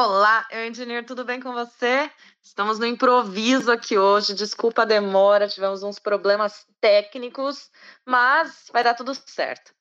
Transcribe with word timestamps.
Olá, 0.00 0.46
eu 0.52 0.64
engenheiro, 0.64 1.04
tudo 1.04 1.24
bem 1.24 1.40
com 1.40 1.52
você? 1.52 2.08
Estamos 2.40 2.78
no 2.78 2.86
improviso 2.86 3.72
aqui 3.72 3.98
hoje. 3.98 4.32
Desculpa 4.32 4.82
a 4.82 4.84
demora, 4.84 5.48
tivemos 5.48 5.82
uns 5.82 5.98
problemas 5.98 6.64
técnicos, 6.80 7.68
mas 8.06 8.68
vai 8.72 8.84
dar 8.84 8.94
tudo 8.94 9.12
certo. 9.12 9.74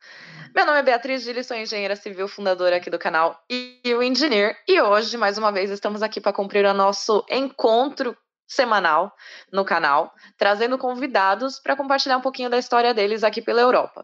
Meu 0.56 0.66
nome 0.66 0.80
é 0.80 0.82
Beatriz 0.82 1.22
Gilles, 1.22 1.46
sou 1.46 1.56
engenheira 1.56 1.96
civil, 1.96 2.28
fundadora 2.28 2.78
aqui 2.78 2.90
do 2.90 2.98
canal 2.98 3.40
e 3.48 3.80
o 3.94 4.02
Engineer, 4.02 4.58
e 4.68 4.82
hoje, 4.82 5.16
mais 5.18 5.38
uma 5.38 5.52
vez, 5.52 5.70
estamos 5.70 6.02
aqui 6.02 6.20
para 6.20 6.34
cumprir 6.34 6.66
o 6.66 6.74
nosso 6.74 7.24
encontro 7.30 8.18
semanal 8.48 9.14
no 9.54 9.64
canal, 9.64 10.12
trazendo 10.36 10.80
convidados 10.80 11.60
para 11.60 11.76
compartilhar 11.76 12.18
um 12.18 12.22
pouquinho 12.22 12.50
da 12.50 12.58
história 12.58 12.92
deles 12.92 13.24
aqui 13.24 13.40
pela 13.40 13.62
Europa. 13.62 14.04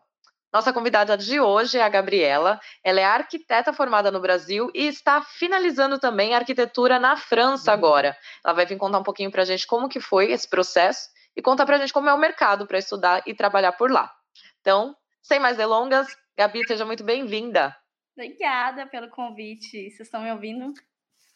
Nossa 0.54 0.72
convidada 0.72 1.18
de 1.18 1.40
hoje 1.40 1.80
é 1.80 1.82
a 1.82 1.90
Gabriela. 1.90 2.60
Ela 2.84 3.00
é 3.00 3.04
arquiteta 3.04 3.74
formada 3.74 4.12
no 4.12 4.20
Brasil 4.20 4.70
e 4.76 4.86
está 4.86 5.20
finalizando 5.20 5.98
também 5.98 6.36
a 6.36 6.38
arquitetura 6.38 7.00
na 7.00 7.18
França 7.18 7.72
uhum. 7.72 7.78
agora. 7.78 8.16
Ela 8.46 8.54
vai 8.54 8.64
vir 8.64 8.78
contar 8.78 9.00
um 9.00 9.04
pouquinho 9.04 9.32
para 9.32 9.42
a 9.42 9.46
gente 9.46 9.66
como 9.66 9.90
que 9.90 10.00
foi 10.00 10.32
esse 10.32 10.48
processo 10.48 11.10
e 11.36 11.42
contar 11.42 11.66
para 11.66 11.78
a 11.78 11.80
gente 11.80 11.92
como 11.92 12.08
é 12.08 12.14
o 12.14 12.20
mercado 12.20 12.68
para 12.68 12.78
estudar 12.78 13.24
e 13.26 13.34
trabalhar 13.34 13.72
por 13.72 13.90
lá. 13.90 14.14
Então, 14.62 14.96
sem 15.24 15.40
mais 15.40 15.58
delongas, 15.58 16.08
Gabi, 16.38 16.68
seja 16.68 16.86
muito 16.86 17.04
bem-vinda. 17.04 17.76
Obrigada 18.16 18.86
pelo 18.86 19.10
convite. 19.10 19.90
Vocês 19.90 20.02
estão 20.02 20.22
me 20.22 20.32
ouvindo? 20.32 20.72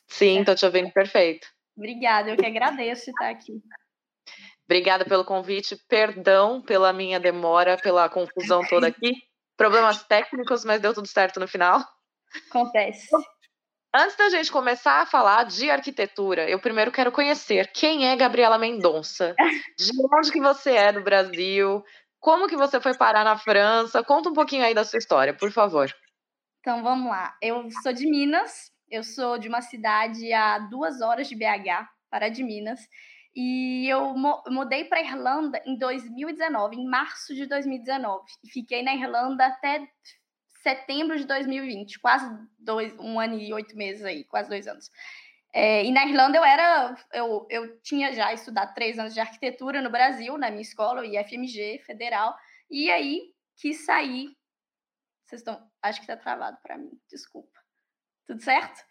Sim, 0.07 0.41
estou 0.41 0.53
te 0.53 0.63
ouvindo 0.63 0.91
perfeito. 0.91 1.47
Obrigada, 1.75 2.29
eu 2.29 2.37
que 2.37 2.45
agradeço 2.45 3.09
estar 3.09 3.29
aqui. 3.29 3.63
Obrigada 4.69 5.05
pelo 5.05 5.23
convite. 5.23 5.77
Perdão 5.87 6.61
pela 6.61 6.91
minha 6.91 7.19
demora, 7.19 7.77
pela 7.77 8.09
confusão 8.09 8.61
toda 8.67 8.87
aqui. 8.87 9.13
Problemas 9.55 10.03
técnicos, 10.03 10.63
mas 10.65 10.81
deu 10.81 10.93
tudo 10.93 11.07
certo 11.07 11.39
no 11.39 11.47
final. 11.47 11.83
Acontece. 12.49 13.07
Antes 13.95 14.17
da 14.17 14.29
gente 14.29 14.51
começar 14.51 15.01
a 15.01 15.05
falar 15.05 15.45
de 15.45 15.71
arquitetura, 15.71 16.47
eu 16.47 16.59
primeiro 16.59 16.91
quero 16.91 17.11
conhecer 17.11 17.71
quem 17.73 18.07
é 18.07 18.15
Gabriela 18.15 18.59
Mendonça. 18.59 19.33
De 19.77 19.91
onde 20.13 20.31
que 20.31 20.41
você 20.41 20.71
é 20.71 20.91
no 20.91 21.03
Brasil? 21.03 21.81
Como 22.19 22.47
que 22.47 22.57
você 22.57 22.79
foi 22.81 22.95
parar 22.95 23.23
na 23.23 23.37
França? 23.37 24.03
Conta 24.03 24.29
um 24.29 24.33
pouquinho 24.33 24.65
aí 24.65 24.73
da 24.73 24.83
sua 24.83 24.97
história, 24.99 25.33
por 25.33 25.51
favor. 25.51 25.89
Então 26.59 26.83
vamos 26.83 27.09
lá. 27.09 27.35
Eu 27.41 27.67
sou 27.81 27.93
de 27.93 28.05
Minas. 28.05 28.69
Eu 28.89 29.03
sou 29.03 29.37
de 29.37 29.47
uma 29.47 29.61
cidade 29.61 30.31
a 30.31 30.59
duas 30.59 31.01
horas 31.01 31.27
de 31.27 31.35
BH, 31.35 31.87
para 32.09 32.29
de 32.29 32.43
Minas. 32.43 32.79
E 33.39 33.87
eu 33.87 34.15
mudei 34.47 34.85
para 34.85 34.99
Irlanda 34.99 35.61
em 35.63 35.77
2019, 35.77 36.75
em 36.75 36.89
março 36.89 37.35
de 37.35 37.45
2019. 37.45 38.25
E 38.43 38.49
fiquei 38.49 38.81
na 38.81 38.95
Irlanda 38.95 39.45
até 39.45 39.87
setembro 40.63 41.15
de 41.15 41.23
2020, 41.25 41.99
quase 41.99 42.27
dois, 42.57 42.97
um 42.97 43.19
ano 43.19 43.37
e 43.37 43.53
oito 43.53 43.77
meses 43.77 44.03
aí, 44.03 44.23
quase 44.23 44.49
dois 44.49 44.67
anos. 44.67 44.89
É, 45.53 45.85
e 45.85 45.91
na 45.91 46.07
Irlanda 46.07 46.35
eu 46.35 46.43
era, 46.43 46.95
eu, 47.13 47.45
eu 47.51 47.79
tinha 47.81 48.11
já 48.11 48.33
estudado 48.33 48.73
três 48.73 48.97
anos 48.97 49.13
de 49.13 49.19
arquitetura 49.19 49.83
no 49.83 49.91
Brasil, 49.91 50.35
na 50.35 50.49
minha 50.49 50.63
escola, 50.63 51.01
o 51.01 51.05
IFMG 51.05 51.83
Federal, 51.85 52.35
e 52.71 52.89
aí 52.89 53.21
quis 53.55 53.85
sair. 53.85 54.35
Vocês 55.27 55.41
estão, 55.41 55.63
acho 55.83 55.99
que 55.99 56.11
está 56.11 56.17
travado 56.17 56.57
para 56.63 56.75
mim, 56.75 56.89
desculpa. 57.07 57.61
Tudo 58.25 58.41
certo? 58.41 58.83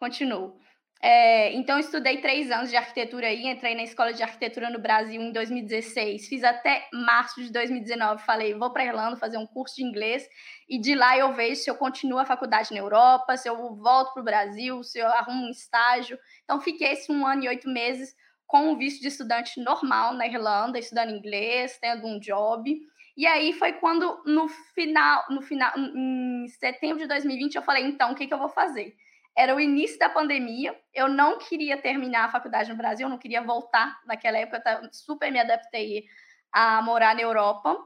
Continuo. 0.00 0.58
É, 1.06 1.52
então, 1.52 1.78
estudei 1.78 2.16
três 2.16 2.50
anos 2.50 2.70
de 2.70 2.76
arquitetura 2.78 3.26
aí, 3.26 3.46
entrei 3.46 3.74
na 3.74 3.82
escola 3.82 4.14
de 4.14 4.22
arquitetura 4.22 4.70
no 4.70 4.78
Brasil 4.78 5.20
em 5.20 5.32
2016, 5.32 6.26
fiz 6.26 6.42
até 6.42 6.88
março 6.94 7.42
de 7.42 7.52
2019. 7.52 8.22
Falei, 8.22 8.54
vou 8.54 8.72
para 8.72 8.86
Irlanda 8.86 9.14
fazer 9.14 9.36
um 9.36 9.46
curso 9.46 9.76
de 9.76 9.84
inglês 9.84 10.26
e 10.66 10.80
de 10.80 10.94
lá 10.94 11.18
eu 11.18 11.34
vejo 11.34 11.60
se 11.60 11.70
eu 11.70 11.74
continuo 11.74 12.18
a 12.18 12.24
faculdade 12.24 12.72
na 12.72 12.78
Europa, 12.78 13.36
se 13.36 13.46
eu 13.46 13.76
volto 13.76 14.14
para 14.14 14.22
o 14.22 14.24
Brasil, 14.24 14.82
se 14.82 14.98
eu 14.98 15.06
arrumo 15.08 15.44
um 15.44 15.50
estágio. 15.50 16.18
Então, 16.42 16.58
fiquei 16.58 16.92
esse 16.92 17.12
um 17.12 17.26
ano 17.26 17.44
e 17.44 17.48
oito 17.48 17.68
meses 17.68 18.16
com 18.46 18.70
um 18.70 18.78
visto 18.78 19.02
de 19.02 19.08
estudante 19.08 19.60
normal 19.60 20.14
na 20.14 20.26
Irlanda, 20.26 20.78
estudando 20.78 21.10
inglês, 21.10 21.76
tendo 21.78 22.06
um 22.06 22.18
job. 22.18 22.80
E 23.14 23.26
aí 23.26 23.52
foi 23.52 23.74
quando, 23.74 24.22
no 24.24 24.48
final, 24.48 25.22
no 25.28 25.42
final, 25.42 25.70
em 25.76 26.46
setembro 26.48 26.96
de 26.96 27.06
2020, 27.06 27.56
eu 27.56 27.62
falei, 27.62 27.84
então, 27.84 28.12
o 28.12 28.14
que, 28.14 28.26
que 28.26 28.32
eu 28.32 28.38
vou 28.38 28.48
fazer? 28.48 28.96
Era 29.36 29.54
o 29.54 29.60
início 29.60 29.98
da 29.98 30.08
pandemia. 30.08 30.78
Eu 30.92 31.08
não 31.08 31.38
queria 31.38 31.76
terminar 31.76 32.26
a 32.26 32.30
faculdade 32.30 32.70
no 32.70 32.76
Brasil, 32.76 33.06
eu 33.06 33.10
não 33.10 33.18
queria 33.18 33.42
voltar 33.42 34.00
naquela 34.06 34.38
época. 34.38 34.62
Eu 34.82 34.88
super 34.92 35.30
me 35.30 35.40
adaptei 35.40 36.04
a 36.52 36.80
morar 36.82 37.14
na 37.14 37.22
Europa. 37.22 37.76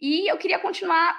E 0.00 0.30
eu 0.30 0.36
queria 0.38 0.58
continuar 0.58 1.18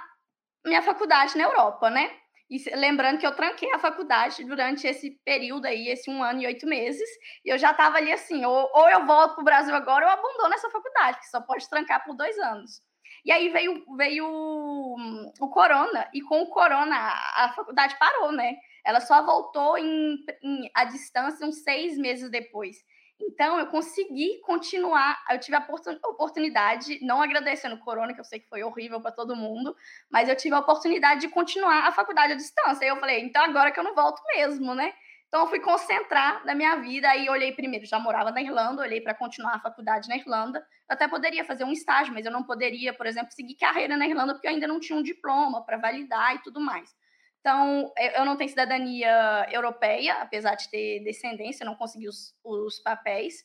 minha 0.65 0.81
faculdade 0.81 1.37
na 1.37 1.43
Europa, 1.43 1.89
né? 1.89 2.11
E 2.51 2.75
lembrando 2.75 3.17
que 3.17 3.25
eu 3.25 3.33
tranquei 3.33 3.71
a 3.71 3.79
faculdade 3.79 4.43
durante 4.43 4.85
esse 4.85 5.11
período 5.23 5.65
aí, 5.65 5.87
esse 5.87 6.11
um 6.11 6.21
ano 6.21 6.41
e 6.41 6.47
oito 6.47 6.67
meses, 6.67 7.09
e 7.45 7.49
eu 7.49 7.57
já 7.57 7.71
estava 7.71 7.95
ali 7.95 8.11
assim, 8.11 8.43
ou, 8.43 8.69
ou 8.73 8.89
eu 8.89 9.05
volto 9.05 9.35
para 9.35 9.41
o 9.41 9.45
Brasil 9.45 9.73
agora, 9.73 10.05
ou 10.05 10.11
eu 10.11 10.19
abandono 10.19 10.53
essa 10.53 10.69
faculdade, 10.69 11.19
que 11.19 11.29
só 11.29 11.39
pode 11.39 11.69
trancar 11.69 12.03
por 12.03 12.13
dois 12.13 12.37
anos. 12.39 12.81
E 13.23 13.31
aí 13.31 13.47
veio, 13.47 13.85
veio 13.95 14.25
o 14.27 15.49
corona, 15.49 16.09
e 16.13 16.21
com 16.21 16.41
o 16.41 16.49
corona 16.49 16.93
a, 16.93 17.45
a 17.45 17.53
faculdade 17.53 17.97
parou, 17.97 18.33
né? 18.33 18.57
Ela 18.83 18.99
só 18.99 19.23
voltou 19.23 19.77
em, 19.77 20.23
em, 20.41 20.71
à 20.73 20.85
distância 20.85 21.45
uns 21.45 21.63
seis 21.63 21.97
meses 21.97 22.29
depois. 22.29 22.77
Então, 23.19 23.59
eu 23.59 23.67
consegui 23.67 24.39
continuar. 24.41 25.23
Eu 25.29 25.39
tive 25.39 25.55
a 25.55 25.67
oportunidade, 26.07 26.99
não 27.03 27.21
agradecendo 27.21 27.75
o 27.75 27.79
corona, 27.79 28.13
que 28.13 28.19
eu 28.19 28.25
sei 28.25 28.39
que 28.39 28.49
foi 28.49 28.63
horrível 28.63 28.99
para 28.99 29.11
todo 29.11 29.35
mundo, 29.35 29.75
mas 30.09 30.27
eu 30.27 30.35
tive 30.35 30.55
a 30.55 30.59
oportunidade 30.59 31.21
de 31.21 31.27
continuar 31.27 31.87
a 31.87 31.91
faculdade 31.91 32.33
à 32.33 32.35
distância. 32.35 32.83
E 32.83 32.87
eu 32.87 32.97
falei, 32.97 33.21
então 33.21 33.43
agora 33.43 33.71
que 33.71 33.79
eu 33.79 33.83
não 33.83 33.93
volto 33.93 34.21
mesmo, 34.35 34.73
né? 34.73 34.93
Então, 35.27 35.41
eu 35.41 35.47
fui 35.47 35.61
concentrar 35.61 36.45
na 36.45 36.53
minha 36.53 36.75
vida. 36.77 37.09
Aí, 37.09 37.29
olhei 37.29 37.53
primeiro, 37.53 37.85
já 37.85 37.97
morava 37.97 38.31
na 38.31 38.41
Irlanda, 38.41 38.81
olhei 38.81 38.99
para 38.99 39.13
continuar 39.13 39.55
a 39.55 39.59
faculdade 39.59 40.09
na 40.09 40.17
Irlanda. 40.17 40.59
Eu 40.59 40.93
até 40.93 41.07
poderia 41.07 41.45
fazer 41.45 41.63
um 41.63 41.71
estágio, 41.71 42.13
mas 42.13 42.25
eu 42.25 42.31
não 42.33 42.43
poderia, 42.43 42.93
por 42.93 43.05
exemplo, 43.05 43.31
seguir 43.31 43.55
carreira 43.55 43.95
na 43.95 44.05
Irlanda, 44.05 44.33
porque 44.33 44.47
eu 44.47 44.51
ainda 44.51 44.67
não 44.67 44.77
tinha 44.77 44.99
um 44.99 45.01
diploma 45.01 45.63
para 45.63 45.77
validar 45.77 46.35
e 46.35 46.39
tudo 46.39 46.59
mais. 46.59 46.93
Então, 47.41 47.91
eu 48.15 48.23
não 48.23 48.37
tenho 48.37 48.51
cidadania 48.51 49.47
europeia, 49.51 50.13
apesar 50.21 50.53
de 50.53 50.69
ter 50.69 51.03
descendência, 51.03 51.65
não 51.65 51.75
consegui 51.75 52.07
os, 52.07 52.35
os 52.43 52.79
papéis. 52.79 53.43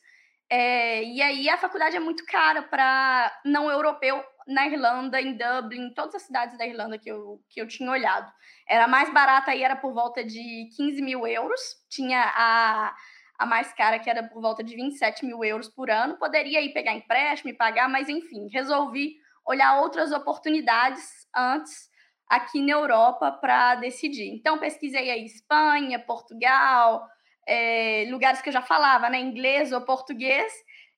É, 0.49 1.03
e 1.03 1.21
aí 1.21 1.49
a 1.49 1.57
faculdade 1.57 1.97
é 1.97 1.99
muito 1.99 2.23
cara 2.25 2.61
para 2.61 3.41
não 3.43 3.69
europeu 3.69 4.23
na 4.47 4.67
Irlanda, 4.67 5.19
em 5.19 5.35
Dublin, 5.35 5.87
em 5.87 5.93
todas 5.93 6.15
as 6.15 6.21
cidades 6.21 6.57
da 6.57 6.65
Irlanda 6.65 6.97
que 6.97 7.09
eu, 7.09 7.41
que 7.49 7.59
eu 7.59 7.67
tinha 7.67 7.91
olhado. 7.91 8.31
Era 8.69 8.87
mais 8.87 9.11
barata 9.11 9.51
aí, 9.51 9.63
era 9.63 9.75
por 9.75 9.93
volta 9.93 10.23
de 10.23 10.69
15 10.77 11.01
mil 11.01 11.27
euros. 11.27 11.59
Tinha 11.89 12.21
a, 12.21 12.95
a 13.39 13.45
mais 13.47 13.73
cara, 13.73 13.97
que 13.99 14.09
era 14.09 14.23
por 14.23 14.41
volta 14.41 14.63
de 14.63 14.75
27 14.75 15.25
mil 15.25 15.43
euros 15.43 15.67
por 15.67 15.89
ano. 15.89 16.17
Poderia 16.17 16.61
ir 16.61 16.71
pegar 16.71 16.93
empréstimo 16.93 17.49
e 17.49 17.57
pagar, 17.57 17.89
mas 17.89 18.07
enfim, 18.07 18.47
resolvi 18.53 19.15
olhar 19.43 19.81
outras 19.81 20.11
oportunidades 20.11 21.27
antes 21.35 21.86
aqui 22.27 22.61
na 22.61 22.73
Europa 22.73 23.31
para 23.31 23.75
decidir. 23.75 24.29
Então, 24.33 24.59
pesquisei 24.59 25.09
aí 25.09 25.25
Espanha, 25.25 25.99
Portugal, 25.99 27.07
é, 27.47 28.05
lugares 28.09 28.41
que 28.41 28.49
eu 28.49 28.53
já 28.53 28.61
falava, 28.61 29.09
né, 29.09 29.19
inglês 29.19 29.71
ou 29.71 29.81
português, 29.81 30.51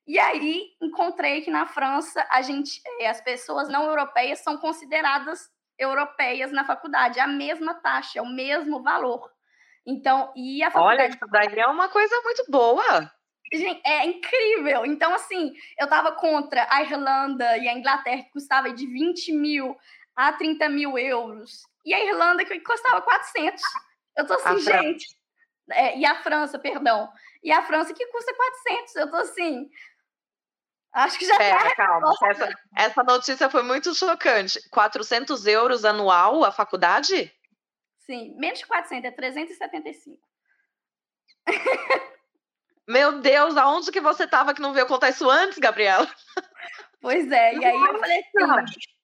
e 0.08 0.18
aí 0.18 0.64
encontrei 0.82 1.42
que 1.42 1.52
na 1.52 1.68
França 1.68 2.26
a 2.32 2.42
gente, 2.42 2.82
é, 3.00 3.08
as 3.08 3.22
pessoas 3.22 3.70
não 3.70 3.86
europeias 3.86 4.40
são 4.40 4.58
consideradas 4.58 5.40
europeias 5.78 6.52
na 6.52 6.66
faculdade, 6.66 7.20
a 7.20 7.28
mesma 7.28 7.76
taxa, 7.76 8.22
o 8.22 8.28
mesmo 8.28 8.82
valor. 8.82 9.30
Então, 9.86 10.34
e 10.36 10.64
a 10.64 10.72
faculdade... 10.72 11.02
Olha, 11.02 11.10
isso 11.10 11.28
daí 11.32 11.60
é 11.60 11.68
uma 11.68 11.88
coisa 11.90 12.20
muito 12.24 12.44
boa. 12.50 13.12
Gente, 13.52 13.82
é 13.86 14.06
incrível. 14.06 14.86
Então, 14.86 15.14
assim, 15.14 15.54
eu 15.78 15.86
estava 15.86 16.12
contra 16.12 16.68
a 16.70 16.84
Irlanda 16.84 17.58
e 17.58 17.68
a 17.68 17.74
Inglaterra, 17.74 18.24
que 18.24 18.32
custava 18.32 18.72
de 18.72 18.86
20 18.86 19.32
mil 19.34 19.76
a 20.20 20.34
30 20.34 20.68
mil 20.68 20.98
euros. 20.98 21.64
E 21.86 21.94
a 21.94 22.06
Irlanda, 22.06 22.44
que 22.44 22.60
custava 22.60 23.02
400. 23.02 23.64
Eu 24.18 24.28
tô 24.28 24.34
assim, 24.34 24.60
gente. 24.60 25.06
É, 25.72 25.98
e 25.98 26.06
a 26.06 26.22
França, 26.22 26.60
perdão. 26.60 27.10
E 27.42 27.50
a 27.54 27.64
França, 27.64 27.94
que 27.94 28.06
custa 28.08 28.36
400. 28.36 28.96
Eu 28.98 29.10
tô 29.10 29.16
assim. 29.16 29.70
Acho 30.92 31.18
que 31.18 31.26
já 31.26 31.38
Pera, 31.38 31.70
tá 31.70 31.76
calma. 31.76 32.14
Essa, 32.24 32.50
essa 32.76 33.04
notícia 33.04 33.50
foi 33.50 33.64
muito 33.64 33.96
chocante. 33.96 34.60
400 34.70 35.48
euros 35.48 35.86
anual 35.86 36.44
a 36.44 36.52
faculdade? 36.52 37.34
Sim, 38.00 38.36
menos 38.38 38.60
de 38.60 38.66
400, 38.66 39.06
é 39.06 39.12
375. 39.12 40.20
Meu 42.86 43.22
Deus, 43.22 43.56
aonde 43.56 43.90
que 43.90 44.02
você 44.02 44.26
estava 44.26 44.54
que 44.54 44.62
não 44.62 44.74
veio 44.74 44.88
contar 44.88 45.10
isso 45.12 45.30
antes, 45.30 45.60
Gabriela? 45.60 46.12
Pois 47.00 47.32
é, 47.32 47.56
e 47.56 47.64
aí 47.64 47.76
eu 47.76 48.00
falei 48.00 48.20
assim, 48.20 48.99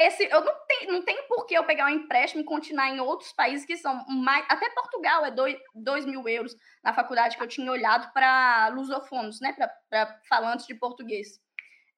esse, 0.00 0.24
eu 0.24 0.44
não 0.44 0.54
tenho, 0.66 0.92
não 0.92 1.02
tenho 1.02 1.22
por 1.28 1.46
que 1.46 1.54
eu 1.54 1.64
pegar 1.64 1.86
um 1.86 1.90
empréstimo 1.90 2.42
e 2.42 2.44
continuar 2.44 2.88
em 2.88 3.00
outros 3.00 3.32
países 3.32 3.66
que 3.66 3.76
são 3.76 4.04
mais. 4.08 4.44
Até 4.48 4.68
Portugal 4.70 5.24
é 5.24 5.30
2 5.30 6.06
mil 6.06 6.26
euros 6.28 6.54
na 6.82 6.94
faculdade 6.94 7.36
que 7.36 7.42
eu 7.42 7.48
tinha 7.48 7.70
olhado 7.70 8.12
para 8.12 8.68
lusofonos, 8.68 9.40
né? 9.40 9.54
Para 9.88 10.20
falantes 10.28 10.66
de 10.66 10.74
português. 10.74 11.38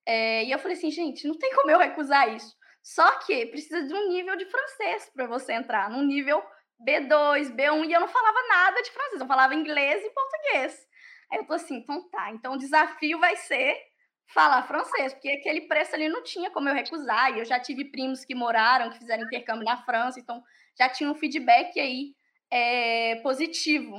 É, 0.05 0.45
e 0.45 0.51
eu 0.51 0.59
falei 0.59 0.77
assim, 0.77 0.91
gente, 0.91 1.27
não 1.29 1.39
tem 1.39 1.55
como 1.55 1.71
eu 1.71 1.79
recusar 1.79 2.35
isso. 2.35 2.55
Só 2.83 3.19
que 3.21 3.47
precisa 3.47 3.87
de 3.87 3.95
um 3.95 4.09
nível 4.09 4.37
de 4.37 4.47
francês 4.47 5.09
para 5.15 5.27
você 5.27 5.53
entrar, 5.53 5.89
num 5.89 6.03
nível 6.03 6.43
B2, 6.85 7.55
B1, 7.55 7.89
e 7.89 7.93
eu 7.93 8.01
não 8.01 8.09
falava 8.09 8.49
nada 8.49 8.83
de 8.83 8.91
francês, 8.91 9.21
eu 9.21 9.27
falava 9.27 9.55
inglês 9.55 10.03
e 10.05 10.11
português. 10.11 10.87
Aí 11.31 11.39
eu 11.39 11.47
tô 11.47 11.55
assim, 11.55 11.77
então 11.77 12.09
tá, 12.11 12.31
então 12.33 12.55
o 12.55 12.59
desafio 12.59 13.21
vai 13.21 13.37
ser 13.37 13.79
falar 14.27 14.63
francês, 14.63 15.13
porque 15.13 15.31
aquele 15.31 15.63
preço 15.63 15.95
ali 15.95 16.09
não 16.09 16.23
tinha 16.23 16.51
como 16.51 16.69
eu 16.69 16.75
recusar, 16.75 17.33
e 17.33 17.41
eu 17.41 17.45
já 17.45 17.61
tive 17.61 17.85
primos 17.85 18.25
que 18.25 18.35
moraram, 18.35 18.91
que 18.91 18.99
fizeram 18.99 19.25
intercâmbio 19.25 19.65
na 19.65 19.77
França, 19.85 20.19
então 20.19 20.43
já 20.79 20.89
tinha 20.89 21.11
um 21.11 21.15
feedback 21.15 21.79
aí 21.79 22.15
é, 22.51 23.17
positivo. 23.17 23.99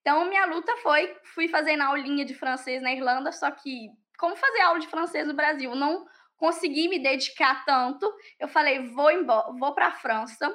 Então, 0.00 0.24
minha 0.24 0.44
luta 0.46 0.76
foi, 0.78 1.14
fui 1.34 1.48
fazer 1.48 1.76
na 1.76 1.86
aulinha 1.86 2.24
de 2.24 2.34
francês 2.34 2.82
na 2.82 2.92
Irlanda, 2.92 3.30
só 3.32 3.50
que 3.50 3.88
como 4.18 4.36
fazer 4.36 4.60
aula 4.60 4.78
de 4.78 4.88
francês 4.88 5.26
no 5.26 5.34
Brasil? 5.34 5.74
Não 5.74 6.04
consegui 6.36 6.88
me 6.88 6.98
dedicar 6.98 7.64
tanto. 7.64 8.12
Eu 8.38 8.48
falei, 8.48 8.88
vou 8.88 9.10
embora, 9.10 9.52
vou 9.58 9.74
para 9.74 9.88
a 9.88 9.92
França, 9.92 10.52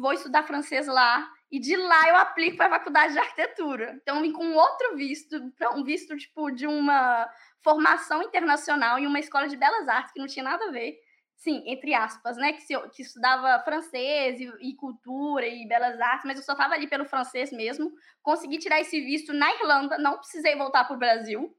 vou 0.00 0.12
estudar 0.12 0.46
francês 0.46 0.86
lá 0.86 1.30
e 1.50 1.58
de 1.58 1.76
lá 1.76 2.08
eu 2.08 2.16
aplico 2.16 2.56
para 2.56 2.66
a 2.66 2.78
faculdade 2.78 3.12
de 3.12 3.18
arquitetura. 3.18 3.98
Então, 4.02 4.22
vim 4.22 4.32
com 4.32 4.52
outro 4.54 4.96
visto, 4.96 5.36
um 5.74 5.82
visto 5.84 6.16
tipo 6.16 6.50
de 6.50 6.66
uma 6.66 7.28
formação 7.62 8.22
internacional 8.22 8.98
em 8.98 9.06
uma 9.06 9.18
escola 9.18 9.48
de 9.48 9.56
belas 9.56 9.88
artes 9.88 10.12
que 10.12 10.20
não 10.20 10.26
tinha 10.26 10.44
nada 10.44 10.66
a 10.66 10.70
ver 10.70 10.98
sim, 11.40 11.62
entre 11.66 11.94
aspas, 11.94 12.36
né, 12.36 12.52
que, 12.52 12.60
se, 12.60 12.78
que 12.90 13.02
estudava 13.02 13.62
francês 13.64 14.38
e, 14.38 14.52
e, 14.60 14.74
cultura 14.74 15.46
e 15.46 15.66
belas 15.66 15.98
artes, 15.98 16.26
mas 16.26 16.36
eu 16.36 16.44
só 16.44 16.52
estava 16.52 16.74
ali 16.74 16.86
pelo 16.86 17.06
francês 17.06 17.50
mesmo. 17.50 17.90
Consegui 18.22 18.58
tirar 18.58 18.78
esse 18.80 19.00
visto 19.00 19.32
na 19.32 19.50
Irlanda, 19.54 19.96
não 19.96 20.18
precisei 20.18 20.54
voltar 20.54 20.84
para 20.84 20.94
o 20.94 20.98
Brasil. 20.98 21.56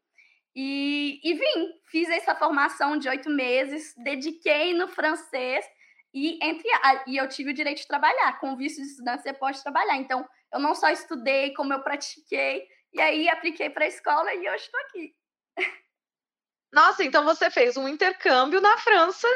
E, 0.56 1.20
e 1.24 1.34
vim, 1.34 1.74
fiz 1.90 2.10
essa 2.10 2.36
formação 2.36 2.96
de 2.96 3.10
oito 3.10 3.30
meses, 3.30 3.96
dediquei 3.98 4.74
no 4.74 4.88
francês 4.88 5.66
e, 6.14 6.40
entre, 6.44 6.68
e 7.08 7.18
eu 7.18 7.28
tive 7.28 7.52
o 7.52 7.54
direito 7.54 7.80
de 7.80 7.88
trabalhar. 7.88 8.40
Com 8.40 8.56
visto 8.56 8.82
de 8.82 8.88
estudante, 8.88 9.24
você 9.24 9.34
pode 9.34 9.62
trabalhar. 9.62 9.98
Então, 9.98 10.28
eu 10.52 10.60
não 10.60 10.76
só 10.76 10.90
estudei, 10.90 11.54
como 11.54 11.74
eu 11.74 11.82
pratiquei, 11.82 12.68
e 12.94 13.00
aí 13.00 13.30
apliquei 13.30 13.70
para 13.70 13.86
a 13.86 13.88
escola 13.88 14.34
e 14.34 14.50
hoje 14.50 14.66
estou 14.66 14.80
aqui. 14.82 15.16
Nossa, 16.74 17.04
então 17.04 17.24
você 17.24 17.50
fez 17.50 17.76
um 17.78 17.88
intercâmbio 17.88 18.62
na 18.62 18.78
França 18.78 19.28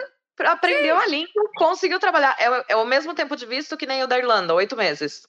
aprendeu 0.44 0.98
Sim. 0.98 1.04
a 1.04 1.08
língua, 1.08 1.52
conseguiu 1.56 2.00
trabalhar. 2.00 2.36
É, 2.40 2.74
é, 2.74 2.76
o 2.76 2.86
mesmo 2.86 3.14
tempo 3.14 3.36
de 3.36 3.46
visto 3.46 3.78
que 3.78 3.86
nem 3.86 4.04
o 4.04 4.08
da 4.08 4.18
Irlanda, 4.18 4.54
oito 4.54 4.76
meses. 4.76 5.28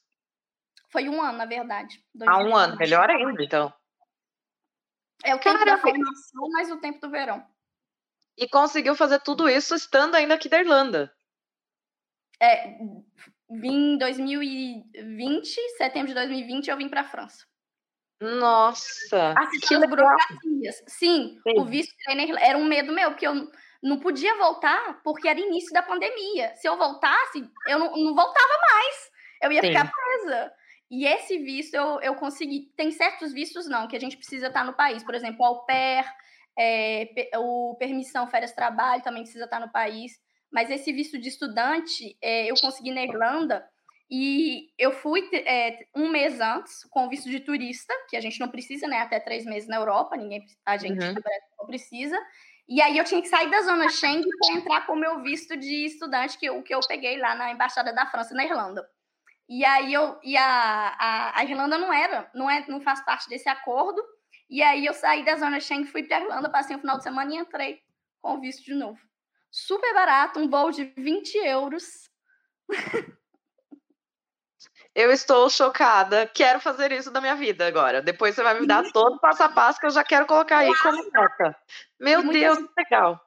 Foi 0.91 1.09
um 1.09 1.23
ano, 1.23 1.39
na 1.39 1.47
verdade. 1.47 2.03
Ah, 2.27 2.39
um 2.39 2.57
ano. 2.57 2.77
Melhor 2.77 3.09
ainda, 3.09 3.43
então. 3.43 3.73
É 5.25 5.35
o 5.35 5.39
tempo 5.39 5.59
Caramba. 5.59 5.77
da 5.77 5.83
formação, 5.83 6.49
mais 6.51 6.71
o 6.71 6.79
tempo 6.79 7.01
do 7.01 7.11
verão. 7.11 7.47
E 8.37 8.49
conseguiu 8.49 8.95
fazer 8.95 9.21
tudo 9.21 9.49
isso 9.49 9.75
estando 9.75 10.15
ainda 10.15 10.35
aqui 10.35 10.49
da 10.49 10.61
Irlanda. 10.61 11.13
É, 12.41 12.79
vim 13.51 13.95
em 13.95 13.99
2020, 13.99 15.61
setembro 15.77 16.09
de 16.09 16.15
2020, 16.15 16.69
eu 16.69 16.77
vim 16.77 16.89
para 16.89 17.03
a 17.03 17.05
França. 17.05 17.45
Nossa! 18.21 19.35
Assisti 19.37 19.75
as 19.75 19.89
burocracias. 19.89 20.83
Sim, 20.87 21.39
Sim, 21.43 21.59
o 21.59 21.65
visto 21.65 21.95
era 22.41 22.57
um 22.57 22.65
medo 22.65 22.93
meu, 22.93 23.11
porque 23.11 23.27
eu 23.27 23.51
não 23.83 23.99
podia 23.99 24.35
voltar 24.37 25.01
porque 25.03 25.29
era 25.29 25.39
início 25.39 25.73
da 25.73 25.83
pandemia. 25.83 26.55
Se 26.57 26.69
eu 26.69 26.77
voltasse, 26.77 27.49
eu 27.69 27.79
não, 27.79 27.93
não 27.97 28.15
voltava 28.15 28.59
mais. 28.73 29.11
Eu 29.43 29.53
ia 29.53 29.61
Sim. 29.61 29.69
ficar 29.69 29.91
presa. 29.91 30.53
E 30.91 31.05
esse 31.07 31.39
visto 31.39 31.75
eu, 31.75 32.01
eu 32.01 32.15
consegui. 32.15 32.73
Tem 32.77 32.91
certos 32.91 33.33
vistos, 33.33 33.69
não, 33.69 33.87
que 33.87 33.97
a 33.97 34.01
gente 34.01 34.17
precisa 34.17 34.47
estar 34.47 34.65
no 34.65 34.73
país. 34.73 35.03
Por 35.03 35.15
exemplo, 35.15 35.41
o 35.41 35.45
au 35.45 35.67
pair, 35.67 36.05
é, 36.59 37.11
o 37.37 37.77
permissão 37.79 38.27
férias 38.29 38.53
trabalho 38.53 39.03
também 39.03 39.23
precisa 39.23 39.45
estar 39.45 39.61
no 39.61 39.71
país. 39.71 40.13
Mas 40.51 40.71
esse 40.71 40.93
visto 40.93 41.19
de 41.19 41.29
estudante 41.29 42.17
é, 42.23 42.51
eu 42.51 42.55
consegui 42.61 42.93
na 42.93 43.03
Irlanda. 43.03 43.67
E 44.09 44.71
eu 44.79 44.93
fui 44.93 45.29
é, 45.33 45.87
um 45.95 46.09
mês 46.09 46.41
antes 46.41 46.85
com 46.91 47.07
o 47.07 47.09
visto 47.09 47.29
de 47.29 47.41
turista, 47.41 47.93
que 48.09 48.17
a 48.17 48.21
gente 48.21 48.39
não 48.39 48.49
precisa, 48.49 48.87
né? 48.87 49.01
Até 49.01 49.19
três 49.19 49.45
meses 49.45 49.69
na 49.69 49.77
Europa, 49.77 50.17
ninguém, 50.17 50.45
a 50.65 50.77
gente 50.77 51.05
uhum. 51.05 51.15
não 51.59 51.67
precisa. 51.67 52.17
E 52.69 52.81
aí 52.81 52.99
eu 52.99 53.05
tinha 53.05 53.23
que 53.23 53.29
sair 53.29 53.51
da 53.51 53.63
zona 53.63 53.89
Schengen 53.89 54.23
para 54.23 54.55
entrar 54.55 54.87
com 54.87 54.93
o 54.93 54.99
meu 54.99 55.23
visto 55.23 55.57
de 55.57 55.87
estudante, 55.87 56.39
que 56.39 56.47
eu, 56.47 56.63
que 56.63 56.75
eu 56.75 56.81
peguei 56.87 57.17
lá 57.19 57.35
na 57.35 57.53
Embaixada 57.53 57.93
da 57.93 58.07
França, 58.07 58.35
na 58.35 58.45
Irlanda. 58.45 58.89
E 59.49 59.65
aí 59.65 59.93
eu 59.93 60.19
e 60.25 60.37
a, 60.37 60.97
a, 60.99 61.39
a 61.39 61.45
Irlanda 61.45 61.79
não 61.79 61.93
era, 61.93 62.29
não, 62.35 62.51
é, 62.51 62.65
não 62.69 62.81
faz 62.81 63.05
parte 63.05 63.29
desse 63.29 63.49
acordo. 63.49 64.03
E 64.51 64.63
aí 64.63 64.85
eu 64.85 64.95
saí 64.95 65.25
da 65.25 65.37
zona 65.37 65.61
Schengen, 65.61 65.87
fui 65.87 66.03
para 66.03 66.21
Irlanda, 66.21 66.51
passei 66.51 66.75
o 66.75 66.79
um 66.79 66.81
final 66.81 66.97
de 66.97 67.05
semana 67.05 67.33
e 67.33 67.39
entrei 67.39 67.81
com 68.21 68.35
o 68.35 68.41
visto 68.41 68.65
de 68.65 68.75
novo. 68.75 68.99
Super 69.57 69.95
barato, 69.95 70.39
um 70.39 70.51
voo 70.51 70.71
de 70.71 70.85
20 70.99 71.35
euros. 71.39 72.11
Eu 74.95 75.11
estou 75.11 75.49
chocada. 75.49 76.27
Quero 76.27 76.61
fazer 76.61 76.93
isso 76.93 77.11
da 77.11 77.23
minha 77.23 77.35
vida 77.35 77.67
agora. 77.67 78.03
Depois 78.03 78.35
você 78.35 78.43
vai 78.43 78.61
me 78.61 78.67
dar 78.67 78.85
todo 78.93 79.17
o 79.17 79.19
passo 79.19 79.43
a 79.43 79.49
passo 79.49 79.81
que 79.81 79.87
eu 79.87 79.91
já 79.91 80.05
quero 80.05 80.27
colocar 80.27 80.59
aí 80.59 80.77
como 80.83 81.03
meta. 81.11 81.57
Meu 81.99 82.23
Deus, 82.31 82.59
que 82.59 82.69
legal. 82.77 83.19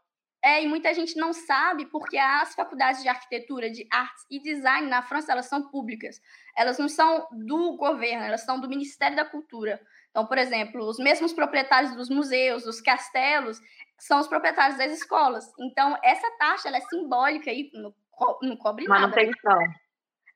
É, 0.45 0.63
e 0.63 0.67
muita 0.67 0.93
gente 0.93 1.17
não 1.17 1.33
sabe 1.33 1.87
porque 1.87 2.17
as 2.17 2.53
faculdades 2.53 3.01
de 3.01 3.09
arquitetura, 3.09 3.69
de 3.71 3.87
artes 3.91 4.23
e 4.29 4.39
design 4.39 4.87
na 4.87 5.01
França, 5.01 5.31
elas 5.31 5.47
são 5.47 5.67
públicas. 5.69 6.21
Elas 6.55 6.77
não 6.77 6.87
são 6.87 7.27
do 7.31 7.75
governo, 7.75 8.23
elas 8.23 8.41
são 8.41 8.59
do 8.59 8.69
Ministério 8.69 9.17
da 9.17 9.25
Cultura. 9.25 9.81
Então, 10.11 10.27
por 10.27 10.37
exemplo, 10.37 10.87
os 10.87 10.99
mesmos 10.99 11.33
proprietários 11.33 11.95
dos 11.95 12.09
museus, 12.09 12.63
dos 12.63 12.79
castelos, 12.79 13.59
são 13.99 14.19
os 14.19 14.27
proprietários 14.27 14.77
das 14.77 14.91
escolas. 14.91 15.45
Então, 15.59 15.97
essa 16.03 16.29
taxa 16.37 16.67
ela 16.67 16.77
é 16.77 16.81
simbólica 16.81 17.51
e 17.51 17.69
não, 17.73 17.93
não 18.41 18.57
cobre 18.57 18.85
nada. 18.85 19.01
Manutenção. 19.01 19.59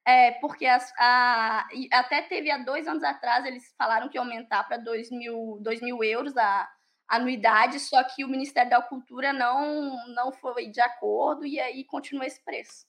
É, 0.05 0.31
porque 0.41 0.65
as, 0.65 0.91
a, 0.97 1.65
até 1.93 2.21
teve 2.23 2.51
há 2.51 2.57
dois 2.57 2.87
anos 2.87 3.03
atrás, 3.03 3.45
eles 3.45 3.73
falaram 3.77 4.09
que 4.09 4.17
ia 4.17 4.21
aumentar 4.21 4.63
para 4.65 4.77
2 4.77 5.11
mil, 5.11 5.57
2 5.61 5.81
mil 5.81 6.03
euros 6.03 6.35
a, 6.35 6.69
anuidade, 7.07 7.79
só 7.79 8.03
que 8.03 8.23
o 8.23 8.27
Ministério 8.27 8.69
da 8.69 8.81
Cultura 8.81 9.31
não, 9.31 9.95
não 10.13 10.31
foi 10.31 10.67
de 10.67 10.81
acordo 10.81 11.45
e 11.45 11.59
aí 11.59 11.83
continua 11.85 12.25
esse 12.25 12.43
preço. 12.43 12.85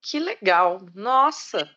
Que 0.00 0.18
legal, 0.18 0.80
nossa! 0.94 1.68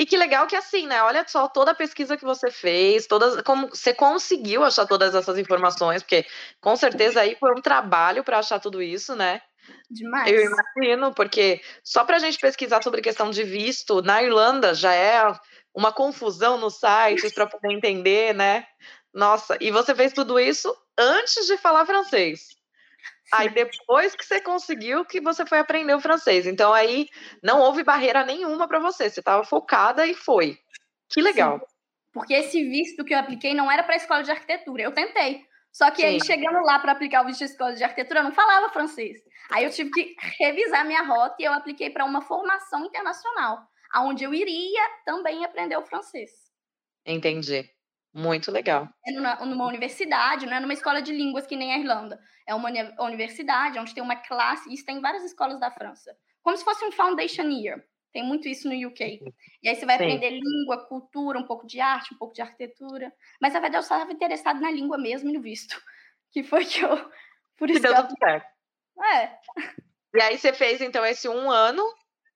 E 0.00 0.06
que 0.06 0.16
legal 0.16 0.46
que 0.46 0.56
assim, 0.56 0.86
né? 0.86 1.02
Olha 1.02 1.22
só 1.28 1.46
toda 1.46 1.72
a 1.72 1.74
pesquisa 1.74 2.16
que 2.16 2.24
você 2.24 2.50
fez, 2.50 3.06
todas, 3.06 3.42
como 3.42 3.68
você 3.68 3.92
conseguiu 3.92 4.64
achar 4.64 4.86
todas 4.86 5.14
essas 5.14 5.36
informações, 5.36 6.02
porque 6.02 6.24
com 6.58 6.74
certeza 6.74 7.20
aí 7.20 7.36
foi 7.38 7.52
um 7.52 7.60
trabalho 7.60 8.24
para 8.24 8.38
achar 8.38 8.58
tudo 8.58 8.80
isso, 8.80 9.14
né? 9.14 9.42
Demais. 9.90 10.32
Eu 10.32 10.40
imagino, 10.40 11.12
porque 11.12 11.60
só 11.84 12.02
para 12.02 12.16
a 12.16 12.18
gente 12.18 12.38
pesquisar 12.38 12.82
sobre 12.82 13.02
questão 13.02 13.30
de 13.30 13.44
visto, 13.44 14.00
na 14.00 14.22
Irlanda 14.22 14.72
já 14.72 14.94
é 14.94 15.22
uma 15.74 15.92
confusão 15.92 16.56
nos 16.56 16.78
sites 16.78 17.34
para 17.34 17.46
poder 17.46 17.70
entender, 17.70 18.34
né? 18.34 18.66
Nossa, 19.12 19.58
e 19.60 19.70
você 19.70 19.94
fez 19.94 20.14
tudo 20.14 20.40
isso 20.40 20.74
antes 20.96 21.46
de 21.46 21.58
falar 21.58 21.84
francês. 21.84 22.59
Aí 23.32 23.48
depois 23.48 24.14
que 24.14 24.24
você 24.24 24.40
conseguiu 24.40 25.04
que 25.04 25.20
você 25.20 25.46
foi 25.46 25.58
aprender 25.58 25.94
o 25.94 26.00
francês. 26.00 26.46
Então 26.46 26.72
aí 26.72 27.08
não 27.42 27.60
houve 27.60 27.84
barreira 27.84 28.24
nenhuma 28.24 28.66
para 28.66 28.78
você, 28.78 29.08
você 29.08 29.20
estava 29.20 29.44
focada 29.44 30.06
e 30.06 30.14
foi. 30.14 30.58
Que 31.08 31.20
legal. 31.20 31.58
Sim. 31.58 31.64
Porque 32.12 32.34
esse 32.34 32.62
visto 32.68 33.04
que 33.04 33.14
eu 33.14 33.18
apliquei 33.18 33.54
não 33.54 33.70
era 33.70 33.82
para 33.82 33.94
a 33.94 33.96
escola 33.96 34.22
de 34.22 34.30
arquitetura. 34.30 34.82
Eu 34.82 34.92
tentei. 34.92 35.44
Só 35.72 35.90
que 35.90 36.02
Sim. 36.02 36.08
aí, 36.08 36.24
chegando 36.24 36.60
lá 36.64 36.78
para 36.80 36.92
aplicar 36.92 37.22
o 37.22 37.26
visto 37.26 37.38
de 37.38 37.44
escola 37.44 37.74
de 37.74 37.84
arquitetura, 37.84 38.20
eu 38.20 38.24
não 38.24 38.32
falava 38.32 38.72
francês. 38.72 39.18
Aí 39.50 39.64
eu 39.64 39.70
tive 39.70 39.90
que 39.90 40.16
revisar 40.38 40.84
minha 40.84 41.02
rota 41.02 41.36
e 41.38 41.44
eu 41.44 41.52
apliquei 41.52 41.90
para 41.90 42.04
uma 42.04 42.22
formação 42.22 42.84
internacional, 42.84 43.60
aonde 43.92 44.24
eu 44.24 44.34
iria 44.34 44.82
também 45.04 45.44
aprender 45.44 45.76
o 45.76 45.86
francês. 45.86 46.30
Entendi. 47.06 47.70
Muito 48.12 48.50
legal. 48.50 48.88
É 49.06 49.12
numa, 49.12 49.36
numa, 49.46 49.66
universidade, 49.66 50.46
não 50.46 50.54
é 50.54 50.60
numa 50.60 50.72
escola 50.72 51.00
de 51.00 51.12
línguas 51.12 51.46
que 51.46 51.56
nem 51.56 51.72
a 51.72 51.78
Irlanda. 51.78 52.20
É 52.46 52.54
uma 52.54 52.68
universidade 53.00 53.78
onde 53.78 53.94
tem 53.94 54.02
uma 54.02 54.16
classe, 54.16 54.72
isso 54.72 54.84
tem 54.84 54.96
em 54.96 55.00
várias 55.00 55.22
escolas 55.22 55.60
da 55.60 55.70
França. 55.70 56.16
Como 56.42 56.56
se 56.56 56.64
fosse 56.64 56.84
um 56.84 56.90
foundation 56.90 57.48
year. 57.48 57.84
Tem 58.12 58.24
muito 58.24 58.48
isso 58.48 58.68
no 58.68 58.88
UK. 58.88 59.20
E 59.62 59.68
aí 59.68 59.76
você 59.76 59.86
vai 59.86 59.96
Sim. 59.96 60.04
aprender 60.04 60.30
língua, 60.30 60.84
cultura, 60.88 61.38
um 61.38 61.46
pouco 61.46 61.64
de 61.64 61.80
arte, 61.80 62.12
um 62.12 62.18
pouco 62.18 62.34
de 62.34 62.42
arquitetura. 62.42 63.12
Mas 63.40 63.52
na 63.52 63.60
verdade 63.60 63.76
eu 63.76 63.80
estava 63.82 64.10
interessado 64.12 64.60
na 64.60 64.70
língua 64.70 64.98
mesmo 64.98 65.30
e 65.30 65.32
no 65.32 65.40
visto. 65.40 65.80
Que 66.32 66.44
foi 66.44 66.64
que 66.64 66.80
eu. 66.80 67.10
Por 67.56 67.68
isso 67.68 67.80
que 67.80 67.88
deu 67.88 68.06
tudo 68.06 68.14
certo. 68.16 68.46
É. 69.02 69.36
E 70.14 70.22
aí 70.22 70.38
você 70.38 70.52
fez 70.52 70.80
então 70.80 71.04
esse 71.04 71.28
um 71.28 71.50
ano, 71.50 71.82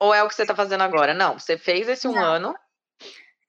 ou 0.01 0.13
é 0.13 0.21
o 0.21 0.29
que 0.29 0.35
você 0.35 0.43
está 0.43 0.53
fazendo 0.53 0.83
agora? 0.83 1.15
Não, 1.15 1.39
você 1.39 1.57
fez 1.57 1.89
esse 1.89 2.09
um 2.09 2.13
Não. 2.13 2.21
ano. 2.21 2.55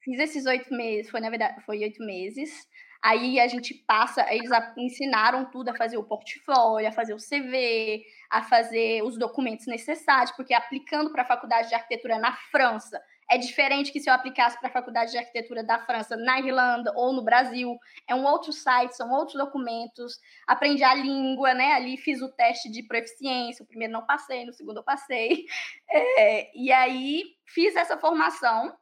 Fiz 0.06 0.20
esses 0.20 0.46
oito 0.46 0.72
meses, 0.72 1.10
foi 1.10 1.18
na 1.20 1.28
verdade, 1.28 1.60
foi 1.64 1.80
oito 1.80 2.00
meses. 2.04 2.64
Aí 3.02 3.40
a 3.40 3.48
gente 3.48 3.74
passa, 3.74 4.24
eles 4.32 4.48
ensinaram 4.76 5.50
tudo 5.50 5.70
a 5.70 5.74
fazer 5.74 5.96
o 5.96 6.04
portfólio, 6.04 6.88
a 6.88 6.92
fazer 6.92 7.12
o 7.12 7.18
CV, 7.18 8.04
a 8.30 8.40
fazer 8.44 9.02
os 9.02 9.18
documentos 9.18 9.66
necessários, 9.66 10.30
porque 10.36 10.54
aplicando 10.54 11.10
para 11.10 11.22
a 11.22 11.26
faculdade 11.26 11.68
de 11.68 11.74
arquitetura 11.74 12.20
na 12.20 12.32
França 12.52 13.02
é 13.28 13.36
diferente 13.36 13.90
que 13.90 13.98
se 13.98 14.08
eu 14.08 14.14
aplicasse 14.14 14.56
para 14.60 14.68
a 14.68 14.72
faculdade 14.72 15.10
de 15.10 15.18
arquitetura 15.18 15.64
da 15.64 15.84
França 15.84 16.16
na 16.16 16.38
Irlanda 16.38 16.92
ou 16.94 17.12
no 17.12 17.24
Brasil. 17.24 17.76
É 18.06 18.14
um 18.14 18.24
outro 18.24 18.52
site, 18.52 18.96
são 18.96 19.10
outros 19.10 19.36
documentos. 19.36 20.20
Aprendi 20.46 20.84
a 20.84 20.94
língua, 20.94 21.52
né? 21.52 21.72
Ali 21.72 21.96
fiz 21.96 22.22
o 22.22 22.30
teste 22.30 22.70
de 22.70 22.84
proficiência. 22.84 23.64
O 23.64 23.66
primeiro 23.66 23.92
não 23.92 24.06
passei, 24.06 24.44
no 24.44 24.52
segundo 24.52 24.76
eu 24.78 24.84
passei. 24.84 25.44
É, 25.88 26.50
e 26.54 26.72
aí 26.72 27.22
fiz 27.46 27.76
essa 27.76 27.96
formação 27.96 28.76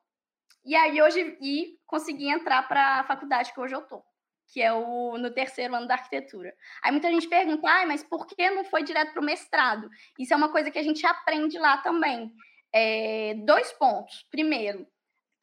E 0.64 0.74
aí 0.74 1.00
hoje 1.02 1.36
e 1.40 1.78
consegui 1.86 2.28
entrar 2.28 2.66
para 2.66 3.00
a 3.00 3.04
faculdade 3.04 3.52
que 3.52 3.60
hoje 3.60 3.74
eu 3.74 3.82
tô, 3.82 4.02
que 4.48 4.62
é 4.62 4.72
o 4.72 5.18
no 5.18 5.30
terceiro 5.30 5.74
ano 5.74 5.86
da 5.86 5.94
arquitetura. 5.94 6.54
Aí 6.82 6.90
muita 6.90 7.10
gente 7.10 7.28
pergunta, 7.28 7.68
ah, 7.68 7.86
mas 7.86 8.02
por 8.02 8.26
que 8.26 8.50
não 8.50 8.64
foi 8.64 8.82
direto 8.82 9.12
para 9.12 9.20
o 9.20 9.24
mestrado? 9.24 9.88
Isso 10.18 10.32
é 10.32 10.36
uma 10.36 10.50
coisa 10.50 10.70
que 10.70 10.78
a 10.78 10.82
gente 10.82 11.04
aprende 11.06 11.58
lá 11.58 11.78
também. 11.78 12.32
É, 12.72 13.34
dois 13.44 13.72
pontos. 13.72 14.26
Primeiro, 14.30 14.86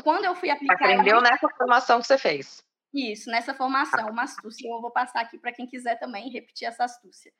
quando 0.03 0.25
eu 0.25 0.35
fui 0.35 0.49
aplicar. 0.49 0.73
Aprendeu 0.73 1.17
eu... 1.17 1.21
nessa 1.21 1.47
formação 1.49 2.01
que 2.01 2.07
você 2.07 2.17
fez. 2.17 2.63
Isso, 2.93 3.29
nessa 3.29 3.53
formação, 3.53 4.09
uma 4.09 4.23
astúcia. 4.23 4.67
Eu 4.67 4.81
vou 4.81 4.91
passar 4.91 5.21
aqui 5.21 5.37
para 5.37 5.53
quem 5.53 5.65
quiser 5.65 5.97
também 5.97 6.29
repetir 6.29 6.67
essa 6.67 6.83
astúcia. 6.83 7.31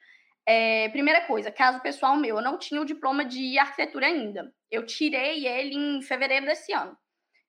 É, 0.45 0.89
primeira 0.89 1.27
coisa, 1.27 1.51
caso 1.51 1.81
pessoal 1.81 2.15
meu, 2.15 2.37
eu 2.37 2.41
não 2.41 2.57
tinha 2.57 2.81
o 2.81 2.85
diploma 2.85 3.25
de 3.25 3.59
arquitetura 3.59 4.07
ainda. 4.07 4.53
Eu 4.69 4.85
tirei 4.85 5.45
ele 5.45 5.75
em 5.75 6.01
fevereiro 6.01 6.45
desse 6.45 6.71
ano. 6.73 6.97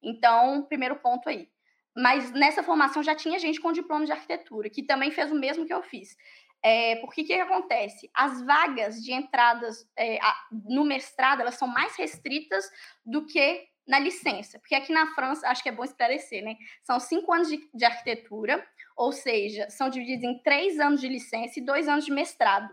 Então, 0.02 0.62
primeiro 0.62 0.96
ponto 0.96 1.28
aí. 1.28 1.48
Mas 1.94 2.32
nessa 2.32 2.62
formação 2.62 3.02
já 3.02 3.14
tinha 3.14 3.38
gente 3.38 3.60
com 3.60 3.72
diploma 3.72 4.04
de 4.04 4.12
arquitetura, 4.12 4.70
que 4.70 4.82
também 4.82 5.10
fez 5.10 5.30
o 5.30 5.34
mesmo 5.34 5.66
que 5.66 5.74
eu 5.74 5.82
fiz. 5.82 6.16
É, 6.64 6.96
porque 6.96 7.22
o 7.22 7.24
que, 7.24 7.34
que, 7.34 7.40
acontece? 7.40 8.10
As 8.14 8.40
vagas 8.44 9.02
de 9.02 9.12
entradas 9.12 9.86
é, 9.96 10.18
no 10.50 10.84
mestrado, 10.84 11.40
elas 11.40 11.56
são 11.56 11.66
mais 11.66 11.96
restritas 11.96 12.64
do 13.04 13.26
que 13.26 13.66
na 13.86 13.98
licença. 13.98 14.58
Porque 14.60 14.74
aqui 14.74 14.92
na 14.92 15.12
França, 15.14 15.48
acho 15.48 15.62
que 15.62 15.68
é 15.68 15.72
bom 15.72 15.84
esclarecer, 15.84 16.42
né? 16.42 16.56
São 16.82 17.00
cinco 17.00 17.32
anos 17.32 17.48
de, 17.48 17.68
de 17.74 17.84
arquitetura, 17.84 18.64
ou 18.96 19.12
seja, 19.12 19.68
são 19.70 19.90
divididos 19.90 20.24
em 20.24 20.38
três 20.42 20.78
anos 20.78 21.00
de 21.00 21.08
licença 21.08 21.58
e 21.58 21.64
dois 21.64 21.88
anos 21.88 22.04
de 22.04 22.12
mestrado. 22.12 22.72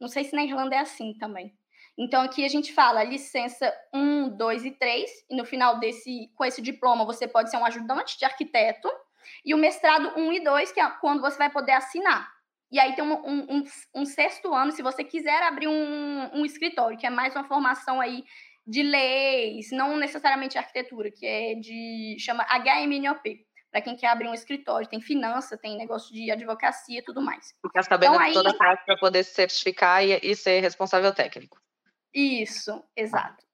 Não 0.00 0.08
sei 0.08 0.24
se 0.24 0.34
na 0.34 0.44
Irlanda 0.44 0.74
é 0.74 0.80
assim 0.80 1.14
também. 1.14 1.56
Então, 1.98 2.22
aqui 2.22 2.44
a 2.44 2.48
gente 2.48 2.72
fala 2.72 3.02
licença 3.02 3.74
1, 3.92 4.36
2 4.36 4.64
e 4.64 4.70
3, 4.70 5.10
e 5.30 5.36
no 5.36 5.44
final 5.44 5.80
desse, 5.80 6.30
com 6.36 6.44
esse 6.44 6.62
diploma, 6.62 7.04
você 7.04 7.26
pode 7.26 7.50
ser 7.50 7.56
um 7.56 7.64
ajudante 7.64 8.16
de 8.16 8.24
arquiteto, 8.24 8.88
e 9.44 9.52
o 9.52 9.58
mestrado 9.58 10.12
1 10.16 10.32
e 10.34 10.44
2, 10.44 10.70
que 10.70 10.80
é 10.80 10.88
quando 11.00 11.20
você 11.20 11.36
vai 11.36 11.50
poder 11.50 11.72
assinar. 11.72 12.30
E 12.70 12.78
aí 12.78 12.94
tem 12.94 13.02
um, 13.02 13.14
um, 13.14 13.46
um, 13.56 13.64
um 13.96 14.04
sexto 14.04 14.54
ano, 14.54 14.70
se 14.70 14.82
você 14.82 15.02
quiser 15.02 15.42
abrir 15.42 15.66
um, 15.66 16.44
escritório, 16.44 16.96
que 16.96 17.06
é 17.06 17.10
mais 17.10 17.34
uma 17.34 17.44
formação 17.44 18.00
aí 18.00 18.24
de 18.64 18.82
leis, 18.82 19.70
não 19.72 19.96
necessariamente 19.96 20.56
arquitetura, 20.56 21.10
que 21.10 21.26
é 21.26 21.54
de 21.54 22.16
chama 22.20 22.44
HMNOP, 22.44 23.44
para 23.70 23.80
quem 23.80 23.96
quer 23.96 24.08
abrir 24.08 24.28
um 24.28 24.34
escritório, 24.34 24.88
tem 24.88 25.00
finança, 25.00 25.56
tem 25.56 25.76
negócio 25.76 26.14
de 26.14 26.30
advocacia 26.30 27.00
e 27.00 27.02
tudo 27.02 27.20
mais. 27.20 27.54
Ficar 27.66 27.82
sabendo 27.82 28.14
então, 28.14 28.24
aí, 28.24 28.32
toda 28.32 28.50
a 28.50 28.54
parte 28.54 28.84
para 28.84 28.96
poder 28.98 29.24
se 29.24 29.34
certificar 29.34 30.04
e, 30.04 30.18
e, 30.22 30.36
ser 30.36 30.60
responsável 30.60 31.12
técnico. 31.12 31.58
Isso, 32.14 32.82
exato. 32.96 33.44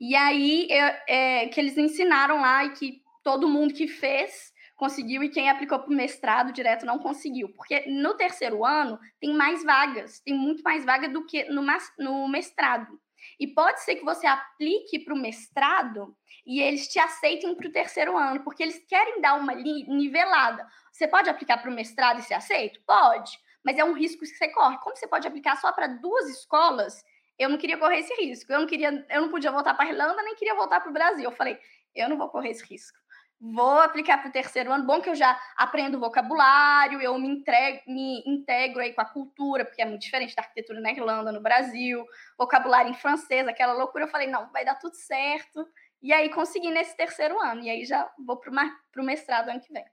E 0.00 0.14
aí 0.16 0.68
é, 1.06 1.46
que 1.48 1.60
eles 1.60 1.78
ensinaram 1.78 2.40
lá 2.40 2.64
e 2.64 2.72
que 2.72 3.02
todo 3.22 3.48
mundo 3.48 3.72
que 3.72 3.86
fez 3.86 4.52
conseguiu 4.76 5.22
e 5.22 5.28
quem 5.28 5.48
aplicou 5.48 5.78
para 5.78 5.90
o 5.92 5.96
mestrado 5.96 6.52
direto 6.52 6.84
não 6.84 6.98
conseguiu. 6.98 7.48
Porque 7.50 7.88
no 7.88 8.14
terceiro 8.14 8.64
ano 8.64 8.98
tem 9.20 9.32
mais 9.32 9.62
vagas, 9.62 10.20
tem 10.20 10.34
muito 10.34 10.62
mais 10.62 10.84
vaga 10.84 11.08
do 11.08 11.24
que 11.24 11.44
no, 11.44 11.64
no 11.98 12.28
mestrado. 12.28 13.00
E 13.38 13.46
pode 13.46 13.80
ser 13.82 13.94
que 13.94 14.04
você 14.04 14.26
aplique 14.26 14.98
para 14.98 15.14
o 15.14 15.18
mestrado 15.18 16.16
e 16.44 16.60
eles 16.60 16.88
te 16.88 16.98
aceitem 16.98 17.54
para 17.54 17.68
o 17.68 17.72
terceiro 17.72 18.18
ano, 18.18 18.42
porque 18.42 18.62
eles 18.62 18.84
querem 18.88 19.20
dar 19.20 19.34
uma 19.34 19.54
nivelada. 19.54 20.66
Você 20.90 21.06
pode 21.06 21.30
aplicar 21.30 21.58
para 21.58 21.70
o 21.70 21.74
mestrado 21.74 22.18
e 22.18 22.22
ser 22.22 22.34
aceito? 22.34 22.80
Pode, 22.84 23.38
mas 23.64 23.78
é 23.78 23.84
um 23.84 23.92
risco 23.92 24.20
que 24.20 24.26
você 24.26 24.48
corre. 24.48 24.78
Como 24.78 24.96
você 24.96 25.06
pode 25.06 25.28
aplicar 25.28 25.56
só 25.56 25.72
para 25.72 25.86
duas 25.86 26.28
escolas, 26.28 27.04
eu 27.38 27.48
não 27.48 27.58
queria 27.58 27.76
correr 27.76 27.98
esse 27.98 28.14
risco. 28.14 28.52
Eu 28.52 28.60
não 28.60 28.66
queria, 28.66 29.06
eu 29.10 29.20
não 29.22 29.30
podia 29.30 29.50
voltar 29.50 29.74
para 29.74 29.86
a 29.86 29.88
Irlanda, 29.88 30.22
nem 30.22 30.34
queria 30.34 30.54
voltar 30.54 30.80
para 30.80 30.90
o 30.90 30.92
Brasil. 30.92 31.24
Eu 31.24 31.32
falei, 31.32 31.58
eu 31.94 32.08
não 32.08 32.16
vou 32.16 32.28
correr 32.28 32.50
esse 32.50 32.64
risco. 32.64 32.98
Vou 33.40 33.80
aplicar 33.80 34.18
para 34.18 34.28
o 34.28 34.32
terceiro 34.32 34.72
ano. 34.72 34.86
Bom 34.86 35.00
que 35.00 35.10
eu 35.10 35.16
já 35.16 35.36
aprendo 35.56 35.98
vocabulário, 35.98 37.00
eu 37.00 37.18
me, 37.18 37.28
entrego, 37.28 37.80
me 37.88 38.22
integro 38.24 38.80
aí 38.80 38.92
com 38.92 39.00
a 39.00 39.04
cultura, 39.04 39.64
porque 39.64 39.82
é 39.82 39.84
muito 39.84 40.02
diferente 40.02 40.36
da 40.36 40.42
arquitetura 40.42 40.80
na 40.80 40.92
Irlanda, 40.92 41.32
no 41.32 41.40
Brasil. 41.40 42.06
Vocabulário 42.38 42.90
em 42.90 42.94
francês, 42.94 43.48
aquela 43.48 43.72
loucura. 43.72 44.04
Eu 44.04 44.08
falei, 44.08 44.28
não, 44.28 44.48
vai 44.52 44.64
dar 44.64 44.76
tudo 44.76 44.94
certo. 44.94 45.66
E 46.00 46.12
aí 46.12 46.28
consegui 46.30 46.70
nesse 46.70 46.96
terceiro 46.96 47.40
ano. 47.40 47.62
E 47.62 47.70
aí 47.70 47.84
já 47.84 48.08
vou 48.16 48.36
para 48.36 48.50
o 48.50 49.04
mestrado 49.04 49.48
ano 49.48 49.60
que 49.60 49.72
vem. 49.72 49.84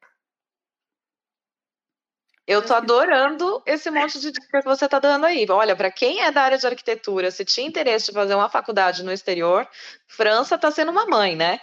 Eu 2.49 2.65
tô 2.65 2.73
adorando 2.73 3.61
esse 3.63 3.91
monte 3.91 4.19
de 4.19 4.31
dica 4.31 4.59
que 4.59 4.67
você 4.67 4.85
está 4.85 4.97
dando 4.97 5.23
aí. 5.23 5.45
Olha, 5.47 5.75
para 5.75 5.91
quem 5.91 6.21
é 6.21 6.31
da 6.31 6.41
área 6.41 6.57
de 6.57 6.65
arquitetura, 6.65 7.29
se 7.29 7.45
tinha 7.45 7.67
interesse 7.67 8.07
de 8.07 8.11
fazer 8.11 8.33
uma 8.33 8.49
faculdade 8.49 9.03
no 9.03 9.11
exterior, 9.11 9.69
França 10.07 10.55
está 10.55 10.71
sendo 10.71 10.89
uma 10.89 11.05
mãe, 11.05 11.35
né? 11.35 11.59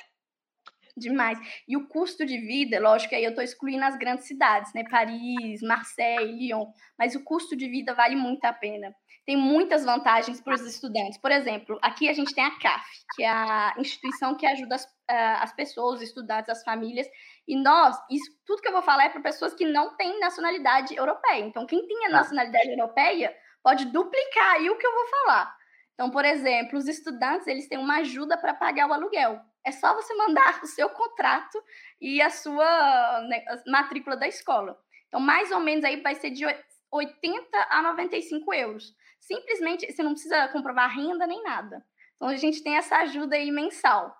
Demais. 0.97 1.41
E 1.67 1.77
o 1.77 1.89
custo 1.89 2.25
de 2.25 2.39
vida, 2.39 2.79
lógico, 2.79 3.17
aí 3.17 3.25
eu 3.25 3.31
estou 3.31 3.43
excluindo 3.43 3.85
as 3.85 3.97
grandes 3.99 4.29
cidades, 4.29 4.73
né? 4.75 4.85
Paris, 4.89 5.61
Marseille, 5.61 6.31
Lyon. 6.31 6.67
Mas 6.97 7.17
o 7.17 7.25
custo 7.25 7.57
de 7.57 7.69
vida 7.69 7.93
vale 7.93 8.15
muito 8.15 8.45
a 8.45 8.53
pena 8.53 8.95
tem 9.27 9.37
muitas 9.37 9.85
vantagens 9.85 10.41
para 10.41 10.55
os 10.55 10.61
estudantes. 10.61 11.19
Por 11.19 11.33
exemplo, 11.33 11.77
aqui 11.83 12.09
a 12.09 12.13
gente 12.13 12.33
tem 12.33 12.45
a 12.45 12.59
CAF, 12.61 12.85
que 13.17 13.25
é 13.25 13.29
a 13.29 13.75
instituição 13.77 14.37
que 14.37 14.47
ajuda 14.47 14.77
as, 14.77 14.85
uh, 14.85 15.43
as 15.43 15.53
pessoas, 15.53 15.97
os 15.97 16.03
estudantes, 16.03 16.49
as 16.49 16.63
famílias. 16.63 17.09
E 17.47 17.57
nós, 17.57 17.97
isso, 18.11 18.31
tudo 18.45 18.61
que 18.61 18.69
eu 18.69 18.73
vou 18.73 18.83
falar 18.83 19.05
é 19.05 19.09
para 19.09 19.21
pessoas 19.21 19.55
que 19.55 19.65
não 19.65 19.97
têm 19.97 20.19
nacionalidade 20.19 20.97
europeia. 20.97 21.45
Então, 21.45 21.67
quem 21.67 21.87
tem 21.87 22.07
a 22.07 22.11
tá. 22.11 22.17
nacionalidade 22.17 22.71
europeia 22.71 23.37
pode 23.63 23.87
duplicar 23.87 24.55
aí 24.55 24.69
o 24.69 24.77
que 24.77 24.87
eu 24.87 24.95
vou 24.95 25.07
falar. 25.07 25.57
Então, 25.95 26.11
por 26.11 26.25
exemplo, 26.25 26.79
os 26.79 26.87
estudantes 26.87 27.47
eles 27.47 27.69
têm 27.69 27.79
uma 27.79 27.99
ajuda 27.99 28.37
para 28.37 28.53
pagar 28.53 28.89
o 28.89 28.93
aluguel. 28.93 29.41
É 29.65 29.73
só 29.73 29.95
você 29.95 30.15
mandar 30.15 30.61
o 30.63 30.67
seu 30.67 30.89
contrato 30.91 31.63
e 32.01 32.21
a 32.21 32.31
sua 32.31 33.23
né, 33.29 33.45
matrícula 33.67 34.17
da 34.17 34.29
escola. 34.29 34.79
Então, 35.09 35.21
mais 35.21 35.51
ou 35.51 35.61
menos 35.61 35.85
aí 35.85 36.01
vai 36.01 36.15
ser 36.15 36.31
de 36.31 36.45
80 36.93 37.67
a 37.71 37.83
95 37.83 38.55
euros. 38.55 38.95
Simplesmente, 39.21 39.91
você 39.91 40.03
não 40.03 40.13
precisa 40.13 40.49
comprovar 40.49 40.95
renda 40.95 41.27
nem 41.27 41.43
nada. 41.43 41.85
Então, 42.17 42.29
a 42.29 42.37
gente 42.37 42.63
tem 42.63 42.77
essa 42.77 42.97
ajuda 42.99 43.37
aí 43.37 43.51
mensal. 43.51 44.15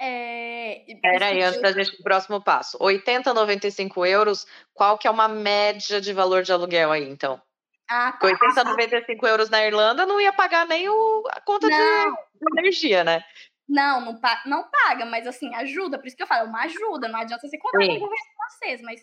É... 0.00 0.84
Peraí, 1.00 1.42
antes 1.42 1.60
da 1.60 1.72
gente 1.72 1.92
pro 1.92 2.02
próximo 2.02 2.42
passo. 2.42 2.76
80 2.80 3.30
a 3.30 3.34
95 3.34 4.06
euros, 4.06 4.46
qual 4.72 4.98
que 4.98 5.06
é 5.06 5.10
uma 5.10 5.28
média 5.28 6.00
de 6.00 6.12
valor 6.12 6.42
de 6.42 6.52
aluguel 6.52 6.90
aí, 6.90 7.08
então? 7.08 7.40
Ah, 7.88 8.12
tá. 8.12 8.26
80 8.26 8.60
a 8.60 8.64
95 8.64 9.26
euros 9.26 9.50
na 9.50 9.64
Irlanda 9.64 10.06
não 10.06 10.20
ia 10.20 10.32
pagar 10.32 10.66
nem 10.66 10.88
o, 10.88 11.22
a 11.30 11.40
conta 11.40 11.68
de, 11.68 11.74
de, 11.74 12.58
energia, 12.58 13.04
né? 13.04 13.22
Não, 13.68 14.00
não, 14.00 14.20
não 14.46 14.70
paga, 14.70 15.06
mas 15.06 15.26
assim, 15.26 15.54
ajuda. 15.54 15.98
Por 15.98 16.06
isso 16.06 16.16
que 16.16 16.22
eu 16.22 16.26
falo, 16.26 16.46
é 16.46 16.48
uma 16.48 16.64
ajuda. 16.64 17.08
Não 17.08 17.20
adianta 17.20 17.46
você 17.46 17.58
comprar 17.58 17.86
com 17.86 17.92
o 17.92 18.00
governo 18.00 18.32
francês, 18.36 18.82
mas 18.82 19.00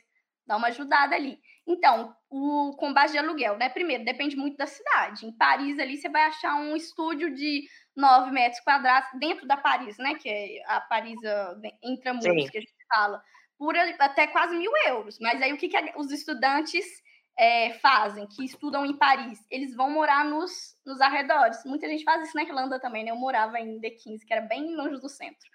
dá 0.52 0.58
uma 0.58 0.68
ajudada 0.68 1.16
ali. 1.16 1.40
Então, 1.66 2.14
o 2.30 2.76
com 2.78 2.94
base 2.94 3.14
de 3.14 3.20
aluguel, 3.20 3.58
né? 3.58 3.70
Primeiro, 3.70 4.04
depende 4.04 4.36
muito 4.36 4.58
da 4.58 4.68
cidade. 4.68 5.26
Em 5.26 5.32
Paris, 5.32 5.80
ali, 5.80 5.96
você 5.96 6.10
vai 6.10 6.24
achar 6.24 6.56
um 6.56 6.76
estúdio 6.76 7.34
de 7.34 7.64
9 7.96 8.32
metros 8.32 8.62
quadrados 8.62 9.10
dentro 9.18 9.48
da 9.48 9.56
Paris, 9.56 9.98
né? 9.98 10.16
Que 10.16 10.30
é 10.30 10.64
a 10.68 10.82
Paris 10.82 11.18
intramuros, 11.82 12.50
que 12.50 12.58
a 12.58 12.62
gente 12.62 12.86
fala, 12.94 13.24
por 13.58 13.76
até 13.78 14.28
quase 14.28 14.58
mil 14.58 14.72
euros. 14.88 15.18
Mas 15.22 15.42
aí, 15.42 15.54
o 15.54 15.58
que, 15.58 15.70
que 15.70 15.94
os 15.96 16.12
estudantes 16.12 16.86
é, 17.40 17.74
fazem, 17.76 18.28
que 18.28 18.44
estudam 18.44 18.86
em 18.86 18.98
Paris? 18.98 19.40
Eles 19.50 19.74
vão 19.74 19.90
morar 19.90 20.26
nos, 20.26 20.52
nos 20.86 21.00
arredores. 21.00 21.64
Muita 21.64 21.88
gente 21.88 22.04
faz 22.04 22.28
isso 22.28 22.36
na 22.36 22.44
Irlanda 22.44 22.78
também, 22.78 23.06
né? 23.06 23.12
Eu 23.12 23.16
morava 23.16 23.58
em 23.58 23.80
D15, 23.80 24.26
que 24.28 24.34
era 24.34 24.42
bem 24.42 24.76
longe 24.76 25.00
do 25.00 25.08
centro. 25.08 25.50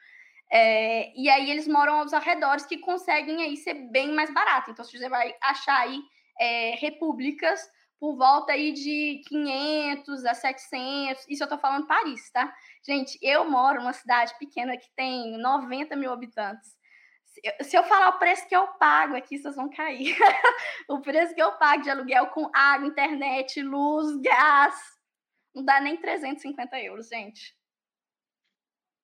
É, 0.50 1.12
e 1.16 1.28
aí 1.28 1.50
eles 1.50 1.66
moram 1.66 2.00
aos 2.00 2.12
arredores 2.12 2.66
que 2.66 2.78
conseguem 2.78 3.42
aí 3.42 3.56
ser 3.56 3.74
bem 3.74 4.12
mais 4.12 4.32
barato. 4.32 4.70
Então, 4.70 4.84
você 4.84 5.08
vai 5.08 5.34
achar 5.40 5.80
aí 5.80 6.00
é, 6.38 6.76
repúblicas 6.76 7.60
por 7.98 8.16
volta 8.16 8.52
aí 8.52 8.72
de 8.72 9.22
500 9.26 10.24
a 10.24 10.34
700. 10.34 11.26
Isso 11.28 11.42
eu 11.42 11.48
tô 11.48 11.58
falando 11.58 11.86
Paris, 11.86 12.30
tá? 12.30 12.54
Gente, 12.84 13.18
eu 13.22 13.48
moro 13.48 13.80
numa 13.80 13.92
cidade 13.92 14.36
pequena 14.38 14.76
que 14.76 14.88
tem 14.94 15.38
90 15.38 15.96
mil 15.96 16.12
habitantes. 16.12 16.76
Se 17.62 17.76
eu 17.76 17.84
falar 17.84 18.10
o 18.10 18.18
preço 18.18 18.48
que 18.48 18.56
eu 18.56 18.66
pago 18.78 19.14
aqui, 19.14 19.38
vocês 19.38 19.56
vão 19.56 19.68
cair. 19.68 20.16
o 20.88 21.00
preço 21.00 21.34
que 21.34 21.42
eu 21.42 21.52
pago 21.52 21.82
de 21.82 21.90
aluguel 21.90 22.28
com 22.28 22.50
água, 22.54 22.86
internet, 22.86 23.60
luz, 23.62 24.16
gás, 24.20 24.74
não 25.54 25.64
dá 25.64 25.80
nem 25.80 25.96
350 25.96 26.80
euros, 26.80 27.08
gente. 27.08 27.55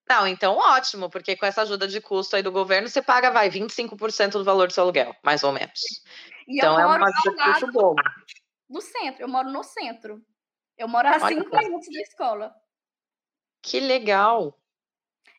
Não, 0.09 0.27
então 0.27 0.57
ótimo, 0.57 1.09
porque 1.09 1.37
com 1.37 1.47
essa 1.47 1.63
ajuda 1.63 1.87
de 1.89 2.01
custo 2.01 2.37
aí 2.37 2.43
do 2.43 2.53
governo, 2.53 2.89
você 2.89 3.01
paga, 3.01 3.31
vai, 3.31 3.49
25% 3.49 4.33
do 4.33 4.45
valor 4.45 4.67
do 4.67 4.73
seu 4.73 4.83
aluguel, 4.83 5.15
mais 5.23 5.43
ou 5.43 5.53
menos. 5.53 5.81
E 6.47 6.59
então 6.59 6.79
é 6.79 6.85
uma 6.85 6.97
ajuda 6.97 7.31
de 7.31 7.53
custo 7.53 7.73
boa. 7.73 8.03
Do 8.69 8.81
centro, 8.81 9.23
eu 9.23 9.29
moro 9.29 9.51
no 9.51 9.63
centro. 9.63 10.21
Eu 10.77 10.89
moro 10.89 11.09
a 11.09 11.19
5 11.19 11.57
minutos 11.57 11.89
da 11.93 12.01
escola. 12.01 12.55
Que 13.63 13.79
legal. 13.79 14.59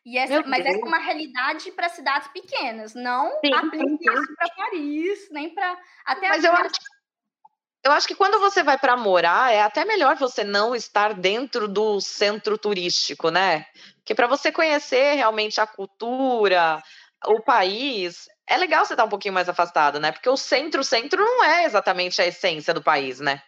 E 0.04 0.18
essa, 0.18 0.42
mas 0.46 0.64
essa 0.66 0.78
é 0.78 0.84
uma 0.84 0.98
realidade 0.98 1.72
para 1.72 1.88
cidades 1.88 2.28
pequenas, 2.28 2.94
não 2.94 3.38
aplica 3.54 4.12
isso 4.12 4.36
para 4.36 4.54
Paris, 4.54 5.28
nem 5.30 5.54
para 5.54 5.80
até 6.04 6.28
Mas 6.28 6.44
eu 6.44 6.52
acho 6.52 6.74
eu 7.84 7.92
acho 7.92 8.08
que 8.08 8.14
quando 8.14 8.40
você 8.40 8.62
vai 8.62 8.78
para 8.78 8.96
morar, 8.96 9.52
é 9.52 9.60
até 9.60 9.84
melhor 9.84 10.16
você 10.16 10.42
não 10.42 10.74
estar 10.74 11.12
dentro 11.12 11.68
do 11.68 12.00
centro 12.00 12.56
turístico, 12.56 13.30
né? 13.30 13.66
Porque 13.96 14.14
para 14.14 14.26
você 14.26 14.50
conhecer 14.50 15.14
realmente 15.14 15.60
a 15.60 15.66
cultura, 15.66 16.82
o 17.26 17.42
país, 17.42 18.26
é 18.46 18.56
legal 18.56 18.84
você 18.84 18.94
estar 18.94 19.04
um 19.04 19.08
pouquinho 19.08 19.34
mais 19.34 19.50
afastado, 19.50 20.00
né? 20.00 20.12
Porque 20.12 20.28
o 20.28 20.36
centro-centro 20.36 21.22
não 21.22 21.44
é 21.44 21.64
exatamente 21.64 22.20
a 22.22 22.26
essência 22.26 22.72
do 22.72 22.82
país, 22.82 23.20
né? 23.20 23.42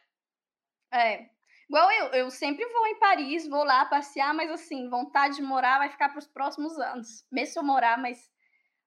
É. 0.93 1.27
Igual 1.69 1.91
eu, 1.91 2.07
eu 2.09 2.31
sempre 2.31 2.65
vou 2.67 2.87
em 2.87 2.99
Paris, 2.99 3.49
vou 3.49 3.65
lá 3.65 3.87
passear, 3.87 4.33
mas 4.35 4.51
assim, 4.51 4.89
vontade 4.89 5.37
de 5.37 5.43
morar 5.43 5.79
vai 5.79 5.89
ficar 5.89 6.11
para 6.11 6.19
os 6.19 6.27
próximos 6.27 6.79
anos. 6.79 7.25
Mesmo 7.33 7.53
se 7.55 7.59
eu 7.59 7.65
morar, 7.65 7.99
mas 7.99 8.19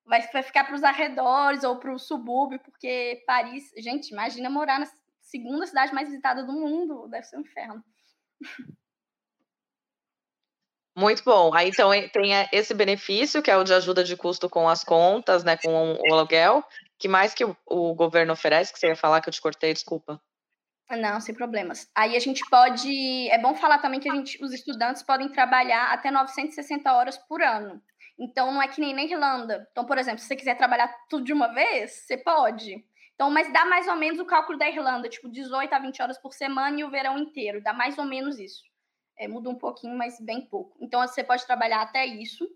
vai, 0.06 0.22
ficar 0.44 0.64
para 0.64 0.76
os 0.76 0.84
arredores 0.84 1.64
ou 1.64 1.78
para 1.78 1.94
o 1.94 2.00
subúrbio, 2.00 2.60
porque 2.60 3.24
Paris, 3.28 3.72
gente, 3.78 4.12
imagina 4.12 4.50
morar 4.50 4.80
segunda 5.30 5.66
cidade 5.66 5.94
mais 5.94 6.10
visitada 6.10 6.44
do 6.44 6.54
mundo, 6.54 7.08
deve 7.08 7.26
ser 7.26 7.38
um 7.38 7.42
inferno. 7.42 7.84
Muito 10.98 11.24
bom. 11.24 11.54
Aí 11.54 11.70
então 11.70 11.92
tem 12.12 12.32
esse 12.52 12.74
benefício, 12.74 13.42
que 13.42 13.50
é 13.50 13.56
o 13.56 13.64
de 13.64 13.74
ajuda 13.74 14.04
de 14.04 14.18
custo 14.18 14.50
com 14.50 14.68
as 14.68 14.84
contas, 14.84 15.44
né, 15.44 15.56
com 15.56 15.94
o 15.94 16.14
aluguel. 16.14 16.64
Que 16.98 17.08
mais 17.08 17.34
que 17.34 17.46
o, 17.46 17.56
o 17.66 17.94
governo 17.94 18.34
oferece? 18.34 18.74
Que 18.74 18.80
você 18.80 18.88
ia 18.88 18.96
falar 18.96 19.22
que 19.22 19.30
eu 19.30 19.34
te 19.34 19.42
cortei, 19.42 19.74
desculpa. 19.74 20.22
Não, 20.90 21.22
sem 21.22 21.36
problemas. 21.36 21.88
Aí 21.96 22.18
a 22.18 22.20
gente 22.20 22.44
pode. 22.50 23.30
É 23.30 23.38
bom 23.38 23.54
falar 23.56 23.78
também 23.78 24.00
que 24.00 24.10
a 24.10 24.16
gente, 24.16 24.44
os 24.44 24.52
estudantes 24.52 25.04
podem 25.04 25.30
trabalhar 25.30 25.94
até 25.94 26.10
960 26.10 26.92
horas 26.92 27.18
por 27.18 27.42
ano. 27.44 27.82
Então 28.20 28.52
não 28.52 28.62
é 28.62 28.68
que 28.68 28.82
nem 28.82 28.94
na 28.94 29.04
Irlanda. 29.04 29.68
Então, 29.72 29.86
por 29.86 29.98
exemplo, 29.98 30.20
se 30.20 30.28
você 30.28 30.36
quiser 30.36 30.58
trabalhar 30.58 30.94
tudo 31.08 31.24
de 31.24 31.32
uma 31.32 31.54
vez, 31.54 31.92
você 31.92 32.18
pode. 32.18 32.84
Então, 33.20 33.30
mas 33.30 33.52
dá 33.52 33.66
mais 33.66 33.86
ou 33.86 33.98
menos 33.98 34.18
o 34.18 34.26
cálculo 34.26 34.58
da 34.58 34.70
Irlanda, 34.70 35.10
tipo 35.10 35.28
18 35.28 35.74
a 35.74 35.80
20 35.80 36.02
horas 36.02 36.18
por 36.18 36.34
semana 36.34 36.80
e 36.80 36.86
o 36.86 36.90
verão 36.90 37.18
inteiro. 37.18 37.62
Dá 37.62 37.74
mais 37.74 37.98
ou 37.98 38.06
menos 38.06 38.40
isso. 38.40 38.64
É, 39.18 39.28
muda 39.28 39.50
um 39.50 39.56
pouquinho, 39.56 39.98
mas 39.98 40.18
bem 40.22 40.48
pouco. 40.48 40.78
Então, 40.80 41.02
você 41.02 41.22
pode 41.22 41.46
trabalhar 41.46 41.82
até 41.82 42.06
isso. 42.06 42.50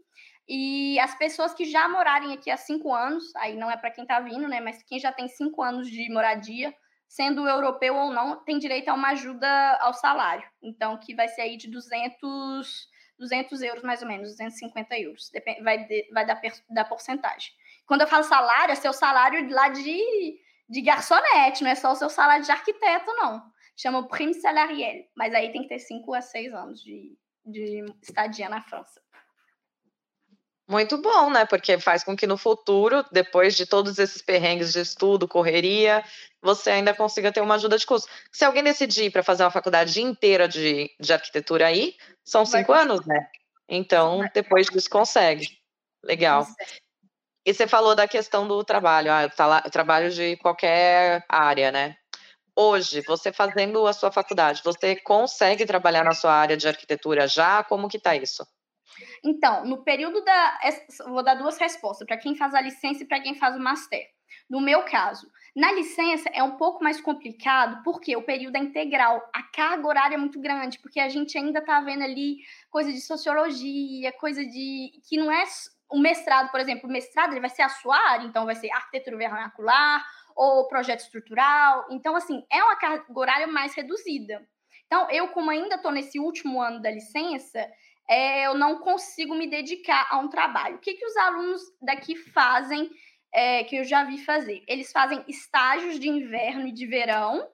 E 0.48 0.98
as 1.02 1.16
pessoas 1.16 1.54
que 1.54 1.66
já 1.66 1.90
morarem 1.90 2.32
aqui 2.32 2.50
há 2.50 2.56
cinco 2.56 2.94
anos, 2.94 3.36
aí 3.36 3.58
não 3.58 3.70
é 3.70 3.76
para 3.76 3.92
quem 3.92 4.06
está 4.06 4.22
vindo, 4.22 4.48
né? 4.48 4.62
Mas 4.62 4.82
quem 4.84 4.98
já 5.02 5.12
tem 5.12 5.28
cinco 5.28 5.62
anos 5.62 5.90
de 5.90 6.10
moradia, 6.10 6.74
sendo 7.10 7.46
europeu 7.46 7.98
ou 7.98 8.14
não, 8.14 8.42
tem 8.46 8.58
direito 8.58 8.88
a 8.88 8.94
uma 8.94 9.10
ajuda 9.10 9.78
ao 9.82 9.94
salário. 9.94 10.50
Então, 10.62 10.98
que 10.98 11.14
vai 11.14 11.28
ser 11.28 11.42
aí 11.42 11.58
de 11.58 11.70
200, 11.70 12.88
200 13.20 13.62
euros, 13.64 13.84
mais 13.84 14.02
ou 14.02 14.08
menos, 14.08 14.30
250 14.30 14.98
euros. 14.98 15.30
Depende, 15.30 15.62
vai, 15.62 15.86
vai 16.14 16.26
dar, 16.26 16.40
da 16.70 16.86
porcentagem. 16.86 17.52
Quando 17.86 18.00
eu 18.00 18.08
falo 18.08 18.24
salário, 18.24 18.72
é 18.72 18.76
seu 18.76 18.94
salário 18.94 19.46
lá 19.52 19.68
de, 19.68 20.42
de 20.74 20.82
garçonete, 20.82 21.64
não 21.64 21.70
é 21.70 21.76
só 21.76 21.92
o 21.92 21.96
seu 21.96 22.10
salário 22.10 22.44
de 22.44 22.52
arquiteto, 22.52 23.14
não. 23.14 23.44
Chama 23.78 24.08
prime 24.08 24.34
salarial, 24.34 25.04
mas 25.16 25.32
aí 25.34 25.52
tem 25.52 25.62
que 25.62 25.70
ter 25.70 25.78
5 25.78 26.14
a 26.16 26.22
6 26.22 26.52
anos 26.52 26.82
de, 26.82 27.16
de 27.46 27.86
estadia 28.02 28.50
na 28.50 28.60
França. 28.60 29.00
Muito 30.68 30.98
bom, 30.98 31.30
né? 31.30 31.46
Porque 31.46 31.78
faz 31.78 32.04
com 32.04 32.16
que 32.16 32.26
no 32.26 32.38
futuro, 32.38 33.06
depois 33.12 33.56
de 33.56 33.68
todos 33.68 34.00
esses 34.00 34.22
perrengues 34.24 34.74
de 34.74 34.80
estudo, 34.80 35.28
correria, 35.28 36.04
você 36.42 36.72
ainda 36.72 36.94
consiga 36.94 37.32
ter 37.32 37.42
uma 37.42 37.56
ajuda 37.56 37.78
de 37.78 37.86
custo. 37.86 38.10
Se 38.32 38.44
alguém 38.44 38.64
decidir 38.64 39.12
para 39.12 39.22
fazer 39.22 39.44
uma 39.44 39.52
faculdade 39.52 40.02
inteira 40.02 40.48
de, 40.48 40.90
de 41.00 41.14
arquitetura 41.14 41.68
aí, 41.68 41.96
são 42.24 42.46
cinco 42.48 42.74
anos, 42.74 43.06
né? 43.06 43.30
Então, 43.70 44.28
depois 44.34 44.66
disso 44.68 44.90
consegue. 44.90 45.48
Legal. 46.04 46.48
E 47.46 47.54
você 47.54 47.68
falou 47.68 47.96
da 47.96 48.08
questão 48.08 48.48
do 48.48 48.64
trabalho, 48.64 49.12
ah, 49.12 49.30
trabalho 49.70 50.10
de 50.10 50.38
qualquer 50.38 51.26
área, 51.28 51.72
né? 51.72 51.98
Hoje, 52.56 53.02
você 53.02 53.34
fazendo 53.34 53.86
a 53.88 53.94
sua 53.94 54.12
faculdade, 54.12 54.62
você 54.64 54.96
consegue 54.96 55.66
trabalhar 55.66 56.04
na 56.04 56.14
sua 56.14 56.34
área 56.34 56.56
de 56.56 56.68
arquitetura 56.68 57.28
já? 57.28 57.64
Como 57.64 57.90
que 57.90 58.00
tá 58.00 58.16
isso? 58.16 58.46
Então, 59.24 59.66
no 59.66 59.84
período 59.84 60.24
da. 60.24 60.60
Vou 61.08 61.24
dar 61.24 61.36
duas 61.36 61.58
respostas, 61.58 62.06
para 62.06 62.18
quem 62.18 62.36
faz 62.36 62.54
a 62.54 62.62
licença 62.62 63.04
e 63.04 63.08
para 63.08 63.20
quem 63.20 63.36
faz 63.36 63.56
o 63.56 63.60
master. 63.60 64.06
No 64.50 64.62
meu 64.62 64.84
caso, 64.84 65.28
na 65.56 65.72
licença 65.72 66.30
é 66.34 66.44
um 66.44 66.58
pouco 66.58 66.84
mais 66.84 67.00
complicado, 67.00 67.82
porque 67.84 68.16
o 68.16 68.24
período 68.24 68.56
é 68.56 68.60
integral, 68.60 69.22
a 69.34 69.44
carga 69.44 69.88
horária 69.88 70.16
é 70.16 70.18
muito 70.18 70.40
grande, 70.40 70.80
porque 70.80 71.00
a 71.00 71.10
gente 71.10 71.38
ainda 71.38 71.60
está 71.60 71.80
vendo 71.82 72.04
ali 72.04 72.38
coisa 72.70 72.92
de 72.92 73.02
sociologia, 73.02 74.12
coisa 74.14 74.46
de. 74.46 74.92
que 75.08 75.18
não 75.18 75.32
é. 75.32 75.44
O 75.90 76.00
mestrado, 76.00 76.50
por 76.50 76.60
exemplo, 76.60 76.90
o 76.90 76.92
mestrado 76.92 77.34
ele 77.34 77.40
vai 77.40 77.50
ser 77.50 77.62
a 77.62 77.70
sua 77.70 77.98
área, 77.98 78.26
então 78.26 78.46
vai 78.46 78.56
ser 78.56 78.72
arquitetura 78.72 79.18
vernacular 79.18 80.04
ou 80.36 80.68
projeto 80.68 81.02
estrutural. 81.02 81.86
Então, 81.92 82.16
assim, 82.16 82.44
é 82.52 82.64
uma 82.64 82.76
carga 82.76 83.06
horária 83.16 83.48
mais 83.48 83.76
reduzida. 83.76 84.42
Então, 84.86 85.10
eu, 85.10 85.30
como 85.30 85.50
ainda 85.50 85.76
estou 85.76 85.92
nesse 85.92 86.20
último 86.20 86.62
ano 86.62 86.82
da 86.82 86.92
licença, 86.92 87.68
é, 88.10 88.46
eu 88.46 88.56
não 88.56 88.80
consigo 88.80 89.34
me 89.36 89.48
dedicar 89.48 90.08
a 90.10 90.18
um 90.18 90.30
trabalho. 90.30 90.76
O 90.76 90.80
que, 90.80 90.94
que 90.94 91.06
os 91.06 91.16
alunos 91.18 91.62
daqui 91.82 92.16
fazem, 92.16 92.90
é, 93.34 93.64
que 93.64 93.78
eu 93.78 93.84
já 93.84 94.04
vi 94.04 94.18
fazer? 94.20 94.64
Eles 94.68 94.92
fazem 94.92 95.24
estágios 95.28 96.00
de 96.00 96.10
inverno 96.10 96.68
e 96.68 96.72
de 96.72 96.86
verão, 96.86 97.48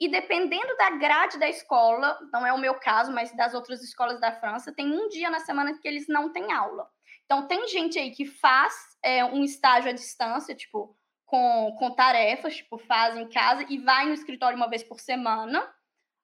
e 0.00 0.08
dependendo 0.08 0.74
da 0.78 0.90
grade 0.90 1.38
da 1.38 1.48
escola, 1.48 2.18
não 2.32 2.46
é 2.46 2.52
o 2.52 2.58
meu 2.58 2.74
caso, 2.74 3.12
mas 3.12 3.36
das 3.36 3.52
outras 3.52 3.82
escolas 3.82 4.18
da 4.18 4.32
França, 4.32 4.74
tem 4.74 4.90
um 4.90 5.08
dia 5.08 5.28
na 5.28 5.40
semana 5.40 5.78
que 5.78 5.86
eles 5.86 6.08
não 6.08 6.32
têm 6.32 6.50
aula. 6.50 6.88
Então, 7.30 7.46
tem 7.46 7.68
gente 7.68 7.96
aí 7.96 8.10
que 8.10 8.26
faz 8.26 8.74
é, 9.04 9.24
um 9.24 9.44
estágio 9.44 9.88
à 9.88 9.92
distância, 9.92 10.52
tipo, 10.52 10.96
com, 11.24 11.76
com 11.78 11.94
tarefas, 11.94 12.56
tipo, 12.56 12.76
faz 12.76 13.16
em 13.16 13.28
casa 13.28 13.64
e 13.68 13.78
vai 13.78 14.04
no 14.06 14.14
escritório 14.14 14.56
uma 14.56 14.68
vez 14.68 14.82
por 14.82 14.98
semana. 14.98 15.64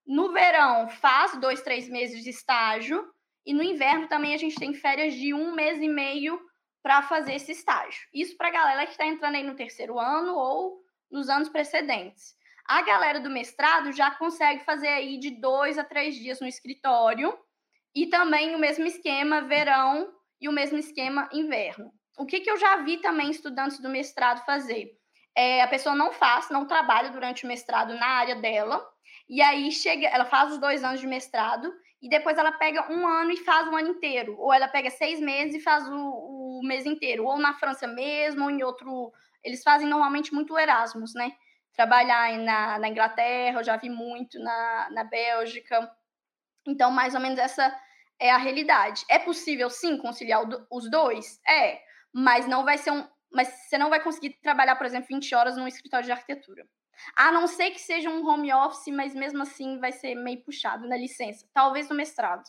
No 0.04 0.32
verão, 0.32 0.88
faz 0.88 1.36
dois, 1.38 1.62
três 1.62 1.88
meses 1.88 2.24
de 2.24 2.30
estágio 2.30 3.08
e 3.46 3.54
no 3.54 3.62
inverno 3.62 4.08
também 4.08 4.34
a 4.34 4.36
gente 4.36 4.56
tem 4.56 4.74
férias 4.74 5.14
de 5.14 5.32
um 5.32 5.54
mês 5.54 5.80
e 5.80 5.86
meio 5.86 6.40
para 6.82 7.00
fazer 7.02 7.34
esse 7.34 7.52
estágio. 7.52 8.08
Isso 8.12 8.36
para 8.36 8.48
a 8.48 8.52
galera 8.52 8.84
que 8.84 8.90
está 8.90 9.06
entrando 9.06 9.36
aí 9.36 9.44
no 9.44 9.54
terceiro 9.54 10.00
ano 10.00 10.34
ou 10.34 10.82
nos 11.08 11.28
anos 11.28 11.48
precedentes. 11.48 12.34
A 12.64 12.82
galera 12.82 13.20
do 13.20 13.30
mestrado 13.30 13.92
já 13.92 14.10
consegue 14.10 14.64
fazer 14.64 14.88
aí 14.88 15.18
de 15.20 15.30
dois 15.30 15.78
a 15.78 15.84
três 15.84 16.16
dias 16.16 16.40
no 16.40 16.48
escritório 16.48 17.38
e 17.94 18.08
também 18.08 18.56
o 18.56 18.58
mesmo 18.58 18.84
esquema 18.84 19.42
verão 19.42 20.15
e 20.40 20.48
o 20.48 20.52
mesmo 20.52 20.78
esquema 20.78 21.28
inverno. 21.32 21.92
O 22.18 22.26
que, 22.26 22.40
que 22.40 22.50
eu 22.50 22.56
já 22.56 22.76
vi 22.76 22.98
também 22.98 23.30
estudantes 23.30 23.78
do 23.80 23.88
mestrado 23.88 24.44
fazer? 24.44 24.90
É, 25.34 25.62
a 25.62 25.68
pessoa 25.68 25.94
não 25.94 26.12
faz, 26.12 26.48
não 26.50 26.66
trabalha 26.66 27.10
durante 27.10 27.44
o 27.44 27.48
mestrado 27.48 27.94
na 27.94 28.06
área 28.06 28.36
dela, 28.36 28.82
e 29.28 29.42
aí 29.42 29.70
chega, 29.72 30.06
ela 30.06 30.24
faz 30.24 30.52
os 30.52 30.58
dois 30.58 30.84
anos 30.84 31.00
de 31.00 31.06
mestrado 31.06 31.72
e 32.00 32.08
depois 32.08 32.38
ela 32.38 32.52
pega 32.52 32.90
um 32.92 33.06
ano 33.06 33.32
e 33.32 33.38
faz 33.38 33.66
um 33.66 33.76
ano 33.76 33.88
inteiro. 33.88 34.36
Ou 34.38 34.52
ela 34.52 34.68
pega 34.68 34.90
seis 34.90 35.18
meses 35.20 35.56
e 35.56 35.60
faz 35.60 35.88
o, 35.88 35.94
o 35.94 36.60
mês 36.62 36.86
inteiro. 36.86 37.24
Ou 37.24 37.38
na 37.38 37.54
França 37.54 37.86
mesmo, 37.86 38.44
ou 38.44 38.50
em 38.50 38.62
outro. 38.62 39.12
Eles 39.42 39.62
fazem 39.62 39.88
normalmente 39.88 40.32
muito 40.32 40.58
Erasmus, 40.58 41.14
né? 41.14 41.32
Trabalhar 41.72 42.38
na, 42.38 42.78
na 42.78 42.88
Inglaterra, 42.88 43.60
eu 43.60 43.64
já 43.64 43.76
vi 43.76 43.90
muito, 43.90 44.38
na, 44.38 44.88
na 44.90 45.04
Bélgica. 45.04 45.90
Então, 46.66 46.90
mais 46.90 47.14
ou 47.14 47.20
menos 47.20 47.38
essa 47.38 47.76
é 48.18 48.30
a 48.30 48.38
realidade. 48.38 49.04
É 49.08 49.18
possível, 49.18 49.68
sim, 49.70 49.98
conciliar 49.98 50.42
os 50.70 50.90
dois? 50.90 51.40
É, 51.46 51.80
mas 52.12 52.46
não 52.46 52.64
vai 52.64 52.78
ser 52.78 52.90
um. 52.90 53.06
Mas 53.30 53.48
você 53.48 53.76
não 53.76 53.90
vai 53.90 54.02
conseguir 54.02 54.30
trabalhar, 54.42 54.76
por 54.76 54.86
exemplo, 54.86 55.08
20 55.08 55.34
horas 55.34 55.56
num 55.56 55.68
escritório 55.68 56.06
de 56.06 56.12
arquitetura. 56.12 56.66
A 57.14 57.30
não 57.30 57.46
ser 57.46 57.70
que 57.70 57.80
seja 57.80 58.08
um 58.08 58.26
home 58.26 58.52
office, 58.52 58.94
mas 58.94 59.14
mesmo 59.14 59.42
assim 59.42 59.78
vai 59.78 59.92
ser 59.92 60.14
meio 60.14 60.42
puxado 60.42 60.88
na 60.88 60.96
licença. 60.96 61.46
Talvez 61.52 61.88
no 61.88 61.94
mestrado. 61.94 62.44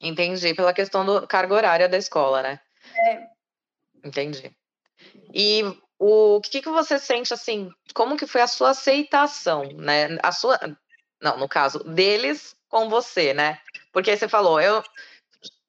Entendi, 0.00 0.54
pela 0.54 0.74
questão 0.74 1.04
do 1.04 1.26
carga 1.26 1.54
horária 1.54 1.88
da 1.88 1.96
escola, 1.96 2.42
né? 2.42 2.60
É. 2.96 3.26
Entendi. 4.04 4.54
E 5.32 5.62
o 5.98 6.40
que, 6.40 6.60
que 6.60 6.68
você 6.68 6.98
sente 6.98 7.32
assim? 7.32 7.70
Como 7.94 8.16
que 8.16 8.26
foi 8.26 8.42
a 8.42 8.46
sua 8.46 8.70
aceitação, 8.70 9.64
né? 9.72 10.18
A 10.22 10.30
sua, 10.30 10.58
não, 11.20 11.38
no 11.38 11.48
caso 11.48 11.82
deles 11.84 12.54
com 12.74 12.88
você, 12.88 13.32
né? 13.32 13.60
Porque 13.92 14.16
você 14.16 14.26
falou, 14.26 14.60
eu 14.60 14.82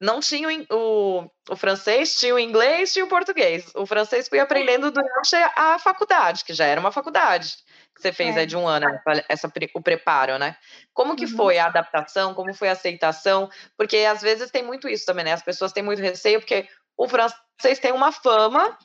não 0.02 0.20
tinha 0.20 0.48
o, 0.72 1.30
o 1.48 1.56
francês, 1.56 2.20
tinha 2.20 2.34
o 2.34 2.40
inglês, 2.40 2.92
tinha 2.92 3.06
o 3.06 3.08
português. 3.08 3.72
O 3.76 3.86
francês 3.86 4.28
fui 4.28 4.40
aprendendo 4.40 4.90
durante 4.90 5.36
a 5.56 5.78
faculdade, 5.78 6.44
que 6.44 6.52
já 6.52 6.66
era 6.66 6.82
uma 6.82 6.92
faculdade 6.92 7.58
que 7.94 8.02
você 8.02 8.12
fez 8.12 8.36
é. 8.36 8.40
aí 8.40 8.46
de 8.48 8.58
um 8.58 8.68
ano, 8.68 8.88
essa, 9.30 9.50
o 9.76 9.82
preparo, 9.84 10.40
né? 10.40 10.58
Como 10.96 11.16
que 11.16 11.26
uhum. 11.26 11.38
foi 11.38 11.60
a 11.60 11.68
adaptação, 11.68 12.34
como 12.34 12.56
foi 12.56 12.70
a 12.70 12.72
aceitação? 12.72 13.52
Porque 13.78 13.98
às 13.98 14.24
vezes 14.24 14.50
tem 14.50 14.64
muito 14.64 14.90
isso 14.90 15.06
também, 15.06 15.26
né? 15.26 15.34
As 15.34 15.44
pessoas 15.44 15.72
têm 15.72 15.84
muito 15.84 16.02
receio, 16.02 16.40
porque 16.40 16.68
o 16.98 17.08
francês 17.08 17.78
tem 17.80 17.92
uma 17.92 18.12
fama 18.12 18.76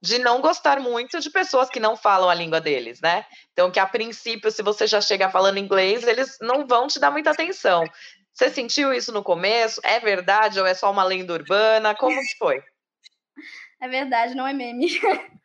de 0.00 0.18
não 0.18 0.40
gostar 0.40 0.78
muito 0.80 1.18
de 1.20 1.30
pessoas 1.30 1.70
que 1.70 1.80
não 1.80 1.96
falam 1.96 2.28
a 2.28 2.34
língua 2.34 2.60
deles, 2.60 3.00
né? 3.00 3.24
Então, 3.52 3.70
que 3.70 3.80
a 3.80 3.86
princípio, 3.86 4.50
se 4.50 4.62
você 4.62 4.86
já 4.86 5.00
chega 5.00 5.30
falando 5.30 5.58
inglês, 5.58 6.04
eles 6.04 6.36
não 6.40 6.66
vão 6.66 6.86
te 6.86 6.98
dar 6.98 7.10
muita 7.10 7.30
atenção. 7.30 7.84
Você 8.32 8.50
sentiu 8.50 8.92
isso 8.92 9.12
no 9.12 9.22
começo? 9.22 9.80
É 9.82 9.98
verdade 9.98 10.60
ou 10.60 10.66
é 10.66 10.74
só 10.74 10.90
uma 10.90 11.04
lenda 11.04 11.32
urbana? 11.32 11.94
Como 11.94 12.18
que 12.20 12.36
foi? 12.38 12.62
É 13.78 13.86
verdade, 13.88 14.34
não 14.34 14.46
é 14.46 14.54
meme. 14.54 14.88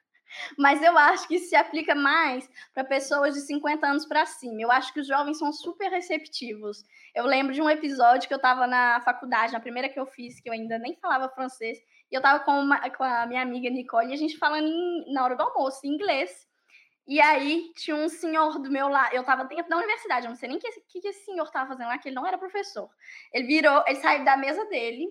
Mas 0.57 0.81
eu 0.81 0.97
acho 0.97 1.27
que 1.27 1.39
se 1.39 1.55
aplica 1.55 1.93
mais 1.93 2.49
para 2.73 2.83
pessoas 2.83 3.33
de 3.33 3.41
50 3.41 3.85
anos 3.85 4.05
para 4.05 4.25
cima. 4.25 4.61
Eu 4.61 4.71
acho 4.71 4.93
que 4.93 4.99
os 4.99 5.07
jovens 5.07 5.37
são 5.37 5.51
super 5.51 5.89
receptivos. 5.89 6.83
Eu 7.13 7.25
lembro 7.25 7.53
de 7.53 7.61
um 7.61 7.69
episódio 7.69 8.27
que 8.27 8.33
eu 8.33 8.37
estava 8.37 8.65
na 8.67 9.01
faculdade, 9.01 9.53
na 9.53 9.59
primeira 9.59 9.89
que 9.89 9.99
eu 9.99 10.05
fiz, 10.05 10.39
que 10.39 10.47
eu 10.47 10.53
ainda 10.53 10.79
nem 10.79 10.95
falava 10.95 11.27
francês, 11.27 11.77
E 12.11 12.15
eu 12.15 12.21
tava 12.21 12.43
com, 12.43 12.59
uma, 12.59 12.89
com 12.89 13.03
a 13.03 13.25
minha 13.25 13.41
amiga 13.41 13.69
Nicole 13.69 14.09
e 14.09 14.13
a 14.13 14.17
gente 14.17 14.37
falando 14.37 14.67
em, 14.67 15.13
na 15.13 15.23
hora 15.23 15.35
do 15.35 15.43
almoço 15.43 15.79
em 15.85 15.89
inglês. 15.89 16.47
E 17.07 17.19
aí 17.19 17.71
tinha 17.75 17.95
um 17.95 18.09
senhor 18.09 18.59
do 18.59 18.69
meu 18.69 18.87
lado, 18.87 19.15
eu 19.15 19.23
tava 19.23 19.45
dentro 19.45 19.69
da 19.69 19.77
universidade, 19.77 20.25
eu 20.25 20.29
não 20.29 20.35
sei 20.35 20.49
nem 20.49 20.57
o 20.57 20.61
que, 20.61 20.71
que, 20.87 21.01
que 21.01 21.07
esse 21.07 21.25
senhor 21.25 21.49
tava 21.49 21.69
fazendo 21.69 21.87
lá, 21.87 21.97
que 21.97 22.09
ele 22.09 22.15
não 22.15 22.27
era 22.27 22.37
professor. 22.37 22.89
Ele 23.33 23.47
virou, 23.47 23.83
ele 23.87 23.99
saiu 23.99 24.23
da 24.23 24.37
mesa 24.37 24.65
dele, 24.65 25.07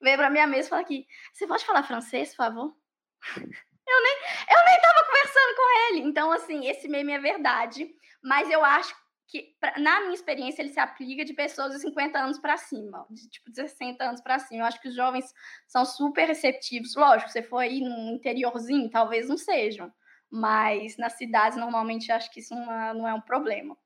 veio 0.00 0.18
pra 0.18 0.30
minha 0.30 0.46
mesa 0.46 0.66
e 0.66 0.70
falou 0.70 0.84
aqui, 0.84 1.06
você 1.32 1.46
pode 1.46 1.64
falar 1.64 1.82
francês, 1.84 2.30
por 2.30 2.36
favor? 2.36 2.76
Eu 3.84 4.02
nem, 4.02 4.16
eu 4.48 4.64
nem 4.64 4.80
tava 4.80 5.04
conversando 5.04 5.56
com 5.56 5.88
ele. 5.88 6.00
Então, 6.08 6.30
assim, 6.30 6.66
esse 6.68 6.88
meme 6.88 7.12
é 7.12 7.18
verdade. 7.18 7.92
Mas 8.22 8.48
eu 8.48 8.64
acho 8.64 8.94
que, 9.32 9.56
pra, 9.58 9.78
na 9.78 10.02
minha 10.02 10.12
experiência, 10.12 10.60
ele 10.60 10.68
se 10.68 10.78
aplica 10.78 11.24
de 11.24 11.32
pessoas 11.32 11.72
de 11.72 11.80
50 11.80 12.18
anos 12.18 12.38
para 12.38 12.58
cima, 12.58 13.06
de 13.10 13.30
tipo 13.30 13.50
60 13.50 14.04
anos 14.04 14.20
para 14.20 14.38
cima. 14.38 14.60
Eu 14.60 14.66
acho 14.66 14.80
que 14.80 14.88
os 14.88 14.94
jovens 14.94 15.32
são 15.66 15.86
super 15.86 16.28
receptivos. 16.28 16.94
Lógico, 16.94 17.30
você 17.30 17.42
for 17.42 17.58
aí 17.58 17.80
num 17.80 18.14
interiorzinho, 18.14 18.90
talvez 18.90 19.28
não 19.28 19.38
sejam 19.38 19.90
mas 20.34 20.96
nas 20.96 21.12
cidades 21.12 21.58
normalmente 21.58 22.10
acho 22.10 22.32
que 22.32 22.40
isso 22.40 22.54
não 22.54 22.72
é, 22.72 22.94
não 22.94 23.06
é 23.06 23.12
um 23.12 23.20
problema. 23.20 23.76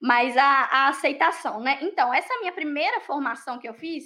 Mas 0.00 0.36
a, 0.36 0.44
a, 0.44 0.88
aceitação, 0.88 1.60
né? 1.60 1.78
Então, 1.82 2.14
essa 2.14 2.38
minha 2.38 2.52
primeira 2.52 3.00
formação 3.00 3.58
que 3.58 3.68
eu 3.68 3.74
fiz 3.74 4.04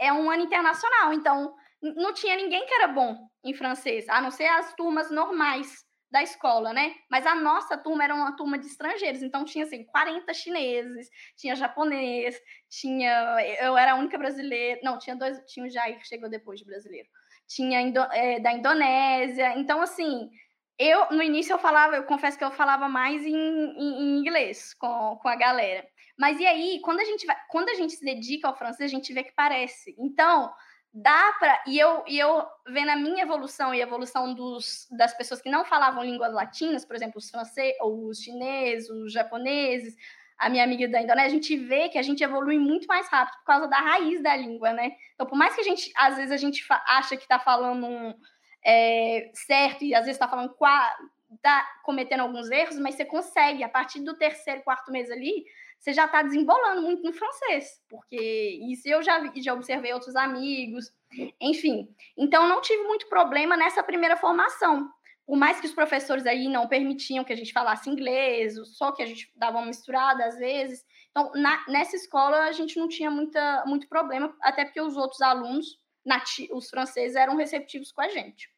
é 0.00 0.10
um 0.10 0.30
ano 0.30 0.42
internacional, 0.42 1.12
então 1.12 1.54
não 1.82 2.14
tinha 2.14 2.34
ninguém 2.34 2.64
que 2.64 2.72
era 2.72 2.88
bom 2.88 3.28
em 3.44 3.52
francês, 3.52 4.08
a 4.08 4.22
não 4.22 4.30
ser 4.30 4.46
as 4.46 4.74
turmas 4.74 5.10
normais 5.10 5.84
da 6.14 6.22
escola, 6.22 6.72
né? 6.72 6.94
Mas 7.10 7.26
a 7.26 7.34
nossa 7.34 7.76
turma 7.76 8.04
era 8.04 8.14
uma 8.14 8.36
turma 8.36 8.56
de 8.56 8.68
estrangeiros, 8.68 9.20
então 9.20 9.44
tinha 9.44 9.64
assim 9.64 9.82
40 9.82 10.32
chineses, 10.32 11.10
tinha 11.36 11.56
japonês, 11.56 12.40
tinha 12.70 13.36
eu 13.60 13.76
era 13.76 13.92
a 13.92 13.94
única 13.96 14.16
brasileira, 14.16 14.80
não, 14.84 14.96
tinha 14.96 15.16
dois, 15.16 15.42
tinha 15.48 15.66
o 15.66 15.68
Jair 15.68 15.98
que 15.98 16.06
chegou 16.06 16.30
depois 16.30 16.60
de 16.60 16.66
brasileiro. 16.66 17.08
Tinha 17.48 17.80
Indo, 17.80 17.98
é, 18.12 18.38
da 18.38 18.52
Indonésia, 18.52 19.58
então 19.58 19.82
assim, 19.82 20.30
eu, 20.78 21.10
no 21.10 21.20
início, 21.20 21.52
eu 21.52 21.58
falava, 21.58 21.96
eu 21.96 22.04
confesso 22.04 22.38
que 22.38 22.44
eu 22.44 22.52
falava 22.52 22.88
mais 22.88 23.26
em, 23.26 23.34
em, 23.34 24.02
em, 24.02 24.18
inglês 24.20 24.72
com, 24.74 25.18
com 25.20 25.28
a 25.28 25.34
galera. 25.34 25.84
Mas 26.16 26.38
e 26.38 26.46
aí, 26.46 26.80
quando 26.80 27.00
a 27.00 27.04
gente 27.04 27.26
vai, 27.26 27.36
quando 27.48 27.70
a 27.70 27.74
gente 27.74 27.94
se 27.94 28.04
dedica 28.04 28.46
ao 28.46 28.56
francês, 28.56 28.88
a 28.88 28.94
gente 28.94 29.12
vê 29.12 29.24
que 29.24 29.34
parece. 29.34 29.96
Então, 29.98 30.52
dá 30.94 31.34
para 31.40 31.60
e 31.66 31.76
eu 31.76 32.04
e 32.06 32.16
eu 32.16 32.46
vendo 32.68 32.90
a 32.90 32.96
minha 32.96 33.24
evolução 33.24 33.74
e 33.74 33.80
a 33.80 33.84
evolução 33.84 34.32
dos, 34.32 34.86
das 34.92 35.12
pessoas 35.12 35.42
que 35.42 35.50
não 35.50 35.64
falavam 35.64 36.04
línguas 36.04 36.32
latinas, 36.32 36.84
por 36.84 36.94
exemplo, 36.94 37.18
os 37.18 37.28
franceses, 37.28 37.76
os 37.82 38.18
chineses, 38.20 38.88
os 38.88 39.12
japoneses, 39.12 39.96
a 40.38 40.48
minha 40.48 40.62
amiga 40.62 40.86
da 40.86 41.02
Indonésia, 41.02 41.26
a 41.26 41.34
gente 41.42 41.56
vê 41.56 41.88
que 41.88 41.98
a 41.98 42.02
gente 42.02 42.22
evolui 42.22 42.58
muito 42.58 42.86
mais 42.86 43.08
rápido 43.08 43.36
por 43.38 43.44
causa 43.44 43.66
da 43.66 43.78
raiz 43.78 44.22
da 44.22 44.36
língua, 44.36 44.72
né? 44.72 44.92
Então, 45.14 45.26
por 45.26 45.36
mais 45.36 45.54
que 45.56 45.62
a 45.62 45.64
gente 45.64 45.90
às 45.96 46.14
vezes 46.14 46.30
a 46.30 46.36
gente 46.36 46.64
acha 46.86 47.16
que 47.16 47.24
está 47.24 47.40
falando 47.40 47.86
um 47.86 48.14
é, 48.64 49.32
certo 49.34 49.84
e 49.84 49.96
às 49.96 50.02
vezes 50.04 50.14
está 50.14 50.28
falando 50.28 50.54
está 51.34 51.68
cometendo 51.82 52.20
alguns 52.20 52.48
erros, 52.52 52.78
mas 52.78 52.94
você 52.94 53.04
consegue, 53.04 53.64
a 53.64 53.68
partir 53.68 54.00
do 54.00 54.16
terceiro, 54.16 54.62
quarto 54.62 54.92
mês 54.92 55.10
ali, 55.10 55.44
você 55.84 55.92
já 55.92 56.06
está 56.06 56.22
desembolando 56.22 56.80
muito 56.80 57.02
no 57.02 57.12
francês, 57.12 57.78
porque 57.90 58.58
isso 58.70 58.88
eu 58.88 59.02
já 59.02 59.30
já 59.36 59.52
observei 59.52 59.92
outros 59.92 60.16
amigos, 60.16 60.90
enfim. 61.38 61.94
Então 62.16 62.48
não 62.48 62.62
tive 62.62 62.82
muito 62.84 63.06
problema 63.06 63.54
nessa 63.54 63.82
primeira 63.82 64.16
formação. 64.16 64.88
Por 65.26 65.36
mais 65.36 65.60
que 65.60 65.66
os 65.66 65.74
professores 65.74 66.26
aí 66.26 66.48
não 66.48 66.66
permitiam 66.66 67.22
que 67.22 67.34
a 67.34 67.36
gente 67.36 67.52
falasse 67.52 67.90
inglês, 67.90 68.54
só 68.78 68.92
que 68.92 69.02
a 69.02 69.06
gente 69.06 69.30
dava 69.36 69.58
uma 69.58 69.66
misturada 69.66 70.24
às 70.24 70.38
vezes. 70.38 70.82
Então, 71.10 71.30
na, 71.34 71.62
nessa 71.68 71.96
escola 71.96 72.44
a 72.44 72.52
gente 72.52 72.78
não 72.78 72.88
tinha 72.88 73.10
muita, 73.10 73.62
muito 73.66 73.86
problema, 73.86 74.34
até 74.40 74.64
porque 74.64 74.80
os 74.80 74.96
outros 74.96 75.20
alunos, 75.20 75.78
os 76.50 76.70
franceses, 76.70 77.14
eram 77.14 77.36
receptivos 77.36 77.92
com 77.92 78.00
a 78.00 78.08
gente. 78.08 78.48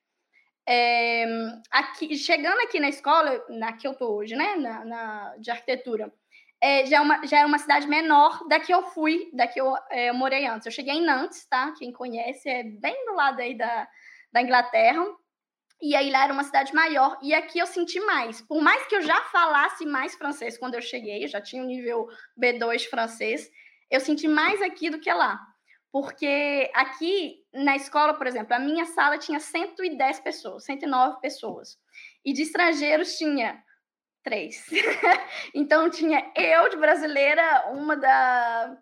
É, 0.69 1.25
aqui, 1.73 2.17
chegando 2.17 2.61
aqui 2.61 2.79
na 2.79 2.89
escola, 2.89 3.45
na 3.49 3.73
que 3.73 3.87
eu 3.87 3.95
tô 3.95 4.15
hoje, 4.15 4.37
né, 4.37 4.55
na, 4.57 4.85
na 4.85 5.37
de 5.39 5.51
arquitetura, 5.51 6.13
é, 6.61 6.87
já, 6.87 6.97
é 6.97 7.01
uma, 7.01 7.27
já 7.27 7.39
é 7.41 7.47
uma 7.47 7.59
cidade 7.59 7.87
menor 7.87 8.47
da 8.49 8.59
que 8.59 8.73
eu 8.73 8.83
fui, 8.83 9.31
da 9.33 9.47
que 9.47 9.61
eu, 9.61 9.75
é, 9.91 10.11
eu 10.11 10.15
morei 10.15 10.47
antes. 10.47 10.67
Eu 10.67 10.73
cheguei 10.73 10.95
em 10.95 11.05
Nantes, 11.05 11.47
tá? 11.47 11.73
Quem 11.79 11.93
conhece, 11.93 12.49
é 12.49 12.63
bem 12.63 13.05
do 13.07 13.15
lado 13.15 13.41
aí 13.41 13.57
da, 13.57 13.89
da 14.33 14.43
Inglaterra. 14.43 15.05
E 15.81 15.95
aí 15.95 16.11
lá 16.11 16.25
era 16.25 16.33
uma 16.33 16.45
cidade 16.45 16.75
maior, 16.75 17.19
e 17.23 17.35
aqui 17.35 17.59
eu 17.59 17.67
senti 17.67 18.01
mais. 18.01 18.41
Por 18.41 18.63
mais 18.63 18.87
que 18.87 18.97
eu 18.97 19.03
já 19.03 19.21
falasse 19.25 19.85
mais 19.85 20.15
francês 20.15 20.57
quando 20.57 20.75
eu 20.75 20.81
cheguei, 20.81 21.25
eu 21.25 21.29
já 21.29 21.39
tinha 21.39 21.63
um 21.63 21.67
nível 21.67 22.09
B2 22.41 22.89
francês, 22.89 23.51
eu 23.91 24.01
senti 24.01 24.27
mais 24.27 24.63
aqui 24.63 24.89
do 24.89 24.99
que 24.99 25.13
lá. 25.13 25.39
Porque 25.93 26.71
aqui 26.75 27.37
na 27.53 27.77
escola, 27.77 28.15
por 28.15 28.27
exemplo, 28.27 28.55
a 28.55 28.59
minha 28.59 28.87
sala 28.87 29.19
tinha 29.19 29.39
110 29.39 30.21
pessoas, 30.21 30.65
109 30.65 31.21
pessoas. 31.21 31.79
E 32.25 32.33
de 32.33 32.43
estrangeiros 32.43 33.17
tinha 33.17 33.63
três. 34.27 34.67
então 35.55 35.89
tinha 35.89 36.33
eu 36.35 36.69
de 36.69 36.77
brasileira, 36.77 37.69
uma 37.71 37.97
da. 37.97 38.77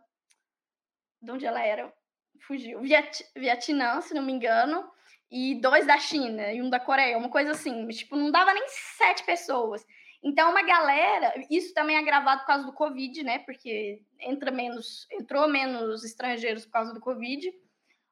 De 1.21 1.31
onde 1.31 1.45
ela 1.45 1.61
era? 1.61 1.93
Fugiu. 2.41 2.81
Viet... 2.81 3.25
Vietnã, 3.37 4.01
se 4.01 4.15
não 4.15 4.23
me 4.23 4.33
engano, 4.33 4.91
e 5.31 5.55
dois 5.61 5.87
da 5.87 5.99
China 5.99 6.51
e 6.51 6.63
um 6.63 6.71
da 6.71 6.81
Coreia, 6.81 7.19
uma 7.19 7.29
coisa 7.29 7.51
assim. 7.51 7.87
Tipo, 7.89 8.17
não 8.17 8.31
dava 8.31 8.55
nem 8.55 8.65
sete 8.69 9.23
pessoas. 9.25 9.85
Então, 10.23 10.51
uma 10.51 10.63
galera, 10.63 11.35
isso 11.51 11.75
também 11.75 11.97
é 11.97 11.99
agravado 11.99 12.41
por 12.41 12.47
causa 12.47 12.65
do 12.65 12.73
Covid, 12.73 13.23
né? 13.23 13.41
Porque 13.41 14.01
entra 14.19 14.51
menos, 14.51 15.07
entrou 15.13 15.47
menos 15.47 16.03
estrangeiros 16.03 16.65
por 16.65 16.73
causa 16.73 16.95
do 16.95 17.01
Covid, 17.01 17.53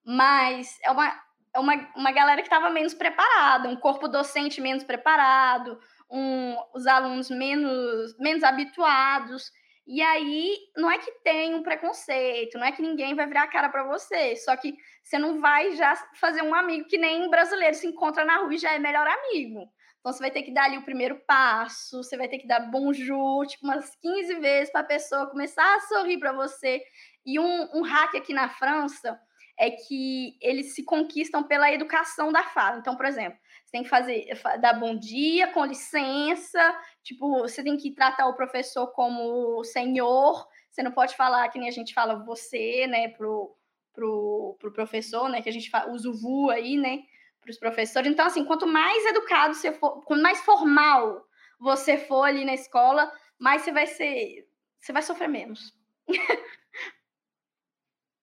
mas 0.04 0.78
é 0.82 0.90
uma, 0.90 1.22
é 1.54 1.58
uma, 1.58 1.92
uma 1.96 2.12
galera 2.12 2.42
que 2.42 2.48
estava 2.48 2.68
menos 2.68 2.92
preparada, 2.92 3.70
um 3.70 3.76
corpo 3.76 4.06
docente 4.06 4.60
menos 4.60 4.84
preparado, 4.84 5.80
um, 6.12 6.56
os 6.74 6.86
alunos 6.86 7.30
menos, 7.30 8.16
menos 8.18 8.44
habituados. 8.44 9.50
E 9.86 10.00
aí, 10.00 10.56
não 10.76 10.90
é 10.90 10.98
que 10.98 11.10
tem 11.24 11.54
um 11.54 11.62
preconceito, 11.62 12.56
não 12.56 12.66
é 12.66 12.70
que 12.70 12.82
ninguém 12.82 13.14
vai 13.14 13.26
virar 13.26 13.44
a 13.44 13.48
cara 13.48 13.68
para 13.68 13.82
você, 13.82 14.36
só 14.36 14.56
que 14.56 14.76
você 15.02 15.18
não 15.18 15.40
vai 15.40 15.72
já 15.72 15.96
fazer 16.20 16.42
um 16.42 16.54
amigo 16.54 16.86
que 16.86 16.98
nem 16.98 17.28
brasileiro 17.28 17.74
se 17.74 17.86
encontra 17.86 18.24
na 18.24 18.36
rua 18.36 18.54
e 18.54 18.58
já 18.58 18.72
é 18.72 18.78
melhor 18.78 19.06
amigo. 19.08 19.68
Então, 19.98 20.12
você 20.12 20.20
vai 20.20 20.30
ter 20.30 20.42
que 20.42 20.52
dar 20.52 20.64
ali 20.64 20.78
o 20.78 20.84
primeiro 20.84 21.20
passo, 21.26 22.02
você 22.02 22.16
vai 22.16 22.28
ter 22.28 22.38
que 22.38 22.46
dar 22.46 22.60
bonjour, 22.70 23.46
tipo, 23.46 23.64
umas 23.64 23.96
15 23.96 24.34
vezes 24.34 24.70
para 24.70 24.82
a 24.82 24.84
pessoa 24.84 25.30
começar 25.30 25.76
a 25.76 25.80
sorrir 25.80 26.18
para 26.18 26.32
você. 26.32 26.82
E 27.24 27.38
um, 27.38 27.68
um 27.72 27.82
hack 27.82 28.14
aqui 28.16 28.32
na 28.32 28.48
França 28.48 29.18
é 29.58 29.70
que 29.70 30.36
eles 30.40 30.74
se 30.74 30.84
conquistam 30.84 31.42
pela 31.42 31.72
educação 31.72 32.32
da 32.32 32.42
fala. 32.42 32.78
Então, 32.78 32.96
por 32.96 33.06
exemplo, 33.06 33.38
você 33.72 33.78
tem 33.78 33.82
que 33.82 33.88
fazer, 33.88 34.28
dar 34.60 34.74
bom 34.74 34.94
dia, 34.94 35.46
com 35.48 35.64
licença, 35.64 36.78
tipo, 37.02 37.40
você 37.40 37.64
tem 37.64 37.76
que 37.78 37.90
tratar 37.90 38.28
o 38.28 38.34
professor 38.34 38.88
como 38.88 39.64
senhor, 39.64 40.46
você 40.70 40.82
não 40.82 40.92
pode 40.92 41.16
falar 41.16 41.48
que 41.48 41.58
nem 41.58 41.68
a 41.68 41.72
gente 41.72 41.94
fala 41.94 42.22
você, 42.22 42.86
né, 42.86 43.08
pro, 43.08 43.56
pro, 43.94 44.56
pro 44.60 44.72
professor, 44.72 45.28
né, 45.30 45.40
que 45.40 45.48
a 45.48 45.52
gente 45.52 45.70
usa 45.88 46.10
o 46.10 46.14
vu 46.14 46.50
aí, 46.50 46.76
né, 46.76 47.02
para 47.40 47.50
os 47.50 47.58
professores. 47.58 48.10
Então, 48.10 48.26
assim, 48.26 48.44
quanto 48.44 48.66
mais 48.66 49.06
educado 49.06 49.54
você 49.54 49.72
for, 49.72 50.02
quanto 50.02 50.22
mais 50.22 50.40
formal 50.42 51.26
você 51.58 51.96
for 51.96 52.24
ali 52.24 52.44
na 52.44 52.52
escola, 52.52 53.10
mais 53.38 53.62
você 53.62 53.72
vai 53.72 53.86
ser, 53.86 54.46
você 54.78 54.92
vai 54.92 55.02
sofrer 55.02 55.28
menos. 55.28 55.74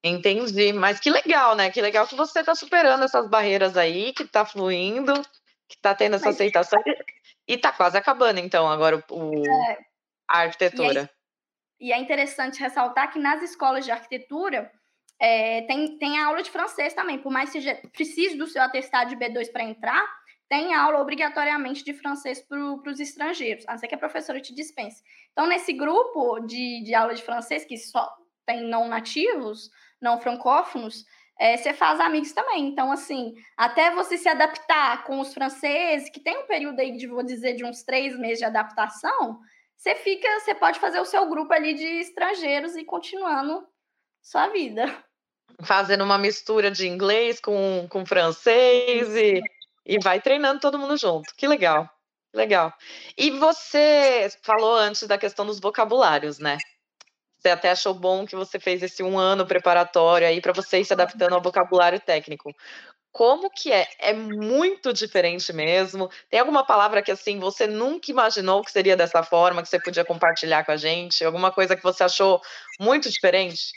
Entendi, 0.03 0.71
mas 0.71 0.99
que 0.99 1.09
legal, 1.09 1.55
né? 1.55 1.69
Que 1.69 1.81
legal 1.81 2.07
que 2.07 2.15
você 2.15 2.39
está 2.39 2.55
superando 2.55 3.03
essas 3.03 3.27
barreiras 3.27 3.75
aí, 3.75 4.13
que 4.13 4.23
está 4.23 4.45
fluindo, 4.45 5.13
que 5.67 5.75
está 5.75 5.93
tendo 5.93 6.15
essa 6.15 6.27
mas... 6.27 6.35
aceitação 6.35 6.81
e 7.47 7.53
está 7.53 7.71
quase 7.71 7.97
acabando, 7.97 8.39
então, 8.39 8.69
agora 8.69 9.03
o, 9.09 9.45
é... 9.45 9.77
a 10.27 10.39
arquitetura. 10.41 11.09
E 11.79 11.91
é, 11.91 11.97
e 11.97 11.99
é 11.99 12.01
interessante 12.01 12.59
ressaltar 12.59 13.11
que 13.11 13.19
nas 13.19 13.41
escolas 13.41 13.83
de 13.83 13.91
arquitetura, 13.91 14.71
é, 15.19 15.63
tem, 15.63 15.97
tem 15.97 16.17
aula 16.17 16.41
de 16.41 16.49
francês 16.49 16.93
também, 16.93 17.19
por 17.19 17.31
mais 17.31 17.51
que 17.51 17.59
seja, 17.59 17.75
precise 17.91 18.37
do 18.37 18.47
seu 18.47 18.61
atestado 18.61 19.09
de 19.09 19.17
B2 19.17 19.51
para 19.51 19.63
entrar, 19.63 20.05
tem 20.47 20.73
aula 20.73 20.99
obrigatoriamente 20.99 21.83
de 21.83 21.93
francês 21.93 22.41
para 22.41 22.57
os 22.57 22.99
estrangeiros, 22.99 23.67
a 23.67 23.71
não 23.71 23.77
ser 23.77 23.87
que 23.87 23.95
a 23.95 23.99
professora 23.99 24.41
te 24.41 24.53
dispense. 24.55 25.03
Então, 25.31 25.45
nesse 25.45 25.73
grupo 25.73 26.39
de, 26.39 26.81
de 26.83 26.95
aula 26.95 27.13
de 27.13 27.21
francês, 27.21 27.65
que 27.65 27.77
só 27.77 28.11
tem 28.45 28.63
não 28.63 28.87
nativos, 28.87 29.69
não 30.01 30.19
francófonos, 30.19 31.05
é, 31.39 31.55
você 31.55 31.73
faz 31.73 31.99
amigos 31.99 32.31
também. 32.33 32.67
Então, 32.67 32.91
assim, 32.91 33.33
até 33.57 33.91
você 33.91 34.17
se 34.17 34.27
adaptar 34.27 35.03
com 35.03 35.19
os 35.19 35.33
franceses, 35.33 36.09
que 36.09 36.19
tem 36.19 36.37
um 36.37 36.47
período 36.47 36.79
aí 36.79 36.97
de, 36.97 37.07
vou 37.07 37.23
dizer, 37.23 37.55
de 37.55 37.63
uns 37.63 37.83
três 37.83 38.17
meses 38.17 38.39
de 38.39 38.45
adaptação, 38.45 39.39
você 39.77 39.95
fica, 39.95 40.27
você 40.39 40.53
pode 40.53 40.79
fazer 40.79 40.99
o 40.99 41.05
seu 41.05 41.27
grupo 41.29 41.53
ali 41.53 41.73
de 41.73 41.85
estrangeiros 41.85 42.75
e 42.75 42.83
continuando 42.83 43.65
sua 44.21 44.47
vida 44.47 45.03
fazendo 45.63 46.03
uma 46.03 46.17
mistura 46.17 46.71
de 46.71 46.87
inglês 46.87 47.39
com, 47.39 47.87
com 47.89 48.05
francês 48.05 49.15
e, 49.15 49.41
e 49.85 49.99
vai 49.99 50.21
treinando 50.21 50.59
todo 50.59 50.79
mundo 50.79 50.97
junto. 50.97 51.33
Que 51.35 51.47
legal, 51.47 51.89
legal. 52.33 52.73
E 53.17 53.31
você 53.31 54.29
falou 54.43 54.75
antes 54.75 55.07
da 55.07 55.17
questão 55.17 55.45
dos 55.45 55.59
vocabulários, 55.59 56.39
né? 56.39 56.57
Você 57.39 57.49
até 57.49 57.71
achou 57.71 57.93
bom 57.93 58.25
que 58.25 58.35
você 58.35 58.59
fez 58.59 58.83
esse 58.83 59.01
um 59.01 59.17
ano 59.17 59.45
preparatório 59.47 60.27
aí 60.27 60.41
para 60.41 60.51
você 60.51 60.79
ir 60.79 60.85
se 60.85 60.91
adaptando 60.91 61.33
ao 61.33 61.41
vocabulário 61.41 61.99
técnico. 61.99 62.53
Como 63.11 63.49
que 63.49 63.71
é? 63.71 63.87
É 63.97 64.13
muito 64.13 64.93
diferente 64.93 65.51
mesmo? 65.53 66.09
Tem 66.29 66.39
alguma 66.39 66.65
palavra 66.65 67.01
que, 67.01 67.11
assim, 67.11 67.39
você 67.39 67.65
nunca 67.65 68.11
imaginou 68.11 68.63
que 68.63 68.71
seria 68.71 68.95
dessa 68.95 69.23
forma, 69.23 69.61
que 69.63 69.69
você 69.69 69.81
podia 69.81 70.05
compartilhar 70.05 70.63
com 70.65 70.71
a 70.73 70.77
gente? 70.77 71.23
Alguma 71.23 71.51
coisa 71.51 71.75
que 71.75 71.83
você 71.83 72.03
achou 72.03 72.41
muito 72.79 73.09
diferente? 73.09 73.71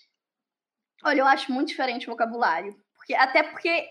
Olha, 1.05 1.20
eu 1.20 1.27
acho 1.27 1.51
muito 1.51 1.68
diferente 1.68 2.09
o 2.09 2.11
vocabulário. 2.11 2.77
Porque, 2.96 3.14
até 3.14 3.42
porque 3.42 3.88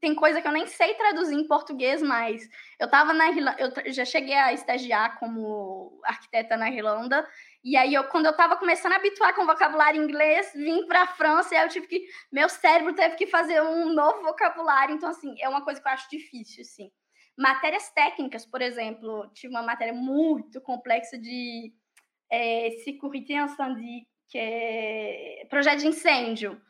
tem 0.00 0.14
coisa 0.14 0.40
que 0.40 0.46
eu 0.48 0.52
nem 0.52 0.66
sei 0.66 0.94
traduzir 0.94 1.34
em 1.34 1.46
português 1.46 2.02
mais. 2.02 2.42
Eu 2.78 2.88
tava 2.88 3.12
na 3.12 3.28
Irlanda, 3.28 3.56
eu 3.84 3.92
já 3.92 4.04
cheguei 4.04 4.34
a 4.34 4.52
estagiar 4.52 5.18
como 5.18 6.00
arquiteta 6.04 6.56
na 6.56 6.70
Irlanda, 6.70 7.26
e 7.66 7.76
aí 7.76 7.94
eu 7.94 8.04
quando 8.04 8.26
eu 8.26 8.32
tava 8.32 8.56
começando 8.56 8.92
a 8.92 8.96
habituar 8.96 9.34
com 9.34 9.44
vocabulário 9.44 10.00
inglês, 10.00 10.52
vim 10.54 10.86
para 10.86 11.02
a 11.02 11.06
França 11.08 11.52
e 11.52 11.58
aí 11.58 11.64
eu 11.64 11.68
tive 11.68 11.88
que 11.88 12.06
meu 12.30 12.48
cérebro 12.48 12.94
teve 12.94 13.16
que 13.16 13.26
fazer 13.26 13.60
um 13.60 13.92
novo 13.92 14.22
vocabulário, 14.22 14.94
então 14.94 15.08
assim, 15.08 15.34
é 15.40 15.48
uma 15.48 15.64
coisa 15.64 15.80
que 15.80 15.88
eu 15.88 15.92
acho 15.92 16.08
difícil, 16.08 16.62
assim. 16.62 16.92
Matérias 17.36 17.90
técnicas, 17.90 18.46
por 18.46 18.62
exemplo, 18.62 19.28
tive 19.34 19.52
uma 19.52 19.64
matéria 19.64 19.92
muito 19.92 20.60
complexa 20.60 21.18
de 21.18 21.72
é, 22.30 22.70
sécurité 22.84 23.34
incendie, 23.34 24.06
que 24.28 24.38
é 24.38 25.44
projeto 25.50 25.80
de 25.80 25.88
incêndio 25.88 26.62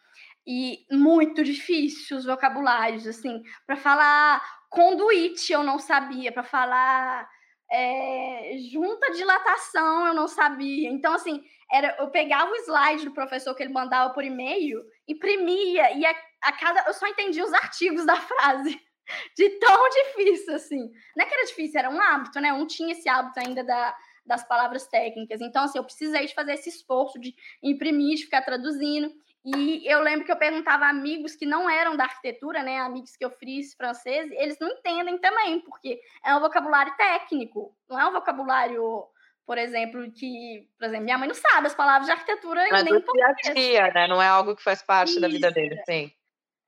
e 0.47 0.87
muito 0.91 1.45
difícil 1.45 2.17
os 2.17 2.25
vocabulários, 2.25 3.07
assim, 3.07 3.43
para 3.67 3.77
falar 3.77 4.43
conduíte 4.71 5.53
eu 5.53 5.63
não 5.63 5.79
sabia, 5.79 6.33
para 6.33 6.43
falar 6.43 7.29
é, 7.71 8.57
junta 8.71 9.13
dilatação 9.13 10.07
eu 10.07 10.15
não 10.15 10.29
sabia. 10.29 10.89
Então, 10.91 11.15
assim, 11.15 11.43
era, 11.71 11.97
eu 11.99 12.11
pegava 12.11 12.51
o 12.51 12.57
slide 12.57 13.05
do 13.05 13.15
professor 13.15 13.55
que 13.55 13.63
ele 13.63 13.73
mandava 13.73 14.13
por 14.13 14.25
e-mail, 14.25 14.83
imprimia, 15.09 15.93
e 15.97 16.07
a, 16.07 16.15
a 16.43 16.53
cada. 16.53 16.85
Eu 16.87 16.95
só 16.95 17.07
entendia 17.07 17.45
os 17.45 17.53
artigos 17.53 18.07
da 18.07 18.17
frase. 18.17 18.81
De 19.37 19.49
tão 19.61 19.89
difícil, 19.89 20.57
assim. 20.57 20.91
Não 21.17 21.25
é 21.25 21.29
que 21.29 21.35
era 21.35 21.47
difícil, 21.47 21.79
era 21.79 21.89
um 21.89 22.01
hábito, 22.01 22.41
né? 22.41 22.53
Um 22.53 22.67
tinha 22.67 22.91
esse 22.91 23.09
hábito 23.09 23.39
ainda 23.39 23.63
da, 23.63 23.97
das 24.27 24.47
palavras 24.49 24.89
técnicas. 24.89 25.41
Então, 25.41 25.63
assim, 25.63 25.79
eu 25.79 25.85
precisei 25.85 26.27
de 26.27 26.35
fazer 26.35 26.55
esse 26.55 26.69
esforço 26.71 27.17
de 27.21 27.33
imprimir, 27.63 28.17
de 28.17 28.25
ficar 28.25 28.43
traduzindo. 28.43 29.09
E 29.47 29.87
eu 29.87 30.01
lembro 30.01 30.27
que 30.27 30.33
eu 30.33 30.37
perguntava 30.37 30.87
a 30.87 30.91
amigos 30.91 31.37
que 31.37 31.47
não 31.47 31.71
eram 31.71 31.97
da 31.97 32.03
arquitetura, 32.03 32.65
né, 32.65 32.81
amigos 32.81 33.15
que 33.17 33.25
eu 33.25 33.31
fiz 33.31 33.75
franceses, 33.75 34.33
eles 34.33 34.59
não 34.59 34.69
entendem 34.69 35.19
também, 35.19 35.61
porque 35.61 36.01
é 36.25 36.35
um 36.35 36.41
vocabulário 36.41 36.93
técnico, 36.97 37.73
não 37.89 38.01
é 38.01 38.09
um 38.09 38.13
vocabulário, 38.13 39.05
por 39.47 39.57
exemplo, 39.57 40.11
que, 40.11 40.69
por 40.77 40.87
exemplo, 40.87 41.05
minha 41.05 41.17
mãe 41.17 41.29
não 41.29 41.35
sabe 41.35 41.69
as 41.69 41.77
palavras 41.77 42.07
de 42.07 42.13
arquitetura 42.13 42.67
Mas 42.73 42.83
nem 42.83 42.99
dia 42.99 43.27
a 43.29 43.53
dia, 43.53 43.93
né? 43.93 44.09
Não 44.09 44.21
é 44.21 44.27
algo 44.27 44.57
que 44.57 44.65
faz 44.65 44.83
parte 44.83 45.11
Isso. 45.11 45.21
da 45.21 45.29
vida 45.29 45.49
dele, 45.53 45.81
sim. 45.85 46.11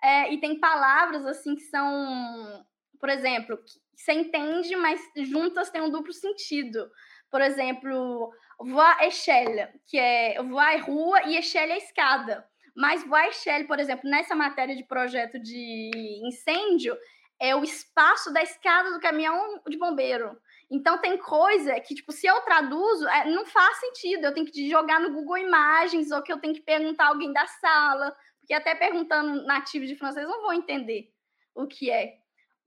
É, 0.01 0.33
e 0.33 0.39
tem 0.39 0.61
palavras 0.61 1.27
assim 1.27 1.57
que 1.57 1.63
são, 1.63 2.65
por 3.01 3.09
exemplo, 3.09 3.57
que 3.57 3.73
você 3.97 4.13
entende, 4.13 4.77
mas 4.77 5.01
juntas 5.17 5.69
tem 5.71 5.83
um 5.83 5.91
duplo 5.91 6.13
sentido. 6.13 6.89
Por 7.29 7.41
exemplo, 7.41 8.33
voar 8.61 9.03
échelle, 9.03 9.69
que 9.89 9.99
é 9.99 10.41
voar 10.41 10.75
é 10.75 10.77
rua 10.77 11.23
e 11.25 11.37
échelle 11.37 11.73
é 11.73 11.79
escada. 11.79 12.49
Mas 12.79 13.05
Shell, 13.43 13.67
por 13.67 13.81
exemplo, 13.81 14.09
nessa 14.09 14.37
matéria 14.37 14.77
de 14.77 14.85
projeto 14.85 15.37
de 15.37 15.91
incêndio, 16.23 16.97
é 17.41 17.57
o 17.57 17.65
espaço 17.65 18.33
da 18.33 18.41
escada 18.41 18.93
do 18.93 19.01
caminhão 19.01 19.61
de 19.69 19.77
bombeiro. 19.77 20.39
Então 20.71 20.97
tem 20.99 21.19
coisa 21.19 21.81
que, 21.81 21.93
tipo, 21.93 22.13
se 22.13 22.29
eu 22.29 22.41
traduzo, 22.43 23.09
é, 23.09 23.29
não 23.31 23.45
faz 23.47 23.81
sentido. 23.81 24.25
Eu 24.25 24.33
tenho 24.33 24.47
que 24.47 24.71
jogar 24.71 25.01
no 25.01 25.13
Google 25.13 25.39
Imagens 25.39 26.13
ou 26.13 26.23
que 26.23 26.33
eu 26.33 26.39
tenho 26.39 26.55
que 26.55 26.61
perguntar 26.61 27.07
a 27.07 27.09
alguém 27.09 27.33
da 27.33 27.49
sala, 27.49 28.17
porque 28.39 28.55
até 28.55 28.77
perguntando 28.77 29.45
nativo 29.45 29.85
de 29.85 29.97
francês 29.97 30.29
não 30.29 30.43
vou 30.43 30.53
entender 30.53 31.13
o 31.57 31.67
que 31.67 31.91
é. 31.91 32.19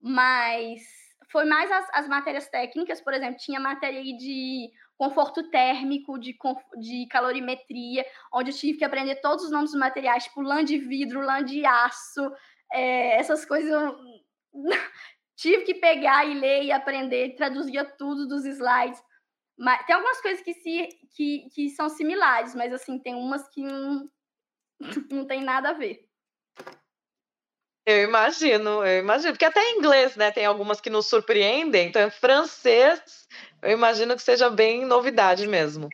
Mas 0.01 0.81
foi 1.31 1.45
mais 1.45 1.71
as, 1.71 1.87
as 1.93 2.07
matérias 2.09 2.49
técnicas, 2.49 2.99
por 2.99 3.13
exemplo, 3.13 3.37
tinha 3.37 3.61
matéria 3.61 4.01
aí 4.01 4.17
de 4.17 4.71
conforto 5.01 5.49
térmico, 5.49 6.19
de, 6.19 6.37
de 6.79 7.07
calorimetria, 7.07 8.05
onde 8.31 8.51
eu 8.51 8.55
tive 8.55 8.77
que 8.77 8.85
aprender 8.85 9.15
todos 9.15 9.45
os 9.45 9.49
nomes 9.49 9.71
dos 9.71 9.79
materiais, 9.79 10.25
tipo 10.25 10.43
lã 10.43 10.63
de 10.63 10.77
vidro, 10.77 11.21
lã 11.21 11.43
de 11.43 11.65
aço, 11.65 12.31
é, 12.71 13.17
essas 13.17 13.43
coisas. 13.43 13.73
Tive 15.35 15.63
que 15.63 15.73
pegar 15.73 16.23
e 16.25 16.35
ler 16.35 16.65
e 16.65 16.71
aprender, 16.71 17.33
traduzia 17.35 17.83
tudo 17.83 18.27
dos 18.27 18.45
slides. 18.45 19.01
Mas 19.57 19.83
tem 19.87 19.95
algumas 19.95 20.21
coisas 20.21 20.43
que, 20.43 20.53
se, 20.53 20.87
que, 21.15 21.49
que 21.49 21.69
são 21.71 21.89
similares, 21.89 22.53
mas 22.53 22.71
assim, 22.71 22.99
tem 22.99 23.15
umas 23.15 23.49
que 23.49 23.63
não, 23.63 24.07
não 25.09 25.25
tem 25.25 25.41
nada 25.43 25.69
a 25.69 25.73
ver. 25.73 26.07
Eu 27.85 28.03
imagino, 28.03 28.85
eu 28.85 28.99
imagino. 28.99 29.33
Porque 29.33 29.45
até 29.45 29.59
em 29.61 29.77
inglês, 29.79 30.15
né? 30.15 30.31
Tem 30.31 30.45
algumas 30.45 30.79
que 30.79 30.89
nos 30.89 31.07
surpreendem. 31.07 31.87
Então, 31.87 32.01
em 32.01 32.11
francês, 32.11 33.27
eu 33.61 33.71
imagino 33.71 34.15
que 34.15 34.21
seja 34.21 34.49
bem 34.49 34.85
novidade 34.85 35.47
mesmo. 35.47 35.89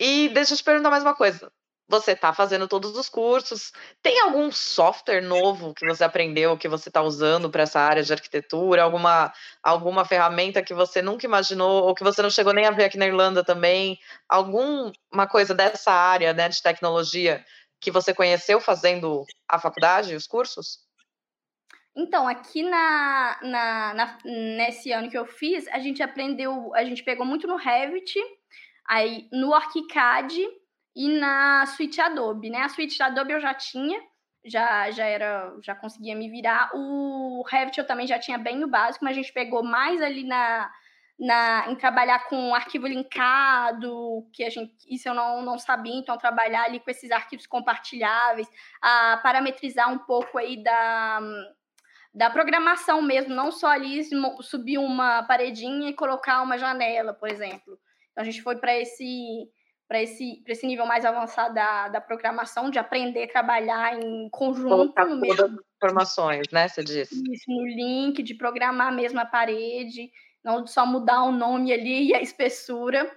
E 0.00 0.28
deixa 0.30 0.54
eu 0.54 0.58
te 0.58 0.64
perguntar 0.64 0.90
mais 0.90 1.04
uma 1.04 1.14
coisa. 1.16 1.52
Você 1.88 2.12
está 2.12 2.32
fazendo 2.34 2.68
todos 2.68 2.96
os 2.96 3.08
cursos. 3.08 3.72
Tem 4.02 4.20
algum 4.20 4.50
software 4.52 5.22
novo 5.22 5.74
que 5.74 5.86
você 5.86 6.04
aprendeu, 6.04 6.58
que 6.58 6.68
você 6.68 6.88
está 6.90 7.02
usando 7.02 7.50
para 7.50 7.64
essa 7.64 7.80
área 7.80 8.02
de 8.02 8.12
arquitetura? 8.12 8.82
Alguma, 8.84 9.32
alguma 9.62 10.04
ferramenta 10.04 10.62
que 10.62 10.74
você 10.74 11.02
nunca 11.02 11.26
imaginou, 11.26 11.84
ou 11.84 11.94
que 11.94 12.04
você 12.04 12.22
não 12.22 12.30
chegou 12.30 12.52
nem 12.54 12.66
a 12.66 12.72
ver 12.72 12.84
aqui 12.86 12.98
na 12.98 13.06
Irlanda 13.06 13.44
também? 13.44 13.98
Alguma 14.28 15.28
coisa 15.30 15.54
dessa 15.54 15.92
área 15.92 16.32
né, 16.34 16.48
de 16.48 16.62
tecnologia 16.62 17.44
que 17.80 17.90
você 17.90 18.14
conheceu 18.14 18.60
fazendo 18.60 19.24
a 19.48 19.58
faculdade, 19.58 20.16
os 20.16 20.26
cursos? 20.26 20.83
Então, 21.96 22.26
aqui 22.26 22.62
na, 22.62 23.38
na, 23.40 23.94
na, 23.94 24.18
nesse 24.24 24.90
ano 24.90 25.08
que 25.08 25.16
eu 25.16 25.26
fiz, 25.26 25.68
a 25.68 25.78
gente 25.78 26.02
aprendeu, 26.02 26.74
a 26.74 26.84
gente 26.84 27.04
pegou 27.04 27.24
muito 27.24 27.46
no 27.46 27.56
Revit, 27.56 28.18
aí 28.84 29.28
no 29.32 29.54
ArchiCAD 29.54 30.36
e 30.96 31.08
na 31.08 31.64
suite 31.66 32.00
Adobe, 32.00 32.50
né? 32.50 32.62
A 32.62 32.68
suite 32.68 33.00
Adobe 33.00 33.32
eu 33.32 33.40
já 33.40 33.54
tinha, 33.54 34.00
já, 34.44 34.90
já 34.90 35.04
era, 35.04 35.56
já 35.62 35.74
conseguia 35.74 36.16
me 36.16 36.28
virar. 36.28 36.70
O 36.74 37.44
Revit 37.48 37.78
eu 37.78 37.86
também 37.86 38.08
já 38.08 38.18
tinha 38.18 38.38
bem 38.38 38.64
o 38.64 38.68
básico, 38.68 39.04
mas 39.04 39.16
a 39.16 39.20
gente 39.20 39.32
pegou 39.32 39.62
mais 39.62 40.02
ali 40.02 40.24
na, 40.24 40.68
na 41.18 41.66
em 41.68 41.76
trabalhar 41.76 42.28
com 42.28 42.54
arquivo 42.56 42.88
linkado, 42.88 44.28
que 44.32 44.42
a 44.42 44.50
gente 44.50 44.74
isso 44.88 45.08
eu 45.08 45.14
não, 45.14 45.42
não 45.42 45.58
sabia, 45.58 45.94
então 45.94 46.18
trabalhar 46.18 46.64
ali 46.64 46.80
com 46.80 46.90
esses 46.90 47.12
arquivos 47.12 47.46
compartilháveis, 47.46 48.48
a 48.82 49.18
parametrizar 49.22 49.92
um 49.92 49.98
pouco 49.98 50.38
aí 50.38 50.62
da 50.62 51.20
da 52.14 52.30
programação 52.30 53.02
mesmo, 53.02 53.34
não 53.34 53.50
só 53.50 53.66
ali 53.66 54.02
subir 54.40 54.78
uma 54.78 55.24
paredinha 55.24 55.90
e 55.90 55.94
colocar 55.94 56.42
uma 56.42 56.56
janela, 56.56 57.12
por 57.12 57.28
exemplo. 57.28 57.78
Então 58.12 58.22
a 58.22 58.24
gente 58.24 58.40
foi 58.40 58.56
para 58.56 58.78
esse 58.78 59.48
para 59.86 60.02
esse, 60.02 60.42
esse 60.48 60.66
nível 60.66 60.86
mais 60.86 61.04
avançado 61.04 61.54
da, 61.54 61.88
da 61.88 62.00
programação, 62.00 62.70
de 62.70 62.78
aprender 62.78 63.24
a 63.24 63.28
trabalhar 63.28 64.00
em 64.02 64.30
conjunto 64.30 64.68
Colocar 64.68 65.04
no 65.04 65.20
mesmo. 65.20 65.60
informações, 65.76 66.46
né? 66.50 66.68
Você 66.68 66.82
disse. 66.82 67.14
Isso, 67.30 67.44
no 67.50 67.66
link, 67.66 68.22
de 68.22 68.34
programar 68.34 68.94
mesmo 68.94 69.20
a 69.20 69.26
parede, 69.26 70.10
não 70.42 70.66
só 70.66 70.86
mudar 70.86 71.24
o 71.24 71.32
nome 71.32 71.70
ali 71.70 72.08
e 72.08 72.14
a 72.14 72.22
espessura. 72.22 73.10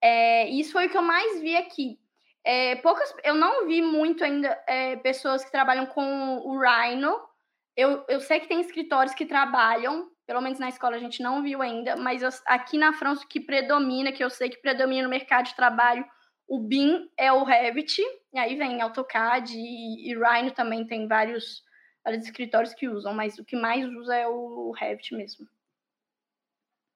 É, 0.00 0.48
isso 0.48 0.72
foi 0.72 0.86
o 0.86 0.90
que 0.90 0.96
eu 0.96 1.02
mais 1.02 1.40
vi 1.40 1.56
aqui. 1.56 1.98
É, 2.44 2.76
poucas, 2.76 3.12
eu 3.24 3.34
não 3.34 3.66
vi 3.66 3.82
muito 3.82 4.22
ainda 4.22 4.56
é, 4.68 4.96
pessoas 4.96 5.44
que 5.44 5.50
trabalham 5.50 5.86
com 5.86 6.36
o 6.38 6.60
Rhino, 6.60 7.18
eu, 7.76 8.04
eu 8.08 8.20
sei 8.20 8.40
que 8.40 8.48
tem 8.48 8.60
escritórios 8.60 9.14
que 9.14 9.26
trabalham, 9.26 10.10
pelo 10.26 10.40
menos 10.40 10.58
na 10.58 10.68
escola 10.68 10.96
a 10.96 11.00
gente 11.00 11.22
não 11.22 11.42
viu 11.42 11.60
ainda, 11.60 11.96
mas 11.96 12.22
eu, 12.22 12.30
aqui 12.46 12.78
na 12.78 12.92
França 12.92 13.24
o 13.24 13.28
que 13.28 13.40
predomina, 13.40 14.12
que 14.12 14.22
eu 14.22 14.30
sei 14.30 14.48
que 14.48 14.60
predomina 14.60 15.02
no 15.02 15.08
mercado 15.08 15.46
de 15.46 15.56
trabalho, 15.56 16.04
o 16.46 16.60
BIM 16.60 17.10
é 17.16 17.32
o 17.32 17.42
Revit, 17.42 18.00
e 18.32 18.38
aí 18.38 18.54
vem 18.54 18.80
AutoCAD 18.80 19.54
e, 19.56 20.10
e 20.10 20.14
Rhino 20.14 20.50
também 20.52 20.86
tem 20.86 21.08
vários, 21.08 21.62
vários 22.04 22.24
escritórios 22.24 22.74
que 22.74 22.88
usam, 22.88 23.14
mas 23.14 23.38
o 23.38 23.44
que 23.44 23.56
mais 23.56 23.84
usa 23.86 24.14
é 24.14 24.26
o 24.26 24.72
Revit 24.72 25.14
mesmo. 25.14 25.48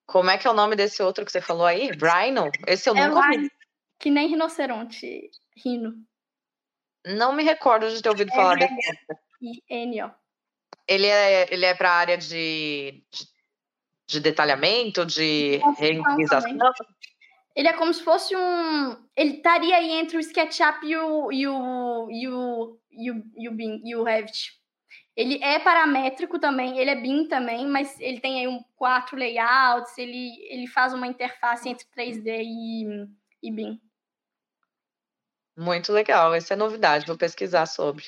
Como 0.07 0.31
é 0.31 0.39
que 0.39 0.47
é 0.47 0.51
o 0.51 0.55
nome 0.55 0.75
desse 0.75 1.03
outro 1.03 1.25
que 1.25 1.33
você 1.33 1.41
falou 1.41 1.67
aí? 1.67 1.91
Rhino? 2.01 2.51
Esse 2.67 2.89
eu 2.89 2.97
é 2.97 3.09
nunca 3.09 3.27
ouvi. 3.27 3.51
Que 3.99 4.11
nem 4.11 4.29
rinoceronte, 4.29 5.29
rino. 5.57 5.93
Não 7.05 7.33
me 7.33 7.43
recordo 7.43 7.91
de 7.91 8.01
ter 8.01 8.09
ouvido 8.09 8.31
é 8.31 8.35
falar 8.35 8.57
desse. 8.57 8.75
N, 9.69 10.03
ó. 10.03 10.11
Ele 10.89 11.07
é, 11.07 11.53
ele 11.53 11.67
é 11.67 11.75
para 11.75 11.91
a 11.91 11.95
área 11.95 12.17
de, 12.17 13.05
de, 13.11 13.29
de, 14.09 14.21
detalhamento, 14.21 15.05
de 15.05 15.61
reutilização? 15.77 16.57
Ele 17.55 17.69
é 17.69 17.73
como 17.73 17.93
se 17.93 18.03
fosse 18.03 18.35
um. 18.35 18.97
Ele 19.17 19.37
estaria 19.37 19.77
aí 19.77 19.91
entre 19.91 20.17
o 20.17 20.21
SketchUp 20.21 20.87
e 20.87 20.97
o, 20.97 21.33
e 21.33 21.47
o, 21.47 22.09
e 22.11 22.29
o, 22.29 22.79
e 22.91 23.11
o, 23.11 23.25
e 23.37 23.49
o, 23.49 23.53
BIM, 23.53 23.83
e 23.85 23.97
o 23.97 24.03
Revit. 24.03 24.59
Ele 25.17 25.43
é 25.43 25.59
paramétrico 25.59 26.39
também, 26.39 26.79
ele 26.79 26.91
é 26.91 26.95
BIM 26.95 27.27
também, 27.27 27.67
mas 27.67 27.99
ele 28.01 28.21
tem 28.21 28.39
aí 28.39 28.47
um 28.47 28.63
quatro 28.77 29.17
layouts, 29.17 29.99
ele, 29.99 30.31
ele 30.49 30.69
faz 30.69 30.95
uma 30.95 31.09
interface 31.09 31.69
entre 31.69 31.85
3D 31.87 32.41
e, 32.45 32.87
e 33.43 33.51
BIM. 33.51 33.81
Muito 35.57 35.93
legal, 35.93 36.33
essa 36.33 36.55
é 36.55 36.57
novidade, 36.57 37.05
vou 37.05 37.19
pesquisar 37.19 37.67
sobre. 37.67 38.05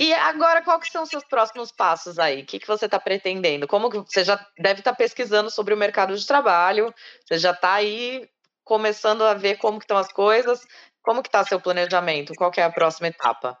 E 0.00 0.14
agora, 0.14 0.62
que 0.62 0.90
são 0.90 1.02
os 1.02 1.10
seus 1.10 1.24
próximos 1.24 1.70
passos 1.70 2.18
aí? 2.18 2.40
O 2.40 2.46
que, 2.46 2.58
que 2.58 2.66
você 2.66 2.86
está 2.86 2.98
pretendendo? 2.98 3.68
Como 3.68 3.90
que 3.90 3.98
você 3.98 4.24
já 4.24 4.42
deve 4.58 4.80
estar 4.80 4.92
tá 4.92 4.96
pesquisando 4.96 5.50
sobre 5.50 5.74
o 5.74 5.76
mercado 5.76 6.16
de 6.16 6.26
trabalho? 6.26 6.90
Você 7.26 7.36
já 7.36 7.50
está 7.50 7.74
aí 7.74 8.26
começando 8.64 9.22
a 9.22 9.34
ver 9.34 9.58
como 9.58 9.78
que 9.78 9.84
estão 9.84 9.98
as 9.98 10.10
coisas? 10.10 10.66
Como 11.02 11.22
que 11.22 11.28
está 11.28 11.44
seu 11.44 11.60
planejamento? 11.60 12.32
Qual 12.34 12.50
que 12.50 12.62
é 12.62 12.64
a 12.64 12.72
próxima 12.72 13.08
etapa? 13.08 13.58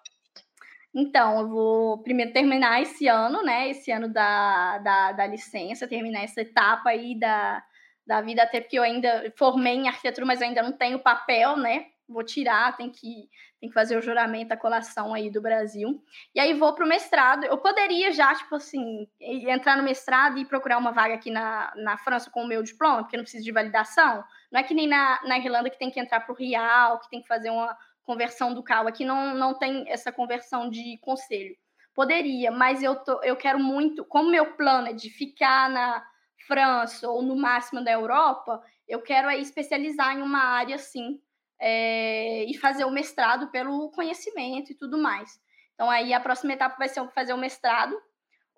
Então, 0.94 1.40
eu 1.40 1.48
vou 1.50 2.02
primeiro 2.02 2.32
terminar 2.32 2.80
esse 2.80 3.06
ano, 3.06 3.42
né? 3.42 3.68
Esse 3.68 3.92
ano 3.92 4.10
da, 4.10 4.78
da, 4.78 5.12
da 5.12 5.26
licença, 5.26 5.86
terminar 5.86 6.24
essa 6.24 6.40
etapa 6.40 6.88
aí 6.88 7.20
da, 7.20 7.62
da 8.06 8.22
vida, 8.22 8.44
até 8.44 8.62
porque 8.62 8.78
eu 8.78 8.82
ainda 8.82 9.30
formei 9.36 9.74
em 9.74 9.88
arquitetura, 9.88 10.24
mas 10.24 10.40
ainda 10.40 10.62
não 10.62 10.72
tenho 10.72 11.00
papel, 11.00 11.58
né? 11.58 11.84
Vou 12.10 12.24
tirar, 12.24 12.76
tem 12.76 12.90
que, 12.90 13.28
tem 13.60 13.68
que 13.68 13.74
fazer 13.74 13.96
o 13.96 14.02
juramento, 14.02 14.52
a 14.52 14.56
colação 14.56 15.14
aí 15.14 15.30
do 15.30 15.40
Brasil. 15.40 16.02
E 16.34 16.40
aí 16.40 16.54
vou 16.54 16.74
para 16.74 16.84
o 16.84 16.88
mestrado. 16.88 17.44
Eu 17.44 17.56
poderia 17.58 18.10
já, 18.10 18.34
tipo 18.34 18.56
assim, 18.56 19.08
entrar 19.20 19.76
no 19.76 19.84
mestrado 19.84 20.36
e 20.38 20.44
procurar 20.44 20.78
uma 20.78 20.90
vaga 20.90 21.14
aqui 21.14 21.30
na, 21.30 21.72
na 21.76 21.96
França 21.96 22.28
com 22.28 22.42
o 22.42 22.48
meu 22.48 22.64
diploma, 22.64 23.02
porque 23.02 23.16
não 23.16 23.22
precisa 23.22 23.44
de 23.44 23.52
validação. 23.52 24.24
Não 24.50 24.58
é 24.58 24.62
que 24.64 24.74
nem 24.74 24.88
na, 24.88 25.20
na 25.24 25.38
Irlanda 25.38 25.70
que 25.70 25.78
tem 25.78 25.90
que 25.90 26.00
entrar 26.00 26.20
para 26.20 26.32
o 26.32 26.36
Real, 26.36 26.98
que 26.98 27.08
tem 27.08 27.22
que 27.22 27.28
fazer 27.28 27.50
uma 27.50 27.76
conversão 28.02 28.52
do 28.52 28.62
CAL. 28.62 28.88
Aqui 28.88 29.04
não, 29.04 29.34
não 29.34 29.54
tem 29.54 29.88
essa 29.88 30.10
conversão 30.10 30.68
de 30.68 30.98
conselho. 30.98 31.56
Poderia, 31.94 32.50
mas 32.50 32.82
eu, 32.82 32.96
tô, 32.96 33.22
eu 33.22 33.36
quero 33.36 33.60
muito, 33.60 34.04
como 34.04 34.30
meu 34.30 34.54
plano 34.54 34.88
é 34.88 34.92
de 34.92 35.10
ficar 35.10 35.70
na 35.70 36.04
França 36.46 37.08
ou 37.08 37.22
no 37.22 37.36
máximo 37.36 37.84
da 37.84 37.92
Europa, 37.92 38.60
eu 38.88 39.00
quero 39.00 39.28
aí 39.28 39.40
especializar 39.40 40.16
em 40.16 40.22
uma 40.22 40.40
área 40.40 40.74
assim 40.74 41.20
é, 41.60 42.44
e 42.44 42.56
fazer 42.56 42.84
o 42.84 42.90
mestrado 42.90 43.50
pelo 43.50 43.90
conhecimento 43.90 44.72
e 44.72 44.74
tudo 44.74 44.98
mais. 44.98 45.38
Então 45.74 45.90
aí 45.90 46.12
a 46.12 46.20
próxima 46.20 46.52
etapa 46.52 46.76
vai 46.78 46.88
ser 46.88 47.06
fazer 47.10 47.32
o 47.32 47.38
mestrado. 47.38 47.94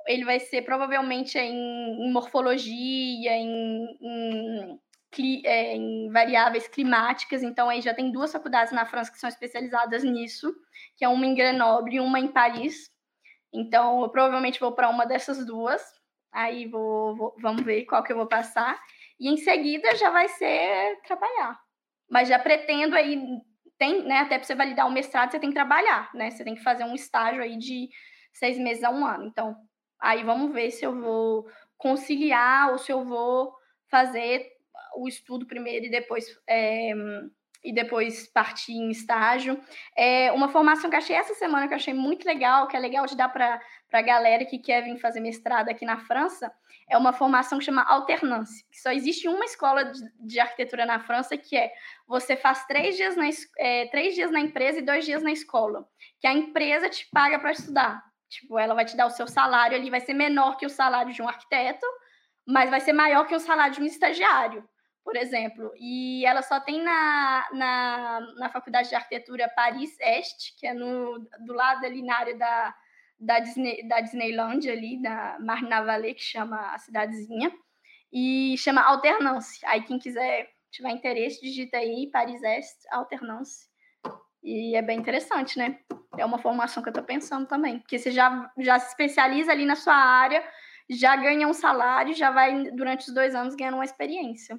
Ele 0.07 0.25
vai 0.25 0.41
ser 0.41 0.63
provavelmente 0.63 1.39
em, 1.39 2.07
em 2.07 2.13
morfologia, 2.13 3.33
em, 3.33 3.99
em 4.01 4.81
é, 5.45 5.77
em 5.77 6.11
variáveis 6.11 6.67
climáticas. 6.67 7.43
Então, 7.43 7.69
aí 7.69 7.83
já 7.83 7.93
tem 7.93 8.11
duas 8.11 8.33
faculdades 8.33 8.73
na 8.73 8.87
França 8.87 9.13
que 9.13 9.19
são 9.19 9.29
especializadas 9.29 10.03
nisso, 10.03 10.55
que 10.97 11.05
é 11.05 11.09
uma 11.09 11.27
em 11.27 11.35
Grenoble 11.35 11.97
e 11.97 12.01
uma 12.01 12.19
em 12.19 12.29
Paris. 12.29 12.91
Então, 13.53 14.03
eu 14.03 14.09
provavelmente 14.09 14.59
vou 14.59 14.73
para 14.73 14.89
uma 14.89 15.05
dessas 15.05 15.45
duas. 15.45 15.83
Aí 16.33 16.67
vou, 16.67 17.15
vou, 17.15 17.35
vamos 17.39 17.63
ver 17.63 17.85
qual 17.85 18.03
que 18.03 18.13
eu 18.13 18.17
vou 18.17 18.27
passar. 18.27 18.81
E 19.21 19.29
em 19.29 19.37
seguida 19.37 19.95
já 19.97 20.11
vai 20.11 20.29
ser 20.29 20.99
trabalhar. 21.07 21.61
Mas 22.13 22.29
já 22.29 22.39
pretendo 22.39 22.95
aí, 22.95 23.19
tem, 23.79 24.05
né? 24.05 24.19
Até 24.19 24.37
para 24.37 24.47
você 24.47 24.55
validar 24.55 24.87
o 24.87 24.93
mestrado, 24.93 25.31
você 25.31 25.41
tem 25.41 25.49
que 25.49 25.55
trabalhar, 25.55 26.11
né? 26.13 26.31
Você 26.31 26.45
tem 26.45 26.55
que 26.55 26.63
fazer 26.63 26.85
um 26.85 26.95
estágio 26.95 27.43
aí 27.43 27.57
de 27.57 27.89
seis 28.35 28.59
meses 28.59 28.85
a 28.85 28.91
um 28.91 29.07
ano. 29.07 29.25
Então, 29.25 29.57
aí 29.99 30.23
vamos 30.23 30.53
ver 30.53 30.71
se 30.71 30.85
eu 30.85 30.95
vou 30.95 31.47
conciliar 31.79 32.71
ou 32.71 32.77
se 32.77 32.93
eu 32.93 33.03
vou 33.03 33.55
fazer 33.91 34.47
o 34.95 35.09
estudo 35.09 35.47
primeiro 35.47 35.87
e 35.87 35.91
depois 35.91 36.27
é, 36.47 36.93
e 37.65 37.73
depois 37.73 38.27
partir 38.27 38.73
em 38.75 38.91
estágio. 38.91 39.59
É 39.97 40.31
uma 40.33 40.51
formação 40.51 40.91
que 40.91 40.97
achei 40.97 41.17
essa 41.17 41.33
semana 41.33 41.67
que 41.67 41.73
achei 41.73 41.95
muito 41.95 42.27
legal, 42.27 42.69
que 42.69 42.77
é 42.77 42.81
legal 42.81 43.07
de 43.07 43.17
dar 43.17 43.31
para 43.31 43.59
a 43.91 44.03
galera 44.03 44.45
que 44.45 44.59
quer 44.59 44.83
vir 44.83 44.99
fazer 44.99 45.21
mestrado 45.21 45.71
aqui 45.71 45.87
na 45.87 45.97
França, 45.97 46.53
é 46.93 46.99
uma 46.99 47.13
formação 47.13 47.59
que 47.59 47.65
chama 47.65 47.83
alternância. 47.83 48.65
Que 48.71 48.81
só 48.81 48.93
existe 48.93 49.27
uma 49.27 49.45
escola 49.45 49.85
de, 49.85 50.01
de, 50.21 50.39
arquitetura 50.39 50.85
na 50.85 51.01
França 51.01 51.37
que 51.37 51.57
é 51.57 51.73
você 52.07 52.37
faz 52.37 52.67
três 52.67 52.97
dias, 52.97 53.17
na, 53.17 53.25
é, 53.59 53.87
três 53.87 54.15
dias 54.15 54.31
na 54.31 54.41
empresa 54.41 54.79
e 54.79 54.83
dois 54.83 55.05
dias 55.05 55.23
na 55.23 55.33
escola, 55.33 55.89
que 56.21 56.27
a 56.27 56.33
empresa 56.33 56.89
te 56.89 57.09
paga 57.11 57.39
para 57.39 57.53
estudar. 57.53 58.03
Tipo, 58.29 58.59
ela 58.59 58.75
vai 58.75 58.85
te 58.85 58.97
dar 58.97 59.07
o 59.07 59.11
seu 59.11 59.27
salário 59.27 59.77
ali, 59.77 59.91
vai 59.91 60.01
ser 60.01 60.15
menor 60.15 60.57
que 60.57 60.67
o 60.67 60.71
salário 60.71 61.13
de 61.13 61.23
um 61.23 61.29
arquiteto, 61.29 61.87
mas 62.47 62.71
vai 62.71 62.81
ser 62.81 62.93
maior 62.93 63.27
que 63.27 63.35
o 63.35 63.41
salário 63.41 63.75
de 63.75 63.81
um 63.81 63.87
estagiário 63.87 64.67
por 65.05 65.17
exemplo, 65.17 65.73
e 65.77 66.25
ela 66.25 66.43
só 66.43 66.61
tem 66.61 66.81
na, 66.81 67.49
na, 67.53 68.21
na 68.37 68.49
Faculdade 68.49 68.89
de 68.89 68.95
Arquitetura 68.95 69.51
Paris 69.55 69.99
Est, 70.01 70.57
que 70.57 70.67
é 70.67 70.73
no, 70.73 71.19
do 71.45 71.53
lado 71.53 71.85
ali 71.85 72.03
na 72.03 72.17
área 72.17 72.37
da, 72.37 72.75
da, 73.23 73.39
Disney, 73.39 73.87
da 73.87 74.01
Disneyland 74.01 74.69
ali, 74.69 75.01
da 75.01 75.39
Marne-la-Vallée, 75.41 76.15
que 76.15 76.23
chama 76.23 76.75
a 76.75 76.79
cidadezinha, 76.79 77.53
e 78.13 78.57
chama 78.59 78.83
Alternance. 78.83 79.65
Aí 79.65 79.83
quem 79.83 79.99
quiser, 79.99 80.51
tiver 80.71 80.91
interesse, 80.91 81.41
digita 81.41 81.79
aí 81.79 82.11
Paris 82.11 82.43
Est, 82.43 82.77
Alternance. 82.91 83.71
E 84.43 84.75
é 84.75 84.83
bem 84.83 84.99
interessante, 84.99 85.57
né? 85.57 85.79
É 86.19 86.25
uma 86.25 86.39
formação 86.39 86.83
que 86.83 86.89
eu 86.89 86.93
estou 86.93 87.05
pensando 87.05 87.47
também, 87.47 87.79
porque 87.79 87.99
você 87.99 88.11
já, 88.11 88.51
já 88.59 88.79
se 88.79 88.89
especializa 88.89 89.53
ali 89.53 89.65
na 89.65 89.77
sua 89.77 89.95
área, 89.95 90.45
já 90.91 91.15
ganha 91.15 91.47
um 91.47 91.55
salário, 91.55 92.15
já 92.15 92.31
vai, 92.31 92.71
durante 92.73 93.07
os 93.07 93.15
dois 93.15 93.35
anos, 93.35 93.55
ganhando 93.55 93.75
uma 93.77 93.85
experiência. 93.85 94.59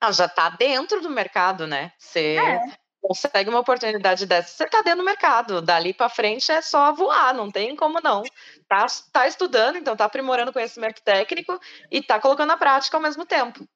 Ah, 0.00 0.10
já 0.10 0.26
está 0.26 0.50
dentro 0.50 1.00
do 1.00 1.08
mercado, 1.08 1.64
né? 1.64 1.92
Você 1.96 2.36
é. 2.36 2.81
Consegue 3.02 3.50
uma 3.50 3.58
oportunidade 3.58 4.24
dessa, 4.24 4.56
você 4.56 4.64
está 4.64 4.80
dentro 4.80 5.00
do 5.00 5.04
mercado. 5.04 5.60
Dali 5.60 5.92
para 5.92 6.08
frente 6.08 6.50
é 6.52 6.62
só 6.62 6.92
voar, 6.92 7.34
não 7.34 7.50
tem 7.50 7.74
como 7.74 8.00
não. 8.00 8.22
Tá, 8.68 8.86
tá 9.12 9.26
estudando, 9.26 9.76
então 9.76 9.96
tá 9.96 10.04
aprimorando 10.04 10.52
conhecimento 10.52 11.02
técnico 11.02 11.58
e 11.90 12.00
tá 12.00 12.20
colocando 12.20 12.48
na 12.48 12.56
prática 12.56 12.96
ao 12.96 13.02
mesmo 13.02 13.26
tempo. 13.26 13.66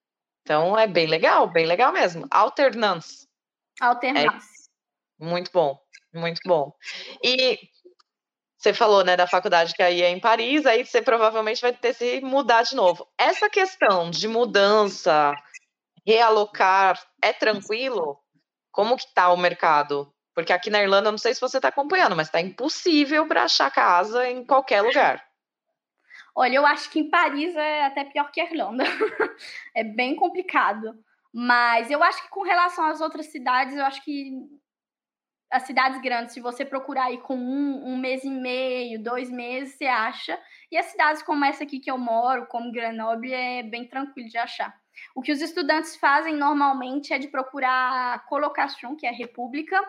Então 0.43 0.79
é 0.79 0.87
bem 0.87 1.09
legal, 1.09 1.49
bem 1.49 1.67
legal 1.67 1.93
mesmo. 1.93 2.27
Alternance. 2.31 3.27
Alternance. 3.81 4.71
É 5.21 5.25
muito 5.25 5.51
bom, 5.53 5.77
muito 6.15 6.41
bom. 6.47 6.73
E 7.23 7.59
você 8.57 8.73
falou, 8.73 9.05
né, 9.05 9.17
da 9.17 9.27
faculdade 9.27 9.75
que 9.75 9.83
aí 9.83 10.03
é 10.03 10.09
em 10.09 10.21
Paris, 10.21 10.65
aí 10.67 10.87
você 10.87 11.03
provavelmente 11.03 11.61
vai 11.61 11.73
ter 11.73 11.93
que 11.93 11.95
se 11.95 12.21
mudar 12.21 12.63
de 12.63 12.77
novo. 12.77 13.07
Essa 13.19 13.51
questão 13.51 14.09
de 14.09 14.29
mudança, 14.29 15.35
realocar 16.07 17.05
é 17.21 17.33
tranquilo? 17.33 18.19
Como 18.77 18.95
que 18.95 19.07
tá 19.15 19.33
o 19.33 19.39
mercado? 19.39 20.13
Porque 20.35 20.53
aqui 20.53 20.69
na 20.69 20.83
Irlanda, 20.83 21.11
não 21.11 21.17
sei 21.17 21.35
se 21.35 21.41
você 21.41 21.57
está 21.57 21.69
acompanhando, 21.69 22.15
mas 22.15 22.27
está 22.27 22.43
impossível 22.43 23.27
para 23.27 23.45
achar 23.45 23.71
casa 23.71 24.29
em 24.29 24.45
qualquer 24.45 24.83
lugar. 24.83 25.27
Olha, 26.35 26.57
eu 26.57 26.67
acho 26.67 26.91
que 26.91 27.01
em 27.01 27.09
Paris 27.09 27.57
é 27.57 27.87
até 27.87 28.05
pior 28.05 28.31
que 28.31 28.39
a 28.39 28.45
Irlanda. 28.45 28.85
é 29.75 29.83
bem 29.83 30.15
complicado. 30.15 30.95
Mas 31.33 31.91
eu 31.91 32.03
acho 32.05 32.23
que 32.23 32.29
com 32.29 32.43
relação 32.43 32.85
às 32.85 33.01
outras 33.01 33.33
cidades, 33.33 33.75
eu 33.75 33.85
acho 33.87 34.05
que 34.05 34.31
as 35.51 35.63
cidades 35.63 35.99
grandes, 36.03 36.35
se 36.35 36.41
você 36.41 36.63
procurar 36.63 37.05
aí 37.05 37.17
com 37.17 37.35
um, 37.35 37.95
um 37.95 37.97
mês 37.97 38.25
e 38.25 38.31
meio, 38.31 39.03
dois 39.03 39.31
meses, 39.31 39.79
você 39.79 39.87
acha. 39.87 40.39
E 40.71 40.77
as 40.77 40.85
cidades 40.85 41.23
como 41.23 41.47
essa 41.47 41.65
aqui 41.65 41.81
que 41.81 41.91
eu 41.91 41.97
moro, 41.97 42.45
como 42.49 42.71
Grenoble, 42.71 43.33
é 43.33 43.63
bem 43.63 43.89
tranquilo 43.89 44.29
de 44.29 44.37
achar. 44.37 44.79
O 45.15 45.23
que 45.23 45.33
os 45.33 45.41
estudantes 45.41 45.97
fazem 45.97 46.35
normalmente 46.35 47.13
é 47.13 47.19
de 47.19 47.29
procurar 47.29 48.25
colocação, 48.27 48.97
que 48.97 49.07
é 49.07 49.11
república, 49.11 49.81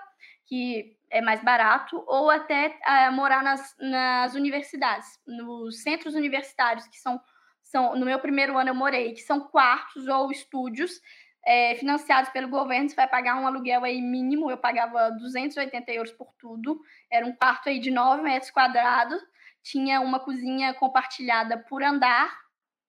que 0.45 0.95
é 1.09 1.21
mais 1.21 1.43
barato, 1.43 2.03
ou 2.07 2.29
até 2.29 2.77
uh, 2.85 3.11
morar 3.11 3.43
nas, 3.43 3.75
nas 3.79 4.35
universidades, 4.35 5.19
nos 5.25 5.81
centros 5.81 6.15
universitários, 6.15 6.87
que 6.87 6.97
são, 6.97 7.21
são, 7.63 7.95
no 7.95 8.05
meu 8.05 8.19
primeiro 8.19 8.57
ano 8.57 8.69
eu 8.69 8.75
morei, 8.75 9.13
que 9.13 9.21
são 9.21 9.39
quartos 9.39 10.07
ou 10.07 10.31
estúdios 10.31 11.01
é, 11.47 11.75
financiados 11.75 12.29
pelo 12.31 12.49
governo, 12.49 12.89
você 12.89 12.95
vai 12.95 13.07
pagar 13.07 13.39
um 13.39 13.47
aluguel 13.47 13.85
aí 13.85 14.01
mínimo, 14.01 14.51
eu 14.51 14.57
pagava 14.57 15.11
280 15.11 15.91
euros 15.93 16.11
por 16.11 16.33
tudo, 16.37 16.77
era 17.09 17.25
um 17.25 17.33
quarto 17.33 17.69
aí 17.69 17.79
de 17.79 17.89
9 17.89 18.21
metros 18.21 18.51
quadrados, 18.51 19.21
tinha 19.63 20.01
uma 20.01 20.19
cozinha 20.19 20.73
compartilhada 20.73 21.57
por 21.57 21.81
andar, 21.83 22.37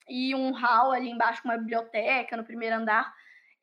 e 0.08 0.34
um 0.34 0.52
hall 0.52 0.92
ali 0.92 1.10
embaixo 1.10 1.42
com 1.42 1.48
uma 1.48 1.58
biblioteca 1.58 2.36
no 2.36 2.44
primeiro 2.44 2.76
andar. 2.76 3.12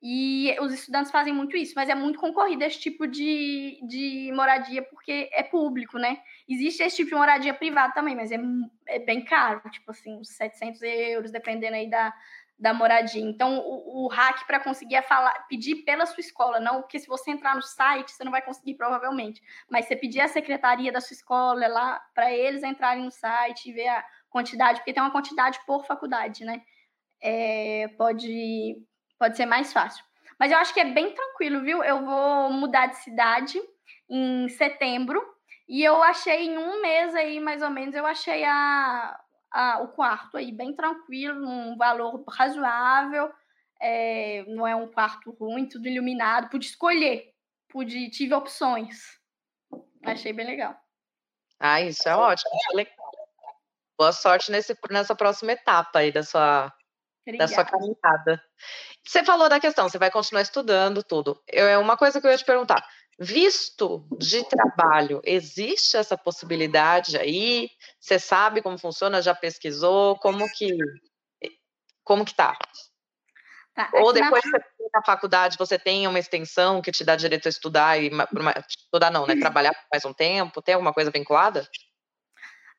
E 0.08 0.56
os 0.60 0.72
estudantes 0.72 1.12
fazem 1.12 1.34
muito 1.34 1.58
isso, 1.58 1.74
mas 1.76 1.89
é 1.89 1.96
muito 1.96 2.20
concorrido 2.20 2.64
esse 2.64 2.80
tipo 2.80 3.08
de, 3.08 3.80
de 3.88 4.32
moradia 4.36 4.84
porque 4.84 5.30
é 5.34 5.41
público, 5.41 5.98
né? 5.98 6.20
Existe 6.48 6.84
esse 6.84 6.98
tipo 6.98 7.10
de 7.10 7.16
moradia 7.16 7.54
privada 7.54 7.93
também, 7.93 8.16
mas 8.16 8.32
é, 8.32 8.38
é 8.88 9.00
bem 9.00 9.26
caro, 9.26 9.68
tipo 9.72 9.89
assim, 9.89 10.16
uns 10.16 10.30
700 10.30 10.82
euros, 10.84 11.32
dependendo 11.32 11.76
aí 11.76 11.89
da, 11.89 12.14
da 12.58 12.74
moradia. 12.74 13.22
Então, 13.22 13.58
o, 13.58 14.06
o 14.06 14.08
hack 14.08 14.46
para 14.46 14.60
conseguir 14.60 14.96
é 14.96 15.02
falar, 15.02 15.34
pedir 15.48 15.84
pela 15.84 16.06
sua 16.06 16.22
escola, 16.22 16.60
não 16.60 16.82
porque 16.82 17.00
se 17.00 17.08
você 17.08 17.32
entrar 17.32 17.56
no 17.56 17.62
site, 17.62 18.12
você 18.12 18.24
não 18.24 18.32
vai 18.32 18.41
conseguir 18.41 18.76
provavelmente, 18.76 19.41
mas 19.70 19.86
você 19.86 19.96
pedir 19.96 20.22
a 20.22 20.28
secretaria 20.28 20.91
da 20.91 21.02
sua 21.02 21.16
escola 21.16 21.68
lá 21.68 22.00
para 22.14 22.32
eles 22.32 22.64
entrarem 22.64 23.04
no 23.04 23.12
site 23.12 23.70
e 23.70 23.74
ver 23.74 23.88
a, 23.88 24.06
quantidade, 24.36 24.79
porque 24.79 24.91
tem 24.91 25.01
uma 25.01 25.13
quantidade 25.13 25.57
por 25.65 25.86
faculdade, 25.86 26.43
né? 26.43 26.61
É, 27.23 27.88
pode, 27.97 28.75
pode 29.17 29.38
ser 29.38 29.45
mais 29.45 29.71
fácil. 29.71 30.03
Mas 30.38 30.51
eu 30.51 30.57
acho 30.57 30.73
que 30.73 30.81
é 30.81 30.91
bem 30.91 31.13
tranquilo, 31.13 31.61
viu? 31.61 31.81
Eu 31.81 32.03
vou 32.03 32.51
mudar 32.51 32.88
de 32.88 32.97
cidade 32.97 33.57
em 34.09 34.49
setembro 34.49 35.23
e 35.69 35.81
eu 35.81 36.03
achei 36.03 36.47
em 36.47 36.57
um 36.57 36.81
mês 36.81 37.15
aí, 37.15 37.39
mais 37.39 37.61
ou 37.61 37.69
menos, 37.69 37.95
eu 37.95 38.05
achei 38.05 38.43
a, 38.43 39.17
a 39.53 39.81
o 39.83 39.88
quarto 39.93 40.36
aí 40.36 40.51
bem 40.51 40.75
tranquilo, 40.75 41.47
um 41.47 41.77
valor 41.77 42.21
razoável. 42.29 43.31
É, 43.79 44.43
não 44.49 44.67
é 44.67 44.75
um 44.75 44.91
quarto 44.91 45.31
ruim, 45.31 45.65
tudo 45.65 45.88
iluminado. 45.88 46.49
Pude 46.49 46.65
escolher, 46.65 47.33
pude, 47.69 48.09
tive 48.09 48.33
opções. 48.33 48.97
Achei 50.03 50.33
bem 50.33 50.45
legal. 50.45 50.75
Ah, 51.57 51.81
isso 51.81 52.07
é 52.09 52.15
ótimo. 52.15 52.51
Boa 53.98 54.12
sorte 54.12 54.52
nesse, 54.52 54.78
nessa 54.89 55.16
próxima 55.16 55.54
etapa 55.54 56.00
aí 56.00 56.12
da 56.12 56.24
sua, 56.24 56.74
da 57.38 57.48
sua 57.48 57.64
caminhada. 57.64 58.43
Você 59.06 59.24
falou 59.24 59.48
da 59.48 59.60
questão, 59.60 59.88
você 59.88 59.98
vai 59.98 60.12
continuar 60.12 60.41
estudando 60.41 61.04
tudo. 61.04 61.41
Eu, 61.48 61.66
é 61.66 61.78
uma 61.78 61.96
coisa 61.96 62.20
que 62.20 62.28
eu 62.28 62.32
ia 62.32 62.38
te 62.38 62.46
perguntar. 62.46 62.86
Visto 63.18 64.06
de 64.20 64.43
trabalho, 64.50 65.22
existe 65.24 65.96
essa 65.96 66.18
possibilidade 66.18 67.18
aí? 67.18 67.70
Você 67.98 68.20
sabe 68.20 68.62
como 68.62 68.78
funciona? 68.78 69.22
Já 69.22 69.34
pesquisou? 69.34 70.18
Como 70.18 70.46
que 70.58 70.78
como 72.04 72.26
que 72.26 72.36
tá? 72.36 72.56
tá 73.74 73.89
Ou 73.93 74.12
depois 74.12 74.43
na... 74.46 74.60
você 74.60 74.76
na 74.93 75.04
faculdade 75.04 75.58
você 75.58 75.80
tem 75.80 76.08
uma 76.08 76.20
extensão 76.20 76.82
que 76.82 76.91
te 76.91 77.04
dá 77.04 77.16
direito 77.16 77.48
a 77.48 77.50
estudar 77.50 77.98
e 77.98 78.12
estudar 78.70 79.10
não, 79.12 79.26
né? 79.26 79.36
Trabalhar 79.36 79.74
por 79.74 79.88
mais 79.91 80.06
um 80.06 80.14
tempo? 80.14 80.62
Tem 80.62 80.76
alguma 80.76 80.93
coisa 80.93 81.10
vinculada? 81.10 81.68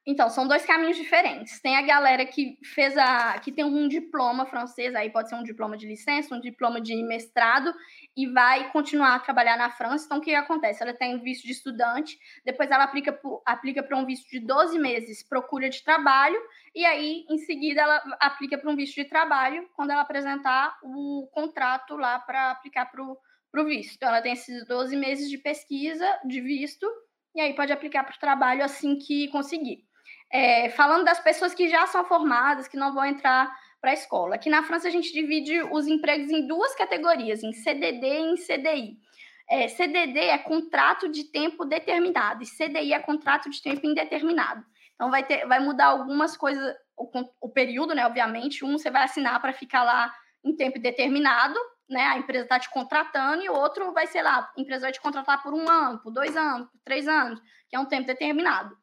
Então, 0.09 0.31
são 0.31 0.47
dois 0.47 0.65
caminhos 0.65 0.97
diferentes. 0.97 1.61
Tem 1.61 1.77
a 1.77 1.83
galera 1.83 2.25
que 2.25 2.57
fez 2.63 2.97
a. 2.97 3.41
que 3.41 3.51
tem 3.51 3.65
um 3.65 3.89
diploma 3.89 4.47
francês, 4.47 4.95
aí 4.95 5.11
pode 5.11 5.29
ser 5.29 5.35
um 5.35 5.43
diploma 5.43 5.77
de 5.77 5.85
licença, 5.85 6.33
um 6.33 6.41
diploma 6.41 6.81
de 6.81 6.95
mestrado, 7.03 7.75
e 8.17 8.25
vai 8.29 8.71
continuar 8.71 9.17
a 9.17 9.19
trabalhar 9.19 9.57
na 9.59 9.69
França. 9.69 10.05
Então, 10.07 10.19
o 10.19 10.21
que 10.21 10.33
acontece? 10.33 10.81
Ela 10.81 10.95
tem 10.95 11.17
um 11.17 11.21
visto 11.21 11.45
de 11.45 11.51
estudante, 11.51 12.17
depois 12.45 12.71
ela 12.71 12.85
aplica 12.85 13.19
aplica 13.45 13.83
para 13.83 13.99
um 13.99 14.07
visto 14.07 14.31
de 14.31 14.39
12 14.39 14.79
meses, 14.79 15.25
procura 15.25 15.69
de 15.69 15.83
trabalho, 15.83 16.41
e 16.73 16.85
aí, 16.87 17.25
em 17.29 17.39
seguida, 17.39 17.81
ela 17.81 17.97
aplica 18.21 18.57
para 18.57 18.71
um 18.71 18.77
visto 18.77 18.95
de 18.95 19.07
trabalho 19.07 19.69
quando 19.75 19.91
ela 19.91 20.03
apresentar 20.03 20.79
o 20.85 21.29
contrato 21.33 21.97
lá 21.97 22.21
para 22.21 22.53
aplicar 22.53 22.87
para 22.87 23.03
o 23.03 23.65
visto. 23.65 23.97
Então, 23.97 24.09
ela 24.11 24.23
tem 24.23 24.35
esses 24.35 24.65
12 24.69 24.95
meses 24.95 25.29
de 25.29 25.39
pesquisa, 25.39 26.07
de 26.25 26.41
visto, 26.41 26.87
e 27.35 27.41
aí 27.41 27.57
pode 27.57 27.73
aplicar 27.73 28.05
para 28.05 28.15
o 28.15 28.21
trabalho 28.21 28.63
assim 28.63 28.97
que 28.97 29.27
conseguir. 29.29 29.85
É, 30.31 30.69
falando 30.71 31.05
das 31.05 31.21
pessoas 31.21 31.55
que 31.55 31.69
já 31.69 31.87
são 31.87 32.05
formadas, 32.05 32.67
que 32.67 32.77
não 32.77 32.93
vão 32.93 33.05
entrar 33.05 33.55
para 33.81 33.91
a 33.91 33.95
escola. 33.95 34.35
Aqui 34.35 34.51
na 34.51 34.63
França, 34.63 34.89
a 34.89 34.91
gente 34.91 35.13
divide 35.13 35.63
os 35.63 35.87
empregos 35.87 36.31
em 36.31 36.47
duas 36.47 36.75
categorias, 36.75 37.43
em 37.43 37.53
CDD 37.53 38.07
e 38.07 38.33
em 38.33 38.35
CDI. 38.35 38.99
É, 39.49 39.69
CDD 39.69 40.19
é 40.19 40.39
contrato 40.39 41.09
de 41.09 41.25
tempo 41.25 41.65
determinado 41.65 42.43
e 42.43 42.47
CDI 42.47 42.93
é 42.93 42.99
contrato 42.99 43.49
de 43.49 43.63
tempo 43.63 43.87
indeterminado. 43.87 44.65
Então, 44.95 45.11
vai, 45.11 45.25
ter, 45.25 45.47
vai 45.47 45.61
mudar 45.61 45.87
algumas 45.87 46.37
coisas, 46.37 46.75
o, 46.97 47.09
o 47.41 47.49
período, 47.49 47.95
né? 47.95 48.05
Obviamente, 48.05 48.65
um 48.65 48.77
você 48.77 48.91
vai 48.91 49.05
assinar 49.05 49.41
para 49.41 49.53
ficar 49.53 49.85
lá 49.85 50.13
em 50.45 50.57
tempo 50.57 50.81
determinado, 50.81 51.55
né? 51.89 52.03
A 52.07 52.19
empresa 52.19 52.45
está 52.45 52.59
te 52.59 52.71
contratando, 52.71 53.45
e 53.45 53.49
o 53.49 53.55
outro 53.55 53.93
vai 53.93 54.07
ser 54.09 54.23
lá, 54.23 54.51
a 54.57 54.61
empresa 54.61 54.87
vai 54.87 54.93
te 54.93 55.01
contratar 55.01 55.43
por 55.43 55.55
um 55.55 55.69
ano, 55.69 56.01
por 56.01 56.11
dois 56.11 56.37
anos, 56.37 56.69
por 56.69 56.81
três 56.85 57.07
anos, 57.07 57.41
que 57.69 57.77
é 57.77 57.79
um 57.79 57.85
tempo 57.85 58.07
determinado 58.07 58.77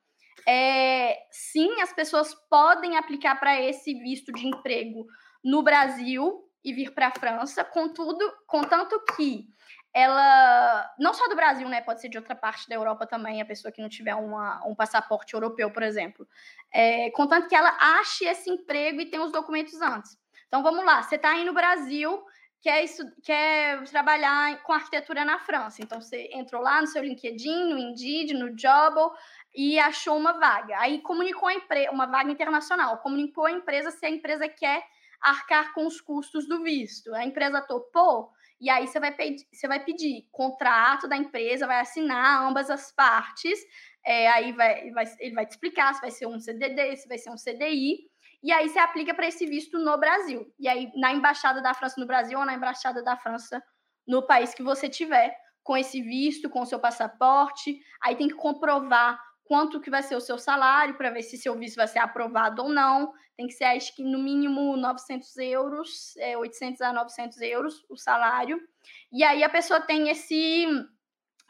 é, 0.48 1.18
sim, 1.32 1.82
as 1.82 1.94
pessoas 1.94 2.34
podem 2.50 2.98
aplicar 2.98 3.40
para 3.40 3.62
esse 3.62 3.94
visto 3.94 4.32
de 4.32 4.48
emprego 4.48 5.06
no 5.44 5.62
Brasil 5.64 6.44
e 6.64 6.74
vir 6.74 6.94
para 6.94 7.08
a 7.08 7.12
França, 7.12 7.64
contudo, 7.64 8.20
contanto 8.48 8.98
que 9.16 9.46
ela, 9.94 10.90
não 10.98 11.14
só 11.14 11.28
do 11.28 11.36
Brasil, 11.36 11.70
né, 11.70 11.82
pode 11.82 12.02
ser 12.02 12.10
de 12.10 12.18
outra 12.18 12.36
parte 12.36 12.68
da 12.68 12.76
Europa 12.76 13.06
também, 13.06 13.42
a 13.42 13.46
pessoa 13.46 13.72
que 13.72 13.82
não 13.82 13.90
tiver 13.90 14.16
uma, 14.16 14.66
um 14.66 14.74
passaporte 14.74 15.34
europeu, 15.36 15.70
por 15.72 15.84
exemplo, 15.84 16.28
é, 16.74 17.12
contanto 17.12 17.48
que 17.48 17.56
ela 17.56 17.78
ache 18.00 18.26
esse 18.26 18.50
emprego 18.50 19.02
e 19.02 19.06
tenha 19.06 19.24
os 19.24 19.32
documentos 19.32 19.80
antes. 19.82 20.18
Então, 20.48 20.64
vamos 20.64 20.84
lá, 20.84 21.04
você 21.04 21.16
está 21.16 21.32
aí 21.32 21.44
no 21.46 21.54
Brasil, 21.54 22.24
quer, 22.60 22.84
isso, 22.84 23.04
quer 23.22 23.84
trabalhar 23.84 24.64
com 24.64 24.74
arquitetura 24.74 25.26
na 25.26 25.38
França. 25.38 25.82
Então, 25.82 26.02
você 26.02 26.30
entrou 26.34 26.62
lá 26.62 26.82
no 26.82 26.88
seu 26.88 27.04
LinkedIn, 27.04 27.70
no 27.70 27.78
Indeed, 27.78 28.34
no 28.34 28.56
Jobble, 28.56 29.12
e 29.56 29.80
achou 29.80 30.18
uma 30.18 30.34
vaga. 30.34 30.80
Aí 30.80 31.02
comunicou 31.02 31.48
a 31.48 31.54
empresa, 31.54 31.92
uma 31.92 32.06
vaga 32.06 32.32
internacional, 32.32 32.98
comunicou 33.00 33.46
a 33.46 33.52
empresa 33.52 33.92
se 33.92 34.06
a 34.06 34.10
empresa 34.10 34.48
quer 34.48 34.84
arcar 35.22 35.74
com 35.74 35.86
os 35.86 36.02
custos 36.02 36.48
do 36.48 36.64
visto. 36.64 37.14
A 37.14 37.24
empresa 37.24 37.62
topou, 37.62 38.32
e 38.60 38.70
aí 38.70 38.88
você 38.88 39.00
vai 39.00 39.12
pedir, 39.12 39.46
você 39.52 39.68
vai 39.68 39.84
pedir 39.84 40.28
contrato 40.32 41.08
da 41.08 41.16
empresa, 41.16 41.68
vai 41.68 41.80
assinar 41.80 42.44
ambas 42.44 42.70
as 42.70 42.92
partes, 42.92 43.60
é, 44.06 44.28
aí 44.30 44.52
vai, 44.52 44.92
vai, 44.92 45.06
ele 45.20 45.36
vai 45.36 45.46
te 45.46 45.52
explicar 45.52 45.94
se 45.94 46.02
vai 46.02 46.12
ser 46.12 46.28
um 46.28 46.40
CDD, 46.40 46.98
se 46.98 47.08
vai 47.08 47.18
ser 47.18 47.30
um 47.30 47.36
CDI, 47.36 48.12
e 48.44 48.52
aí 48.52 48.68
você 48.68 48.80
aplica 48.80 49.14
para 49.14 49.28
esse 49.28 49.46
visto 49.46 49.80
no 49.80 49.98
Brasil. 49.98 50.54
E 50.60 50.68
aí, 50.68 50.92
na 50.96 51.14
embaixada 51.14 51.62
da 51.62 51.74
França 51.74 52.00
no 52.00 52.06
Brasil 52.06 52.38
ou 52.38 52.46
na 52.46 52.54
embaixada 52.54 53.02
da 53.02 53.16
França 53.16 53.64
no 54.06 54.28
país 54.28 54.54
que 54.54 54.62
você 54.62 54.90
tiver, 54.90 55.34
com 55.64 55.78
esse 55.78 56.02
visto, 56.02 56.50
com 56.50 56.62
o 56.62 56.66
seu 56.66 56.78
passaporte, 56.78 57.80
aí 58.02 58.18
tem 58.18 58.28
que 58.28 58.36
comprovar 58.36 59.18
quanto 59.54 59.80
que 59.80 59.92
vai 59.92 60.02
ser 60.02 60.16
o 60.16 60.20
seu 60.20 60.40
salário 60.40 60.96
para 60.96 61.12
ver 61.12 61.22
se 61.22 61.38
seu 61.38 61.56
visto 61.56 61.76
vai 61.76 61.88
ser 61.88 62.00
aprovado 62.00 62.64
ou 62.64 62.70
não. 62.70 63.14
Tem 63.38 63.46
que 63.46 63.54
ser, 63.54 63.66
acho 63.66 63.96
que 63.96 64.04
no 64.04 64.18
mínimo 64.18 64.76
900 64.76 65.38
euros, 65.38 66.18
é, 66.18 66.36
800 66.36 66.82
a 66.82 66.92
900 66.92 67.40
euros 67.42 67.86
o 67.88 67.96
salário. 67.96 68.60
E 69.12 69.24
aí 69.24 69.44
a 69.44 69.50
pessoa 69.50 69.80
tem 69.80 70.10
esse 70.10 70.66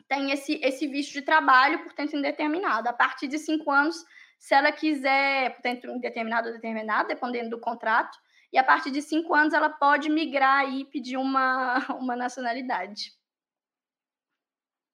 tem 0.09 0.31
esse, 0.31 0.59
esse 0.61 0.85
visto 0.85 1.13
de 1.13 1.21
trabalho 1.21 1.81
por 1.81 1.93
tempo 1.93 2.13
indeterminado. 2.13 2.89
A 2.89 2.93
partir 2.93 3.29
de 3.29 3.39
cinco 3.39 3.71
anos, 3.71 4.03
se 4.37 4.53
ela 4.53 4.73
quiser, 4.73 5.55
por 5.55 5.61
tempo 5.61 5.87
indeterminado 5.87 6.49
ou 6.49 6.53
determinado, 6.53 7.07
dependendo 7.07 7.51
do 7.51 7.59
contrato, 7.61 8.17
e 8.51 8.57
a 8.57 8.65
partir 8.65 8.91
de 8.91 9.01
cinco 9.01 9.33
anos 9.33 9.53
ela 9.53 9.69
pode 9.69 10.09
migrar 10.09 10.69
e 10.69 10.83
pedir 10.83 11.15
uma, 11.15 11.77
uma 11.97 12.17
nacionalidade. 12.17 13.13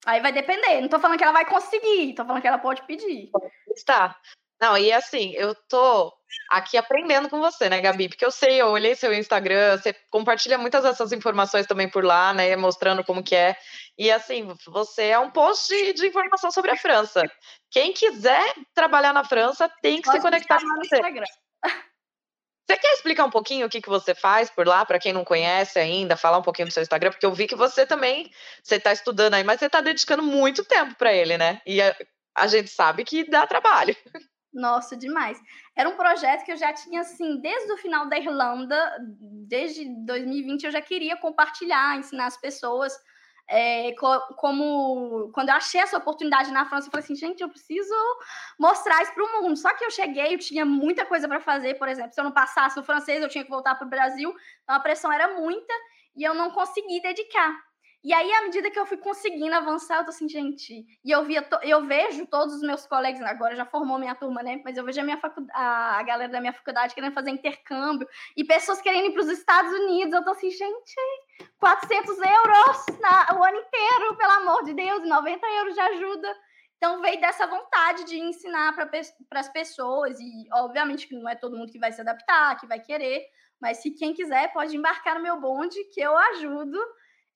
Aí 0.06 0.22
vai 0.22 0.32
depender. 0.32 0.82
Não 0.82 0.88
tô 0.88 1.00
falando 1.00 1.18
que 1.18 1.24
ela 1.24 1.34
vai 1.34 1.46
conseguir, 1.46 2.14
tô 2.14 2.26
falando 2.26 2.42
que 2.42 2.48
ela 2.48 2.58
pode 2.58 2.82
pedir. 2.84 3.30
Está. 3.76 4.16
Não, 4.62 4.78
e 4.78 4.92
assim, 4.92 5.32
eu 5.36 5.56
tô 5.70 6.14
aqui 6.52 6.78
aprendendo 6.78 7.30
com 7.30 7.40
você, 7.40 7.70
né, 7.70 7.80
Gabi? 7.80 8.10
Porque 8.10 8.26
eu 8.26 8.32
sei, 8.32 8.62
eu 8.62 8.68
olhei 8.68 8.94
seu 8.94 9.14
Instagram, 9.14 9.78
você 9.78 9.96
compartilha 10.12 10.58
muitas 10.58 10.84
dessas 10.84 11.14
informações 11.14 11.66
também 11.66 11.90
por 11.90 12.04
lá, 12.04 12.34
né, 12.34 12.56
mostrando 12.58 13.04
como 13.04 13.24
que 13.24 13.36
é. 13.36 13.56
E 13.98 14.12
assim, 14.12 14.54
você 14.68 15.08
é 15.08 15.20
um 15.20 15.32
post 15.32 15.74
de, 15.74 15.94
de 15.94 16.08
informação 16.08 16.52
sobre 16.52 16.72
a 16.72 16.78
França. 16.78 17.24
Quem 17.72 17.94
quiser 17.94 18.54
trabalhar 18.74 19.14
na 19.14 19.24
França 19.24 19.70
tem 19.82 20.02
que 20.02 20.04
Pode 20.04 20.18
se 20.18 20.24
conectar 20.24 20.60
com 20.60 20.76
você. 20.76 20.96
Instagram. 20.96 21.26
Você 22.70 22.78
quer 22.78 22.94
explicar 22.94 23.26
um 23.26 23.32
pouquinho 23.32 23.66
o 23.66 23.70
que, 23.70 23.82
que 23.82 23.90
você 23.90 24.14
faz 24.14 24.48
por 24.48 24.68
lá, 24.68 24.86
para 24.86 25.00
quem 25.00 25.12
não 25.12 25.26
conhece 25.26 25.80
ainda, 25.80 26.16
falar 26.16 26.38
um 26.38 26.44
pouquinho 26.44 26.68
do 26.68 26.72
seu 26.72 26.84
Instagram? 26.84 27.10
Porque 27.10 27.26
eu 27.26 27.34
vi 27.34 27.48
que 27.48 27.56
você 27.56 27.84
também, 27.84 28.30
você 28.62 28.76
está 28.76 28.94
estudando 28.94 29.34
aí, 29.34 29.44
mas 29.44 29.60
você 29.60 29.66
está 29.66 29.82
dedicando 29.82 30.22
muito 30.22 30.64
tempo 30.64 30.94
para 30.94 31.12
ele, 31.12 31.36
né? 31.36 31.64
E 31.66 31.82
a, 31.82 31.96
a, 32.36 32.46
gente 32.46 32.70
sabe 32.70 33.04
que 33.04 33.28
dá 33.28 33.48
trabalho. 33.48 33.96
Nossa, 34.54 34.96
demais. 34.96 35.40
Era 35.76 35.90
um 35.90 35.98
projeto 35.98 36.46
que 36.46 36.52
eu 36.52 36.58
já 36.58 36.72
tinha, 36.72 37.02
assim, 37.02 37.42
desde 37.42 37.72
o 37.72 37.78
final 37.78 38.08
da 38.08 38.20
Irlanda, 38.20 38.98
desde 39.48 39.86
2020, 40.06 40.66
eu 40.66 40.72
já 40.72 40.82
queria 40.82 41.18
compartilhar, 41.18 41.98
ensinar 41.98 42.28
as 42.28 42.38
pessoas 42.38 42.94
é, 43.50 43.94
como 44.38 45.32
quando 45.34 45.50
eu 45.50 45.56
achei 45.56 45.82
essa 45.82 45.98
oportunidade 45.98 46.52
na 46.52 46.66
França, 46.66 46.88
eu 46.88 46.92
falei 46.92 47.04
assim, 47.04 47.16
gente, 47.16 47.42
eu 47.42 47.50
preciso 47.50 47.94
mostrar 48.60 49.02
isso 49.02 49.14
para 49.14 49.24
o 49.24 49.42
mundo. 49.42 49.58
Só 49.58 49.74
que 49.74 49.84
eu 49.84 49.90
cheguei, 49.90 50.36
eu 50.36 50.40
tinha 50.40 50.64
muita 50.66 51.06
coisa 51.06 51.28
para 51.28 51.40
fazer, 51.40 51.74
por 51.76 51.88
exemplo, 51.88 52.14
se 52.14 52.20
eu 52.20 52.24
não 52.24 52.32
passasse 52.32 52.78
no 52.78 52.84
francês, 52.84 53.22
eu 53.22 53.30
tinha 53.30 53.44
que 53.44 53.50
voltar 53.50 53.74
para 53.74 53.88
o 53.88 53.90
Brasil, 53.90 54.34
então 54.64 54.76
a 54.76 54.80
pressão 54.80 55.12
era 55.12 55.40
muita 55.40 55.74
e 56.16 56.24
eu 56.24 56.36
não 56.36 56.52
consegui 56.52 57.02
dedicar. 57.02 57.58
E 58.02 58.14
aí, 58.14 58.32
à 58.32 58.44
medida 58.44 58.72
que 58.72 58.80
eu 58.80 58.86
fui 58.86 58.96
conseguindo 58.96 59.54
avançar, 59.54 59.98
eu 59.98 60.04
tô 60.06 60.12
assim, 60.12 60.30
gente. 60.30 60.86
E 61.04 61.12
eu 61.12 61.26
via, 61.26 61.46
eu 61.64 61.86
vejo 61.86 62.26
todos 62.28 62.56
os 62.56 62.62
meus 62.62 62.88
colegas, 62.88 63.22
agora 63.24 63.58
já 63.58 63.66
formou 63.66 64.00
minha 64.00 64.16
turma, 64.16 64.42
né? 64.42 64.62
Mas 64.64 64.78
eu 64.78 64.86
vejo 64.86 65.02
a 65.02 65.04
minha 65.04 65.20
a 65.54 66.04
galera 66.04 66.32
da 66.32 66.40
minha 66.40 66.54
faculdade 66.54 66.96
querendo 66.96 67.14
fazer 67.14 67.32
intercâmbio 67.32 68.08
e 68.38 68.44
pessoas 68.46 68.80
querendo 68.80 69.08
ir 69.08 69.12
para 69.12 69.24
os 69.24 69.28
Estados 69.28 69.74
Unidos. 69.74 70.14
Eu 70.14 70.24
tô 70.24 70.32
assim, 70.32 70.50
gente, 70.50 70.96
400 71.60 72.18
euros 72.18 73.00
na, 73.00 73.38
o 73.38 73.44
ano 73.44 73.58
inteiro, 73.58 74.16
pelo 74.16 74.32
amor 74.32 74.64
de 74.64 74.74
Deus, 74.74 75.08
90 75.08 75.48
euros 75.48 75.74
de 75.74 75.80
ajuda. 75.80 76.36
Então 76.78 77.02
veio 77.02 77.20
dessa 77.20 77.46
vontade 77.46 78.06
de 78.06 78.18
ensinar 78.18 78.74
para 78.74 78.90
as 79.40 79.50
pessoas, 79.50 80.18
e 80.20 80.48
obviamente 80.54 81.08
que 81.08 81.16
não 81.16 81.28
é 81.28 81.36
todo 81.36 81.58
mundo 81.58 81.72
que 81.72 81.80
vai 81.80 81.92
se 81.92 82.00
adaptar, 82.00 82.58
que 82.58 82.68
vai 82.68 82.80
querer, 82.80 83.26
mas 83.60 83.80
se 83.80 83.92
quem 83.92 84.14
quiser 84.14 84.54
pode 84.54 84.78
embarcar 84.78 85.16
no 85.16 85.22
meu 85.22 85.40
bonde, 85.40 85.84
que 85.94 86.00
eu 86.00 86.18
ajudo 86.18 86.80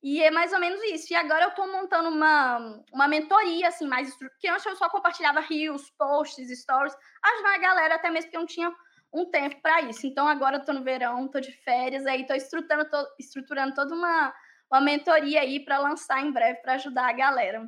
e 0.04 0.22
é 0.22 0.30
mais 0.30 0.51
ou 0.51 0.60
menos 0.60 0.84
isso. 0.84 1.12
E 1.14 1.16
agora 1.16 1.45
eu 1.45 1.49
estou 1.49 1.66
montando 1.72 2.10
uma, 2.10 2.84
uma 2.91 3.08
mentoria, 3.08 3.70
assim, 3.70 3.88
mais 3.88 4.14
porque 4.18 4.49
antes 4.49 4.66
eu 4.66 4.76
só 4.76 4.89
compartilhava 4.89 5.39
rios, 5.39 5.89
posts, 5.97 6.62
stories, 6.62 6.95
ajudar 7.24 7.56
a 7.56 7.58
galera, 7.58 7.95
até 7.95 8.10
mesmo 8.10 8.30
que 8.30 8.36
eu 8.36 8.41
não 8.41 8.47
tinha 8.47 8.74
um 9.14 9.30
tempo 9.30 9.61
para 9.61 9.82
isso. 9.82 10.07
Então 10.07 10.28
agora 10.28 10.55
eu 10.55 10.59
estou 10.59 10.74
no 10.74 10.84
verão, 10.84 11.26
estou 11.26 11.39
de 11.39 11.51
férias, 11.51 12.05
aí 12.05 12.22
estou 12.22 12.36
estruturando, 12.36 12.89
tô, 12.89 13.07
estruturando 13.20 13.76
toda 13.76 13.93
uma, 13.93 14.34
uma 14.72 14.82
mentoria 14.82 15.41
aí 15.41 15.64
para 15.64 15.78
lançar 15.78 16.22
em 16.22 16.32
breve 16.32 16.59
para 16.61 16.74
ajudar 16.74 17.07
a 17.07 17.14
galera. 17.14 17.68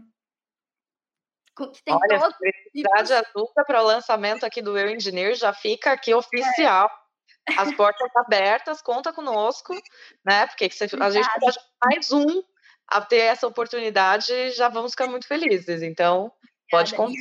Que 1.56 1.84
tem 1.84 1.94
Olha, 1.94 2.20
todo... 2.20 2.36
de 2.74 2.84
ajuda 2.98 3.64
para 3.66 3.82
o 3.82 3.86
lançamento 3.86 4.46
aqui 4.46 4.62
do 4.62 4.78
Eu 4.78 4.90
Engineer 4.90 5.36
já 5.36 5.54
fica 5.54 5.92
aqui 5.92 6.14
oficial. 6.14 6.90
É 7.48 7.54
as 7.58 7.74
portas 7.76 8.10
abertas, 8.16 8.82
conta 8.82 9.14
conosco, 9.14 9.74
né? 10.26 10.48
Porque 10.48 10.70
você, 10.70 10.86
a 10.86 11.10
gente 11.12 11.30
pode 11.40 11.58
mais 11.84 12.12
um 12.12 12.44
a 12.88 13.02
ter 13.02 13.20
essa 13.20 13.48
oportunidade, 13.48 14.52
já 14.52 14.68
vamos 14.68 14.92
ficar 14.92 15.08
muito 15.08 15.28
felizes. 15.28 15.82
Então, 15.82 16.32
Pode 16.70 16.96
contar. 16.96 17.14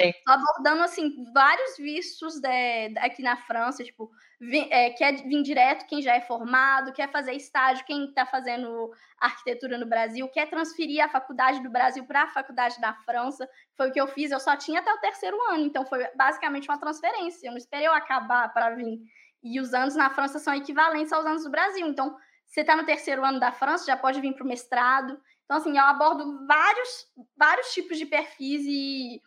Estou 0.00 0.34
abordando, 0.34 0.82
assim, 0.82 1.24
vários 1.32 1.76
vistos 1.76 2.40
de, 2.40 2.98
aqui 2.98 3.22
na 3.22 3.36
França, 3.36 3.84
tipo, 3.84 4.10
vi, 4.40 4.66
é, 4.70 4.90
quer 4.90 5.14
vir 5.22 5.42
direto 5.42 5.86
quem 5.86 6.02
já 6.02 6.14
é 6.14 6.20
formado, 6.20 6.92
quer 6.92 7.10
fazer 7.10 7.32
estágio, 7.32 7.84
quem 7.84 8.06
está 8.06 8.26
fazendo 8.26 8.90
arquitetura 9.20 9.78
no 9.78 9.86
Brasil, 9.86 10.28
quer 10.28 10.48
transferir 10.48 11.04
a 11.04 11.08
faculdade 11.08 11.62
do 11.62 11.70
Brasil 11.70 12.04
para 12.04 12.24
a 12.24 12.28
faculdade 12.28 12.80
da 12.80 12.92
França. 12.92 13.48
Foi 13.76 13.88
o 13.88 13.92
que 13.92 14.00
eu 14.00 14.08
fiz, 14.08 14.30
eu 14.30 14.40
só 14.40 14.56
tinha 14.56 14.80
até 14.80 14.92
o 14.92 14.98
terceiro 14.98 15.36
ano, 15.50 15.64
então 15.64 15.86
foi 15.86 16.04
basicamente 16.16 16.68
uma 16.68 16.78
transferência. 16.78 17.46
Eu 17.46 17.52
não 17.52 17.58
esperei 17.58 17.86
eu 17.86 17.92
acabar 17.92 18.52
para 18.52 18.70
vir. 18.70 19.00
E 19.42 19.60
os 19.60 19.72
anos 19.72 19.94
na 19.94 20.10
França 20.10 20.40
são 20.40 20.54
equivalentes 20.54 21.12
aos 21.12 21.24
anos 21.24 21.44
do 21.44 21.50
Brasil. 21.50 21.86
Então, 21.86 22.16
você 22.44 22.62
está 22.62 22.74
no 22.74 22.84
terceiro 22.84 23.24
ano 23.24 23.38
da 23.38 23.52
França, 23.52 23.86
já 23.86 23.96
pode 23.96 24.20
vir 24.20 24.34
para 24.34 24.44
o 24.44 24.48
mestrado. 24.48 25.20
Então, 25.48 25.56
assim, 25.56 25.78
eu 25.78 25.84
abordo 25.84 26.46
vários, 26.46 27.06
vários 27.34 27.72
tipos 27.72 27.96
de 27.96 28.04
perfis 28.04 28.66
e, 28.66 29.22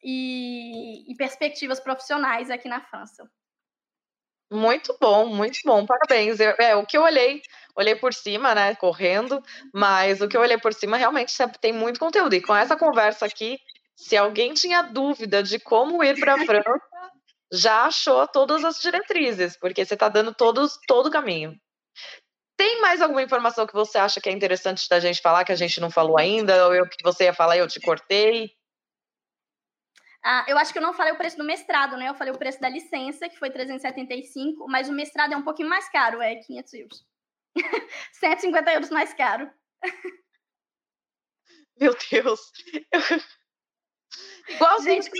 e, 0.00 1.10
e 1.10 1.16
perspectivas 1.16 1.80
profissionais 1.80 2.48
aqui 2.48 2.68
na 2.68 2.80
França. 2.80 3.28
Muito 4.52 4.96
bom, 5.00 5.26
muito 5.26 5.58
bom, 5.64 5.84
parabéns. 5.84 6.38
Eu, 6.38 6.50
é, 6.60 6.76
o 6.76 6.86
que 6.86 6.96
eu 6.96 7.02
olhei, 7.02 7.42
olhei 7.74 7.96
por 7.96 8.14
cima, 8.14 8.54
né, 8.54 8.76
correndo, 8.76 9.42
mas 9.74 10.20
o 10.20 10.28
que 10.28 10.36
eu 10.36 10.42
olhei 10.42 10.58
por 10.58 10.72
cima 10.72 10.96
realmente 10.96 11.34
tem 11.60 11.72
muito 11.72 11.98
conteúdo. 11.98 12.34
E 12.36 12.40
com 12.40 12.54
essa 12.54 12.76
conversa 12.76 13.26
aqui, 13.26 13.58
se 13.96 14.16
alguém 14.16 14.54
tinha 14.54 14.80
dúvida 14.80 15.42
de 15.42 15.58
como 15.58 16.04
ir 16.04 16.20
para 16.20 16.34
a 16.34 16.46
França, 16.46 16.80
já 17.52 17.86
achou 17.86 18.28
todas 18.28 18.64
as 18.64 18.80
diretrizes, 18.80 19.56
porque 19.56 19.84
você 19.84 19.94
está 19.94 20.08
dando 20.08 20.32
todos, 20.32 20.78
todo 20.86 21.06
o 21.06 21.10
caminho. 21.10 21.58
Tem 22.56 22.80
mais 22.80 23.02
alguma 23.02 23.22
informação 23.22 23.66
que 23.66 23.72
você 23.72 23.98
acha 23.98 24.20
que 24.20 24.28
é 24.28 24.32
interessante 24.32 24.88
da 24.88 25.00
gente 25.00 25.20
falar, 25.20 25.44
que 25.44 25.52
a 25.52 25.56
gente 25.56 25.80
não 25.80 25.90
falou 25.90 26.18
ainda, 26.18 26.66
ou 26.66 26.74
eu 26.74 26.88
que 26.88 27.02
você 27.02 27.24
ia 27.24 27.34
falar 27.34 27.56
e 27.56 27.60
eu 27.60 27.68
te 27.68 27.80
cortei? 27.80 28.56
Ah, 30.22 30.44
eu 30.48 30.56
acho 30.56 30.72
que 30.72 30.78
eu 30.78 30.82
não 30.82 30.94
falei 30.94 31.12
o 31.12 31.18
preço 31.18 31.36
do 31.36 31.44
mestrado, 31.44 31.96
né? 31.96 32.08
Eu 32.08 32.14
falei 32.14 32.32
o 32.32 32.38
preço 32.38 32.60
da 32.60 32.68
licença, 32.68 33.28
que 33.28 33.38
foi 33.38 33.50
375, 33.50 34.66
mas 34.68 34.88
o 34.88 34.92
mestrado 34.92 35.34
é 35.34 35.36
um 35.36 35.42
pouquinho 35.42 35.68
mais 35.68 35.88
caro, 35.90 36.22
é 36.22 36.36
500 36.36 36.74
euros. 36.74 37.06
150 38.12 38.72
euros 38.72 38.90
mais 38.90 39.12
caro. 39.12 39.50
Meu 41.78 41.94
Deus. 42.10 42.40
Igualzinho. 44.48 45.02
Gente, 45.02 45.18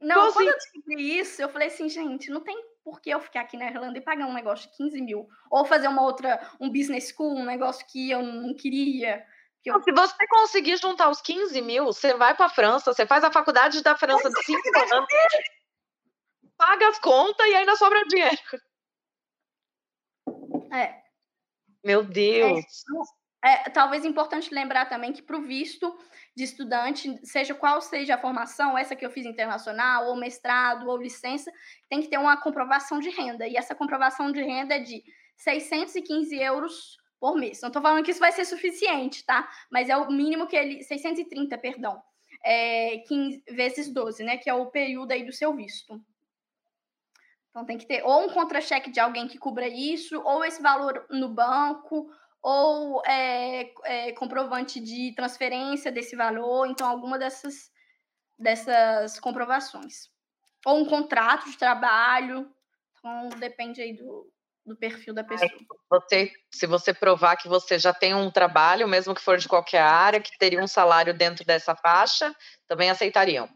não, 0.00 0.16
Igualzinho. 0.16 0.32
quando 0.32 0.48
eu 0.48 0.54
descobri 0.54 1.18
isso, 1.18 1.42
eu 1.42 1.48
falei 1.48 1.68
assim, 1.68 1.88
gente, 1.88 2.30
não 2.30 2.42
tem 2.42 2.56
por 2.84 3.00
que 3.00 3.10
eu 3.10 3.20
ficar 3.20 3.42
aqui 3.42 3.56
na 3.56 3.66
Irlanda 3.66 3.98
e 3.98 4.02
pagar 4.02 4.26
um 4.26 4.32
negócio 4.32 4.70
de 4.70 4.76
15 4.76 5.00
mil? 5.00 5.28
Ou 5.50 5.64
fazer 5.64 5.88
uma 5.88 6.02
outra, 6.02 6.40
um 6.60 6.70
business 6.70 7.12
school, 7.12 7.36
um 7.36 7.44
negócio 7.44 7.86
que 7.86 8.10
eu 8.10 8.22
não 8.22 8.54
queria. 8.54 9.24
Que 9.62 9.70
eu... 9.70 9.82
Se 9.82 9.92
você 9.92 10.26
conseguir 10.28 10.76
juntar 10.78 11.08
os 11.08 11.20
15 11.20 11.60
mil, 11.62 11.84
você 11.84 12.14
vai 12.14 12.34
para 12.34 12.46
a 12.46 12.50
França, 12.50 12.92
você 12.92 13.06
faz 13.06 13.22
a 13.24 13.32
faculdade 13.32 13.82
da 13.82 13.96
França 13.96 14.28
de 14.28 14.44
5 14.44 14.60
anos, 14.94 15.08
paga 16.56 16.88
as 16.88 16.98
contas 16.98 17.46
e 17.46 17.54
ainda 17.54 17.76
sobra 17.76 18.04
dinheiro. 18.06 18.38
É. 20.72 21.02
Meu 21.84 22.04
Deus. 22.04 22.64
É, 23.44 23.66
é, 23.66 23.70
talvez 23.70 24.04
importante 24.04 24.54
lembrar 24.54 24.86
também 24.86 25.12
que 25.12 25.20
para 25.20 25.36
o 25.36 25.42
visto 25.42 25.98
de 26.34 26.44
estudante, 26.44 27.20
seja 27.24 27.54
qual 27.54 27.80
seja 27.80 28.14
a 28.14 28.18
formação, 28.18 28.76
essa 28.76 28.96
que 28.96 29.04
eu 29.04 29.10
fiz 29.10 29.26
internacional, 29.26 30.06
ou 30.06 30.16
mestrado, 30.16 30.88
ou 30.88 30.96
licença, 30.96 31.52
tem 31.88 32.00
que 32.00 32.08
ter 32.08 32.18
uma 32.18 32.36
comprovação 32.36 32.98
de 32.98 33.10
renda. 33.10 33.46
E 33.46 33.56
essa 33.56 33.74
comprovação 33.74 34.32
de 34.32 34.42
renda 34.42 34.76
é 34.76 34.80
de 34.80 35.02
615 35.36 36.34
euros 36.36 36.96
por 37.20 37.36
mês. 37.36 37.60
Não 37.60 37.68
estou 37.68 37.82
falando 37.82 38.04
que 38.04 38.10
isso 38.10 38.20
vai 38.20 38.32
ser 38.32 38.44
suficiente, 38.44 39.24
tá? 39.24 39.48
Mas 39.70 39.88
é 39.88 39.96
o 39.96 40.10
mínimo 40.10 40.46
que 40.46 40.56
ele. 40.56 40.82
630, 40.82 41.56
perdão. 41.58 42.02
É 42.44 42.98
15 43.06 43.44
vezes 43.50 43.92
12, 43.92 44.24
né? 44.24 44.36
Que 44.36 44.50
é 44.50 44.54
o 44.54 44.66
período 44.66 45.12
aí 45.12 45.24
do 45.24 45.32
seu 45.32 45.54
visto. 45.54 46.02
Então 47.50 47.66
tem 47.66 47.76
que 47.76 47.86
ter 47.86 48.02
ou 48.02 48.24
um 48.24 48.30
contra-cheque 48.30 48.90
de 48.90 48.98
alguém 48.98 49.28
que 49.28 49.38
cubra 49.38 49.68
isso, 49.68 50.20
ou 50.22 50.42
esse 50.42 50.62
valor 50.62 51.06
no 51.10 51.28
banco, 51.28 52.10
ou 52.42 53.00
é, 53.06 53.72
é, 53.84 54.12
comprovante 54.12 54.80
de 54.80 55.14
transferência 55.14 55.92
desse 55.92 56.16
valor, 56.16 56.66
então 56.66 56.88
alguma 56.88 57.18
dessas, 57.18 57.70
dessas 58.36 59.20
comprovações. 59.20 60.10
Ou 60.66 60.78
um 60.78 60.84
contrato 60.84 61.48
de 61.48 61.56
trabalho, 61.56 62.52
então 62.98 63.28
depende 63.38 63.80
aí 63.80 63.94
do, 63.94 64.28
do 64.66 64.76
perfil 64.76 65.14
da 65.14 65.22
pessoa. 65.22 65.50
Você, 65.88 66.32
se 66.52 66.66
você 66.66 66.92
provar 66.92 67.36
que 67.36 67.48
você 67.48 67.78
já 67.78 67.94
tem 67.94 68.12
um 68.12 68.30
trabalho, 68.30 68.88
mesmo 68.88 69.14
que 69.14 69.22
for 69.22 69.38
de 69.38 69.48
qualquer 69.48 69.82
área, 69.82 70.20
que 70.20 70.36
teria 70.36 70.60
um 70.60 70.68
salário 70.68 71.16
dentro 71.16 71.44
dessa 71.44 71.76
faixa, 71.76 72.34
também 72.66 72.90
aceitariam. 72.90 73.48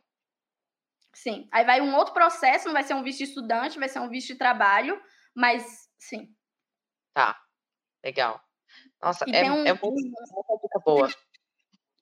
Sim. 1.13 1.49
Aí 1.51 1.65
vai 1.65 1.81
um 1.81 1.97
outro 1.97 2.13
processo, 2.13 2.67
não 2.67 2.75
vai 2.75 2.85
ser 2.85 2.95
um 2.95 3.03
visto 3.03 3.19
de 3.19 3.25
estudante, 3.25 3.79
vai 3.79 3.89
ser 3.89 3.99
um 4.01 4.09
visto 4.09 4.29
de 4.29 4.37
trabalho, 4.37 5.01
mas 5.35 5.89
sim. 5.99 6.29
Tá, 7.15 7.41
legal. 8.05 8.46
Nossa, 9.03 9.25
é, 9.29 9.51
um, 9.51 9.67
é 9.67 9.73
muito, 9.73 9.83
muita 9.83 10.79
boa. 10.85 11.09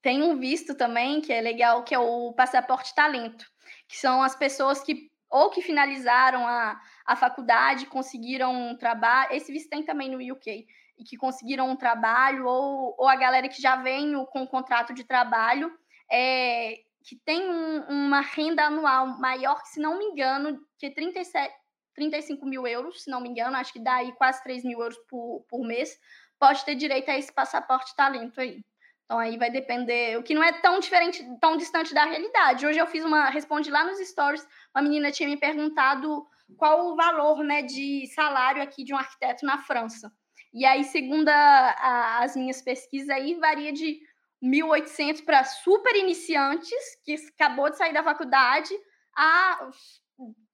Tem 0.02 0.22
um 0.22 0.38
visto 0.38 0.74
também 0.74 1.20
que 1.20 1.32
é 1.32 1.40
legal, 1.40 1.82
que 1.82 1.94
é 1.94 1.98
o 1.98 2.32
passaporte 2.32 2.94
talento, 2.94 3.44
que 3.88 3.96
são 3.96 4.22
as 4.22 4.36
pessoas 4.36 4.82
que 4.82 5.10
ou 5.30 5.50
que 5.50 5.60
finalizaram 5.60 6.46
a, 6.46 6.80
a 7.04 7.16
faculdade, 7.16 7.86
conseguiram 7.86 8.54
um 8.54 8.76
trabalho. 8.76 9.32
Esse 9.32 9.50
visto 9.50 9.68
tem 9.68 9.82
também 9.82 10.08
no 10.08 10.32
UK, 10.32 10.64
e 10.96 11.02
que 11.02 11.16
conseguiram 11.16 11.68
um 11.68 11.74
trabalho, 11.74 12.46
ou, 12.46 12.94
ou 12.96 13.08
a 13.08 13.16
galera 13.16 13.48
que 13.48 13.60
já 13.60 13.74
vem 13.74 14.12
com 14.26 14.42
um 14.42 14.46
contrato 14.46 14.94
de 14.94 15.02
trabalho, 15.02 15.76
é, 16.08 16.82
que 17.02 17.16
tem 17.16 17.50
um, 17.50 17.80
uma 17.88 18.20
renda 18.20 18.64
anual 18.66 19.18
maior, 19.18 19.60
que, 19.62 19.70
se 19.70 19.80
não 19.80 19.98
me 19.98 20.04
engano, 20.04 20.60
que 20.78 20.86
é 20.86 20.90
37, 20.90 21.52
35 21.94 22.46
mil 22.46 22.66
euros, 22.66 23.02
se 23.02 23.10
não 23.10 23.20
me 23.20 23.28
engano, 23.28 23.56
acho 23.56 23.72
que 23.72 23.80
dá 23.80 23.96
aí 23.96 24.12
quase 24.12 24.42
3 24.42 24.64
mil 24.64 24.80
euros 24.80 24.98
por, 25.08 25.44
por 25.48 25.66
mês, 25.66 25.98
pode 26.44 26.62
ter 26.62 26.74
direito 26.74 27.08
a 27.08 27.18
esse 27.18 27.32
passaporte 27.32 27.96
talento 27.96 28.38
aí. 28.38 28.62
Então 29.06 29.18
aí 29.18 29.38
vai 29.38 29.50
depender, 29.50 30.18
o 30.18 30.22
que 30.22 30.34
não 30.34 30.44
é 30.44 30.52
tão 30.52 30.78
diferente, 30.78 31.26
tão 31.40 31.56
distante 31.56 31.94
da 31.94 32.04
realidade. 32.04 32.66
Hoje 32.66 32.78
eu 32.78 32.86
fiz 32.86 33.02
uma, 33.02 33.30
respondi 33.30 33.70
lá 33.70 33.82
nos 33.82 33.98
stories, 34.06 34.46
uma 34.74 34.82
menina 34.82 35.10
tinha 35.10 35.26
me 35.26 35.38
perguntado 35.38 36.26
qual 36.58 36.88
o 36.88 36.96
valor, 36.96 37.42
né, 37.42 37.62
de 37.62 38.06
salário 38.14 38.62
aqui 38.62 38.84
de 38.84 38.92
um 38.92 38.98
arquiteto 38.98 39.46
na 39.46 39.56
França. 39.56 40.12
E 40.52 40.66
aí, 40.66 40.84
segundo 40.84 41.30
a, 41.30 41.34
a, 41.34 42.24
as 42.24 42.36
minhas 42.36 42.60
pesquisas 42.60 43.08
aí, 43.08 43.34
varia 43.36 43.72
de 43.72 44.00
1.800 44.42 45.24
para 45.24 45.44
super 45.44 45.96
iniciantes, 45.96 47.00
que 47.06 47.16
acabou 47.40 47.70
de 47.70 47.78
sair 47.78 47.94
da 47.94 48.04
faculdade, 48.04 48.74
a 49.16 49.70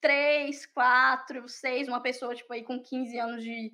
3, 0.00 0.66
4, 0.66 1.48
6, 1.48 1.88
uma 1.88 2.00
pessoa 2.00 2.32
tipo 2.32 2.52
aí 2.52 2.62
com 2.62 2.80
15 2.80 3.18
anos 3.18 3.42
de, 3.42 3.72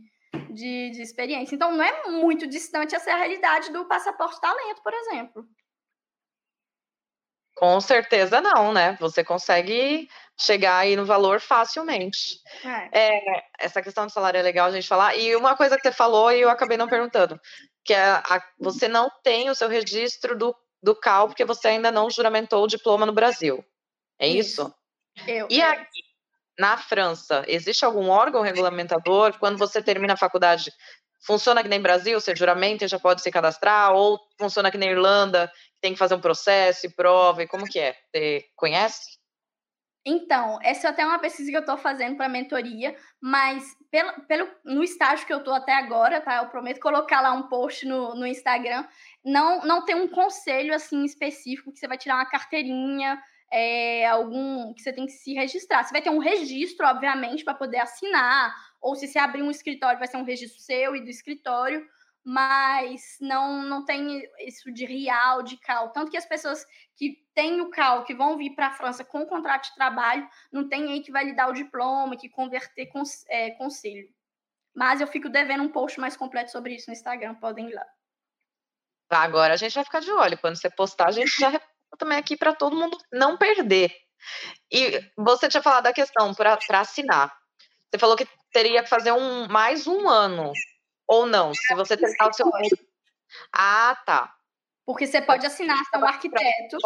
de, 0.50 0.90
de 0.90 1.02
experiência. 1.02 1.54
Então, 1.54 1.72
não 1.72 1.84
é 1.84 2.08
muito 2.08 2.46
distante 2.46 2.94
essa 2.94 3.14
realidade 3.14 3.72
do 3.72 3.84
passaporte 3.86 4.40
talento, 4.40 4.82
por 4.82 4.92
exemplo. 4.92 5.46
Com 7.56 7.80
certeza 7.80 8.40
não, 8.40 8.72
né? 8.72 8.96
Você 9.00 9.24
consegue 9.24 10.08
chegar 10.38 10.78
aí 10.78 10.94
no 10.94 11.06
valor 11.06 11.40
facilmente. 11.40 12.38
É. 12.92 13.16
É, 13.16 13.44
essa 13.58 13.80
questão 13.80 14.04
do 14.04 14.12
salário 14.12 14.38
é 14.38 14.42
legal 14.42 14.66
a 14.66 14.70
gente 14.70 14.86
falar. 14.86 15.16
E 15.16 15.34
uma 15.34 15.56
coisa 15.56 15.76
que 15.76 15.82
você 15.82 15.92
falou 15.92 16.30
e 16.30 16.40
eu 16.42 16.50
acabei 16.50 16.76
não 16.76 16.86
perguntando, 16.86 17.40
que 17.82 17.94
é 17.94 18.04
a, 18.04 18.42
você 18.58 18.88
não 18.88 19.10
tem 19.22 19.48
o 19.48 19.54
seu 19.54 19.68
registro 19.68 20.36
do, 20.36 20.54
do 20.82 20.94
CAL 20.94 21.28
porque 21.28 21.46
você 21.46 21.68
ainda 21.68 21.90
não 21.90 22.10
juramentou 22.10 22.62
o 22.62 22.68
diploma 22.68 23.06
no 23.06 23.12
Brasil. 23.12 23.64
É 24.18 24.28
isso? 24.28 24.74
isso? 25.16 25.26
Eu, 25.26 25.46
e 25.50 25.62
aqui, 25.62 26.02
na 26.58 26.76
França, 26.76 27.44
existe 27.46 27.84
algum 27.84 28.08
órgão 28.08 28.42
regulamentador? 28.42 29.38
Quando 29.38 29.58
você 29.58 29.82
termina 29.82 30.14
a 30.14 30.16
faculdade, 30.16 30.72
funciona 31.20 31.62
que 31.62 31.68
nem 31.68 31.80
Brasil, 31.80 32.18
você 32.18 32.34
juramenta 32.34 32.84
e 32.84 32.88
já 32.88 32.98
pode 32.98 33.22
se 33.22 33.30
cadastrar? 33.30 33.92
Ou 33.92 34.18
funciona 34.38 34.70
que 34.70 34.78
nem 34.78 34.90
Irlanda, 34.90 35.50
tem 35.80 35.92
que 35.92 35.98
fazer 35.98 36.14
um 36.14 36.20
processo 36.20 36.86
e 36.86 36.90
prova? 36.90 37.42
E 37.42 37.48
como 37.48 37.66
que 37.66 37.78
é? 37.78 37.94
Você 38.10 38.44
conhece? 38.56 39.16
Então, 40.08 40.60
essa 40.62 40.86
é 40.86 40.90
até 40.90 41.04
uma 41.04 41.18
pesquisa 41.18 41.50
que 41.50 41.56
eu 41.56 41.60
estou 41.60 41.76
fazendo 41.76 42.16
para 42.16 42.28
mentoria, 42.28 42.94
mas 43.20 43.64
pelo, 43.90 44.12
pelo, 44.26 44.48
no 44.64 44.84
estágio 44.84 45.26
que 45.26 45.32
eu 45.32 45.38
estou 45.38 45.52
até 45.52 45.74
agora, 45.74 46.20
tá? 46.20 46.36
Eu 46.36 46.48
prometo 46.48 46.78
colocar 46.78 47.20
lá 47.20 47.32
um 47.32 47.48
post 47.48 47.84
no, 47.84 48.14
no 48.14 48.24
Instagram. 48.24 48.86
Não, 49.24 49.62
não 49.62 49.84
tem 49.84 49.96
um 49.96 50.06
conselho 50.06 50.72
assim 50.72 51.04
específico 51.04 51.72
que 51.72 51.80
você 51.80 51.88
vai 51.88 51.98
tirar 51.98 52.14
uma 52.14 52.30
carteirinha 52.30 53.20
é, 53.50 54.06
algum 54.06 54.72
que 54.74 54.82
você 54.82 54.92
tem 54.92 55.06
que 55.06 55.12
se 55.12 55.34
registrar. 55.34 55.84
Você 55.84 55.92
vai 55.92 56.02
ter 56.02 56.10
um 56.10 56.18
registro, 56.18 56.86
obviamente, 56.86 57.44
para 57.44 57.54
poder 57.54 57.78
assinar, 57.78 58.54
ou 58.80 58.94
se 58.94 59.06
você 59.06 59.18
abrir 59.18 59.42
um 59.42 59.50
escritório, 59.50 59.98
vai 59.98 60.08
ser 60.08 60.16
um 60.16 60.24
registro 60.24 60.60
seu 60.60 60.96
e 60.96 61.00
do 61.00 61.10
escritório, 61.10 61.86
mas 62.24 63.16
não, 63.20 63.62
não 63.62 63.84
tem 63.84 64.28
isso 64.40 64.72
de 64.72 64.84
real, 64.84 65.42
de 65.42 65.56
cal. 65.58 65.90
Tanto 65.90 66.10
que 66.10 66.16
as 66.16 66.26
pessoas 66.26 66.66
que 66.96 67.24
têm 67.34 67.60
o 67.60 67.70
cal, 67.70 68.04
que 68.04 68.14
vão 68.14 68.36
vir 68.36 68.54
para 68.54 68.66
a 68.66 68.72
França 68.72 69.04
com 69.04 69.24
contrato 69.26 69.68
de 69.68 69.74
trabalho, 69.76 70.28
não 70.50 70.68
tem 70.68 70.90
aí 70.90 71.00
que 71.00 71.12
vai 71.12 71.24
lhe 71.24 71.36
dar 71.36 71.48
o 71.48 71.52
diploma, 71.52 72.16
que 72.16 72.28
converter 72.28 72.86
com, 72.86 73.02
é, 73.28 73.52
conselho. 73.52 74.08
Mas 74.74 75.00
eu 75.00 75.06
fico 75.06 75.28
devendo 75.28 75.62
um 75.62 75.68
post 75.68 76.00
mais 76.00 76.16
completo 76.16 76.50
sobre 76.50 76.74
isso 76.74 76.90
no 76.90 76.94
Instagram, 76.94 77.36
podem 77.36 77.70
ir 77.70 77.74
lá. 77.74 77.86
Agora 79.08 79.54
a 79.54 79.56
gente 79.56 79.74
vai 79.74 79.84
ficar 79.84 80.00
de 80.00 80.10
olho. 80.10 80.36
Quando 80.38 80.56
você 80.56 80.68
postar, 80.68 81.06
a 81.06 81.12
gente 81.12 81.32
já 81.38 81.60
também 81.98 82.18
aqui 82.18 82.36
para 82.36 82.54
todo 82.54 82.76
mundo 82.76 82.96
não 83.12 83.36
perder. 83.36 83.92
E 84.70 85.00
você 85.16 85.48
tinha 85.48 85.62
falado 85.62 85.84
da 85.84 85.92
questão 85.92 86.34
para 86.34 86.58
assinar. 86.80 87.32
Você 87.90 87.98
falou 87.98 88.16
que 88.16 88.26
teria 88.52 88.82
que 88.82 88.88
fazer 88.88 89.12
um 89.12 89.46
mais 89.48 89.86
um 89.86 90.08
ano. 90.08 90.52
Ou 91.06 91.26
não, 91.26 91.54
se 91.54 91.74
você 91.74 91.96
tentar 91.96 92.28
o 92.28 92.32
seu. 92.32 92.50
Ah, 93.52 93.96
tá. 94.04 94.34
Porque 94.84 95.06
você 95.06 95.20
pode 95.20 95.46
assinar, 95.46 95.78
você 95.78 95.96
é 95.96 95.98
um 95.98 96.06
arquiteto. 96.06 96.76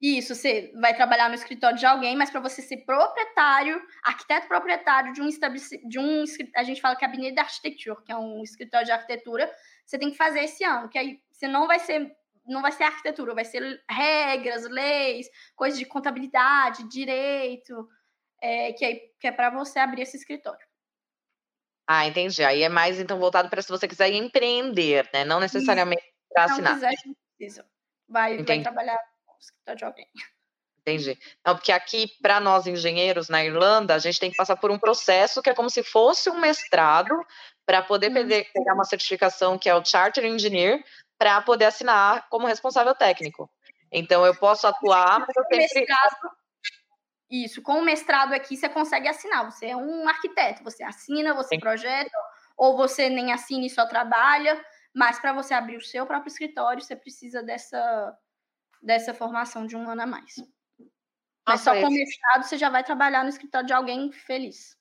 Isso, 0.00 0.34
você 0.34 0.72
vai 0.80 0.94
trabalhar 0.94 1.28
no 1.28 1.34
escritório 1.34 1.78
de 1.78 1.86
alguém, 1.86 2.16
mas 2.16 2.30
para 2.30 2.40
você 2.40 2.60
ser 2.60 2.84
proprietário, 2.84 3.80
arquiteto 4.02 4.46
proprietário 4.48 5.12
de 5.12 5.22
um 5.22 5.28
de 5.88 5.98
um 5.98 6.24
a 6.56 6.62
gente 6.62 6.80
fala 6.80 6.94
gabinete 6.94 7.34
de 7.34 7.40
arquitetura, 7.40 8.02
que 8.04 8.12
é 8.12 8.16
um 8.16 8.42
escritório 8.42 8.84
de 8.84 8.92
arquitetura, 8.92 9.50
você 9.86 9.98
tem 9.98 10.10
que 10.10 10.16
fazer 10.16 10.40
esse 10.40 10.62
ano, 10.62 10.88
que 10.88 10.98
aí 10.98 11.20
você 11.32 11.48
não 11.48 11.66
vai 11.66 11.78
ser 11.78 12.14
não 12.46 12.62
vai 12.62 12.72
ser 12.72 12.84
arquitetura, 12.84 13.34
vai 13.34 13.44
ser 13.44 13.82
regras, 13.88 14.64
leis, 14.68 15.28
coisas 15.54 15.78
de 15.78 15.86
contabilidade, 15.86 16.88
direito, 16.88 17.88
é, 18.40 18.72
que, 18.72 18.84
é, 18.84 18.94
que 19.18 19.26
é 19.26 19.32
para 19.32 19.50
você 19.50 19.78
abrir 19.78 20.02
esse 20.02 20.16
escritório. 20.16 20.66
Ah, 21.86 22.06
entendi. 22.06 22.42
Aí 22.42 22.62
é 22.62 22.68
mais 22.68 22.98
então 22.98 23.18
voltado 23.18 23.48
para 23.48 23.60
se 23.60 23.68
você 23.68 23.86
quiser 23.86 24.10
empreender, 24.10 25.08
né? 25.12 25.24
Não 25.24 25.38
necessariamente 25.38 26.02
para 26.32 26.44
assinar. 26.44 26.74
Quiser, 26.74 26.94
não 27.04 27.16
precisa. 27.36 27.66
Vai, 28.08 28.42
vai 28.42 28.62
trabalhar 28.62 28.98
no 29.26 29.34
escritório 29.38 29.78
de 29.78 29.84
alguém. 29.84 30.08
Entendi. 30.86 31.18
Não, 31.44 31.56
porque 31.56 31.72
aqui, 31.72 32.10
para 32.20 32.38
nós 32.40 32.66
engenheiros 32.66 33.30
na 33.30 33.42
Irlanda, 33.42 33.94
a 33.94 33.98
gente 33.98 34.20
tem 34.20 34.30
que 34.30 34.36
passar 34.36 34.56
por 34.56 34.70
um 34.70 34.78
processo 34.78 35.40
que 35.40 35.48
é 35.48 35.54
como 35.54 35.70
se 35.70 35.82
fosse 35.82 36.28
um 36.28 36.38
mestrado 36.38 37.14
para 37.64 37.80
poder 37.80 38.10
hum. 38.10 38.28
pegar 38.52 38.74
uma 38.74 38.84
certificação 38.84 39.58
que 39.58 39.68
é 39.68 39.74
o 39.74 39.84
Charter 39.84 40.26
Engineer, 40.26 40.84
para 41.18 41.40
poder 41.42 41.66
assinar 41.66 42.28
como 42.28 42.46
responsável 42.46 42.94
técnico. 42.94 43.50
Então, 43.90 44.26
eu 44.26 44.34
posso 44.34 44.66
atuar, 44.66 45.20
mas 45.20 45.36
eu 45.36 45.44
sempre... 45.44 45.86
Isso, 47.30 47.62
com 47.62 47.78
o 47.80 47.84
mestrado 47.84 48.32
aqui, 48.32 48.56
você 48.56 48.68
consegue 48.68 49.08
assinar. 49.08 49.44
Você 49.50 49.66
é 49.66 49.76
um 49.76 50.08
arquiteto, 50.08 50.62
você 50.62 50.84
assina, 50.84 51.34
você 51.34 51.54
Sim. 51.54 51.60
projeta, 51.60 52.16
ou 52.56 52.76
você 52.76 53.08
nem 53.08 53.32
assina 53.32 53.66
e 53.66 53.70
só 53.70 53.86
trabalha, 53.86 54.62
mas 54.94 55.18
para 55.18 55.32
você 55.32 55.54
abrir 55.54 55.76
o 55.76 55.84
seu 55.84 56.06
próprio 56.06 56.30
escritório, 56.30 56.82
você 56.82 56.94
precisa 56.94 57.42
dessa, 57.42 58.16
dessa 58.82 59.14
formação 59.14 59.66
de 59.66 59.76
um 59.76 59.88
ano 59.88 60.02
a 60.02 60.06
mais. 60.06 60.34
Mas 61.46 61.60
só 61.60 61.74
com 61.74 61.88
o 61.88 61.90
mestrado, 61.90 62.44
você 62.44 62.56
já 62.56 62.70
vai 62.70 62.84
trabalhar 62.84 63.22
no 63.22 63.28
escritório 63.28 63.66
de 63.66 63.72
alguém 63.72 64.12
feliz. 64.12 64.76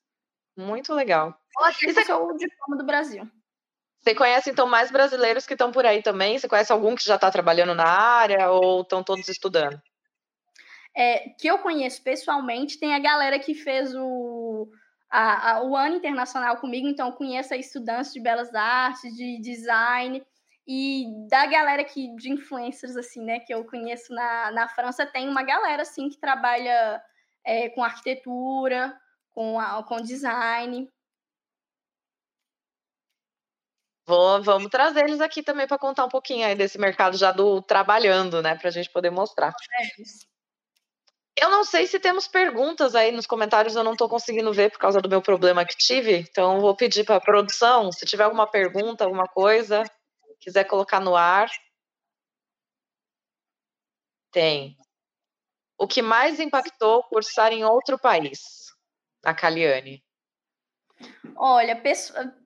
Muito 0.56 0.94
legal. 0.94 1.38
Ou 1.58 1.66
você... 1.66 2.12
é 2.12 2.16
o 2.16 2.34
diploma 2.34 2.78
do 2.78 2.86
Brasil. 2.86 3.30
Você 4.04 4.14
conhece, 4.14 4.50
então, 4.50 4.68
mais 4.68 4.92
brasileiros 4.92 5.46
que 5.48 5.54
estão 5.54 5.72
por 5.72 5.86
aí 5.86 6.04
também? 6.04 6.38
Você 6.38 6.46
conhece 6.46 6.74
algum 6.74 6.94
que 6.94 7.06
já 7.06 7.16
está 7.16 7.32
trabalhando 7.32 7.74
na 7.74 7.88
área 7.88 8.52
ou 8.52 8.82
estão 8.82 9.02
todos 9.02 9.30
estudando? 9.30 9.82
É, 10.94 11.30
que 11.40 11.48
eu 11.48 11.58
conheço 11.60 12.04
pessoalmente, 12.04 12.78
tem 12.78 12.94
a 12.94 13.00
galera 13.00 13.40
que 13.40 13.56
fez 13.56 13.96
o, 13.96 14.68
a, 15.10 15.52
a, 15.52 15.64
o 15.64 15.76
ano 15.76 15.96
internacional 15.96 16.58
comigo, 16.58 16.86
então 16.86 17.14
conheço 17.14 17.54
estudantes 17.56 18.12
de 18.12 18.20
belas 18.20 18.54
artes, 18.54 19.16
de 19.16 19.40
design, 19.40 20.22
e 20.68 21.06
da 21.30 21.46
galera 21.46 21.86
que, 21.86 22.14
de 22.18 22.30
influencers, 22.30 22.98
assim, 22.98 23.24
né, 23.24 23.40
que 23.40 23.54
eu 23.54 23.64
conheço 23.64 24.14
na, 24.14 24.52
na 24.52 24.68
França, 24.68 25.06
tem 25.06 25.30
uma 25.30 25.44
galera, 25.44 25.84
assim, 25.84 26.10
que 26.10 26.18
trabalha 26.18 27.02
é, 27.46 27.70
com 27.70 27.82
arquitetura, 27.82 28.98
com, 29.32 29.58
a, 29.60 29.82
com 29.84 30.02
design. 30.02 30.90
Vou, 34.06 34.44
vamos 34.44 34.70
trazer 34.70 35.06
eles 35.06 35.22
aqui 35.22 35.42
também 35.42 35.66
para 35.66 35.78
contar 35.78 36.06
um 36.06 36.10
pouquinho 36.10 36.46
aí 36.46 36.56
desse 36.56 36.78
mercado 36.78 37.18
já 37.18 37.32
do 37.32 37.62
trabalhando, 37.62 38.42
né, 38.42 38.56
para 38.56 38.68
a 38.68 38.72
gente 38.72 38.90
poder 38.90 39.10
mostrar. 39.10 39.54
Eu 41.36 41.50
não 41.50 41.64
sei 41.64 41.88
se 41.88 42.00
temos 42.00 42.28
perguntas 42.28 42.96
aí 42.96 43.12
nos 43.12 43.26
comentários, 43.26 43.76
eu 43.76 43.84
não 43.84 43.94
estou 43.94 44.10
conseguindo 44.10 44.52
ver 44.54 44.72
por 44.72 44.78
causa 44.78 45.02
do 45.02 45.10
meu 45.10 45.22
problema 45.22 45.66
que 45.66 45.76
tive, 45.76 46.18
então 46.18 46.60
vou 46.60 46.76
pedir 46.76 47.06
para 47.06 47.16
a 47.16 47.22
produção, 47.22 47.92
se 47.92 48.06
tiver 48.06 48.24
alguma 48.24 48.46
pergunta, 48.46 49.04
alguma 49.04 49.28
coisa, 49.28 49.84
quiser 50.40 50.66
colocar 50.66 51.00
no 51.00 51.16
ar. 51.16 51.50
Tem. 54.32 54.78
O 55.78 55.88
que 55.88 56.02
mais 56.02 56.40
impactou 56.40 57.04
cursar 57.04 57.52
em 57.52 57.64
outro 57.64 57.98
país? 57.98 58.74
A 59.24 59.34
Caliane. 59.34 60.04
Olha, 61.36 61.76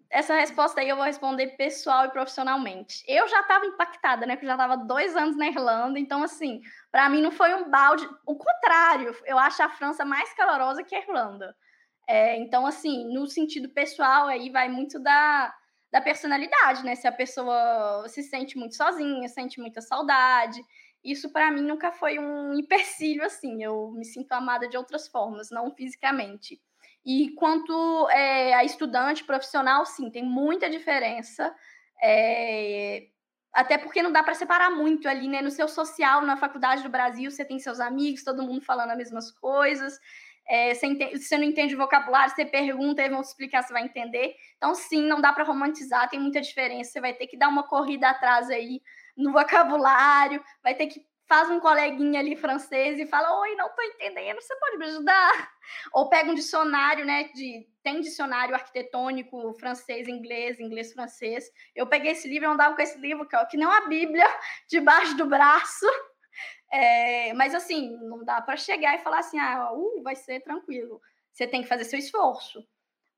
essa 0.09 0.35
resposta 0.35 0.81
aí 0.81 0.89
eu 0.89 0.95
vou 0.95 1.05
responder 1.05 1.55
pessoal 1.57 2.05
e 2.05 2.11
profissionalmente. 2.11 3.03
Eu 3.07 3.27
já 3.27 3.41
estava 3.41 3.65
impactada, 3.65 4.25
né? 4.25 4.35
Porque 4.35 4.45
eu 4.45 4.49
já 4.49 4.55
estava 4.55 4.77
dois 4.77 5.15
anos 5.15 5.35
na 5.35 5.47
Irlanda, 5.47 5.99
então, 5.99 6.23
assim, 6.23 6.61
para 6.91 7.09
mim 7.09 7.21
não 7.21 7.31
foi 7.31 7.53
um 7.53 7.69
balde. 7.69 8.07
O 8.25 8.35
contrário, 8.35 9.15
eu 9.25 9.37
acho 9.37 9.61
a 9.61 9.69
França 9.69 10.05
mais 10.05 10.33
calorosa 10.33 10.83
que 10.83 10.95
a 10.95 11.01
Irlanda. 11.01 11.55
É, 12.07 12.37
então, 12.37 12.65
assim, 12.65 13.13
no 13.13 13.27
sentido 13.27 13.69
pessoal, 13.69 14.27
aí 14.27 14.49
vai 14.49 14.69
muito 14.69 14.97
da, 14.97 15.53
da 15.91 16.01
personalidade, 16.01 16.83
né? 16.85 16.95
Se 16.95 17.07
a 17.07 17.11
pessoa 17.11 18.05
se 18.07 18.23
sente 18.23 18.57
muito 18.57 18.75
sozinha, 18.75 19.27
sente 19.27 19.59
muita 19.59 19.81
saudade. 19.81 20.61
Isso, 21.03 21.31
para 21.31 21.51
mim, 21.51 21.61
nunca 21.61 21.91
foi 21.91 22.17
um 22.17 22.53
empecilho, 22.53 23.23
assim. 23.25 23.61
Eu 23.61 23.91
me 23.91 24.05
sinto 24.05 24.31
amada 24.31 24.69
de 24.69 24.77
outras 24.77 25.07
formas, 25.07 25.49
não 25.51 25.73
fisicamente. 25.75 26.61
E 27.07 27.29
quanto 27.35 28.09
é, 28.09 28.53
a 28.53 28.65
estudante 28.65 29.23
profissional, 29.23 29.85
sim, 29.85 30.11
tem 30.11 30.25
muita 30.25 30.69
diferença. 30.69 31.55
É, 32.03 33.07
até 33.53 33.77
porque 33.77 34.03
não 34.03 34.11
dá 34.11 34.21
para 34.21 34.33
separar 34.33 34.69
muito 34.71 35.07
ali, 35.07 35.29
né? 35.29 35.41
No 35.41 35.49
seu 35.49 35.69
social, 35.69 36.23
na 36.23 36.35
faculdade 36.35 36.83
do 36.83 36.89
Brasil, 36.89 37.31
você 37.31 37.45
tem 37.45 37.59
seus 37.59 37.79
amigos, 37.79 38.25
todo 38.25 38.43
mundo 38.43 38.59
falando 38.59 38.91
as 38.91 38.97
mesmas 38.97 39.31
coisas. 39.31 39.97
É, 40.49 40.73
você, 40.73 40.85
entende, 40.85 41.17
você 41.17 41.37
não 41.37 41.45
entende 41.45 41.75
o 41.75 41.77
vocabulário, 41.77 42.35
você 42.35 42.43
pergunta, 42.43 43.01
eles 43.01 43.13
vão 43.13 43.21
explicar, 43.21 43.63
você 43.63 43.71
vai 43.71 43.83
entender. 43.83 44.35
Então, 44.57 44.75
sim, 44.75 45.07
não 45.07 45.21
dá 45.21 45.31
para 45.31 45.45
romantizar, 45.45 46.09
tem 46.09 46.19
muita 46.19 46.41
diferença. 46.41 46.91
Você 46.91 46.99
vai 46.99 47.13
ter 47.13 47.27
que 47.27 47.37
dar 47.37 47.47
uma 47.47 47.63
corrida 47.63 48.09
atrás 48.09 48.49
aí 48.49 48.81
no 49.15 49.31
vocabulário, 49.31 50.43
vai 50.61 50.75
ter 50.75 50.87
que 50.87 51.05
faz 51.27 51.49
um 51.49 51.59
coleguinha 51.59 52.19
ali 52.19 52.35
francês 52.35 52.99
e 52.99 53.05
fala: 53.05 53.39
Oi, 53.41 53.55
não 53.55 53.67
estou 53.67 53.83
entendendo, 53.83 54.41
você 54.41 54.55
pode 54.55 54.77
me 54.77 54.85
ajudar? 54.85 55.51
Ou 55.93 56.09
pega 56.09 56.31
um 56.31 56.35
dicionário, 56.35 57.05
né? 57.05 57.25
De, 57.25 57.67
tem 57.83 58.01
dicionário 58.01 58.55
arquitetônico 58.55 59.53
francês, 59.59 60.07
inglês, 60.07 60.59
inglês, 60.59 60.93
francês. 60.93 61.51
Eu 61.75 61.87
peguei 61.87 62.11
esse 62.11 62.27
livro, 62.27 62.47
eu 62.47 62.51
andava 62.51 62.75
com 62.75 62.81
esse 62.81 62.97
livro, 62.97 63.27
que, 63.27 63.35
é, 63.35 63.45
que 63.45 63.57
não 63.57 63.71
a 63.71 63.87
Bíblia, 63.87 64.25
debaixo 64.69 65.15
do 65.17 65.25
braço. 65.25 65.85
É, 66.69 67.31
mas 67.33 67.55
assim, 67.55 67.97
não 68.01 68.25
dá 68.25 68.41
para 68.41 68.57
chegar 68.57 68.93
e 68.93 69.01
falar 69.01 69.19
assim: 69.19 69.39
ah, 69.39 69.71
uh, 69.71 70.03
vai 70.03 70.17
ser 70.17 70.41
tranquilo. 70.41 71.01
Você 71.31 71.47
tem 71.47 71.61
que 71.61 71.67
fazer 71.67 71.85
seu 71.85 71.97
esforço. 71.97 72.61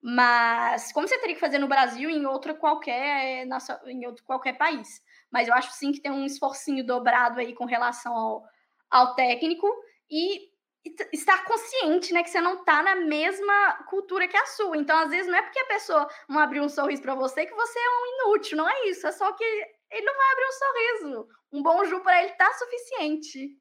Mas 0.02 0.91
como 0.91 1.08
você 1.08 1.18
teria 1.20 1.36
que 1.36 1.41
fazer 1.41 1.60
no 1.60 1.68
Brasil 1.68 2.10
em 2.10 2.26
outro 2.26 2.56
qualquer, 2.56 3.45
em 3.86 4.06
outro 4.06 4.24
qualquer 4.24 4.58
país 4.58 5.02
mas 5.32 5.47
eu 5.47 5.54
acho 5.54 5.72
sim 5.74 5.91
que 5.91 6.02
tem 6.02 6.12
um 6.12 6.26
esforcinho 6.26 6.86
dobrado 6.86 7.39
aí 7.39 7.54
com 7.54 7.66
relação 7.66 8.14
ao, 8.14 8.43
ao 8.89 9.16
técnico 9.16 9.68
e, 10.10 10.50
e 10.86 10.95
estar 11.14 11.45
consciente, 11.45 12.14
né, 12.14 12.24
que 12.24 12.30
você 12.30 12.41
não 12.41 12.60
está 12.60 12.82
na 12.82 12.95
mesma 12.95 13.84
cultura 13.89 14.28
que 14.28 14.38
a 14.38 14.45
sua. 14.47 14.78
Então, 14.78 14.97
às 14.97 15.10
vezes, 15.10 15.28
não 15.28 15.38
é 15.38 15.41
porque 15.41 15.60
a 15.60 15.68
pessoa 15.68 16.08
não 16.28 16.39
abriu 16.39 16.64
um 16.64 16.70
sorriso 16.70 17.02
para 17.02 17.16
você 17.16 17.45
que 17.45 17.54
você 17.54 17.80
é 17.80 17.89
um 17.89 18.06
inútil, 18.32 18.58
não 18.58 18.68
é 18.68 18.88
isso. 18.88 19.06
É 19.06 19.12
só 19.12 19.32
que 19.34 19.43
ele 19.43 20.06
não 20.06 20.16
vai 20.16 20.32
abrir 20.32 20.45
um 20.45 20.52
sorriso. 20.52 21.28
Um 21.52 21.64
bom 21.64 21.86
ju 21.86 22.00
para 22.02 22.24
ele 22.24 22.34
tá 22.34 22.52
suficiente. 22.54 23.58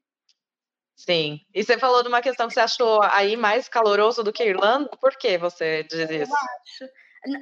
Sim. 0.99 1.39
E 1.55 1.63
você 1.63 1.79
falou 1.79 2.03
de 2.03 2.09
uma 2.09 2.21
questão 2.21 2.45
que 2.45 2.53
você 2.53 2.59
achou 2.59 3.01
aí 3.03 3.37
mais 3.37 3.69
caloroso 3.69 4.21
do 4.21 4.33
que 4.33 4.43
a 4.43 4.45
Irlanda. 4.45 4.89
Por 4.97 5.15
que 5.15 5.37
você 5.37 5.81
diz 5.83 6.09
isso? 6.09 6.31
Eu 6.31 6.83
acho 6.83 6.93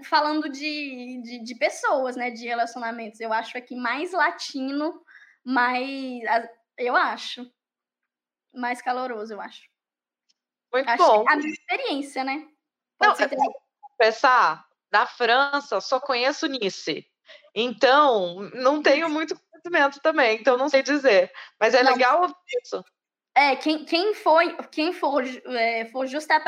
falando 0.07 0.47
de, 0.47 1.21
de, 1.23 1.43
de, 1.43 1.55
pessoas, 1.55 2.15
né? 2.15 2.29
De 2.29 2.45
relacionamentos. 2.45 3.19
Eu 3.19 3.33
acho 3.33 3.57
aqui 3.57 3.75
mais 3.75 4.11
latino, 4.11 5.01
mais. 5.43 6.21
Eu 6.77 6.95
acho. 6.95 7.51
Mais 8.53 8.79
caloroso, 8.79 9.33
eu 9.33 9.41
acho. 9.41 9.63
Muito 10.71 10.87
acho 10.87 11.03
bom. 11.03 11.25
A 11.27 11.35
minha 11.35 11.51
experiência, 11.51 12.23
né? 12.23 12.47
Pode 12.99 13.19
Não, 13.19 13.27
ser 13.27 13.35
pensar, 13.97 14.67
da 14.91 15.07
França, 15.07 15.81
só 15.81 15.99
conheço 15.99 16.45
Nice. 16.47 17.03
Então, 17.55 18.51
não 18.53 18.83
tenho 18.83 19.09
muito 19.09 19.35
conhecimento 19.35 19.99
também, 19.99 20.39
então 20.39 20.57
não 20.57 20.69
sei 20.69 20.83
dizer. 20.83 21.31
Mas 21.59 21.73
é 21.73 21.81
não, 21.81 21.93
legal 21.93 22.31
isso. 22.61 22.83
É, 23.37 23.55
quem, 23.55 23.85
quem 23.85 24.15
foi, 24.15 24.57
quem 24.71 24.91
for, 24.91 25.23
é, 25.23 25.85
for 25.85 26.07
justa 26.07 26.41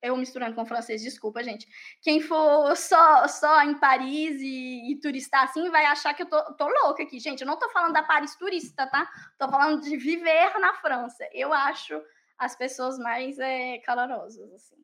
eu 0.00 0.16
misturando 0.16 0.54
com 0.54 0.64
francês, 0.64 1.02
desculpa, 1.02 1.42
gente. 1.42 1.66
Quem 2.00 2.20
for 2.20 2.76
só, 2.76 3.26
só 3.26 3.60
em 3.62 3.74
Paris 3.80 4.40
e, 4.40 4.92
e 4.92 5.00
turistar 5.00 5.42
assim 5.42 5.68
vai 5.70 5.84
achar 5.86 6.14
que 6.14 6.22
eu 6.22 6.26
tô, 6.26 6.40
tô 6.54 6.68
louca 6.68 7.02
aqui. 7.02 7.18
Gente, 7.18 7.40
eu 7.40 7.48
não 7.48 7.58
tô 7.58 7.68
falando 7.70 7.94
da 7.94 8.04
Paris 8.04 8.36
turista, 8.36 8.86
tá? 8.86 9.10
Tô 9.36 9.48
falando 9.48 9.82
de 9.82 9.96
viver 9.96 10.56
na 10.60 10.72
França. 10.74 11.28
Eu 11.32 11.52
acho 11.52 12.00
as 12.38 12.54
pessoas 12.54 12.96
mais 12.96 13.36
é, 13.40 13.78
calorosas, 13.78 14.52
assim. 14.52 14.76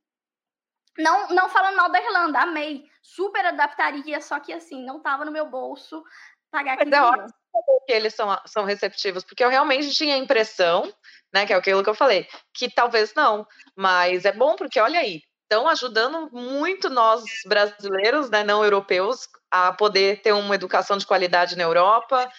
Não, 0.99 1.29
não 1.29 1.49
falando 1.49 1.77
mal 1.77 1.93
da 1.93 2.03
Irlanda, 2.03 2.41
amei. 2.41 2.91
Super 3.01 3.47
adaptaria, 3.47 4.21
só 4.21 4.41
que 4.41 4.53
assim, 4.53 4.85
não 4.85 5.01
tava 5.01 5.25
no 5.25 5.31
meu 5.31 5.49
bolso 5.49 6.03
pagar 6.51 6.73
aqui. 6.75 6.87
Mas 6.87 6.99
é 6.99 7.03
ótimo 7.03 7.46
que 7.87 7.93
eles 7.93 8.15
são, 8.15 8.37
são 8.47 8.65
receptivos, 8.65 9.25
porque 9.25 9.45
eu 9.45 9.49
realmente 9.49 9.91
tinha 9.91 10.15
a 10.15 10.19
impressão, 10.19 10.93
né, 11.33 11.47
que 11.47 11.53
é 11.53 11.57
aquilo 11.57 11.83
que 11.83 11.91
eu 11.91 11.95
falei, 11.95 12.27
que 12.55 12.71
talvez 12.71 13.15
não, 13.15 13.47
mas 13.77 14.25
é 14.25 14.33
bom 14.33 14.57
porque 14.57 14.81
olha 14.81 15.01
aí, 15.01 15.23
estão 15.43 15.69
ajudando 15.69 16.29
muito 16.33 16.91
nós 16.91 17.23
brasileiros, 17.47 18.29
né, 18.31 18.43
não 18.43 18.65
europeus, 18.65 19.29
a 19.51 19.73
poder 19.73 20.21
ter 20.23 20.33
uma 20.33 20.55
educação 20.55 20.97
de 20.97 21.07
qualidade 21.07 21.57
na 21.57 21.63
Europa, 21.63 22.31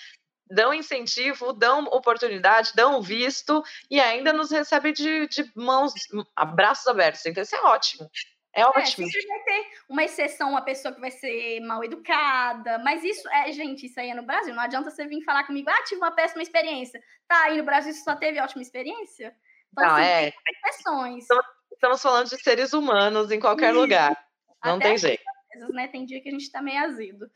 dão 0.50 0.74
incentivo, 0.74 1.54
dão 1.54 1.86
oportunidade, 1.86 2.72
dão 2.76 3.02
visto 3.02 3.64
e 3.90 4.00
ainda 4.00 4.32
nos 4.32 4.52
recebem 4.52 4.94
de, 4.94 5.28
de 5.28 5.52
mãos, 5.56 5.94
abraços 6.36 6.88
abertos. 6.88 7.26
Então, 7.26 7.44
isso 7.44 7.56
é 7.56 7.62
ótimo. 7.62 8.10
É, 8.58 8.62
é 8.62 8.66
ótimo. 8.66 9.08
É, 9.08 9.28
vai 9.28 9.40
ter 9.44 9.68
uma 9.88 10.04
exceção, 10.04 10.50
uma 10.50 10.64
pessoa 10.64 10.92
que 10.92 11.00
vai 11.00 11.12
ser 11.12 11.60
mal 11.60 11.84
educada, 11.84 12.80
mas 12.80 13.04
isso 13.04 13.30
é, 13.30 13.52
gente, 13.52 13.86
isso 13.86 14.00
aí 14.00 14.10
é 14.10 14.16
no 14.16 14.24
Brasil. 14.24 14.56
Não 14.56 14.64
adianta 14.64 14.90
você 14.90 15.06
vir 15.06 15.24
falar 15.24 15.44
comigo, 15.44 15.70
ah, 15.70 15.84
tive 15.84 16.02
uma 16.02 16.12
péssima 16.12 16.42
experiência. 16.42 17.00
Tá, 17.28 17.44
aí 17.44 17.58
no 17.58 17.64
Brasil 17.64 17.94
você 17.94 18.02
só 18.02 18.16
teve 18.16 18.40
ótima 18.40 18.64
experiência? 18.64 19.36
Então, 19.72 19.86
não, 19.86 19.96
assim, 19.96 20.04
é. 20.04 20.34
exceções. 20.50 21.26
Estamos 21.72 22.02
falando 22.02 22.30
de 22.30 22.42
seres 22.42 22.74
humanos 22.74 23.32
em 23.32 23.40
qualquer 23.40 23.72
lugar. 23.72 24.18
Não 24.66 24.78
Até 24.78 24.88
tem 24.90 24.98
jeito. 24.98 25.24
Vezes, 25.54 25.70
né? 25.76 25.88
Tem 25.88 26.06
dia 26.06 26.20
que 26.20 26.30
a 26.30 26.32
gente 26.32 26.52
tá 26.52 26.60
meio 26.60 26.84
azido. 26.84 27.30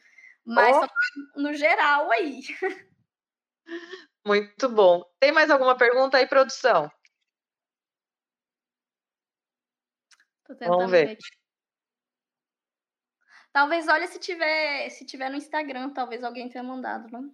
Mas 0.44 0.76
oh. 0.76 1.40
no 1.40 1.54
geral 1.54 2.10
aí. 2.10 2.42
Muito 4.26 4.68
bom. 4.70 5.04
Tem 5.20 5.32
mais 5.32 5.52
alguma 5.52 5.76
pergunta 5.76 6.18
aí, 6.18 6.28
produção? 6.28 6.92
Tô 10.52 10.56
tentando 10.56 10.78
Vamos 10.78 10.92
ver. 10.92 11.08
ver. 11.08 11.18
Talvez, 13.54 13.88
olha, 13.88 14.08
se 14.08 14.20
tiver, 14.20 14.90
se 14.90 15.06
tiver 15.06 15.30
no 15.30 15.38
Instagram, 15.38 15.92
talvez 15.92 16.24
alguém 16.24 16.50
tenha 16.50 16.64
mandado, 16.64 17.10
não? 17.10 17.34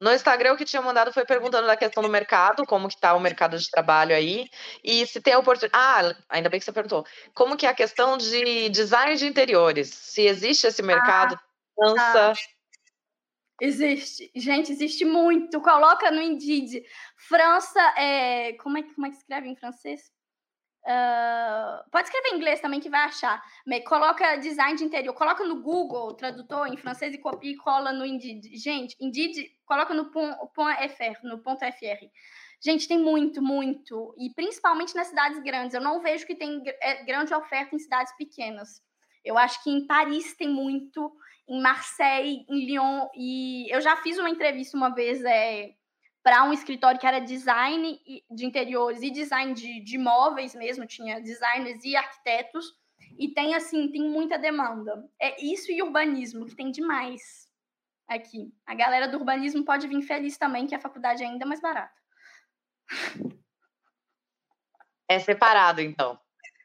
No 0.00 0.12
Instagram, 0.12 0.54
o 0.54 0.56
que 0.56 0.64
tinha 0.64 0.80
mandado 0.80 1.12
foi 1.12 1.26
perguntando 1.26 1.66
da 1.66 1.76
questão 1.76 2.02
do 2.02 2.08
mercado, 2.08 2.64
como 2.64 2.88
que 2.88 2.94
está 2.94 3.14
o 3.14 3.20
mercado 3.20 3.58
de 3.58 3.68
trabalho 3.68 4.14
aí, 4.14 4.48
e 4.82 5.06
se 5.06 5.20
tem 5.20 5.34
a 5.34 5.38
oportunidade... 5.38 5.76
Ah, 5.76 6.16
ainda 6.28 6.48
bem 6.48 6.58
que 6.58 6.64
você 6.64 6.72
perguntou. 6.72 7.04
Como 7.34 7.56
que 7.56 7.66
é 7.66 7.68
a 7.68 7.74
questão 7.74 8.16
de 8.16 8.70
design 8.70 9.16
de 9.16 9.26
interiores? 9.26 9.92
Se 9.92 10.22
existe 10.22 10.66
esse 10.66 10.82
mercado, 10.82 11.34
ah, 11.34 11.40
França... 11.74 12.34
Tá. 12.34 12.59
Existe. 13.60 14.30
Gente, 14.34 14.72
existe 14.72 15.04
muito. 15.04 15.60
Coloca 15.60 16.10
no 16.10 16.20
Indeed. 16.20 16.82
França 17.16 17.80
é... 17.96 18.54
Como 18.54 18.78
é, 18.78 18.82
como 18.82 19.06
é 19.06 19.10
que 19.10 19.16
escreve 19.16 19.48
em 19.48 19.56
francês? 19.56 20.10
Uh, 20.82 21.90
pode 21.90 22.08
escrever 22.08 22.30
em 22.30 22.36
inglês 22.36 22.60
também 22.60 22.80
que 22.80 22.88
vai 22.88 23.02
achar. 23.02 23.42
Coloca 23.86 24.36
design 24.36 24.78
de 24.78 24.84
interior, 24.84 25.12
coloca 25.12 25.44
no 25.44 25.60
Google 25.60 26.14
tradutor 26.14 26.66
em 26.68 26.76
francês 26.76 27.14
e 27.14 27.18
copia 27.18 27.52
e 27.52 27.56
cola 27.56 27.92
no 27.92 28.04
Indeed. 28.04 28.56
Gente, 28.56 28.96
Indeed, 28.98 29.50
coloca 29.66 29.92
no 29.92 30.10
.fr, 30.10 31.24
no 31.24 31.38
ponto 31.42 31.60
.fr. 31.60 32.06
Gente, 32.62 32.88
tem 32.88 32.98
muito, 32.98 33.42
muito. 33.42 34.14
E 34.18 34.32
principalmente 34.34 34.94
nas 34.94 35.08
cidades 35.08 35.42
grandes. 35.42 35.74
Eu 35.74 35.80
não 35.80 36.00
vejo 36.00 36.26
que 36.26 36.34
tem 36.34 36.62
é, 36.80 37.04
grande 37.04 37.32
oferta 37.34 37.74
em 37.74 37.78
cidades 37.78 38.14
pequenas. 38.16 38.82
Eu 39.24 39.36
acho 39.36 39.62
que 39.62 39.70
em 39.70 39.86
Paris 39.86 40.34
tem 40.34 40.48
muito, 40.48 41.12
em 41.50 41.60
Marseille, 41.60 42.46
em 42.48 42.64
Lyon. 42.64 43.08
E 43.14 43.66
eu 43.74 43.80
já 43.80 43.96
fiz 43.96 44.16
uma 44.18 44.30
entrevista 44.30 44.76
uma 44.76 44.94
vez 44.94 45.22
é, 45.24 45.74
para 46.22 46.44
um 46.44 46.52
escritório 46.52 47.00
que 47.00 47.06
era 47.06 47.18
design 47.18 48.00
de 48.30 48.46
interiores 48.46 49.02
e 49.02 49.10
design 49.10 49.52
de, 49.52 49.82
de 49.82 49.96
imóveis 49.96 50.54
mesmo, 50.54 50.86
tinha 50.86 51.20
designers 51.20 51.84
e 51.84 51.96
arquitetos, 51.96 52.78
e 53.18 53.28
tem 53.34 53.54
assim, 53.54 53.90
tem 53.90 54.02
muita 54.02 54.38
demanda. 54.38 55.04
É 55.20 55.44
isso 55.44 55.72
e 55.72 55.82
urbanismo, 55.82 56.46
que 56.46 56.54
tem 56.54 56.70
demais 56.70 57.50
aqui. 58.08 58.52
A 58.64 58.74
galera 58.74 59.08
do 59.08 59.18
urbanismo 59.18 59.64
pode 59.64 59.88
vir 59.88 60.02
feliz 60.02 60.38
também, 60.38 60.66
que 60.66 60.74
a 60.74 60.80
faculdade 60.80 61.22
é 61.22 61.26
ainda 61.26 61.44
mais 61.44 61.60
barata. 61.60 62.00
É 65.08 65.18
separado, 65.18 65.80
então. 65.80 66.18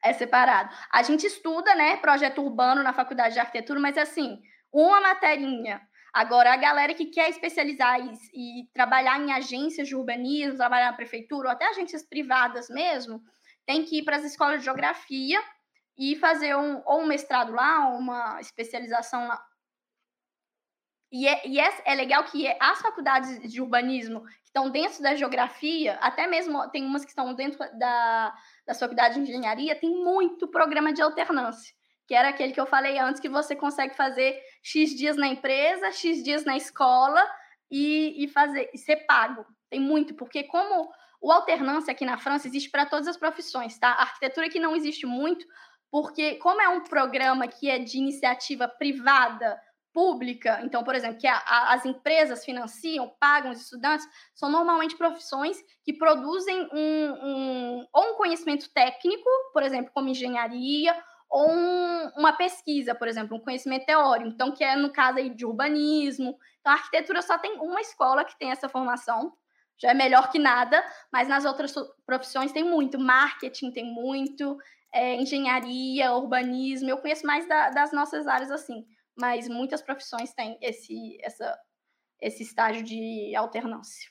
É 0.04 0.14
separado. 0.14 0.74
A 0.92 1.02
gente 1.02 1.26
estuda, 1.26 1.74
né, 1.74 1.98
projeto 1.98 2.42
urbano 2.42 2.84
na 2.84 2.94
faculdade 2.94 3.34
de 3.34 3.40
arquitetura, 3.40 3.80
mas 3.80 3.98
assim, 3.98 4.40
uma 4.76 5.02
materinha 5.02 5.82
Agora, 6.16 6.54
a 6.54 6.56
galera 6.56 6.94
que 6.94 7.08
quer 7.08 7.30
especializar 7.30 8.00
e, 8.00 8.62
e 8.62 8.68
trabalhar 8.74 9.20
em 9.20 9.34
agências 9.34 9.86
de 9.86 9.98
urbanismo, 9.98 10.56
trabalhar 10.56 10.92
na 10.92 10.96
prefeitura, 10.96 11.50
ou 11.50 11.52
até 11.52 11.68
agências 11.68 12.04
privadas 12.04 12.70
mesmo, 12.70 13.22
tem 13.66 13.84
que 13.84 13.98
ir 13.98 14.06
para 14.06 14.16
as 14.16 14.24
escolas 14.24 14.60
de 14.60 14.64
geografia 14.64 15.44
e 15.98 16.16
fazer 16.16 16.56
um, 16.56 16.82
ou 16.86 17.02
um 17.02 17.06
mestrado 17.06 17.52
lá, 17.52 17.90
ou 17.90 18.00
uma 18.00 18.40
especialização 18.40 19.28
lá. 19.28 19.46
E, 21.12 21.28
é, 21.28 21.46
e 21.46 21.60
é, 21.60 21.82
é 21.84 21.94
legal 21.94 22.24
que 22.24 22.48
as 22.62 22.80
faculdades 22.80 23.52
de 23.52 23.62
urbanismo 23.62 24.24
que 24.26 24.46
estão 24.46 24.70
dentro 24.70 25.04
da 25.04 25.16
geografia, 25.16 25.96
até 25.96 26.28
mesmo 26.28 26.70
tem 26.70 26.86
umas 26.86 27.04
que 27.04 27.12
estão 27.12 27.34
dentro 27.34 27.60
da, 27.78 28.34
da 28.66 28.74
faculdade 28.74 29.16
de 29.16 29.20
engenharia, 29.20 29.76
tem 29.78 29.90
muito 30.02 30.48
programa 30.48 30.94
de 30.94 31.02
alternância 31.02 31.76
que 32.08 32.14
era 32.14 32.30
aquele 32.30 32.54
que 32.54 32.60
eu 32.60 32.66
falei 32.66 32.98
antes, 33.00 33.20
que 33.20 33.30
você 33.30 33.56
consegue 33.56 33.96
fazer 33.96 34.40
X 34.62 34.96
dias 34.96 35.18
na 35.18 35.28
empresa, 35.28 35.92
X 35.92 36.24
dias 36.24 36.46
na 36.46 36.56
escola 36.56 37.24
e, 37.70 38.24
e 38.24 38.28
fazer 38.28 38.70
e 38.74 38.78
ser 38.78 38.98
pago. 39.08 39.46
Tem 39.70 39.80
muito, 39.80 40.14
porque 40.14 40.44
como 40.44 40.90
o 41.22 41.32
alternância 41.32 41.92
aqui 41.92 42.06
na 42.06 42.18
França 42.18 42.48
existe 42.48 42.70
para 42.70 42.86
todas 42.86 43.08
as 43.08 43.18
profissões, 43.18 43.78
tá? 43.80 43.90
A 43.90 44.02
arquitetura 44.02 44.50
que 44.50 44.60
não 44.60 44.76
existe 44.76 45.06
muito, 45.06 45.46
porque 45.90 46.36
como 46.36 46.62
é 46.62 46.70
um 46.70 46.82
programa 46.82 47.48
que 47.48 47.70
é 47.70 47.80
de 47.80 47.98
iniciativa 47.98 48.68
privada, 48.68 49.60
pública, 49.96 50.60
então, 50.62 50.84
por 50.84 50.94
exemplo, 50.94 51.18
que 51.18 51.26
a, 51.26 51.38
a, 51.38 51.74
as 51.74 51.86
empresas 51.86 52.44
financiam, 52.44 53.16
pagam 53.18 53.52
os 53.52 53.62
estudantes, 53.62 54.06
são 54.34 54.50
normalmente 54.50 54.98
profissões 54.98 55.58
que 55.86 55.94
produzem 55.94 56.68
um, 56.74 57.14
um, 57.24 57.88
ou 57.94 58.12
um 58.12 58.16
conhecimento 58.16 58.70
técnico, 58.74 59.30
por 59.54 59.64
exemplo, 59.64 59.94
como 59.94 60.10
engenharia, 60.10 60.94
ou 61.36 61.52
um, 61.52 62.08
uma 62.16 62.32
pesquisa, 62.32 62.96
por 62.96 63.10
exemplo, 63.10 63.36
um 63.36 63.42
conhecimento 63.42 63.86
teórico, 63.86 64.30
então 64.30 64.54
que 64.54 64.64
é 64.64 64.74
no 64.78 64.90
caso 64.90 65.18
aí 65.18 65.30
de 65.30 65.46
urbanismo. 65.46 66.40
Então 66.62 66.72
a 66.72 66.78
arquitetura 66.78 67.22
só 67.22 67.38
tem 67.38 67.60
uma 67.60 67.82
escola 67.82 68.24
que 68.24 68.40
tem 68.40 68.52
essa 68.52 68.70
formação, 68.70 69.36
já 69.78 69.92
é 69.92 69.94
melhor 69.94 70.32
que 70.32 70.40
nada, 70.40 70.82
mas 71.12 71.28
nas 71.28 71.44
outras 71.44 71.76
profissões 72.06 72.54
tem 72.54 72.64
muito, 72.64 72.98
marketing 72.98 73.70
tem 73.72 73.84
muito, 73.84 74.58
é, 74.94 75.16
engenharia, 75.16 76.14
urbanismo, 76.14 76.90
eu 76.90 77.00
conheço 77.00 77.28
mais 77.28 77.46
da, 77.50 77.70
das 77.70 77.92
nossas 77.92 78.28
áreas 78.28 78.50
assim, 78.50 78.88
mas 79.14 79.50
muitas 79.50 79.82
profissões 79.82 80.34
têm 80.34 80.58
esse, 80.62 81.18
essa, 81.22 81.60
esse 82.22 82.44
estágio 82.44 82.82
de 82.82 83.36
alternância. 83.36 84.10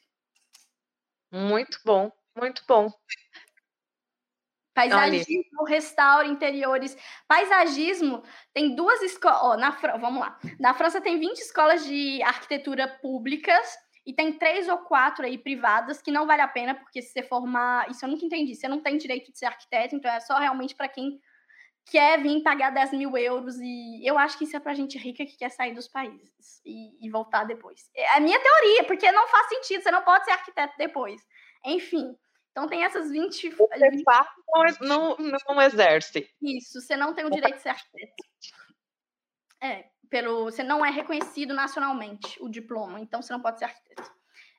Muito 1.32 1.80
bom, 1.86 2.12
muito 2.36 2.62
bom. 2.68 2.92
Paisagismo, 4.74 5.64
restauro 5.66 6.28
interiores. 6.28 6.96
Paisagismo 7.28 8.22
tem 8.52 8.74
duas 8.74 9.00
escolas. 9.02 9.58
na 9.58 9.70
Vamos 9.98 10.20
lá. 10.20 10.38
Na 10.58 10.74
França 10.74 11.00
tem 11.00 11.18
20 11.18 11.38
escolas 11.38 11.84
de 11.84 12.20
arquitetura 12.22 12.88
públicas 13.00 13.78
e 14.04 14.12
tem 14.12 14.32
três 14.32 14.68
ou 14.68 14.78
quatro 14.78 15.24
aí 15.24 15.38
privadas 15.38 16.02
que 16.02 16.10
não 16.10 16.26
vale 16.26 16.42
a 16.42 16.48
pena, 16.48 16.74
porque 16.74 17.00
se 17.00 17.12
você 17.12 17.22
formar. 17.22 17.88
Isso 17.90 18.04
eu 18.04 18.08
nunca 18.08 18.24
entendi. 18.26 18.54
Você 18.54 18.68
não 18.68 18.80
tem 18.80 18.98
direito 18.98 19.30
de 19.30 19.38
ser 19.38 19.46
arquiteto, 19.46 19.94
então 19.94 20.10
é 20.10 20.20
só 20.20 20.36
realmente 20.38 20.74
para 20.74 20.88
quem 20.88 21.20
quer 21.86 22.20
vir 22.20 22.42
pagar 22.42 22.70
10 22.70 22.92
mil 22.92 23.16
euros. 23.16 23.56
E 23.60 24.04
eu 24.04 24.18
acho 24.18 24.36
que 24.36 24.44
isso 24.44 24.56
é 24.56 24.60
para 24.60 24.74
gente 24.74 24.98
rica 24.98 25.24
que 25.24 25.36
quer 25.36 25.50
sair 25.50 25.72
dos 25.72 25.88
países 25.88 26.60
e, 26.64 27.06
e 27.06 27.08
voltar 27.10 27.44
depois. 27.44 27.88
É 27.94 28.16
a 28.16 28.20
minha 28.20 28.40
teoria, 28.40 28.84
porque 28.84 29.10
não 29.12 29.28
faz 29.28 29.48
sentido. 29.48 29.82
Você 29.82 29.90
não 29.90 30.02
pode 30.02 30.24
ser 30.24 30.32
arquiteto 30.32 30.74
depois. 30.76 31.22
Enfim. 31.64 32.16
Então 32.54 32.68
tem 32.68 32.84
essas 32.84 33.10
20. 33.10 33.50
Você 33.50 33.90
20... 33.90 34.04
não, 34.80 35.16
não, 35.16 35.38
não 35.48 35.60
exerce. 35.62 36.30
Isso, 36.40 36.80
você 36.80 36.96
não 36.96 37.12
tem 37.12 37.24
o 37.24 37.30
direito 37.30 37.56
de 37.56 37.62
ser 37.62 37.70
arquiteto. 37.70 38.14
É, 39.60 39.86
pelo, 40.08 40.44
você 40.44 40.62
não 40.62 40.86
é 40.86 40.90
reconhecido 40.90 41.52
nacionalmente 41.52 42.40
o 42.40 42.48
diploma, 42.48 43.00
então 43.00 43.20
você 43.20 43.32
não 43.32 43.42
pode 43.42 43.58
ser 43.58 43.64
arquiteto. 43.64 44.08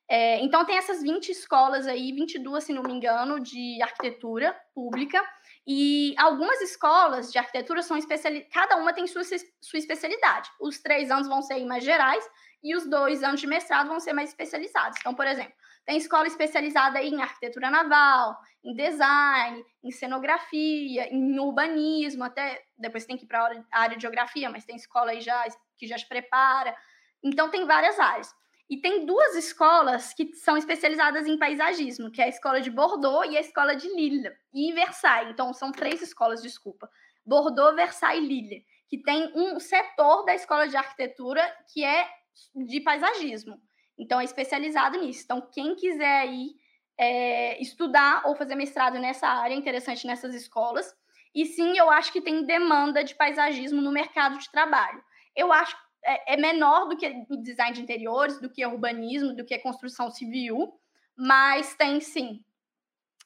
É, 0.09 0.39
então 0.41 0.65
tem 0.65 0.77
essas 0.77 1.01
20 1.01 1.29
escolas 1.29 1.87
aí, 1.87 2.11
22, 2.11 2.65
se 2.65 2.73
não 2.73 2.83
me 2.83 2.91
engano, 2.91 3.39
de 3.39 3.81
arquitetura 3.81 4.53
pública. 4.73 5.23
E 5.65 6.13
algumas 6.17 6.59
escolas 6.59 7.31
de 7.31 7.37
arquitetura 7.37 7.81
são 7.81 7.97
especializadas, 7.97 8.53
cada 8.53 8.75
uma 8.75 8.91
tem 8.91 9.07
sua, 9.07 9.23
sua 9.23 9.79
especialidade. 9.79 10.49
Os 10.59 10.79
três 10.79 11.09
anos 11.09 11.29
vão 11.29 11.41
ser 11.41 11.63
mais 11.65 11.83
gerais 11.83 12.29
e 12.61 12.75
os 12.75 12.85
dois 12.89 13.23
anos 13.23 13.39
de 13.39 13.47
mestrado 13.47 13.87
vão 13.87 14.01
ser 14.01 14.11
mais 14.11 14.29
especializados. 14.29 14.99
Então, 14.99 15.15
por 15.15 15.25
exemplo, 15.25 15.55
tem 15.86 15.97
escola 15.97 16.25
especializada 16.25 17.01
em 17.01 17.21
arquitetura 17.21 17.69
naval, 17.69 18.36
em 18.63 18.73
design, 18.73 19.63
em 19.83 19.91
cenografia, 19.91 21.07
em 21.13 21.39
urbanismo, 21.39 22.23
até 22.23 22.63
depois 22.75 23.05
tem 23.05 23.15
que 23.15 23.25
ir 23.25 23.27
para 23.27 23.63
a 23.71 23.79
área 23.81 23.95
de 23.95 24.01
geografia, 24.01 24.49
mas 24.49 24.65
tem 24.65 24.75
escola 24.75 25.11
aí 25.11 25.21
já 25.21 25.45
que 25.77 25.88
já 25.88 25.95
te 25.95 26.07
prepara. 26.07 26.75
Então 27.23 27.49
tem 27.49 27.65
várias 27.65 27.99
áreas. 27.99 28.33
E 28.67 28.77
tem 28.77 29.05
duas 29.05 29.36
escolas 29.36 30.11
que 30.13 30.33
são 30.33 30.57
especializadas 30.57 31.27
em 31.27 31.38
paisagismo, 31.38 32.11
que 32.11 32.19
é 32.19 32.25
a 32.25 32.29
escola 32.29 32.59
de 32.59 32.71
Bordeaux 32.71 33.31
e 33.31 33.38
a 33.38 33.41
escola 33.41 33.75
de 33.75 33.88
Lille, 33.88 34.31
e 34.51 34.73
Versailles. 34.73 35.31
Então 35.31 35.53
são 35.53 35.71
três 35.71 36.01
escolas, 36.01 36.41
desculpa. 36.41 36.89
Bordeaux, 37.23 37.75
Versailles 37.75 38.23
e 38.23 38.27
Lille. 38.27 38.65
que 38.88 38.97
tem 38.97 39.31
um 39.36 39.59
setor 39.59 40.25
da 40.25 40.33
escola 40.33 40.67
de 40.67 40.77
arquitetura 40.77 41.43
que 41.71 41.83
é 41.83 42.07
de 42.55 42.81
paisagismo. 42.81 43.61
Então, 43.97 44.19
é 44.19 44.23
especializado 44.23 44.99
nisso. 44.99 45.21
Então, 45.23 45.41
quem 45.41 45.75
quiser 45.75 46.21
aí 46.21 46.55
é, 46.97 47.61
estudar 47.61 48.23
ou 48.25 48.35
fazer 48.35 48.55
mestrado 48.55 48.99
nessa 48.99 49.27
área, 49.27 49.53
é 49.53 49.57
interessante 49.57 50.05
nessas 50.07 50.33
escolas. 50.33 50.95
E 51.33 51.45
sim, 51.45 51.77
eu 51.77 51.89
acho 51.89 52.11
que 52.13 52.21
tem 52.21 52.45
demanda 52.45 53.03
de 53.03 53.15
paisagismo 53.15 53.81
no 53.81 53.91
mercado 53.91 54.37
de 54.37 54.49
trabalho. 54.51 55.03
Eu 55.35 55.51
acho 55.51 55.75
é, 56.05 56.35
é 56.35 56.37
menor 56.37 56.87
do 56.87 56.95
que 56.95 57.09
design 57.41 57.73
de 57.73 57.81
interiores, 57.81 58.39
do 58.39 58.49
que 58.49 58.65
urbanismo, 58.65 59.35
do 59.35 59.43
que 59.43 59.57
construção 59.59 60.09
civil, 60.11 60.79
mas 61.17 61.75
tem 61.75 61.99
sim, 61.99 62.43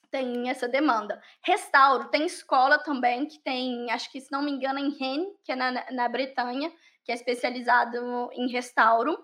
tem 0.10 0.50
essa 0.50 0.68
demanda. 0.68 1.22
Restauro, 1.44 2.10
tem 2.10 2.26
escola 2.26 2.80
também 2.80 3.28
que 3.28 3.40
tem, 3.40 3.92
acho 3.92 4.12
que 4.12 4.22
se 4.22 4.32
não 4.32 4.42
me 4.42 4.52
engano, 4.52 4.80
em 4.80 4.92
Rennes, 4.98 5.30
que 5.44 5.52
é 5.52 5.56
na, 5.56 5.92
na 5.92 6.08
Bretanha, 6.08 6.72
que 7.04 7.12
é 7.12 7.16
especializado 7.16 8.30
em 8.34 8.50
restauro. 8.50 9.18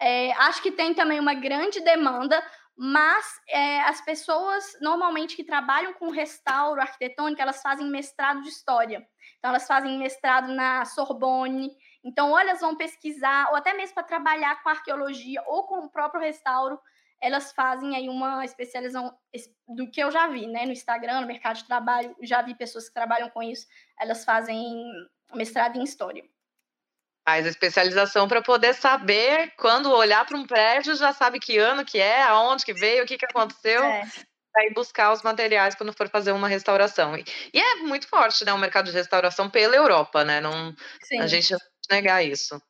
É, 0.00 0.32
acho 0.32 0.62
que 0.62 0.72
tem 0.72 0.94
também 0.94 1.20
uma 1.20 1.34
grande 1.34 1.80
demanda, 1.80 2.42
mas 2.76 3.24
é, 3.48 3.82
as 3.82 4.00
pessoas 4.00 4.76
normalmente 4.80 5.36
que 5.36 5.44
trabalham 5.44 5.92
com 5.94 6.10
restauro 6.10 6.80
arquitetônico, 6.80 7.40
elas 7.40 7.62
fazem 7.62 7.88
mestrado 7.88 8.42
de 8.42 8.48
história. 8.48 9.06
Então, 9.38 9.50
elas 9.50 9.66
fazem 9.66 9.98
mestrado 9.98 10.48
na 10.52 10.84
Sorbonne. 10.84 11.70
Então, 12.02 12.30
ou 12.30 12.38
elas 12.38 12.60
vão 12.60 12.74
pesquisar, 12.76 13.50
ou 13.50 13.56
até 13.56 13.72
mesmo 13.74 13.94
para 13.94 14.02
trabalhar 14.02 14.62
com 14.62 14.68
arqueologia 14.68 15.42
ou 15.46 15.64
com 15.64 15.84
o 15.84 15.90
próprio 15.90 16.20
restauro, 16.20 16.80
elas 17.20 17.52
fazem 17.52 17.94
aí 17.94 18.08
uma 18.08 18.44
especialização 18.44 19.16
do 19.68 19.90
que 19.90 20.00
eu 20.02 20.10
já 20.10 20.26
vi, 20.26 20.46
né? 20.46 20.66
No 20.66 20.72
Instagram, 20.72 21.20
no 21.20 21.26
mercado 21.26 21.56
de 21.56 21.64
trabalho, 21.64 22.14
já 22.20 22.42
vi 22.42 22.54
pessoas 22.54 22.88
que 22.88 22.94
trabalham 22.94 23.30
com 23.30 23.42
isso, 23.42 23.66
elas 23.98 24.24
fazem 24.24 24.84
mestrado 25.34 25.76
em 25.76 25.84
história. 25.84 26.24
Faz 27.26 27.46
especialização 27.46 28.28
para 28.28 28.42
poder 28.42 28.74
saber, 28.74 29.52
quando 29.56 29.90
olhar 29.90 30.26
para 30.26 30.36
um 30.36 30.46
prédio, 30.46 30.94
já 30.94 31.12
sabe 31.12 31.40
que 31.40 31.56
ano 31.56 31.84
que 31.84 31.98
é, 31.98 32.22
aonde 32.22 32.64
que 32.64 32.74
veio, 32.74 33.02
o 33.02 33.06
que, 33.06 33.16
que 33.16 33.24
aconteceu. 33.24 33.82
É. 33.82 34.02
Aí 34.56 34.72
buscar 34.72 35.12
os 35.12 35.22
materiais 35.22 35.74
quando 35.74 35.92
for 35.92 36.08
fazer 36.08 36.30
uma 36.30 36.46
restauração. 36.46 37.16
E 37.16 37.58
é 37.58 37.76
muito 37.76 38.06
forte, 38.06 38.44
né? 38.44 38.52
O 38.52 38.58
mercado 38.58 38.86
de 38.86 38.92
restauração 38.92 39.50
pela 39.50 39.74
Europa, 39.74 40.24
né? 40.24 40.40
Não, 40.40 40.72
Sim. 41.02 41.20
a 41.20 41.26
gente 41.26 41.52
não 41.52 41.58
negar 41.90 42.24
isso. 42.24 42.60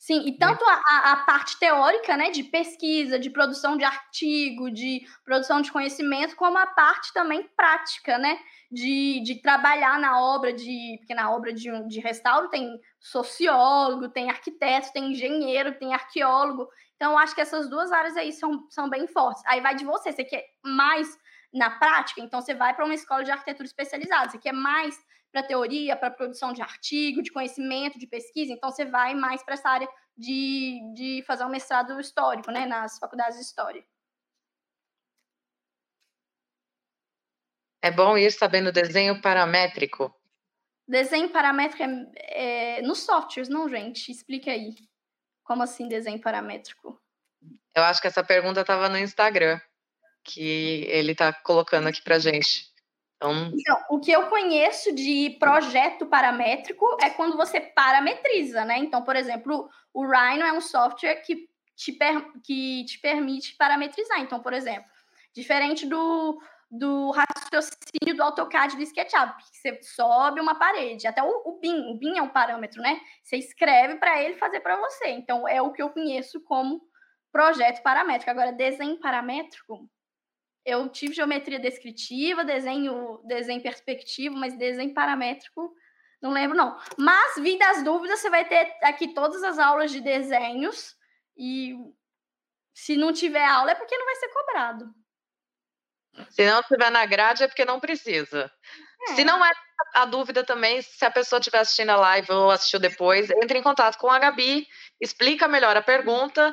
Sim, 0.00 0.26
e 0.26 0.32
tanto 0.38 0.64
a, 0.64 1.12
a, 1.12 1.16
parte 1.26 1.58
teórica, 1.58 2.16
né, 2.16 2.30
de 2.30 2.42
pesquisa, 2.42 3.18
de 3.18 3.28
produção 3.28 3.76
de 3.76 3.84
artigo, 3.84 4.70
de 4.70 5.06
produção 5.22 5.60
de 5.60 5.70
conhecimento, 5.70 6.34
como 6.36 6.56
a 6.56 6.66
parte 6.66 7.12
também 7.12 7.46
prática, 7.54 8.16
né, 8.16 8.38
de, 8.72 9.20
de 9.22 9.42
trabalhar 9.42 10.00
na 10.00 10.18
obra 10.18 10.54
de. 10.54 10.96
Porque 11.00 11.14
na 11.14 11.30
obra 11.30 11.52
de, 11.52 11.86
de 11.86 12.00
restauro 12.00 12.48
tem 12.48 12.80
sociólogo, 12.98 14.08
tem 14.08 14.30
arquiteto, 14.30 14.90
tem 14.90 15.12
engenheiro, 15.12 15.78
tem 15.78 15.92
arqueólogo. 15.92 16.66
Então, 16.96 17.18
acho 17.18 17.34
que 17.34 17.42
essas 17.42 17.68
duas 17.68 17.92
áreas 17.92 18.16
aí 18.16 18.32
são, 18.32 18.66
são 18.70 18.88
bem 18.88 19.06
fortes. 19.06 19.42
Aí 19.44 19.60
vai 19.60 19.74
de 19.74 19.84
você, 19.84 20.12
você 20.12 20.24
quer 20.24 20.46
mais 20.64 21.14
na 21.52 21.68
prática, 21.78 22.22
então 22.22 22.40
você 22.40 22.54
vai 22.54 22.72
para 22.74 22.86
uma 22.86 22.94
escola 22.94 23.22
de 23.22 23.30
arquitetura 23.30 23.66
especializada, 23.66 24.30
você 24.30 24.38
quer 24.38 24.52
mais 24.52 24.96
para 25.30 25.42
teoria, 25.42 25.96
para 25.96 26.10
produção 26.10 26.52
de 26.52 26.60
artigo, 26.60 27.22
de 27.22 27.30
conhecimento, 27.32 27.98
de 27.98 28.06
pesquisa, 28.06 28.52
então 28.52 28.70
você 28.70 28.84
vai 28.84 29.14
mais 29.14 29.42
para 29.42 29.54
essa 29.54 29.68
área 29.68 29.88
de, 30.16 30.80
de 30.94 31.24
fazer 31.26 31.44
um 31.44 31.48
mestrado 31.48 31.98
histórico, 32.00 32.50
né, 32.50 32.66
nas 32.66 32.98
faculdades 32.98 33.38
de 33.38 33.44
história. 33.44 33.84
É 37.82 37.90
bom 37.90 38.18
ir 38.18 38.30
sabendo 38.30 38.70
desenho 38.70 39.20
paramétrico. 39.22 40.14
Desenho 40.86 41.30
paramétrico 41.30 41.82
é, 41.82 42.78
é 42.78 42.82
nos 42.82 43.04
softwares, 43.04 43.48
não, 43.48 43.68
gente? 43.68 44.10
Explique 44.10 44.50
aí. 44.50 44.74
Como 45.44 45.62
assim 45.62 45.88
desenho 45.88 46.20
paramétrico? 46.20 47.00
Eu 47.74 47.84
acho 47.84 48.00
que 48.00 48.06
essa 48.06 48.22
pergunta 48.22 48.60
estava 48.60 48.88
no 48.88 48.98
Instagram, 48.98 49.58
que 50.22 50.84
ele 50.88 51.12
está 51.12 51.32
colocando 51.32 51.88
aqui 51.88 52.02
para 52.02 52.18
gente. 52.18 52.69
Então... 53.20 53.52
então... 53.52 53.84
o 53.90 54.00
que 54.00 54.10
eu 54.10 54.28
conheço 54.28 54.94
de 54.94 55.36
projeto 55.38 56.06
paramétrico 56.06 56.86
é 57.02 57.10
quando 57.10 57.36
você 57.36 57.60
parametriza, 57.60 58.64
né? 58.64 58.78
Então, 58.78 59.04
por 59.04 59.14
exemplo, 59.14 59.68
o 59.92 60.06
Rhino 60.06 60.44
é 60.44 60.52
um 60.52 60.60
software 60.60 61.16
que 61.16 61.46
te, 61.76 61.92
per... 61.92 62.32
que 62.42 62.84
te 62.86 62.98
permite 62.98 63.56
parametrizar. 63.56 64.20
Então, 64.20 64.40
por 64.40 64.54
exemplo, 64.54 64.88
diferente 65.34 65.86
do, 65.86 66.40
do 66.70 67.10
raciocínio 67.10 68.16
do 68.16 68.22
AutoCAD 68.22 68.76
do 68.76 68.82
SketchUp, 68.82 69.36
que 69.50 69.58
você 69.58 69.82
sobe 69.82 70.40
uma 70.40 70.54
parede, 70.54 71.06
até 71.06 71.22
o, 71.22 71.42
o 71.44 71.58
BIM, 71.60 71.90
o 71.90 71.98
BIM 71.98 72.16
é 72.16 72.22
um 72.22 72.28
parâmetro, 72.28 72.80
né? 72.80 72.98
Você 73.22 73.36
escreve 73.36 73.96
para 73.96 74.22
ele 74.22 74.36
fazer 74.36 74.60
para 74.60 74.76
você. 74.76 75.08
Então, 75.08 75.46
é 75.46 75.60
o 75.60 75.72
que 75.72 75.82
eu 75.82 75.90
conheço 75.90 76.40
como 76.40 76.80
projeto 77.30 77.82
paramétrico. 77.82 78.30
Agora, 78.30 78.50
desenho 78.50 78.98
paramétrico, 78.98 79.88
eu 80.64 80.88
tive 80.88 81.14
geometria 81.14 81.58
descritiva, 81.58 82.44
desenho, 82.44 83.20
desenho 83.24 83.62
perspectivo, 83.62 84.36
mas 84.36 84.56
desenho 84.56 84.92
paramétrico, 84.94 85.74
não 86.20 86.30
lembro 86.30 86.56
não. 86.56 86.78
Mas, 86.98 87.36
vi 87.36 87.58
das 87.58 87.82
dúvidas, 87.82 88.20
você 88.20 88.28
vai 88.28 88.46
ter 88.46 88.76
aqui 88.82 89.14
todas 89.14 89.42
as 89.42 89.58
aulas 89.58 89.90
de 89.90 90.00
desenhos 90.00 90.94
e 91.36 91.74
se 92.74 92.96
não 92.96 93.12
tiver 93.12 93.44
aula 93.44 93.72
é 93.72 93.74
porque 93.74 93.96
não 93.96 94.04
vai 94.04 94.16
ser 94.16 94.28
cobrado. 94.28 94.94
Se 96.30 96.44
não 96.44 96.62
tiver 96.62 96.90
na 96.90 97.06
grade 97.06 97.42
é 97.42 97.48
porque 97.48 97.64
não 97.64 97.80
precisa. 97.80 98.50
É. 99.08 99.14
Se 99.14 99.24
não 99.24 99.44
é 99.44 99.50
a 99.94 100.04
dúvida 100.04 100.44
também, 100.44 100.82
se 100.82 101.04
a 101.04 101.10
pessoa 101.10 101.40
estiver 101.40 101.60
assistindo 101.60 101.90
a 101.90 101.96
live 101.96 102.30
ou 102.32 102.50
assistiu 102.50 102.78
depois, 102.78 103.30
entre 103.30 103.58
em 103.58 103.62
contato 103.62 103.96
com 103.96 104.10
a 104.10 104.18
Gabi, 104.18 104.66
explica 105.00 105.48
melhor 105.48 105.76
a 105.76 105.82
pergunta 105.82 106.52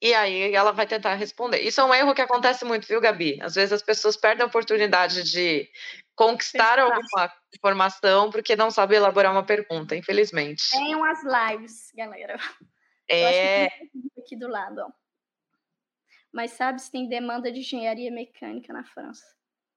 e 0.00 0.12
aí 0.12 0.54
ela 0.54 0.72
vai 0.72 0.86
tentar 0.86 1.14
responder. 1.14 1.60
Isso 1.60 1.80
é 1.80 1.84
um 1.84 1.94
erro 1.94 2.14
que 2.14 2.22
acontece 2.22 2.64
muito, 2.64 2.86
viu, 2.86 3.00
Gabi? 3.00 3.38
Às 3.40 3.54
vezes 3.54 3.72
as 3.72 3.82
pessoas 3.82 4.16
perdem 4.16 4.44
a 4.44 4.46
oportunidade 4.46 5.22
de 5.22 5.68
conquistar 6.14 6.78
alguma 6.78 7.32
informação 7.54 8.30
porque 8.30 8.54
não 8.54 8.70
sabem 8.70 8.98
elaborar 8.98 9.32
uma 9.32 9.44
pergunta, 9.44 9.96
infelizmente. 9.96 10.62
Tem 10.70 10.94
umas 10.94 11.20
lives, 11.22 11.90
galera. 11.96 12.38
É. 13.08 13.66
Aqui 14.18 14.36
do 14.38 14.48
lado, 14.48 14.80
ó. 14.80 14.90
Mas 16.32 16.52
sabe 16.52 16.80
se 16.80 16.90
tem 16.90 17.08
demanda 17.08 17.50
de 17.52 17.60
engenharia 17.60 18.10
mecânica 18.10 18.72
na 18.72 18.82
França? 18.84 19.24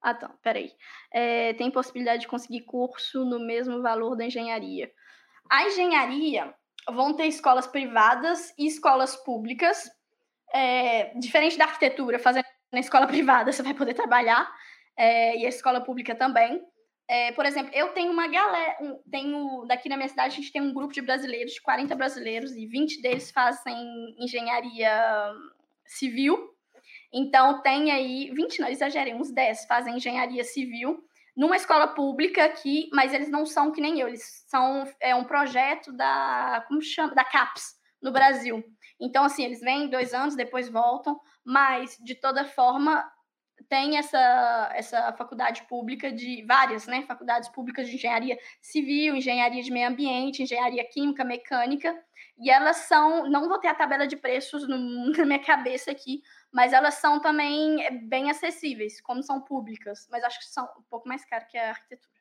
Ah, 0.02 0.12
então, 0.12 0.30
peraí. 0.42 0.72
É, 1.12 1.52
tem 1.54 1.70
possibilidade 1.70 2.22
de 2.22 2.28
conseguir 2.28 2.62
curso 2.62 3.24
no 3.24 3.38
mesmo 3.38 3.80
valor 3.80 4.16
da 4.16 4.24
engenharia. 4.24 4.90
A 5.50 5.64
engenharia 5.64 6.54
vão 6.88 7.14
ter 7.14 7.26
escolas 7.26 7.66
privadas 7.66 8.52
e 8.58 8.66
escolas 8.66 9.16
públicas 9.16 9.88
é, 10.52 11.12
diferente 11.18 11.58
da 11.58 11.64
arquitetura, 11.64 12.18
fazendo 12.18 12.46
na 12.72 12.80
escola 12.80 13.06
privada, 13.08 13.52
você 13.52 13.62
vai 13.62 13.74
poder 13.74 13.94
trabalhar, 13.94 14.50
é, 14.96 15.36
e 15.36 15.46
a 15.46 15.48
escola 15.48 15.80
pública 15.80 16.14
também. 16.14 16.62
É, 17.10 17.32
por 17.32 17.46
exemplo, 17.46 17.70
eu 17.74 17.88
tenho 17.88 18.12
uma 18.12 18.28
galera, 18.28 18.76
tenho, 19.10 19.64
daqui 19.66 19.88
na 19.88 19.96
minha 19.96 20.08
cidade, 20.08 20.34
a 20.34 20.36
gente 20.36 20.52
tem 20.52 20.60
um 20.60 20.74
grupo 20.74 20.92
de 20.92 21.00
brasileiros, 21.00 21.54
de 21.54 21.62
40 21.62 21.94
brasileiros, 21.94 22.52
e 22.52 22.66
20 22.66 23.00
deles 23.00 23.30
fazem 23.30 24.14
engenharia 24.18 24.90
civil. 25.86 26.54
Então, 27.10 27.62
tem 27.62 27.90
aí, 27.90 28.30
20 28.34 28.60
não, 28.60 28.68
exagerei, 28.68 29.14
uns 29.14 29.30
10 29.30 29.64
fazem 29.64 29.96
engenharia 29.96 30.44
civil 30.44 31.02
numa 31.34 31.56
escola 31.56 31.86
pública 31.86 32.44
aqui, 32.44 32.90
mas 32.92 33.14
eles 33.14 33.30
não 33.30 33.46
são 33.46 33.70
que 33.70 33.80
nem 33.80 34.00
eu, 34.00 34.08
eles 34.08 34.44
são 34.48 34.84
é 35.00 35.14
um 35.14 35.22
projeto 35.22 35.92
da, 35.92 36.64
como 36.66 36.82
chama, 36.82 37.14
da 37.14 37.24
CAPES, 37.24 37.76
no 38.02 38.10
Brasil. 38.10 38.62
Então, 39.00 39.24
assim, 39.24 39.44
eles 39.44 39.60
vêm 39.60 39.88
dois 39.88 40.12
anos, 40.12 40.34
depois 40.36 40.68
voltam, 40.68 41.20
mas, 41.44 41.96
de 42.02 42.14
toda 42.14 42.44
forma, 42.44 43.08
tem 43.68 43.96
essa, 43.96 44.70
essa 44.74 45.12
faculdade 45.12 45.62
pública 45.64 46.12
de 46.12 46.44
várias, 46.46 46.86
né? 46.86 47.02
Faculdades 47.02 47.48
públicas 47.48 47.88
de 47.88 47.94
engenharia 47.94 48.38
civil, 48.60 49.16
engenharia 49.16 49.62
de 49.62 49.70
meio 49.70 49.88
ambiente, 49.88 50.42
engenharia 50.42 50.84
química, 50.88 51.24
mecânica, 51.24 51.96
e 52.38 52.50
elas 52.50 52.76
são, 52.78 53.28
não 53.28 53.48
vou 53.48 53.58
ter 53.58 53.68
a 53.68 53.74
tabela 53.74 54.06
de 54.06 54.16
preços 54.16 54.66
no, 54.68 54.78
na 55.16 55.24
minha 55.24 55.44
cabeça 55.44 55.90
aqui, 55.90 56.22
mas 56.52 56.72
elas 56.72 56.94
são 56.94 57.20
também 57.20 57.84
é, 57.84 57.90
bem 57.90 58.30
acessíveis, 58.30 59.00
como 59.00 59.22
são 59.22 59.40
públicas, 59.40 60.06
mas 60.10 60.22
acho 60.24 60.38
que 60.38 60.46
são 60.46 60.64
um 60.78 60.82
pouco 60.88 61.08
mais 61.08 61.24
caras 61.24 61.48
que 61.48 61.58
a 61.58 61.70
arquitetura. 61.70 62.17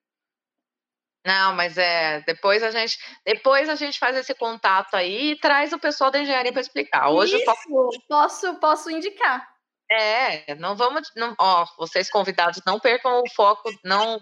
Não, 1.25 1.53
mas 1.53 1.77
é, 1.77 2.21
depois 2.21 2.63
a 2.63 2.71
gente, 2.71 2.97
depois 3.25 3.67
a 3.67 3.75
gente 3.75 3.99
faz 3.99 4.15
esse 4.15 4.33
contato 4.33 4.95
aí 4.95 5.31
e 5.31 5.39
traz 5.39 5.73
o 5.73 5.79
pessoal 5.79 6.09
da 6.09 6.19
engenharia 6.19 6.53
para 6.53 6.61
explicar. 6.61 7.09
Hoje 7.09 7.35
Isso, 7.35 7.45
posso... 7.45 8.05
posso 8.07 8.59
posso 8.59 8.89
indicar. 8.89 9.47
É, 9.89 10.55
não 10.55 10.75
vamos, 10.75 11.09
não, 11.15 11.33
ó, 11.39 11.65
vocês 11.77 12.09
convidados 12.09 12.61
não 12.65 12.79
percam 12.79 13.21
o 13.21 13.29
foco, 13.29 13.69
não 13.83 14.21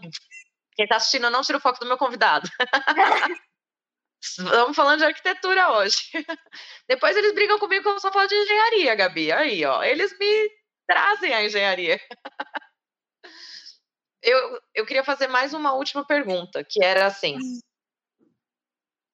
quem 0.75 0.83
está 0.83 0.97
assistindo 0.97 1.29
não 1.29 1.41
tira 1.41 1.57
o 1.57 1.61
foco 1.61 1.79
do 1.79 1.85
meu 1.85 1.97
convidado. 1.97 2.49
Estamos 4.21 4.75
falando 4.75 4.99
de 4.99 5.05
arquitetura 5.05 5.71
hoje. 5.71 5.97
Depois 6.87 7.15
eles 7.15 7.33
brigam 7.33 7.57
comigo 7.59 7.83
que 7.83 7.89
eu 7.89 7.99
só 7.99 8.11
falo 8.11 8.27
de 8.27 8.35
engenharia, 8.35 8.95
Gabi. 8.95 9.31
Aí, 9.31 9.63
ó, 9.65 9.83
eles 9.83 10.17
me 10.19 10.49
trazem 10.87 11.33
a 11.33 11.43
engenharia. 11.43 11.99
Eu, 14.25 14.59
eu 14.73 14.85
queria 14.85 15.03
fazer 15.03 15.27
mais 15.27 15.53
uma 15.53 15.73
última 15.73 16.03
pergunta, 16.05 16.63
que 16.67 16.83
era 16.83 17.05
assim: 17.05 17.37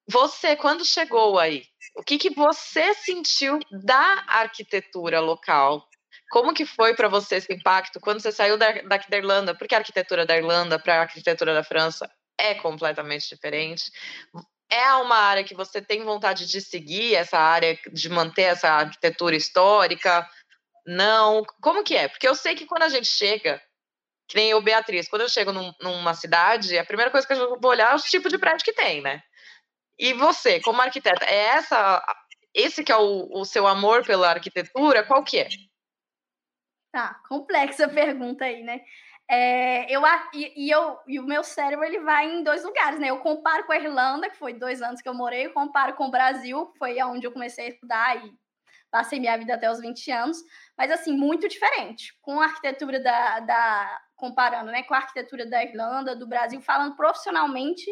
você, 0.09 0.55
quando 0.55 0.86
chegou 0.86 1.38
aí, 1.38 1.64
o 1.95 2.03
que, 2.03 2.18
que 2.18 2.34
você 2.34 2.93
sentiu 2.93 3.59
da 3.84 4.24
arquitetura 4.28 5.20
local? 5.20 5.86
Como 6.32 6.53
que 6.53 6.66
foi 6.66 6.95
para 6.95 7.09
você 7.09 7.36
esse 7.36 7.53
impacto 7.53 7.99
quando 7.99 8.22
você 8.22 8.32
saiu 8.32 8.57
da, 8.57 8.72
daqui 8.84 9.09
da 9.09 9.18
Irlanda? 9.18 9.53
Porque 9.53 9.76
a 9.76 9.80
arquitetura 9.80 10.26
da 10.26 10.38
Irlanda 10.38 10.80
para 10.80 10.95
a 10.95 11.01
arquitetura 11.01 11.53
da 11.53 11.64
França 11.64 12.09
é 12.39 12.55
completamente 12.55 13.28
diferente. 13.28 13.91
É 14.70 14.93
uma 14.93 15.18
área 15.18 15.43
que 15.43 15.53
você 15.53 15.82
tem 15.82 16.03
vontade 16.03 16.47
de 16.47 16.62
seguir, 16.62 17.16
essa 17.16 17.38
área 17.38 17.78
de 17.91 18.09
manter 18.09 18.43
essa 18.43 18.70
arquitetura 18.70 19.36
histórica? 19.36 20.26
Não? 20.88 21.43
Como 21.62 21.84
que 21.84 21.95
é? 21.95 22.07
Porque 22.07 22.28
eu 22.28 22.36
sei 22.36 22.55
que 22.55 22.66
quando 22.66 22.84
a 22.84 22.89
gente 22.89 23.07
chega, 23.07 23.62
que 24.32 24.38
nem 24.38 24.50
eu, 24.50 24.62
Beatriz, 24.62 25.10
quando 25.10 25.24
eu 25.24 25.30
chego 25.30 25.52
num, 25.52 25.74
numa 25.82 26.14
cidade, 26.14 26.78
a 26.78 26.86
primeira 26.86 27.12
coisa 27.12 27.28
que 27.28 27.34
eu 27.34 27.60
vou 27.60 27.72
olhar 27.72 27.92
é 27.92 27.96
o 27.96 28.00
tipo 28.00 28.30
de 28.30 28.38
prédio 28.38 28.64
que 28.64 28.74
tem, 28.74 29.02
né? 29.02 29.22
E 30.00 30.14
você, 30.14 30.60
como 30.62 30.82
arquiteta, 30.82 31.26
é 31.26 31.36
essa, 31.36 32.04
esse 32.54 32.84
que 32.84 32.92
é 32.92 32.98
o, 32.98 33.28
o 33.32 33.46
seu 33.46 33.68
amor 33.68 34.06
pela 34.06 34.30
arquitetura? 34.30 35.04
Qual 35.04 35.24
que 35.24 35.40
é? 35.40 35.50
Tá, 36.92 37.20
complexa 37.28 37.88
pergunta 37.88 38.46
aí, 38.46 38.64
né? 38.64 38.82
É, 39.30 39.90
eu, 39.90 40.02
e, 40.34 40.66
e, 40.66 40.70
eu, 40.70 41.00
e 41.08 41.20
o 41.20 41.24
meu 41.24 41.44
cérebro 41.44 41.86
ele 41.86 42.00
vai 42.00 42.26
em 42.26 42.44
dois 42.44 42.64
lugares, 42.64 43.00
né? 43.00 43.08
Eu 43.08 43.20
comparo 43.20 43.66
com 43.66 43.72
a 43.72 43.78
Irlanda, 43.78 44.30
que 44.30 44.38
foi 44.38 44.54
dois 44.54 44.82
anos 44.82 45.02
que 45.02 45.08
eu 45.08 45.14
morei, 45.14 45.46
eu 45.46 45.54
comparo 45.54 45.94
com 45.94 46.08
o 46.08 46.12
Brasil, 46.12 46.66
que 46.68 46.78
foi 46.78 47.02
onde 47.04 47.26
eu 47.26 47.32
comecei 47.32 47.66
a 47.66 47.70
estudar 47.70 48.26
e 48.26 48.34
passei 48.92 49.20
minha 49.20 49.38
vida 49.38 49.56
até 49.56 49.72
os 49.72 49.80
20 49.80 50.12
anos, 50.12 50.38
mas 50.78 50.92
assim, 50.92 51.16
muito 51.16 51.48
diferente. 51.48 52.14
Com 52.22 52.42
a 52.42 52.46
arquitetura 52.46 53.00
da, 53.00 53.40
da 53.40 54.02
comparando, 54.22 54.72
né, 54.72 54.84
com 54.84 54.93
a 54.93 54.97
arquitetura 54.97 55.45
da 55.45 55.63
Irlanda, 55.63 56.15
do 56.15 56.28
Brasil, 56.28 56.61
falando 56.61 56.95
profissionalmente 56.95 57.86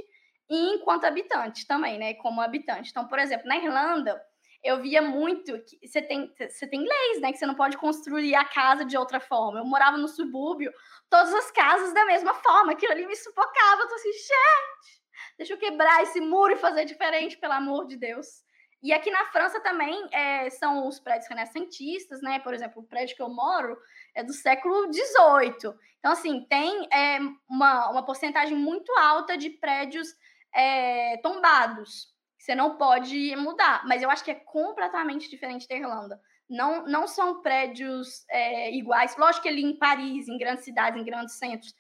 e 0.48 0.76
enquanto 0.76 1.06
habitante 1.06 1.66
também, 1.68 1.98
né, 1.98 2.14
como 2.14 2.40
habitante. 2.40 2.92
Então, 2.92 3.08
por 3.08 3.18
exemplo, 3.18 3.48
na 3.48 3.58
Irlanda, 3.58 4.22
eu 4.64 4.82
via 4.82 5.02
muito 5.02 5.58
que 5.64 5.88
você 5.88 6.02
tem, 6.02 6.34
você 6.38 6.68
tem 6.68 6.82
leis, 6.82 7.22
né? 7.22 7.32
Que 7.32 7.38
você 7.38 7.46
não 7.46 7.56
pode 7.56 7.78
construir 7.78 8.36
a 8.36 8.44
casa 8.44 8.84
de 8.84 8.98
outra 8.98 9.20
forma. 9.20 9.60
Eu 9.60 9.66
morava 9.66 9.98
no 9.98 10.08
subúrbio, 10.08 10.72
todas 11.10 11.34
as 11.34 11.50
casas 11.50 11.94
da 11.94 12.06
mesma 12.06 12.34
forma. 12.34 12.74
Aquilo 12.74 12.92
ali 12.92 13.08
me 13.08 13.16
sufocava. 13.16 13.82
Eu 13.82 13.88
tô 13.88 13.96
assim, 13.96 14.12
gente, 14.12 15.02
deixa 15.38 15.54
eu 15.54 15.58
quebrar 15.58 16.04
esse 16.04 16.20
muro 16.20 16.54
e 16.54 16.58
fazer 16.58 16.84
diferente, 16.84 17.38
pelo 17.38 17.54
amor 17.54 17.88
de 17.88 17.96
Deus. 17.96 18.44
E 18.82 18.94
aqui 18.94 19.12
na 19.12 19.26
França 19.26 19.60
também 19.60 20.08
é, 20.12 20.50
são 20.50 20.88
os 20.88 21.00
prédios 21.00 21.30
renascentistas, 21.30 22.22
né? 22.22 22.40
Por 22.40 22.54
exemplo, 22.54 22.82
o 22.82 22.88
prédio 22.88 23.16
que 23.16 23.22
eu 23.22 23.30
moro 23.30 23.78
é 24.20 24.24
do 24.24 24.34
século 24.34 24.92
XVIII. 24.92 25.74
Então, 26.00 26.12
assim, 26.12 26.46
tem 26.46 26.88
é, 26.92 27.20
uma, 27.50 27.90
uma 27.90 28.06
porcentagem 28.06 28.58
muito 28.58 28.92
alta 28.98 29.38
de 29.38 29.50
prédios 29.50 30.08
é, 30.54 31.18
tombados. 31.18 32.08
Você 32.38 32.56
não 32.56 32.78
pode 32.78 33.36
mudar. 33.36 33.86
Mas 33.86 34.02
eu 34.02 34.10
acho 34.10 34.24
que 34.24 34.32
é 34.32 34.36
completamente 34.36 35.30
diferente 35.30 35.68
da 35.68 35.76
Irlanda. 35.76 36.20
Não, 36.50 36.86
não 36.86 37.08
são 37.08 37.42
prédios 37.42 38.26
é, 38.30 38.74
iguais. 38.74 39.16
Lógico 39.18 39.44
que 39.44 39.50
ali 39.50 39.64
em 39.64 39.78
Paris, 39.78 40.28
em 40.28 40.38
grandes 40.38 40.64
cidades, 40.64 41.00
em 41.00 41.06
grandes 41.06 41.36
centros, 41.36 41.74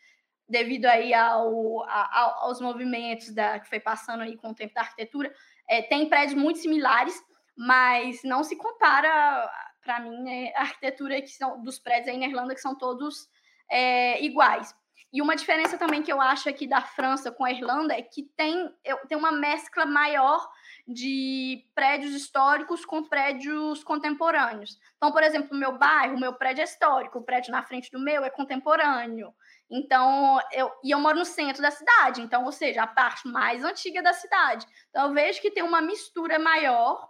devido 0.48 0.86
aí 0.86 1.14
ao, 1.14 1.84
a, 1.84 2.44
aos 2.44 2.60
movimentos 2.60 3.34
da, 3.34 3.60
que 3.60 3.70
foi 3.70 3.80
passando 3.80 4.22
aí 4.22 4.36
com 4.36 4.50
o 4.50 4.56
tempo 4.56 4.74
da 4.74 4.82
arquitetura, 4.82 5.34
é, 5.68 5.82
tem 5.82 6.10
prédios 6.10 6.40
muito 6.40 6.60
similares, 6.60 7.16
mas 7.56 8.22
não 8.24 8.44
se 8.44 8.56
compara, 8.56 9.50
para 9.82 10.00
mim, 10.00 10.22
né, 10.24 10.52
a 10.56 10.62
arquitetura 10.62 11.22
que 11.22 11.30
são, 11.30 11.62
dos 11.64 11.80
prédios 11.80 12.10
aí 12.10 12.18
na 12.18 12.28
Irlanda, 12.28 12.54
que 12.54 12.62
são 12.62 12.78
todos 12.78 13.30
é, 13.70 14.24
iguais. 14.24 14.76
E 15.12 15.22
uma 15.22 15.36
diferença 15.36 15.78
também 15.78 16.04
que 16.04 16.14
eu 16.14 16.22
acho 16.22 16.48
aqui 16.48 16.68
da 16.68 16.82
França 16.82 17.32
com 17.32 17.44
a 17.44 17.52
Irlanda 17.52 17.96
é 17.96 18.02
que 18.02 18.24
tem, 18.38 18.72
tem 19.08 19.18
uma 19.18 19.32
mescla 19.32 19.86
maior 19.86 20.48
de 20.88 21.66
prédios 21.74 22.14
históricos 22.14 22.86
com 22.86 23.04
prédios 23.04 23.84
contemporâneos. 23.84 24.80
Então, 24.98 25.12
por 25.12 25.24
exemplo, 25.24 25.50
no 25.52 25.60
meu 25.60 25.78
bairro, 25.78 26.16
o 26.16 26.20
meu 26.20 26.34
prédio 26.34 26.62
é 26.62 26.66
histórico, 26.66 27.20
o 27.20 27.24
prédio 27.24 27.52
na 27.52 27.64
frente 27.64 27.92
do 27.92 28.00
meu 28.00 28.24
é 28.24 28.30
contemporâneo. 28.30 29.34
Então, 29.70 30.40
eu, 30.52 30.72
e 30.84 30.92
eu 30.92 31.00
moro 31.00 31.18
no 31.18 31.26
centro 31.26 31.62
da 31.62 31.72
cidade, 31.72 32.22
então, 32.22 32.44
ou 32.44 32.52
seja, 32.52 32.84
a 32.84 32.88
parte 32.88 33.28
mais 33.28 33.64
antiga 33.64 34.02
da 34.02 34.14
cidade. 34.14 34.66
Então, 34.90 35.08
eu 35.08 35.14
vejo 35.14 35.42
que 35.42 35.52
tem 35.52 35.64
uma 35.64 35.82
mistura 35.82 36.38
maior 36.38 37.10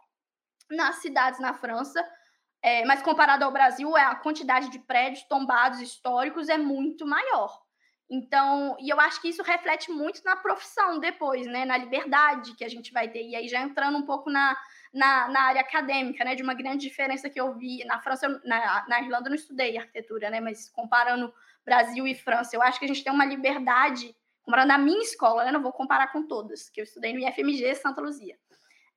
nas 0.70 0.97
cidades 0.97 1.39
na 1.39 1.53
França, 1.53 2.05
é, 2.62 2.86
mas 2.86 3.01
comparado 3.01 3.45
ao 3.45 3.51
Brasil, 3.51 3.95
a 3.95 4.16
quantidade 4.16 4.70
de 4.70 4.80
prédios 4.80 5.24
tombados 5.24 5.80
históricos 5.80 6.49
é 6.49 6.57
muito 6.57 7.05
maior. 7.05 7.57
Então, 8.10 8.76
e 8.80 8.89
eu 8.89 8.99
acho 8.99 9.22
que 9.22 9.30
isso 9.30 9.43
reflete 9.43 9.91
muito 9.91 10.24
na 10.26 10.36
profissão 10.36 10.99
depois, 10.99 11.45
né? 11.45 11.64
Na 11.64 11.78
liberdade 11.78 12.55
que 12.55 12.66
a 12.66 12.70
gente 12.70 12.91
vai 12.91 13.07
ter. 13.07 13.24
E 13.24 13.36
aí, 13.36 13.47
já 13.47 13.62
entrando 13.62 13.99
um 13.99 14.05
pouco 14.05 14.32
na, 14.32 14.57
na, 14.91 15.28
na 15.28 15.41
área 15.43 15.62
acadêmica, 15.62 16.26
né? 16.26 16.34
De 16.34 16.41
uma 16.41 16.55
grande 16.55 16.88
diferença 16.88 17.30
que 17.30 17.39
eu 17.39 17.55
vi. 17.55 17.86
Na 17.86 17.99
França, 17.99 18.28
na, 18.43 18.86
na 18.88 19.01
Irlanda, 19.01 19.28
eu 19.28 19.30
não 19.30 19.36
estudei 19.36 19.78
arquitetura, 19.78 20.32
né? 20.32 20.41
Mas 20.41 20.70
comparando 20.70 21.32
Brasil 21.64 22.07
e 22.07 22.16
França, 22.16 22.55
eu 22.55 22.64
acho 22.64 22.80
que 22.80 22.86
a 22.86 22.88
gente 22.88 23.03
tem 23.03 23.14
uma 23.14 23.26
liberdade, 23.26 24.16
comparando 24.41 24.74
a 24.74 24.78
minha 24.80 25.03
escola, 25.03 25.45
né? 25.45 25.51
Não 25.51 25.62
vou 25.62 25.72
comparar 25.72 26.07
com 26.07 26.26
todas, 26.26 26.68
que 26.68 26.82
eu 26.82 26.86
estudei 26.86 27.14
no 27.14 27.20
IFMG 27.20 27.76
Santa 27.76 28.01
Luzia. 28.01 28.36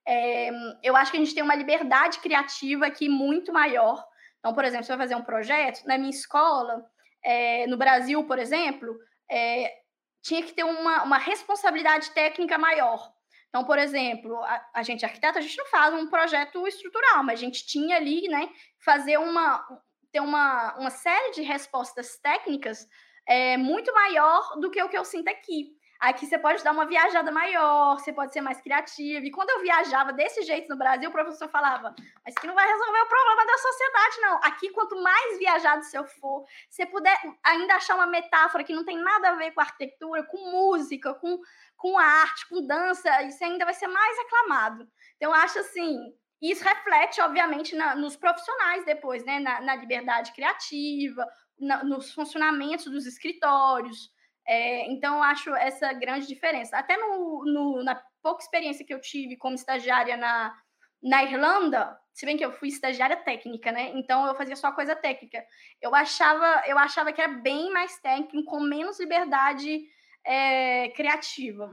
É, 0.07 0.51
eu 0.83 0.97
acho 0.97 1.11
que 1.11 1.17
a 1.17 1.21
gente 1.21 1.35
tem 1.35 1.43
uma 1.43 1.55
liberdade 1.55 2.19
criativa 2.19 2.87
aqui 2.87 3.09
muito 3.09 3.53
maior. 3.53 4.05
Então, 4.39 4.55
por 4.55 4.65
exemplo, 4.65 4.85
se 4.85 4.93
eu 4.93 4.99
fazer 4.99 5.15
um 5.15 5.23
projeto, 5.23 5.85
na 5.87 5.97
minha 5.97 6.11
escola 6.11 6.85
é, 7.25 7.67
no 7.67 7.77
Brasil, 7.77 8.25
por 8.25 8.39
exemplo, 8.39 8.97
é, 9.31 9.73
tinha 10.21 10.43
que 10.43 10.53
ter 10.53 10.65
uma, 10.65 11.05
uma 11.05 11.19
responsabilidade 11.19 12.11
técnica 12.11 12.59
maior. 12.59 13.13
Então, 13.49 13.65
por 13.65 13.79
exemplo, 13.79 14.35
a, 14.45 14.67
a 14.75 14.83
gente 14.83 15.05
arquiteto, 15.05 15.39
a 15.39 15.43
gente 15.43 15.59
não 15.59 15.67
faz 15.67 15.95
um 15.95 16.09
projeto 16.09 16.67
estrutural, 16.67 17.23
mas 17.23 17.39
a 17.39 17.43
gente 17.43 17.67
tinha 17.67 17.97
ali, 17.97 18.27
né, 18.29 18.49
fazer 18.85 19.19
uma 19.19 19.65
ter 20.11 20.21
uma, 20.21 20.77
uma 20.77 20.91
série 20.91 21.33
de 21.33 21.41
respostas 21.41 22.19
técnicas 22.19 22.87
é, 23.27 23.57
muito 23.57 23.93
maior 23.95 24.61
do 24.61 24.71
que 24.71 24.83
o 24.83 24.89
que 24.89 24.97
eu 24.97 25.07
sinto 25.07 25.29
aqui. 25.29 25.75
Aqui 26.03 26.27
você 26.27 26.37
pode 26.37 26.65
dar 26.65 26.73
uma 26.73 26.85
viajada 26.85 27.31
maior, 27.31 27.97
você 27.97 28.13
pode 28.13 28.33
ser 28.33 28.41
mais 28.41 28.61
criativo. 28.61 29.25
E 29.25 29.31
quando 29.31 29.51
eu 29.51 29.63
viajava 29.63 30.13
desse 30.13 30.43
jeito 30.43 30.69
no 30.69 30.77
Brasil, 30.77 31.09
o 31.09 31.13
professor 31.13 31.49
falava: 31.49 31.95
Mas 32.27 32.35
que 32.35 32.45
não 32.45 32.57
vai 32.57 32.67
resolver 32.67 33.03
o 33.03 33.07
problema 33.07 33.47
da 33.47 33.59
sociedade, 33.59 34.21
não. 34.21 34.41
Aqui, 34.43 34.71
quanto 34.71 35.01
mais 35.01 35.39
viajado 35.39 35.85
você 35.85 36.03
for, 36.03 36.45
você 36.69 36.85
puder 36.87 37.17
ainda 37.45 37.77
achar 37.77 37.95
uma 37.95 38.09
metáfora 38.09 38.65
que 38.65 38.75
não 38.75 38.85
tem 38.85 38.99
nada 38.99 39.29
a 39.29 39.35
ver 39.37 39.53
com 39.53 39.61
arquitetura, 39.61 40.25
com 40.25 40.39
música, 40.51 41.15
com, 41.15 41.39
com 41.77 41.97
arte, 41.97 42.49
com 42.49 42.67
dança, 42.67 43.23
isso 43.23 43.45
ainda 43.45 43.65
vai 43.65 43.75
ser 43.75 43.87
mais 43.87 44.19
aclamado. 44.19 44.89
Então, 45.17 45.31
eu 45.31 45.35
acho 45.35 45.61
assim. 45.61 46.13
Isso 46.41 46.65
reflete, 46.65 47.21
obviamente, 47.21 47.77
na, 47.77 47.95
nos 47.95 48.17
profissionais 48.17 48.85
depois, 48.85 49.25
né? 49.25 49.39
Na, 49.39 49.61
na 49.61 49.77
liberdade 49.77 50.33
criativa, 50.33 51.29
na, 51.61 51.85
nos 51.85 52.13
funcionamentos 52.13 52.87
dos 52.87 53.07
escritórios. 53.07 54.12
É, 54.47 54.87
então, 54.91 55.17
eu 55.17 55.23
acho 55.23 55.55
essa 55.55 55.93
grande 55.93 56.27
diferença. 56.27 56.77
Até 56.77 56.97
no, 56.97 57.45
no, 57.45 57.85
na 57.85 57.95
pouca 58.23 58.43
experiência 58.43 58.85
que 58.85 58.95
eu 58.95 59.01
tive 59.01 59.37
como 59.37 59.55
estagiária 59.55 60.17
na, 60.17 60.55
na 61.03 61.25
Irlanda, 61.25 61.99
se 62.15 62.25
bem 62.25 62.37
que 62.37 62.45
eu 62.45 62.53
fui 62.53 62.69
estagiária 62.69 63.17
técnica, 63.17 63.73
né? 63.73 63.91
Então 63.95 64.27
eu 64.27 64.35
fazia 64.35 64.55
só 64.55 64.71
coisa 64.73 64.95
técnica. 64.95 65.45
Eu 65.81 65.95
achava, 65.95 66.63
eu 66.67 66.79
achava 66.79 67.13
que 67.13 67.21
era 67.21 67.33
bem 67.33 67.71
mais 67.73 67.99
técnico, 67.99 68.51
com 68.51 68.61
menos 68.61 69.01
liberdade 69.01 69.85
é, 70.25 70.91
criativa. 70.91 71.73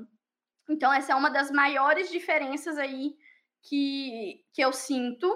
Então 0.69 0.91
essa 0.91 1.13
é 1.13 1.15
uma 1.15 1.29
das 1.29 1.51
maiores 1.51 2.09
diferenças 2.09 2.77
aí 2.77 3.15
que, 3.63 4.43
que 4.53 4.61
eu 4.61 4.71
sinto. 4.71 5.27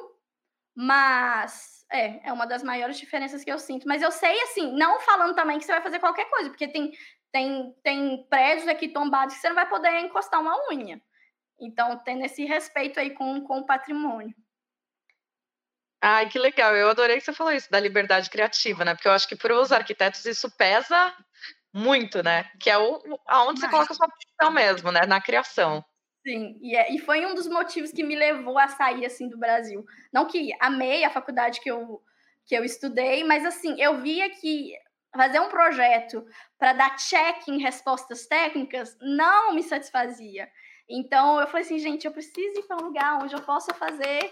Mas 0.76 1.86
é, 1.92 2.28
é 2.28 2.34
uma 2.34 2.46
das 2.46 2.64
maiores 2.64 2.98
diferenças 2.98 3.44
que 3.44 3.52
eu 3.52 3.60
sinto. 3.60 3.88
Mas 3.88 4.02
eu 4.02 4.12
sei, 4.12 4.42
assim, 4.44 4.72
não 4.76 5.00
falando 5.00 5.36
também 5.36 5.60
que 5.60 5.66
você 5.66 5.72
vai 5.72 5.82
fazer 5.82 6.00
qualquer 6.00 6.30
coisa, 6.30 6.50
porque 6.50 6.68
tem 6.68 6.92
tem, 7.34 7.74
tem 7.84 8.24
prédios 8.30 8.68
aqui 8.68 8.88
tombados 8.88 9.34
que 9.34 9.42
você 9.42 9.50
não 9.50 9.56
vai 9.56 9.68
poder 9.68 10.00
encostar 10.00 10.40
uma 10.40 10.56
unha. 10.72 11.02
Então, 11.60 11.98
tendo 12.06 12.24
esse 12.24 12.46
respeito 12.46 13.00
aí 13.00 13.10
com, 13.10 13.42
com 13.42 13.60
o 13.60 13.66
patrimônio. 13.66 14.36
Ai, 16.00 16.30
que 16.30 16.38
legal. 16.38 16.76
Eu 16.76 16.90
adorei 16.90 17.18
que 17.18 17.24
você 17.24 17.34
falou 17.34 17.52
isso, 17.52 17.72
da 17.72 17.80
liberdade 17.80 18.30
criativa, 18.30 18.86
né? 18.86 18.94
Porque 18.94 19.08
eu 19.08 19.12
acho 19.12 19.28
que 19.28 19.36
para 19.36 19.58
os 19.60 19.72
arquitetos 19.72 20.26
isso 20.26 20.52
pesa 20.52 21.16
muito, 21.74 22.22
né? 22.22 22.52
Que 22.60 22.70
é 22.70 22.78
o, 22.78 23.02
aonde 23.26 23.62
você 23.62 23.70
coloca 23.70 23.94
a 23.94 23.96
sua 23.96 24.08
profissão 24.08 24.52
mesmo, 24.52 24.92
né? 24.92 25.06
Na 25.08 25.20
criação. 25.20 25.84
Sim, 26.26 26.58
e, 26.62 26.76
é, 26.76 26.94
e 26.94 27.00
foi 27.00 27.26
um 27.26 27.36
dos 27.36 27.48
motivos 27.48 27.92
que 27.92 28.02
me 28.04 28.16
levou 28.16 28.58
a 28.58 28.68
sair, 28.70 29.06
assim, 29.06 29.28
do 29.28 29.38
Brasil. 29.38 29.86
Não 30.12 30.26
que 30.26 30.52
amei 30.60 31.04
a 31.04 31.10
faculdade 31.10 31.60
que 31.60 31.70
eu, 31.70 32.02
que 32.46 32.56
eu 32.56 32.64
estudei, 32.64 33.24
mas, 33.26 33.46
assim, 33.46 33.76
eu 33.82 34.00
via 34.02 34.30
que 34.30 34.74
fazer 35.14 35.40
um 35.42 35.50
projeto 35.50 36.26
para 36.58 36.74
dar 36.74 36.96
check 36.96 37.48
em 37.50 37.60
respostas 37.62 38.26
técnicas 38.26 38.98
não 39.02 39.54
me 39.54 39.62
satisfazia. 39.62 40.50
Então 40.90 41.40
eu 41.40 41.48
falei 41.48 41.62
assim, 41.66 41.78
gente, 41.78 42.06
eu 42.06 42.12
preciso 42.12 42.60
ir 42.60 42.64
para 42.64 42.78
um 42.78 42.88
lugar 42.88 43.22
onde 43.22 43.36
eu 43.36 43.42
possa 43.42 43.74
fazer 43.74 44.32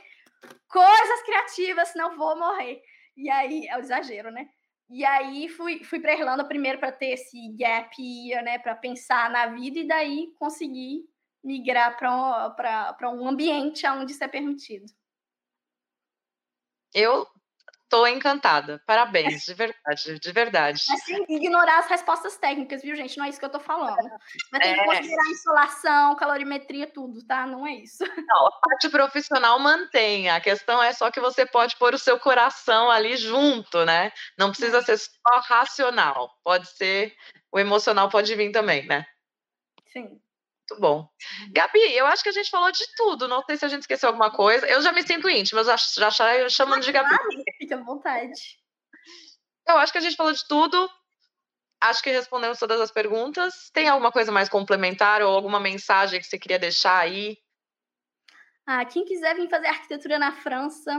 coisas 0.69 1.23
criativas, 1.23 1.89
senão 1.89 2.17
vou 2.17 2.37
morrer. 2.37 2.81
E 3.17 3.29
aí, 3.29 3.67
é 3.67 3.77
o 3.77 3.81
exagero, 3.81 4.31
né? 4.31 4.47
E 4.89 5.05
aí 5.05 5.49
fui, 5.49 5.83
fui 5.83 5.99
para 5.99 6.13
Irlanda 6.13 6.45
primeiro 6.45 6.79
para 6.79 6.91
ter 6.91 7.11
esse 7.13 7.49
gap 7.57 7.95
year, 8.01 8.43
né, 8.43 8.59
para 8.59 8.75
pensar 8.75 9.29
na 9.29 9.47
vida 9.47 9.79
e 9.79 9.87
daí 9.87 10.27
conseguir 10.39 11.05
migrar 11.43 11.97
para 11.97 13.09
um 13.09 13.27
ambiente 13.27 13.87
onde 13.87 14.11
isso 14.11 14.23
é 14.23 14.27
permitido. 14.27 14.85
Eu 16.93 17.27
Estou 17.91 18.07
encantada. 18.07 18.81
Parabéns, 18.87 19.43
de 19.43 19.53
verdade, 19.53 20.17
de 20.17 20.31
verdade. 20.31 20.81
Assim, 20.93 21.25
ignorar 21.27 21.79
as 21.79 21.87
respostas 21.87 22.37
técnicas, 22.37 22.81
viu, 22.81 22.95
gente? 22.95 23.17
Não 23.17 23.25
é 23.25 23.29
isso 23.29 23.37
que 23.37 23.43
eu 23.43 23.47
estou 23.47 23.59
falando. 23.59 23.97
Mas 24.49 24.63
tem 24.63 24.73
que 24.73 24.79
é. 24.79 24.85
considerar 24.85 25.27
insolação, 25.29 26.15
calorimetria, 26.15 26.87
tudo, 26.87 27.21
tá? 27.27 27.45
Não 27.45 27.67
é 27.67 27.73
isso. 27.73 27.97
Não, 28.29 28.47
a 28.47 28.51
parte 28.61 28.87
profissional 28.87 29.59
mantém. 29.59 30.29
A 30.29 30.39
questão 30.39 30.81
é 30.81 30.93
só 30.93 31.11
que 31.11 31.19
você 31.19 31.45
pode 31.45 31.75
pôr 31.75 31.93
o 31.93 31.99
seu 31.99 32.17
coração 32.17 32.89
ali 32.89 33.17
junto, 33.17 33.83
né? 33.83 34.13
Não 34.37 34.51
precisa 34.51 34.77
é. 34.77 34.83
ser 34.83 34.97
só 34.97 35.39
racional. 35.41 36.31
Pode 36.45 36.69
ser. 36.69 37.13
O 37.51 37.59
emocional 37.59 38.07
pode 38.07 38.33
vir 38.35 38.53
também, 38.53 38.87
né? 38.87 39.05
Sim. 39.91 40.17
Muito 40.72 40.80
bom. 40.80 41.09
Gabi, 41.51 41.80
eu 41.95 42.05
acho 42.05 42.24
que 42.24 42.30
a 42.30 42.32
gente 42.32 42.49
falou 42.49 42.72
de 42.72 42.86
tudo. 42.95 43.28
Não 43.28 43.43
sei 43.43 43.57
se 43.57 43.65
a 43.65 43.67
gente 43.67 43.82
esqueceu 43.82 44.07
alguma 44.07 44.32
coisa. 44.32 44.65
Eu 44.67 44.82
já 44.82 44.93
me 44.93 45.03
sinto 45.03 45.30
íntima, 45.30 45.61
eu 45.61 45.65
já, 45.65 45.76
já 45.76 46.49
chamando 46.49 46.82
de 46.82 46.91
Gabi. 46.91 47.09
Fica 47.59 47.76
à 47.76 47.84
vontade. 47.84 48.32
Eu 49.67 49.78
acho 49.78 49.91
que 49.91 49.97
a 49.97 50.01
gente 50.01 50.15
falou 50.15 50.32
de 50.32 50.47
tudo. 50.47 50.89
Acho 51.82 52.01
que 52.01 52.11
respondemos 52.11 52.57
todas 52.57 52.80
as 52.80 52.91
perguntas. 52.91 53.69
Tem 53.74 53.89
alguma 53.89 54.11
coisa 54.11 54.32
mais 54.32 54.47
complementar 54.47 55.22
ou 55.22 55.36
alguma 55.36 55.59
mensagem 55.59 56.22
que 56.22 56.26
você 56.26 56.39
queria 56.39 56.59
deixar 56.59 56.99
aí? 56.99 57.38
Ah, 58.65 58.86
quem 58.86 59.03
quiser 59.03 59.36
vir 59.36 59.49
fazer 59.49 59.67
arquitetura 59.67 60.17
na 60.17 60.32
França, 60.32 60.97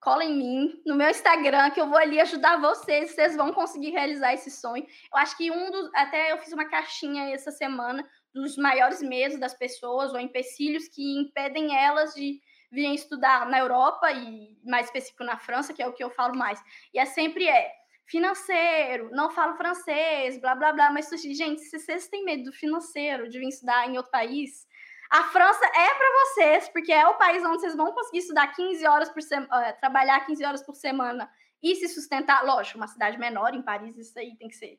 cola 0.00 0.24
em 0.24 0.36
mim, 0.36 0.82
no 0.84 0.96
meu 0.96 1.08
Instagram, 1.08 1.70
que 1.70 1.80
eu 1.80 1.88
vou 1.88 1.96
ali 1.96 2.20
ajudar 2.20 2.60
vocês, 2.60 3.12
vocês 3.12 3.36
vão 3.36 3.52
conseguir 3.52 3.90
realizar 3.90 4.34
esse 4.34 4.50
sonho. 4.50 4.84
Eu 4.84 5.18
acho 5.18 5.36
que 5.36 5.50
um 5.50 5.70
dos. 5.70 5.90
Até 5.94 6.32
eu 6.32 6.38
fiz 6.38 6.52
uma 6.52 6.68
caixinha 6.68 7.32
essa 7.32 7.50
semana 7.50 8.06
dos 8.34 8.56
maiores 8.56 9.02
medos 9.02 9.38
das 9.38 9.54
pessoas 9.54 10.12
ou 10.12 10.20
empecilhos 10.20 10.88
que 10.88 11.18
impedem 11.18 11.76
elas 11.76 12.14
de 12.14 12.40
virem 12.70 12.94
estudar 12.94 13.46
na 13.48 13.58
Europa 13.58 14.10
e 14.10 14.56
mais 14.64 14.86
específico 14.86 15.22
na 15.22 15.38
França, 15.38 15.74
que 15.74 15.82
é 15.82 15.86
o 15.86 15.92
que 15.92 16.02
eu 16.02 16.10
falo 16.10 16.34
mais. 16.34 16.58
E 16.94 16.98
é 16.98 17.04
sempre 17.04 17.46
é 17.46 17.70
financeiro, 18.06 19.10
não 19.12 19.30
falo 19.30 19.56
francês, 19.56 20.40
blá 20.40 20.54
blá 20.54 20.72
blá, 20.72 20.90
mas 20.90 21.08
gente, 21.10 21.60
se 21.62 21.78
vocês 21.78 22.08
têm 22.08 22.24
medo 22.24 22.44
do 22.44 22.52
financeiro, 22.52 23.28
de 23.28 23.38
vir 23.38 23.48
estudar 23.48 23.88
em 23.88 23.96
outro 23.96 24.10
país, 24.10 24.66
a 25.10 25.24
França 25.24 25.64
é 25.66 25.94
para 25.94 26.12
vocês, 26.24 26.68
porque 26.70 26.92
é 26.92 27.06
o 27.06 27.14
país 27.14 27.44
onde 27.44 27.60
vocês 27.60 27.76
vão 27.76 27.92
conseguir 27.92 28.18
estudar 28.18 28.48
15 28.48 28.86
horas 28.86 29.10
por 29.10 29.22
semana, 29.22 29.70
uh, 29.70 29.80
trabalhar 29.80 30.24
15 30.24 30.44
horas 30.44 30.62
por 30.62 30.74
semana 30.74 31.30
e 31.62 31.76
se 31.76 31.88
sustentar. 31.88 32.44
Lógico, 32.44 32.78
uma 32.78 32.88
cidade 32.88 33.18
menor, 33.18 33.54
em 33.54 33.62
Paris, 33.62 33.96
isso 33.98 34.18
aí 34.18 34.34
tem 34.36 34.48
que 34.48 34.56
ser 34.56 34.78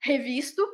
revisto 0.00 0.64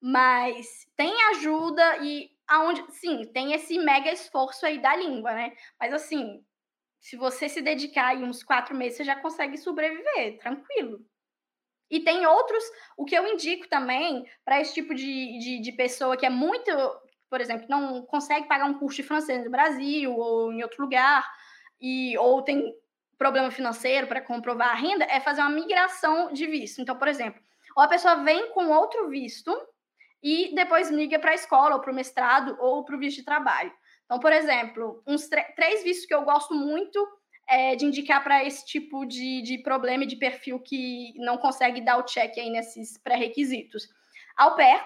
mas 0.00 0.86
tem 0.96 1.12
ajuda 1.30 1.98
e 1.98 2.30
aonde, 2.46 2.84
sim, 2.92 3.24
tem 3.32 3.52
esse 3.52 3.78
mega 3.78 4.10
esforço 4.10 4.64
aí 4.64 4.80
da 4.80 4.96
língua, 4.96 5.32
né? 5.32 5.52
Mas 5.78 5.92
assim, 5.92 6.42
se 7.00 7.16
você 7.16 7.48
se 7.48 7.60
dedicar 7.60 8.08
aí 8.08 8.22
uns 8.22 8.42
quatro 8.42 8.74
meses, 8.74 8.96
você 8.96 9.04
já 9.04 9.16
consegue 9.16 9.56
sobreviver, 9.56 10.38
tranquilo. 10.38 11.04
E 11.90 12.00
tem 12.00 12.26
outros, 12.26 12.62
o 12.96 13.04
que 13.04 13.14
eu 13.14 13.26
indico 13.26 13.68
também 13.68 14.24
para 14.44 14.60
esse 14.60 14.74
tipo 14.74 14.94
de, 14.94 15.38
de, 15.38 15.60
de, 15.60 15.72
pessoa 15.72 16.16
que 16.16 16.26
é 16.26 16.30
muito, 16.30 16.70
por 17.30 17.40
exemplo, 17.40 17.66
não 17.68 18.02
consegue 18.02 18.46
pagar 18.46 18.66
um 18.66 18.78
curso 18.78 18.96
de 18.96 19.02
francês 19.08 19.42
no 19.42 19.50
Brasil 19.50 20.14
ou 20.14 20.52
em 20.52 20.62
outro 20.62 20.82
lugar, 20.82 21.26
e 21.80 22.16
ou 22.18 22.42
tem 22.42 22.74
problema 23.16 23.50
financeiro 23.50 24.06
para 24.06 24.20
comprovar 24.20 24.70
a 24.70 24.74
renda, 24.74 25.04
é 25.04 25.18
fazer 25.20 25.40
uma 25.40 25.50
migração 25.50 26.32
de 26.32 26.46
visto. 26.46 26.80
Então, 26.80 26.96
por 26.96 27.08
exemplo, 27.08 27.40
ou 27.74 27.82
a 27.82 27.88
pessoa 27.88 28.16
vem 28.16 28.50
com 28.52 28.68
outro 28.68 29.08
visto, 29.08 29.50
e 30.22 30.54
depois 30.54 30.90
migra 30.90 31.18
para 31.18 31.32
a 31.32 31.34
escola, 31.34 31.76
ou 31.76 31.80
para 31.80 31.92
o 31.92 31.94
mestrado, 31.94 32.56
ou 32.60 32.84
para 32.84 32.96
o 32.96 32.98
visto 32.98 33.18
de 33.18 33.24
trabalho. 33.24 33.72
Então, 34.04 34.18
por 34.18 34.32
exemplo, 34.32 35.02
uns 35.06 35.28
três 35.28 35.82
vistos 35.84 36.06
que 36.06 36.14
eu 36.14 36.22
gosto 36.22 36.54
muito 36.54 37.06
é, 37.48 37.76
de 37.76 37.84
indicar 37.84 38.22
para 38.22 38.44
esse 38.44 38.64
tipo 38.66 39.04
de, 39.04 39.42
de 39.42 39.58
problema 39.58 40.04
e 40.04 40.06
de 40.06 40.16
perfil 40.16 40.58
que 40.60 41.12
não 41.16 41.38
consegue 41.38 41.80
dar 41.80 41.98
o 41.98 42.04
check 42.04 42.36
aí 42.38 42.50
nesses 42.50 42.98
pré-requisitos. 42.98 43.88
Au 44.36 44.54
pair, 44.54 44.82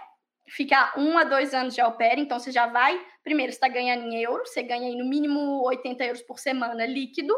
ficar 0.48 0.98
um 0.98 1.16
a 1.18 1.24
dois 1.24 1.54
anos 1.54 1.74
de 1.74 1.80
au 1.80 1.92
pair, 1.92 2.18
então 2.18 2.38
você 2.38 2.52
já 2.52 2.66
vai, 2.66 3.00
primeiro, 3.22 3.52
você 3.52 3.56
está 3.56 3.68
ganhando 3.68 4.04
em 4.06 4.22
euros, 4.22 4.50
você 4.50 4.62
ganha 4.62 4.88
aí 4.88 4.96
no 4.96 5.08
mínimo 5.08 5.62
80 5.64 6.04
euros 6.04 6.22
por 6.22 6.38
semana 6.38 6.86
líquido, 6.86 7.34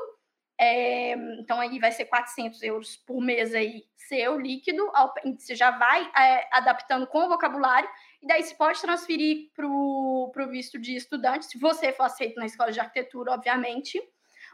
é, 0.58 1.12
então 1.40 1.58
aí 1.60 1.78
vai 1.78 1.90
ser 1.90 2.04
400 2.04 2.62
euros 2.62 2.96
por 2.96 3.20
mês 3.20 3.54
aí 3.54 3.84
seu 4.08 4.38
líquido, 4.38 4.90
você 5.38 5.54
já 5.54 5.70
vai 5.72 6.10
é, 6.16 6.48
adaptando 6.52 7.06
com 7.06 7.24
o 7.24 7.28
vocabulário, 7.28 7.88
e 8.22 8.26
daí 8.26 8.42
você 8.42 8.54
pode 8.54 8.80
transferir 8.80 9.50
para 9.54 9.66
o 9.66 10.48
visto 10.50 10.78
de 10.78 10.94
estudante, 10.94 11.46
se 11.46 11.58
você 11.58 11.92
for 11.92 12.04
aceito 12.04 12.36
na 12.36 12.46
escola 12.46 12.70
de 12.70 12.80
arquitetura, 12.80 13.32
obviamente. 13.32 14.00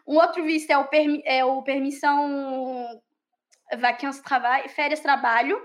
Um 0.06 0.16
outro 0.16 0.42
visto 0.44 0.70
é 0.70 0.78
o, 0.78 0.86
permi, 0.86 1.22
é 1.26 1.44
o 1.44 1.62
permissão 1.62 3.00
vacances 3.78 4.22
travail, 4.22 4.68
férias 4.68 5.00
trabalho, 5.00 5.60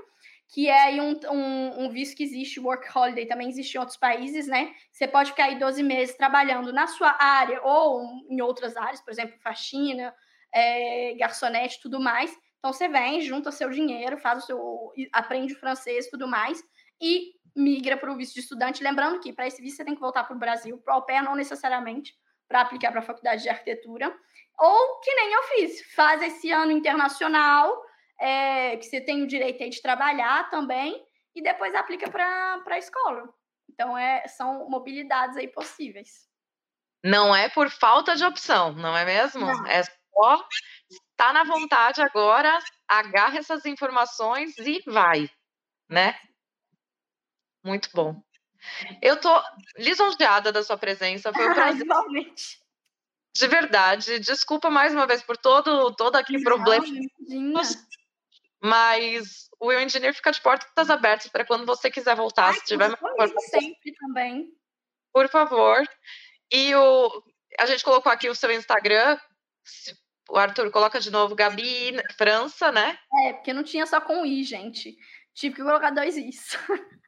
que 0.49 0.67
é 0.67 0.81
aí 0.83 1.01
um, 1.01 1.19
um, 1.31 1.85
um, 1.85 1.89
visto 1.89 2.15
que 2.15 2.23
existe, 2.23 2.59
work 2.59 2.85
holiday, 2.95 3.25
também 3.25 3.49
existe 3.49 3.75
em 3.75 3.79
outros 3.79 3.97
países, 3.97 4.47
né? 4.47 4.73
Você 4.91 5.07
pode 5.07 5.31
ficar 5.31 5.45
aí 5.45 5.57
12 5.57 5.81
meses 5.81 6.15
trabalhando 6.15 6.71
na 6.71 6.85
sua 6.85 7.15
área 7.19 7.61
ou 7.63 8.03
em 8.29 8.41
outras 8.41 8.77
áreas, 8.77 9.01
por 9.01 9.11
exemplo, 9.11 9.39
faxina, 9.41 10.13
é, 10.55 11.13
garçonete, 11.15 11.81
tudo 11.81 11.99
mais. 11.99 12.31
Então 12.59 12.73
você 12.73 12.87
vem, 12.87 13.21
junta 13.21 13.51
seu 13.51 13.69
dinheiro, 13.69 14.17
faz 14.17 14.43
o 14.43 14.45
seu, 14.47 14.93
aprende 15.11 15.53
o 15.53 15.59
francês, 15.59 16.09
tudo 16.09 16.27
mais 16.27 16.63
e 17.01 17.33
migra 17.55 17.97
para 17.97 18.11
o 18.11 18.15
visto 18.15 18.33
de 18.33 18.41
estudante. 18.41 18.83
Lembrando 18.83 19.19
que 19.19 19.33
para 19.33 19.47
esse 19.47 19.61
visto 19.61 19.77
você 19.77 19.85
tem 19.85 19.95
que 19.95 20.01
voltar 20.01 20.23
para 20.23 20.35
o 20.35 20.39
Brasil, 20.39 20.77
para 20.79 20.97
o 20.97 21.01
pé 21.01 21.21
não 21.21 21.35
necessariamente 21.35 22.13
para 22.47 22.61
aplicar 22.61 22.91
para 22.91 22.99
a 22.99 23.03
faculdade 23.03 23.41
de 23.41 23.49
arquitetura, 23.49 24.15
ou 24.57 24.99
que 24.99 25.13
nem 25.15 25.33
eu 25.33 25.43
fiz, 25.43 25.93
faz 25.95 26.21
esse 26.21 26.51
ano 26.51 26.71
internacional, 26.71 27.75
é, 28.19 28.77
que 28.77 28.85
você 28.85 29.01
tem 29.01 29.23
o 29.23 29.27
direito 29.27 29.63
aí 29.63 29.69
de 29.69 29.81
trabalhar 29.81 30.47
também, 30.51 31.03
e 31.33 31.41
depois 31.41 31.73
aplica 31.73 32.09
para 32.09 32.61
a 32.65 32.77
escola. 32.77 33.27
Então, 33.67 33.97
é, 33.97 34.27
são 34.27 34.69
mobilidades 34.69 35.35
aí 35.37 35.47
possíveis. 35.47 36.29
Não 37.03 37.35
é 37.35 37.49
por 37.49 37.69
falta 37.69 38.15
de 38.15 38.23
opção, 38.23 38.73
não 38.73 38.95
é 38.95 39.03
mesmo? 39.03 39.41
Não. 39.41 39.67
É 39.67 39.81
ó, 40.15 40.43
tá 41.15 41.33
na 41.33 41.43
vontade 41.43 42.01
agora, 42.01 42.57
agarra 42.87 43.37
essas 43.37 43.65
informações 43.65 44.57
e 44.57 44.81
vai, 44.85 45.29
né? 45.89 46.17
Muito 47.63 47.89
bom. 47.93 48.21
Eu 49.01 49.19
tô 49.19 49.29
lisonjeada 49.77 50.51
da 50.51 50.63
sua 50.63 50.77
presença, 50.77 51.33
foi 51.33 51.49
um 51.49 51.53
prazer. 51.53 51.87
De 53.35 53.47
verdade, 53.47 54.19
desculpa 54.19 54.69
mais 54.69 54.93
uma 54.93 55.05
vez 55.05 55.21
por 55.21 55.35
todo, 55.35 55.93
todo 55.95 56.15
aquele 56.15 56.41
problema. 56.41 56.85
Mas 58.61 59.49
o 59.59 59.67
Will 59.67 59.81
Engineer 59.81 60.13
fica 60.13 60.31
de 60.31 60.41
portas 60.41 60.89
abertas 60.89 61.29
para 61.29 61.45
quando 61.45 61.65
você 61.65 61.91
quiser 61.91 62.15
voltar, 62.15 62.47
Ai, 62.47 62.53
se 62.53 62.65
tiver 62.65 62.89
mais 63.17 63.31
sempre 63.49 63.93
também. 63.99 64.49
Por 65.13 65.29
favor. 65.29 65.83
E 66.51 66.73
o, 66.75 67.23
a 67.59 67.65
gente 67.65 67.83
colocou 67.83 68.11
aqui 68.11 68.29
o 68.29 68.35
seu 68.35 68.51
Instagram 68.51 69.19
o 70.29 70.37
Arthur 70.37 70.71
coloca 70.71 70.99
de 70.99 71.11
novo 71.11 71.35
Gabi 71.35 71.95
França, 72.17 72.71
né? 72.71 72.97
É, 73.25 73.33
porque 73.33 73.53
não 73.53 73.63
tinha 73.63 73.85
só 73.85 74.01
com 74.01 74.25
I, 74.25 74.43
gente. 74.43 74.97
Tive 75.33 75.55
que 75.55 75.63
colocar 75.63 75.91
dois 75.91 76.17
Is. 76.17 76.57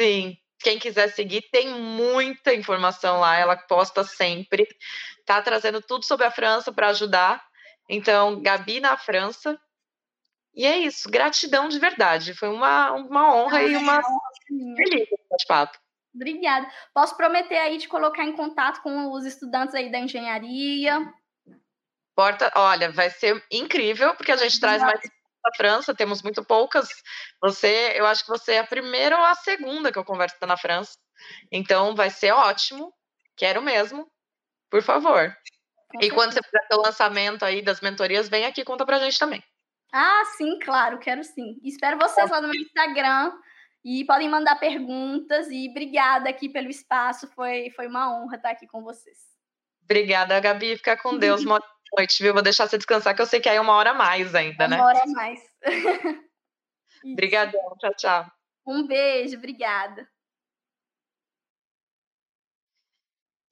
Sim. 0.00 0.36
Quem 0.62 0.78
quiser 0.78 1.08
seguir, 1.08 1.42
tem 1.50 1.68
muita 1.68 2.54
informação 2.54 3.20
lá, 3.20 3.36
ela 3.36 3.56
posta 3.56 4.02
sempre. 4.02 4.66
Tá 5.26 5.42
trazendo 5.42 5.82
tudo 5.82 6.04
sobre 6.04 6.24
a 6.24 6.30
França 6.30 6.72
para 6.72 6.88
ajudar. 6.88 7.44
Então, 7.88 8.40
Gabi 8.40 8.80
na 8.80 8.96
França. 8.96 9.60
E 10.54 10.64
é 10.64 10.78
isso, 10.78 11.10
gratidão 11.10 11.68
de 11.68 11.78
verdade. 11.78 12.32
Foi 12.32 12.48
uma, 12.48 12.92
uma 12.92 13.34
honra 13.34 13.62
e 13.62 13.76
uma 13.76 14.00
feliz 14.76 15.08
bate-papo. 15.30 15.78
Obrigada. 16.14 16.70
Posso 16.94 17.16
prometer 17.16 17.58
aí 17.58 17.76
de 17.76 17.88
colocar 17.88 18.24
em 18.24 18.36
contato 18.36 18.80
com 18.82 19.10
os 19.10 19.26
estudantes 19.26 19.74
aí 19.74 19.90
da 19.90 19.98
engenharia, 19.98 21.12
Porta, 22.14 22.52
olha, 22.54 22.92
vai 22.92 23.10
ser 23.10 23.42
incrível, 23.50 24.14
porque 24.14 24.32
a 24.32 24.36
gente 24.36 24.60
traz 24.60 24.82
mais 24.82 25.00
da 25.00 25.50
França, 25.56 25.94
temos 25.94 26.22
muito 26.22 26.44
poucas. 26.44 26.88
Você, 27.42 27.92
eu 27.94 28.06
acho 28.06 28.24
que 28.24 28.30
você 28.30 28.52
é 28.52 28.58
a 28.60 28.66
primeira 28.66 29.16
ou 29.18 29.24
a 29.24 29.34
segunda 29.34 29.92
que 29.92 29.98
eu 29.98 30.04
converso 30.04 30.36
na 30.46 30.56
França. 30.56 30.96
Então 31.52 31.94
vai 31.94 32.10
ser 32.10 32.32
ótimo. 32.32 32.92
Quero 33.36 33.60
mesmo. 33.60 34.10
Por 34.70 34.82
favor. 34.82 35.34
E 36.00 36.10
quando 36.10 36.32
você 36.32 36.42
fizer 36.42 36.66
o 36.72 36.82
lançamento 36.82 37.44
aí 37.44 37.62
das 37.62 37.80
mentorias, 37.80 38.28
vem 38.28 38.46
aqui 38.46 38.64
conta 38.64 38.84
pra 38.84 38.98
gente 38.98 39.18
também. 39.18 39.42
Ah, 39.92 40.24
sim, 40.36 40.58
claro, 40.58 40.98
quero 40.98 41.22
sim. 41.22 41.60
Espero 41.62 41.98
vocês 41.98 42.28
lá 42.28 42.40
no 42.40 42.48
meu 42.48 42.60
Instagram 42.60 43.32
e 43.84 44.04
podem 44.04 44.28
mandar 44.28 44.56
perguntas 44.56 45.46
e 45.50 45.68
obrigada 45.70 46.28
aqui 46.28 46.48
pelo 46.48 46.68
espaço, 46.68 47.28
foi 47.28 47.70
foi 47.76 47.86
uma 47.86 48.12
honra 48.12 48.36
estar 48.36 48.50
aqui 48.50 48.66
com 48.66 48.82
vocês. 48.82 49.18
Obrigada, 49.84 50.40
Gabi, 50.40 50.76
fica 50.76 50.96
com 50.96 51.16
Deus. 51.16 51.42
noite, 51.96 52.22
viu? 52.22 52.32
Vou 52.32 52.42
deixar 52.42 52.68
você 52.68 52.76
descansar, 52.76 53.14
que 53.14 53.22
eu 53.22 53.26
sei 53.26 53.40
que 53.40 53.48
aí 53.48 53.56
é 53.56 53.60
uma 53.60 53.74
hora 53.74 53.90
a 53.90 53.94
mais 53.94 54.34
ainda, 54.34 54.68
né? 54.68 54.76
Uma 54.76 54.86
hora 54.86 55.02
a 55.02 55.06
mais. 55.06 55.40
Obrigadão, 57.04 57.76
tchau, 57.78 57.94
tchau. 57.96 58.26
Um 58.66 58.86
beijo, 58.86 59.36
obrigada. 59.36 60.08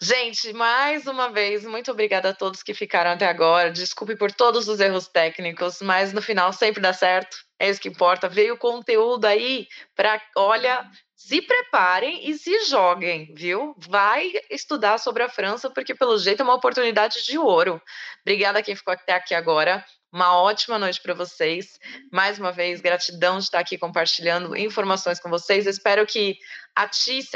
Gente, 0.04 0.52
mais 0.52 1.06
uma 1.06 1.30
vez, 1.30 1.64
muito 1.64 1.92
obrigada 1.92 2.30
a 2.30 2.34
todos 2.34 2.60
que 2.60 2.74
ficaram 2.74 3.12
até 3.12 3.24
agora. 3.24 3.70
Desculpe 3.70 4.16
por 4.16 4.32
todos 4.32 4.66
os 4.66 4.80
erros 4.80 5.06
técnicos, 5.06 5.80
mas 5.80 6.12
no 6.12 6.20
final 6.20 6.52
sempre 6.52 6.82
dá 6.82 6.92
certo. 6.92 7.36
É 7.56 7.70
isso 7.70 7.80
que 7.80 7.88
importa. 7.88 8.28
Veio 8.28 8.58
conteúdo 8.58 9.26
aí 9.26 9.68
para, 9.94 10.20
olha, 10.36 10.84
se 11.14 11.40
preparem 11.40 12.28
e 12.28 12.34
se 12.34 12.64
joguem, 12.64 13.32
viu? 13.32 13.76
Vai 13.78 14.32
estudar 14.50 14.98
sobre 14.98 15.22
a 15.22 15.28
França, 15.28 15.70
porque 15.70 15.94
pelo 15.94 16.18
jeito 16.18 16.40
é 16.40 16.42
uma 16.42 16.56
oportunidade 16.56 17.22
de 17.24 17.38
ouro. 17.38 17.80
Obrigada 18.22 18.58
a 18.58 18.62
quem 18.62 18.74
ficou 18.74 18.92
até 18.92 19.12
aqui 19.12 19.36
agora. 19.36 19.84
Uma 20.12 20.36
ótima 20.36 20.80
noite 20.80 21.00
para 21.00 21.14
vocês. 21.14 21.78
Mais 22.10 22.40
uma 22.40 22.50
vez, 22.50 22.80
gratidão 22.80 23.38
de 23.38 23.44
estar 23.44 23.60
aqui 23.60 23.78
compartilhando 23.78 24.56
informações 24.56 25.20
com 25.20 25.30
vocês. 25.30 25.64
Espero 25.64 26.04
que 26.04 26.36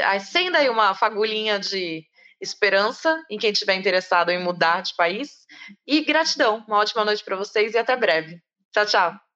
acenda 0.03 0.57
aí 0.57 0.67
uma 0.67 0.93
fagulhinha 0.93 1.57
de 1.57 2.05
esperança 2.41 3.23
em 3.29 3.37
quem 3.37 3.51
estiver 3.51 3.75
interessado 3.75 4.29
em 4.29 4.43
mudar 4.43 4.81
de 4.81 4.95
país. 4.95 5.45
E 5.85 6.03
gratidão. 6.03 6.63
Uma 6.67 6.77
ótima 6.77 7.05
noite 7.05 7.23
para 7.23 7.35
vocês 7.35 7.73
e 7.73 7.77
até 7.77 7.95
breve. 7.95 8.41
Tchau, 8.71 8.85
tchau. 8.85 9.26